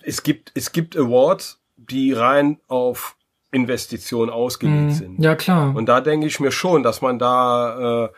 Es 0.04 0.24
gibt, 0.24 0.52
es 0.54 0.72
gibt 0.72 0.96
Awards, 0.96 1.60
die 1.76 2.14
rein 2.14 2.60
auf 2.68 3.18
Investition 3.52 4.30
ausgelegt 4.30 4.78
mhm, 4.78 4.92
sind. 4.92 5.20
Ja, 5.24 5.36
klar. 5.36 5.76
Und 5.76 5.88
da 5.88 6.00
denke 6.00 6.28
ich 6.28 6.40
mir 6.40 6.52
schon, 6.52 6.84
dass 6.84 7.02
man 7.02 7.18
da 7.18 8.06
äh, 8.06 8.10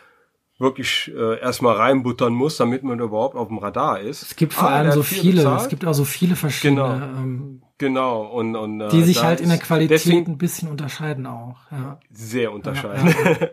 wirklich 0.59 1.11
äh, 1.15 1.39
erstmal 1.39 1.75
reinbuttern 1.75 2.33
muss, 2.33 2.57
damit 2.57 2.83
man 2.83 2.99
überhaupt 2.99 3.35
auf 3.35 3.47
dem 3.47 3.59
Radar 3.59 3.99
ist. 3.99 4.23
Es 4.23 4.35
gibt 4.35 4.53
vor 4.53 4.69
ah, 4.69 4.77
allem 4.77 4.91
so 4.91 5.03
viele, 5.03 5.43
bezahlt. 5.43 5.61
es 5.61 5.67
gibt 5.69 5.85
auch 5.85 5.93
so 5.93 6.05
viele 6.05 6.35
verschiedene, 6.35 6.81
genau, 6.81 6.93
ähm, 6.93 7.61
genau. 7.77 8.21
Und, 8.23 8.55
und 8.55 8.81
äh, 8.81 8.89
die 8.89 9.03
sich 9.03 9.23
halt 9.23 9.39
in 9.39 9.49
der 9.49 9.59
Qualität 9.59 9.91
deswegen, 9.91 10.31
ein 10.31 10.37
bisschen 10.37 10.69
unterscheiden 10.69 11.27
auch. 11.27 11.57
Ja. 11.71 11.99
Sehr 12.11 12.51
unterscheiden. 12.51 13.07
Ja, 13.07 13.31
ja. 13.31 13.47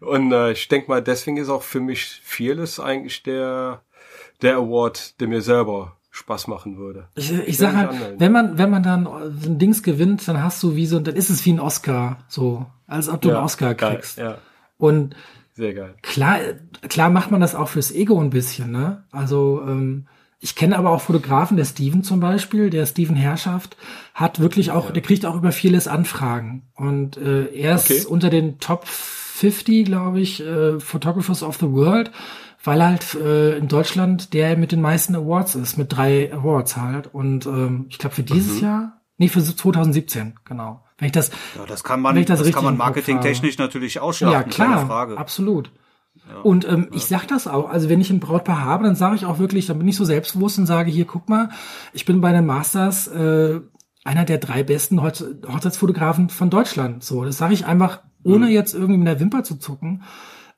und 0.08 0.32
äh, 0.32 0.52
ich 0.52 0.68
denke 0.68 0.88
mal, 0.88 1.02
deswegen 1.02 1.36
ist 1.36 1.50
auch 1.50 1.62
für 1.62 1.80
mich 1.80 2.20
vieles 2.24 2.80
eigentlich 2.80 3.22
der 3.22 3.82
der 4.42 4.56
Award, 4.56 5.20
der 5.20 5.28
mir 5.28 5.40
selber 5.40 5.96
Spaß 6.10 6.46
machen 6.46 6.78
würde. 6.78 7.08
Ich, 7.14 7.32
ich 7.32 7.58
sag 7.58 7.74
halt, 7.74 8.18
wenn 8.18 8.32
man, 8.32 8.58
wenn 8.58 8.70
man 8.70 8.82
dann 8.82 9.04
so 9.04 9.50
ein 9.50 9.58
Dings 9.58 9.82
gewinnt, 9.82 10.26
dann 10.26 10.42
hast 10.42 10.62
du 10.62 10.74
wie 10.74 10.86
so, 10.86 10.98
dann 10.98 11.14
ist 11.14 11.28
es 11.30 11.44
wie 11.44 11.52
ein 11.52 11.60
Oscar, 11.60 12.18
so, 12.28 12.66
als 12.86 13.08
ob 13.08 13.20
du 13.20 13.28
ja, 13.28 13.36
einen 13.36 13.44
Oscar 13.44 13.74
kriegst. 13.74 14.16
Geil, 14.16 14.26
ja. 14.26 14.38
Und 14.78 15.14
sehr 15.56 15.72
geil. 15.72 15.94
Klar, 16.02 16.38
klar 16.88 17.08
macht 17.08 17.30
man 17.30 17.40
das 17.40 17.54
auch 17.54 17.68
fürs 17.68 17.90
Ego 17.90 18.20
ein 18.20 18.28
bisschen, 18.28 18.70
ne? 18.70 19.04
Also, 19.10 19.62
ähm, 19.66 20.06
ich 20.38 20.54
kenne 20.54 20.76
aber 20.76 20.90
auch 20.90 21.00
Fotografen, 21.00 21.56
der 21.56 21.64
Steven 21.64 22.02
zum 22.02 22.20
Beispiel, 22.20 22.68
der 22.68 22.84
Steven 22.84 23.16
Herrschaft, 23.16 23.78
hat 24.12 24.38
wirklich 24.38 24.70
auch, 24.70 24.88
ja. 24.88 24.92
der 24.92 25.02
kriegt 25.02 25.24
auch 25.24 25.34
über 25.34 25.52
vieles 25.52 25.88
Anfragen. 25.88 26.68
Und 26.74 27.16
äh, 27.16 27.46
er 27.46 27.76
ist 27.76 27.90
okay. 27.90 28.04
unter 28.04 28.28
den 28.28 28.58
Top 28.58 28.86
50, 28.86 29.86
glaube 29.86 30.20
ich, 30.20 30.44
äh, 30.44 30.78
Photographers 30.78 31.42
of 31.42 31.56
the 31.56 31.72
World, 31.72 32.10
weil 32.62 32.84
halt 32.84 33.14
äh, 33.14 33.56
in 33.56 33.68
Deutschland 33.68 34.34
der 34.34 34.58
mit 34.58 34.72
den 34.72 34.82
meisten 34.82 35.14
Awards 35.14 35.54
ist, 35.54 35.78
mit 35.78 35.96
drei 35.96 36.30
Awards 36.34 36.76
halt. 36.76 37.14
Und 37.14 37.46
ähm, 37.46 37.86
ich 37.88 37.96
glaube 37.96 38.14
für 38.14 38.22
dieses 38.22 38.56
mhm. 38.56 38.62
Jahr, 38.62 39.00
nee, 39.16 39.28
für 39.28 39.42
2017, 39.42 40.34
genau. 40.44 40.85
Wenn 40.98 41.06
ich 41.06 41.12
das, 41.12 41.30
ja, 41.56 41.66
das 41.66 41.84
kann 41.84 42.00
man, 42.00 42.14
das, 42.24 42.40
das 42.40 42.52
kann 42.52 42.64
man 42.64 42.76
marketingtechnisch 42.76 43.58
natürlich 43.58 44.00
ausschlagen. 44.00 44.32
Ja, 44.32 44.42
klar, 44.42 44.86
Frage. 44.86 45.18
absolut. 45.18 45.70
Ja, 46.28 46.40
und 46.40 46.66
ähm, 46.66 46.88
ja. 46.90 46.96
ich 46.96 47.04
sag 47.04 47.26
das 47.28 47.46
auch. 47.46 47.68
Also 47.68 47.88
wenn 47.88 48.00
ich 48.00 48.10
ein 48.10 48.20
Brautpaar 48.20 48.64
habe, 48.64 48.84
dann 48.84 48.96
sage 48.96 49.16
ich 49.16 49.26
auch 49.26 49.38
wirklich, 49.38 49.66
dann 49.66 49.78
bin 49.78 49.88
ich 49.88 49.96
so 49.96 50.04
selbstbewusst 50.04 50.58
und 50.58 50.66
sage 50.66 50.90
hier, 50.90 51.04
guck 51.04 51.28
mal, 51.28 51.50
ich 51.92 52.06
bin 52.06 52.20
bei 52.20 52.32
den 52.32 52.46
Masters 52.46 53.08
äh, 53.08 53.60
einer 54.04 54.24
der 54.24 54.38
drei 54.38 54.62
besten 54.62 55.02
Hochzeitsfotografen 55.02 56.30
von 56.30 56.48
Deutschland. 56.48 57.04
So, 57.04 57.24
das 57.24 57.36
sage 57.36 57.54
ich 57.54 57.66
einfach, 57.66 58.02
ohne 58.24 58.46
mhm. 58.46 58.52
jetzt 58.52 58.74
irgendwie 58.74 58.96
mit 58.96 59.08
der 59.08 59.20
Wimper 59.20 59.44
zu 59.44 59.56
zucken. 59.56 60.02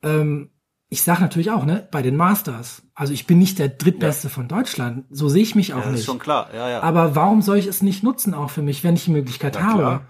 Ähm, 0.02 0.50
ich 0.90 1.02
sage 1.02 1.20
natürlich 1.20 1.50
auch, 1.50 1.64
ne, 1.64 1.86
bei 1.90 2.00
den 2.00 2.16
Masters. 2.16 2.82
Also 2.94 3.12
ich 3.12 3.26
bin 3.26 3.38
nicht 3.38 3.58
der 3.58 3.68
drittbeste 3.68 4.28
ja. 4.28 4.32
von 4.32 4.48
Deutschland. 4.48 5.04
So 5.10 5.28
sehe 5.28 5.42
ich 5.42 5.54
mich 5.54 5.74
auch 5.74 5.84
ja, 5.84 5.90
nicht. 5.90 6.00
Ist 6.00 6.06
schon 6.06 6.18
klar. 6.18 6.48
Ja, 6.54 6.70
ja. 6.70 6.82
Aber 6.82 7.14
warum 7.14 7.42
soll 7.42 7.58
ich 7.58 7.66
es 7.66 7.82
nicht 7.82 8.02
nutzen, 8.02 8.32
auch 8.32 8.50
für 8.50 8.62
mich, 8.62 8.84
wenn 8.84 8.94
ich 8.94 9.04
die 9.04 9.10
Möglichkeit 9.10 9.56
Na, 9.58 9.66
habe? 9.66 9.78
Klar. 9.78 10.02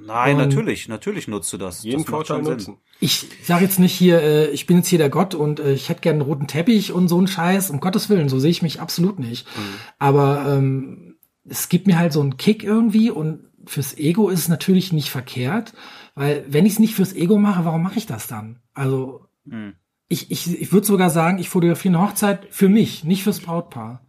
Nein, 0.00 0.36
und 0.36 0.48
natürlich, 0.48 0.88
natürlich 0.88 1.28
nutzt 1.28 1.52
du 1.52 1.56
das. 1.56 1.82
Jeden 1.82 2.02
das 2.02 2.10
Vorteil 2.10 2.42
nutzen. 2.42 2.78
Ich 3.00 3.26
sage 3.42 3.64
jetzt 3.64 3.78
nicht 3.78 3.92
hier, 3.92 4.22
äh, 4.22 4.50
ich 4.50 4.66
bin 4.66 4.78
jetzt 4.78 4.88
hier 4.88 4.98
der 4.98 5.10
Gott 5.10 5.34
und 5.34 5.60
äh, 5.60 5.72
ich 5.72 5.88
hätte 5.88 6.00
gerne 6.00 6.20
einen 6.20 6.28
roten 6.28 6.46
Teppich 6.46 6.92
und 6.92 7.08
so 7.08 7.18
einen 7.18 7.26
Scheiß, 7.26 7.70
um 7.70 7.80
Gottes 7.80 8.08
Willen, 8.08 8.28
so 8.28 8.38
sehe 8.38 8.50
ich 8.50 8.62
mich 8.62 8.80
absolut 8.80 9.18
nicht. 9.18 9.46
Mhm. 9.56 9.74
Aber 9.98 10.46
ähm, 10.48 11.16
es 11.44 11.68
gibt 11.68 11.86
mir 11.86 11.98
halt 11.98 12.12
so 12.12 12.20
einen 12.20 12.36
Kick 12.36 12.64
irgendwie 12.64 13.10
und 13.10 13.44
fürs 13.66 13.96
Ego 13.98 14.28
ist 14.28 14.40
es 14.40 14.48
natürlich 14.48 14.92
nicht 14.92 15.10
verkehrt, 15.10 15.72
weil 16.14 16.44
wenn 16.48 16.66
ich 16.66 16.74
es 16.74 16.78
nicht 16.78 16.94
fürs 16.94 17.14
Ego 17.14 17.36
mache, 17.36 17.64
warum 17.64 17.82
mache 17.82 17.98
ich 17.98 18.06
das 18.06 18.26
dann? 18.26 18.60
Also 18.74 19.26
mhm. 19.44 19.74
ich, 20.08 20.30
ich, 20.30 20.60
ich 20.60 20.72
würde 20.72 20.86
sogar 20.86 21.10
sagen, 21.10 21.38
ich 21.38 21.48
fotografiere 21.48 21.96
eine 21.96 22.06
Hochzeit 22.06 22.46
für 22.50 22.68
mich, 22.68 23.04
nicht 23.04 23.22
fürs 23.22 23.40
Brautpaar. 23.40 24.05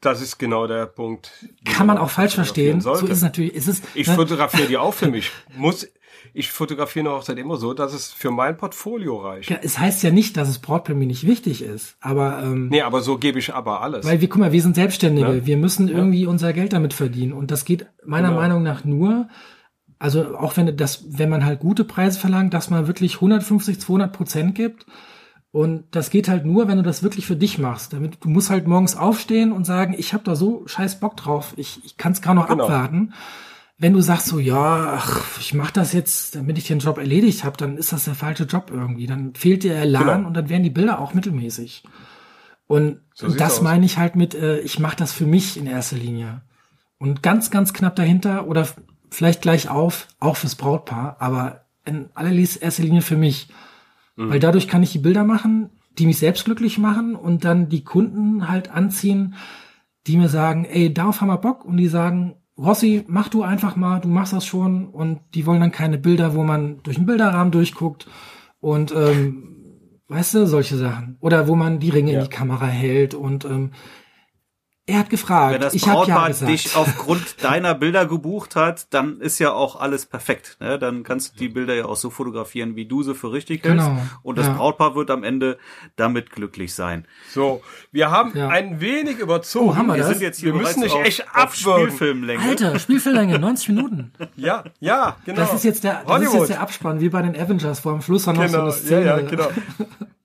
Das 0.00 0.22
ist 0.22 0.38
genau 0.38 0.66
der 0.66 0.86
Punkt. 0.86 1.30
Kann 1.64 1.86
man 1.86 1.98
auch 1.98 2.08
falsch 2.08 2.34
verstehen. 2.34 2.80
Sollte. 2.80 3.00
So 3.00 3.06
ist 3.06 3.18
es 3.18 3.22
natürlich. 3.22 3.54
Ist 3.54 3.68
es, 3.68 3.82
ich 3.94 4.06
ne? 4.06 4.14
fotografiere 4.14 4.66
die 4.66 4.78
auch 4.78 4.94
für 4.94 5.08
mich. 5.08 5.30
Muss, 5.56 5.88
ich 6.32 6.50
fotografiere 6.50 7.06
eine 7.06 7.16
Hochzeit 7.16 7.38
immer 7.38 7.56
so, 7.56 7.74
dass 7.74 7.92
es 7.92 8.10
für 8.10 8.30
mein 8.30 8.56
Portfolio 8.56 9.18
reicht. 9.18 9.50
Ja, 9.50 9.58
es 9.62 9.78
heißt 9.78 10.02
ja 10.02 10.10
nicht, 10.10 10.36
dass 10.36 10.48
es 10.48 10.58
Brautprämie 10.58 11.06
nicht 11.06 11.26
wichtig 11.26 11.62
ist, 11.62 11.96
aber 12.00 12.42
ähm, 12.42 12.68
nee, 12.68 12.80
aber 12.80 13.02
so 13.02 13.18
gebe 13.18 13.38
ich 13.38 13.52
aber 13.52 13.82
alles. 13.82 14.06
Weil 14.06 14.20
wir 14.20 14.28
guck 14.28 14.40
mal, 14.40 14.52
wir 14.52 14.62
sind 14.62 14.74
Selbstständige, 14.74 15.34
ja? 15.34 15.46
wir 15.46 15.56
müssen 15.56 15.88
irgendwie 15.88 16.26
unser 16.26 16.52
Geld 16.52 16.72
damit 16.72 16.94
verdienen 16.94 17.32
und 17.32 17.50
das 17.50 17.64
geht 17.64 17.86
meiner 18.04 18.28
genau. 18.28 18.40
Meinung 18.40 18.62
nach 18.62 18.84
nur, 18.84 19.28
also 19.98 20.36
auch 20.36 20.56
wenn 20.56 20.76
das, 20.76 21.04
wenn 21.08 21.28
man 21.28 21.44
halt 21.44 21.60
gute 21.60 21.84
Preise 21.84 22.18
verlangt, 22.18 22.54
dass 22.54 22.70
man 22.70 22.86
wirklich 22.86 23.16
150, 23.16 23.80
200 23.80 24.12
Prozent 24.12 24.54
gibt 24.54 24.86
und 25.52 25.84
das 25.90 26.10
geht 26.10 26.28
halt 26.28 26.44
nur, 26.44 26.68
wenn 26.68 26.76
du 26.76 26.84
das 26.84 27.02
wirklich 27.02 27.26
für 27.26 27.34
dich 27.34 27.58
machst. 27.58 27.92
Damit 27.92 28.18
du 28.22 28.28
musst 28.28 28.50
halt 28.50 28.68
morgens 28.68 28.96
aufstehen 28.96 29.50
und 29.50 29.64
sagen, 29.64 29.94
ich 29.96 30.12
habe 30.12 30.22
da 30.22 30.36
so 30.36 30.62
scheiß 30.66 31.00
Bock 31.00 31.16
drauf, 31.16 31.54
ich, 31.56 31.84
ich 31.84 31.96
kann 31.96 32.12
es 32.12 32.22
gar 32.22 32.34
noch 32.34 32.46
genau. 32.46 32.64
abwarten. 32.64 33.14
Wenn 33.76 33.94
du 33.94 34.00
sagst 34.00 34.26
so, 34.26 34.38
ja, 34.38 34.92
ach, 34.96 35.38
ich 35.40 35.54
mache 35.54 35.72
das 35.72 35.92
jetzt, 35.92 36.36
damit 36.36 36.58
ich 36.58 36.66
den 36.66 36.80
Job 36.80 36.98
erledigt 36.98 37.44
habe, 37.44 37.56
dann 37.56 37.78
ist 37.78 37.92
das 37.92 38.04
der 38.04 38.14
falsche 38.14 38.44
Job 38.44 38.70
irgendwie. 38.70 39.06
Dann 39.06 39.34
fehlt 39.34 39.62
dir 39.64 39.74
Elan 39.74 40.06
genau. 40.16 40.28
und 40.28 40.34
dann 40.34 40.48
werden 40.50 40.62
die 40.62 40.70
Bilder 40.70 41.00
auch 41.00 41.14
mittelmäßig. 41.14 41.82
Und 42.66 43.00
so 43.14 43.28
das 43.28 43.62
meine 43.62 43.84
ich 43.86 43.98
halt 43.98 44.14
mit, 44.14 44.34
äh, 44.34 44.60
ich 44.60 44.78
mache 44.78 44.96
das 44.96 45.12
für 45.12 45.26
mich 45.26 45.56
in 45.56 45.66
erster 45.66 45.96
Linie. 45.96 46.42
Und 46.98 47.22
ganz, 47.22 47.50
ganz 47.50 47.72
knapp 47.72 47.96
dahinter 47.96 48.46
oder 48.46 48.68
vielleicht 49.10 49.42
gleich 49.42 49.68
auf, 49.68 50.06
auch 50.20 50.36
fürs 50.36 50.54
Brautpaar, 50.54 51.16
aber 51.18 51.64
in 51.84 52.10
allererster 52.14 52.82
Linie 52.82 53.02
für 53.02 53.16
mich. 53.16 53.48
Mhm. 54.20 54.30
Weil 54.30 54.40
dadurch 54.40 54.68
kann 54.68 54.82
ich 54.82 54.92
die 54.92 54.98
Bilder 54.98 55.24
machen, 55.24 55.70
die 55.98 56.06
mich 56.06 56.18
selbst 56.18 56.44
glücklich 56.44 56.78
machen 56.78 57.14
und 57.14 57.44
dann 57.44 57.68
die 57.68 57.84
Kunden 57.84 58.48
halt 58.48 58.70
anziehen, 58.70 59.34
die 60.06 60.16
mir 60.16 60.28
sagen, 60.28 60.64
ey, 60.64 60.92
darauf 60.92 61.20
haben 61.20 61.28
wir 61.28 61.38
Bock 61.38 61.64
und 61.64 61.76
die 61.76 61.88
sagen, 61.88 62.36
Rossi, 62.56 63.04
mach 63.08 63.28
du 63.28 63.42
einfach 63.42 63.76
mal, 63.76 64.00
du 64.00 64.08
machst 64.08 64.32
das 64.32 64.44
schon 64.44 64.88
und 64.88 65.20
die 65.34 65.46
wollen 65.46 65.60
dann 65.60 65.72
keine 65.72 65.98
Bilder, 65.98 66.34
wo 66.34 66.42
man 66.42 66.82
durch 66.82 66.98
einen 66.98 67.06
Bilderrahmen 67.06 67.50
durchguckt 67.50 68.06
und 68.60 68.92
ähm, 68.92 69.50
Weißt 70.10 70.34
du, 70.34 70.44
solche 70.44 70.76
Sachen. 70.76 71.16
Oder 71.20 71.46
wo 71.46 71.54
man 71.54 71.78
die 71.78 71.90
Ringe 71.90 72.10
ja. 72.10 72.18
in 72.18 72.24
die 72.24 72.30
Kamera 72.30 72.66
hält 72.66 73.14
und 73.14 73.44
ähm, 73.44 73.70
er 74.86 74.98
hat 74.98 75.10
gefragt. 75.10 75.54
Wenn 75.54 75.60
das 75.60 75.74
ich 75.74 75.82
Brautpaar 75.82 76.30
ja 76.30 76.46
dich 76.46 76.74
aufgrund 76.74 77.42
deiner 77.44 77.74
Bilder 77.74 78.06
gebucht 78.06 78.56
hat, 78.56 78.92
dann 78.92 79.20
ist 79.20 79.38
ja 79.38 79.52
auch 79.52 79.76
alles 79.76 80.06
perfekt. 80.06 80.56
Ne? 80.60 80.78
Dann 80.78 81.04
kannst 81.04 81.34
du 81.34 81.38
die 81.38 81.48
Bilder 81.48 81.74
ja 81.74 81.84
auch 81.84 81.96
so 81.96 82.10
fotografieren, 82.10 82.76
wie 82.76 82.86
du 82.86 83.02
sie 83.02 83.14
für 83.14 83.32
richtig 83.32 83.64
hältst. 83.64 83.86
Genau. 83.86 84.00
Und 84.22 84.38
das 84.38 84.46
ja. 84.48 84.54
Brautpaar 84.54 84.94
wird 84.94 85.10
am 85.10 85.22
Ende 85.22 85.58
damit 85.96 86.30
glücklich 86.30 86.74
sein. 86.74 87.06
So, 87.30 87.62
wir 87.92 88.10
haben 88.10 88.36
ja. 88.36 88.48
ein 88.48 88.80
wenig 88.80 89.18
überzogen. 89.18 89.70
Oh, 89.70 89.76
haben 89.76 89.86
wir, 89.86 89.94
wir 89.94 90.02
das? 90.02 90.12
sind 90.12 90.22
jetzt 90.22 90.40
hier 90.40 90.54
wir 90.54 90.60
müssen 90.60 90.80
nicht 90.80 90.96
echt 90.96 91.24
auf 91.34 91.54
Spielfilmlänge. 91.54 92.42
Alter, 92.42 92.78
Spielfilmlänge, 92.78 93.38
90 93.38 93.68
Minuten. 93.68 94.12
ja, 94.36 94.64
ja, 94.80 95.16
genau. 95.24 95.40
Das 95.40 95.54
ist 95.54 95.64
jetzt 95.64 95.84
der, 95.84 96.02
das 96.06 96.22
ist 96.22 96.34
jetzt 96.34 96.50
der 96.50 96.60
Abspann, 96.60 97.00
wie 97.00 97.08
bei 97.08 97.22
den 97.22 97.36
Avengers 97.36 97.80
vor 97.80 97.92
dem 97.92 98.02
Schluss. 98.02 98.24
Genau, 98.24 98.42
noch 98.42 98.48
so 98.48 98.60
eine 98.60 98.72
Szene. 98.72 99.06
Ja, 99.06 99.18
ja, 99.18 99.26
genau. 99.26 99.48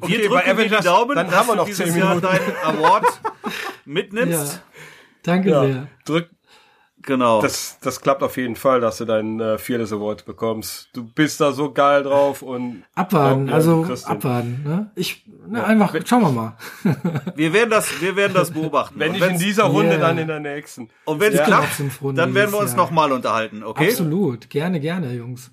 Okay, 0.00 0.18
wir 0.22 0.28
drücken 0.28 0.56
bei 0.56 0.68
die 0.68 0.84
Daumen, 0.84 1.14
dann 1.14 1.30
haben 1.30 1.48
wir 1.48 1.56
noch 1.56 1.66
dieses 1.66 1.94
Jahr 1.94 2.20
deinen 2.20 2.56
Award 2.64 3.06
mitnimmst. 3.84 4.54
Ja. 4.54 4.82
Danke 5.22 5.50
ja, 5.50 5.62
sehr. 5.62 5.86
Drück, 6.04 6.30
Genau. 7.06 7.40
Das, 7.40 7.78
das 7.80 8.00
klappt 8.00 8.22
auf 8.22 8.36
jeden 8.36 8.56
Fall, 8.56 8.80
dass 8.80 8.98
du 8.98 9.04
deinen 9.04 9.40
äh, 9.40 9.58
Fearless 9.58 9.92
Award 9.92 10.26
bekommst. 10.26 10.88
Du 10.92 11.04
bist 11.04 11.40
da 11.40 11.52
so 11.52 11.72
geil 11.72 12.02
drauf 12.02 12.42
und 12.42 12.82
abwarten, 12.94 13.48
also 13.48 13.86
abwarten. 14.04 14.62
Ne? 14.64 14.90
Ich 14.96 15.24
ne, 15.26 15.60
ja. 15.60 15.64
einfach 15.64 15.94
schauen 16.04 16.22
wir 16.22 16.32
mal. 16.32 16.56
wir 17.36 17.52
werden 17.52 17.70
das, 17.70 18.00
wir 18.00 18.16
werden 18.16 18.34
das 18.34 18.50
beobachten. 18.50 18.98
Wenn 18.98 19.12
nicht 19.12 19.24
in 19.24 19.38
dieser 19.38 19.64
Runde, 19.64 19.92
yeah. 19.92 20.00
dann 20.00 20.18
in 20.18 20.26
der 20.26 20.40
nächsten. 20.40 20.90
Und 21.04 21.20
wenn 21.20 21.32
es 21.32 21.42
klappt, 21.42 21.80
dann 22.14 22.34
werden 22.34 22.50
wir 22.50 22.58
uns 22.58 22.72
ja. 22.72 22.76
nochmal 22.76 23.12
unterhalten. 23.12 23.62
Okay? 23.62 23.88
Absolut, 23.90 24.50
gerne, 24.50 24.80
gerne, 24.80 25.12
Jungs. 25.12 25.52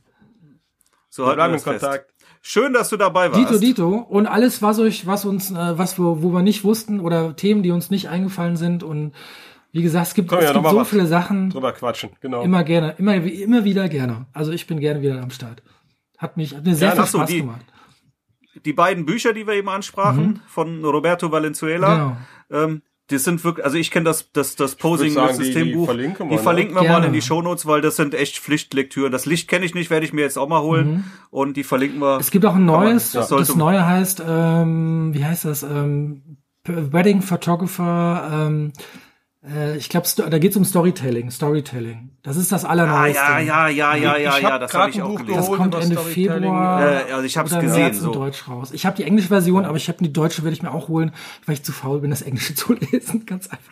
So 1.09 1.27
wir 1.27 1.35
bleiben 1.35 1.53
in 1.53 1.61
Kontakt. 1.61 2.12
Schön, 2.45 2.73
dass 2.73 2.89
du 2.89 2.97
dabei 2.97 3.31
warst. 3.31 3.39
Dito, 3.39 3.57
Dito. 3.57 3.87
Und 3.95 4.27
alles, 4.27 4.61
was 4.61 4.77
euch, 4.77 5.07
was 5.07 5.23
uns, 5.23 5.49
äh, 5.49 5.77
was 5.77 5.97
wir, 5.97 6.21
wo 6.21 6.33
wir 6.33 6.41
nicht 6.41 6.65
wussten 6.65 6.99
oder 6.99 7.37
Themen, 7.37 7.63
die 7.63 7.71
uns 7.71 7.89
nicht 7.89 8.09
eingefallen 8.09 8.57
sind. 8.57 8.83
Und 8.83 9.13
wie 9.71 9.81
gesagt, 9.81 10.07
es 10.07 10.13
gibt, 10.13 10.29
es 10.29 10.43
ja 10.43 10.51
gibt 10.51 10.69
so 10.69 10.83
viele 10.83 11.07
Sachen. 11.07 11.51
Drüber 11.51 11.71
quatschen, 11.71 12.09
genau. 12.19 12.43
Immer 12.43 12.65
gerne, 12.65 12.95
immer, 12.97 13.15
immer 13.15 13.63
wieder 13.63 13.87
gerne. 13.87 14.25
Also 14.33 14.51
ich 14.51 14.67
bin 14.67 14.81
gerne 14.81 15.01
wieder 15.01 15.23
am 15.23 15.31
Start. 15.31 15.63
Hat 16.17 16.35
mich, 16.35 16.53
hat 16.53 16.65
mir 16.65 16.75
sehr 16.75 16.89
ja, 16.89 16.95
viel 16.95 17.05
Spaß 17.05 17.29
die, 17.29 17.37
gemacht. 17.39 17.65
Die 18.65 18.73
beiden 18.73 19.05
Bücher, 19.05 19.31
die 19.31 19.47
wir 19.47 19.53
eben 19.53 19.69
ansprachen, 19.69 20.25
mhm. 20.25 20.39
von 20.45 20.83
Roberto 20.83 21.31
Valenzuela, 21.31 22.17
genau. 22.49 22.65
ähm, 22.65 22.81
das 23.13 23.23
sind 23.23 23.43
wirklich, 23.43 23.65
also 23.65 23.77
ich 23.77 23.91
kenne 23.91 24.05
das, 24.05 24.31
das, 24.31 24.55
das 24.55 24.75
Posing-Systembuch. 24.75 25.63
Die, 25.63 25.71
die, 25.71 25.85
verlinken 25.85 26.29
wir, 26.29 26.37
die 26.37 26.43
verlinken 26.43 26.75
wir 26.75 26.83
mal 26.83 27.03
in 27.03 27.13
die 27.13 27.21
Shownotes, 27.21 27.65
weil 27.65 27.81
das 27.81 27.95
sind 27.95 28.13
echt 28.13 28.39
Pflichtlektüren. 28.39 29.11
Das 29.11 29.25
Licht 29.25 29.47
kenne 29.47 29.65
ich 29.65 29.73
nicht, 29.73 29.89
werde 29.89 30.05
ich 30.05 30.13
mir 30.13 30.21
jetzt 30.21 30.37
auch 30.37 30.49
mal 30.49 30.61
holen. 30.61 30.87
Mhm. 30.87 31.03
Und 31.29 31.57
die 31.57 31.63
verlinken 31.63 31.99
wir. 31.99 32.17
Es 32.19 32.31
gibt 32.31 32.45
auch 32.45 32.55
ein 32.55 32.65
neues, 32.65 33.13
man, 33.13 33.21
das, 33.21 33.29
das 33.29 33.55
neue 33.55 33.85
heißt, 33.85 34.23
ähm, 34.27 35.13
wie 35.13 35.23
heißt 35.23 35.45
das? 35.45 35.63
Ähm, 35.63 36.37
Wedding 36.65 37.21
Photographer, 37.21 38.47
ähm, 38.47 38.73
äh, 39.45 39.77
ich 39.77 39.89
glaube, 39.89 40.07
da 40.29 40.37
geht 40.39 40.51
es 40.51 40.57
um 40.57 40.63
Storytelling. 40.63 41.29
Storytelling. 41.29 42.11
Das 42.21 42.37
ist 42.37 42.51
das 42.51 42.63
Allerneueste. 42.63 43.21
Ah, 43.21 43.39
ja, 43.39 43.67
ja, 43.67 43.95
ja, 43.95 43.95
ja, 43.95 44.17
ja, 44.17 44.37
ja, 44.37 44.59
das 44.59 44.73
habe 44.73 44.89
ich 44.89 45.01
auch 45.01 45.15
gelesen. 45.15 45.35
Das 45.35 45.47
kommt 45.47 45.75
Ende 45.75 45.97
Februar. 45.97 46.81
Äh, 46.81 47.11
also 47.11 47.25
ich 47.25 47.37
habe 47.37 47.49
es 47.49 47.59
gesehen. 47.59 47.93
So. 47.93 48.11
Deutsch 48.11 48.47
raus. 48.47 48.71
Ich 48.71 48.85
habe 48.85 48.95
die 48.95 49.03
englische 49.03 49.27
Version, 49.27 49.65
aber 49.65 49.77
ich 49.77 49.89
habe 49.89 49.97
die 50.01 50.13
deutsche 50.13 50.43
werde 50.43 50.55
ich 50.55 50.63
mir 50.63 50.71
auch 50.71 50.87
holen, 50.87 51.11
weil 51.45 51.55
ich 51.55 51.63
zu 51.63 51.71
faul 51.71 51.99
bin, 51.99 52.09
das 52.09 52.21
Englische 52.21 52.55
zu 52.55 52.73
lesen. 52.73 53.25
Ganz 53.25 53.49
einfach. 53.49 53.71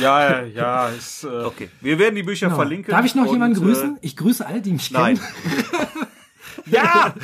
Ja, 0.00 0.30
ja, 0.30 0.42
ja. 0.42 0.88
Ist, 0.88 1.24
äh 1.24 1.28
okay, 1.28 1.70
wir 1.80 1.98
werden 1.98 2.16
die 2.16 2.24
Bücher 2.24 2.46
genau. 2.46 2.56
verlinken. 2.56 2.90
Darf 2.90 3.06
ich 3.06 3.14
noch 3.14 3.30
jemanden 3.30 3.58
grüßen? 3.58 3.96
Äh, 3.96 3.98
ich 4.02 4.16
grüße 4.16 4.44
all 4.44 4.60
die 4.60 4.72
mich 4.72 4.92
kennen. 4.92 5.18
Nein. 5.18 5.20
Ja! 6.66 7.14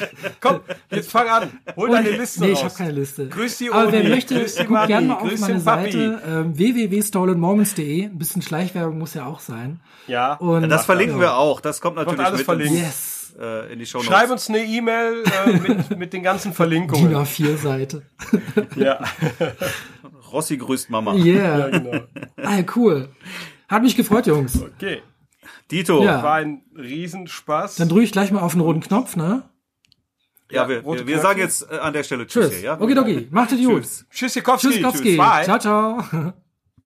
Komm, 0.40 0.60
jetzt 0.90 1.10
fang 1.10 1.28
an. 1.28 1.60
Hol 1.76 1.90
deine 1.90 2.10
Liste 2.10 2.40
Nee, 2.40 2.52
ich 2.52 2.62
habe 2.62 2.74
keine 2.74 2.92
Liste. 2.92 3.28
Grüß 3.28 3.58
die 3.58 3.70
Uni. 3.70 3.80
Aber 3.80 3.92
wer 3.92 4.04
möchte, 4.04 4.44
guckt 4.66 4.86
gerne 4.86 5.06
mal 5.08 5.14
auf 5.14 5.38
meine 5.38 5.60
Seite 5.60 6.22
ähm, 6.26 6.58
www.stolenmoments.de. 6.58 8.04
Ein 8.04 8.18
bisschen 8.18 8.42
Schleichwerbung 8.42 8.98
muss 8.98 9.14
ja 9.14 9.26
auch 9.26 9.40
sein. 9.40 9.80
Ja. 10.06 10.34
Und 10.34 10.68
das 10.68 10.84
verlinken 10.84 11.20
wir 11.20 11.36
auch. 11.36 11.60
Das 11.60 11.80
kommt 11.80 11.96
natürlich 11.96 12.20
alles 12.20 12.38
mit 12.38 12.44
verlinkt. 12.44 12.78
Yes. 12.78 13.34
Äh, 13.40 13.72
in 13.72 13.78
die 13.78 13.86
Show 13.86 13.98
Notes. 13.98 14.10
Schreib 14.10 14.30
uns 14.30 14.48
eine 14.48 14.62
E-Mail 14.62 15.24
äh, 15.24 15.52
mit, 15.52 15.96
mit 15.98 16.12
den 16.12 16.22
ganzen 16.22 16.52
Verlinkungen. 16.52 17.18
Die 17.18 17.26
vier 17.26 17.56
Seite. 17.56 18.02
ja. 18.76 19.00
Rossi 20.30 20.56
grüßt 20.56 20.90
Mama. 20.90 21.14
Yeah. 21.14 21.58
Ja, 21.58 21.68
genau. 21.68 22.00
Ah, 22.36 22.62
cool. 22.76 23.08
Hat 23.68 23.82
mich 23.82 23.96
gefreut, 23.96 24.26
Jungs. 24.26 24.60
Okay. 24.60 25.02
Dito. 25.70 26.04
Ja. 26.04 26.22
War 26.22 26.34
ein 26.34 26.62
Riesenspaß. 26.76 27.76
Dann 27.76 27.88
drücke 27.88 28.04
ich 28.04 28.12
gleich 28.12 28.32
mal 28.32 28.40
auf 28.40 28.52
den 28.52 28.60
roten 28.60 28.80
Knopf, 28.80 29.16
ne? 29.16 29.42
Ja, 30.50 30.68
wir, 30.68 30.84
wir, 30.84 31.06
wir 31.06 31.18
sagen 31.20 31.40
jetzt 31.40 31.66
äh, 31.70 31.76
an 31.76 31.94
der 31.94 32.02
Stelle 32.02 32.26
Tschüss. 32.26 32.48
Tschüss. 32.48 32.58
Hier, 32.58 32.64
ja? 32.64 32.80
Okay, 32.80 32.98
okay. 32.98 33.28
Macht 33.30 33.52
es 33.52 33.58
gut. 33.58 33.82
Tschüss. 33.82 34.06
Tschüss, 34.10 34.32
Tschüss, 34.34 34.82
Ciao, 35.44 35.58
ciao. 35.58 36.32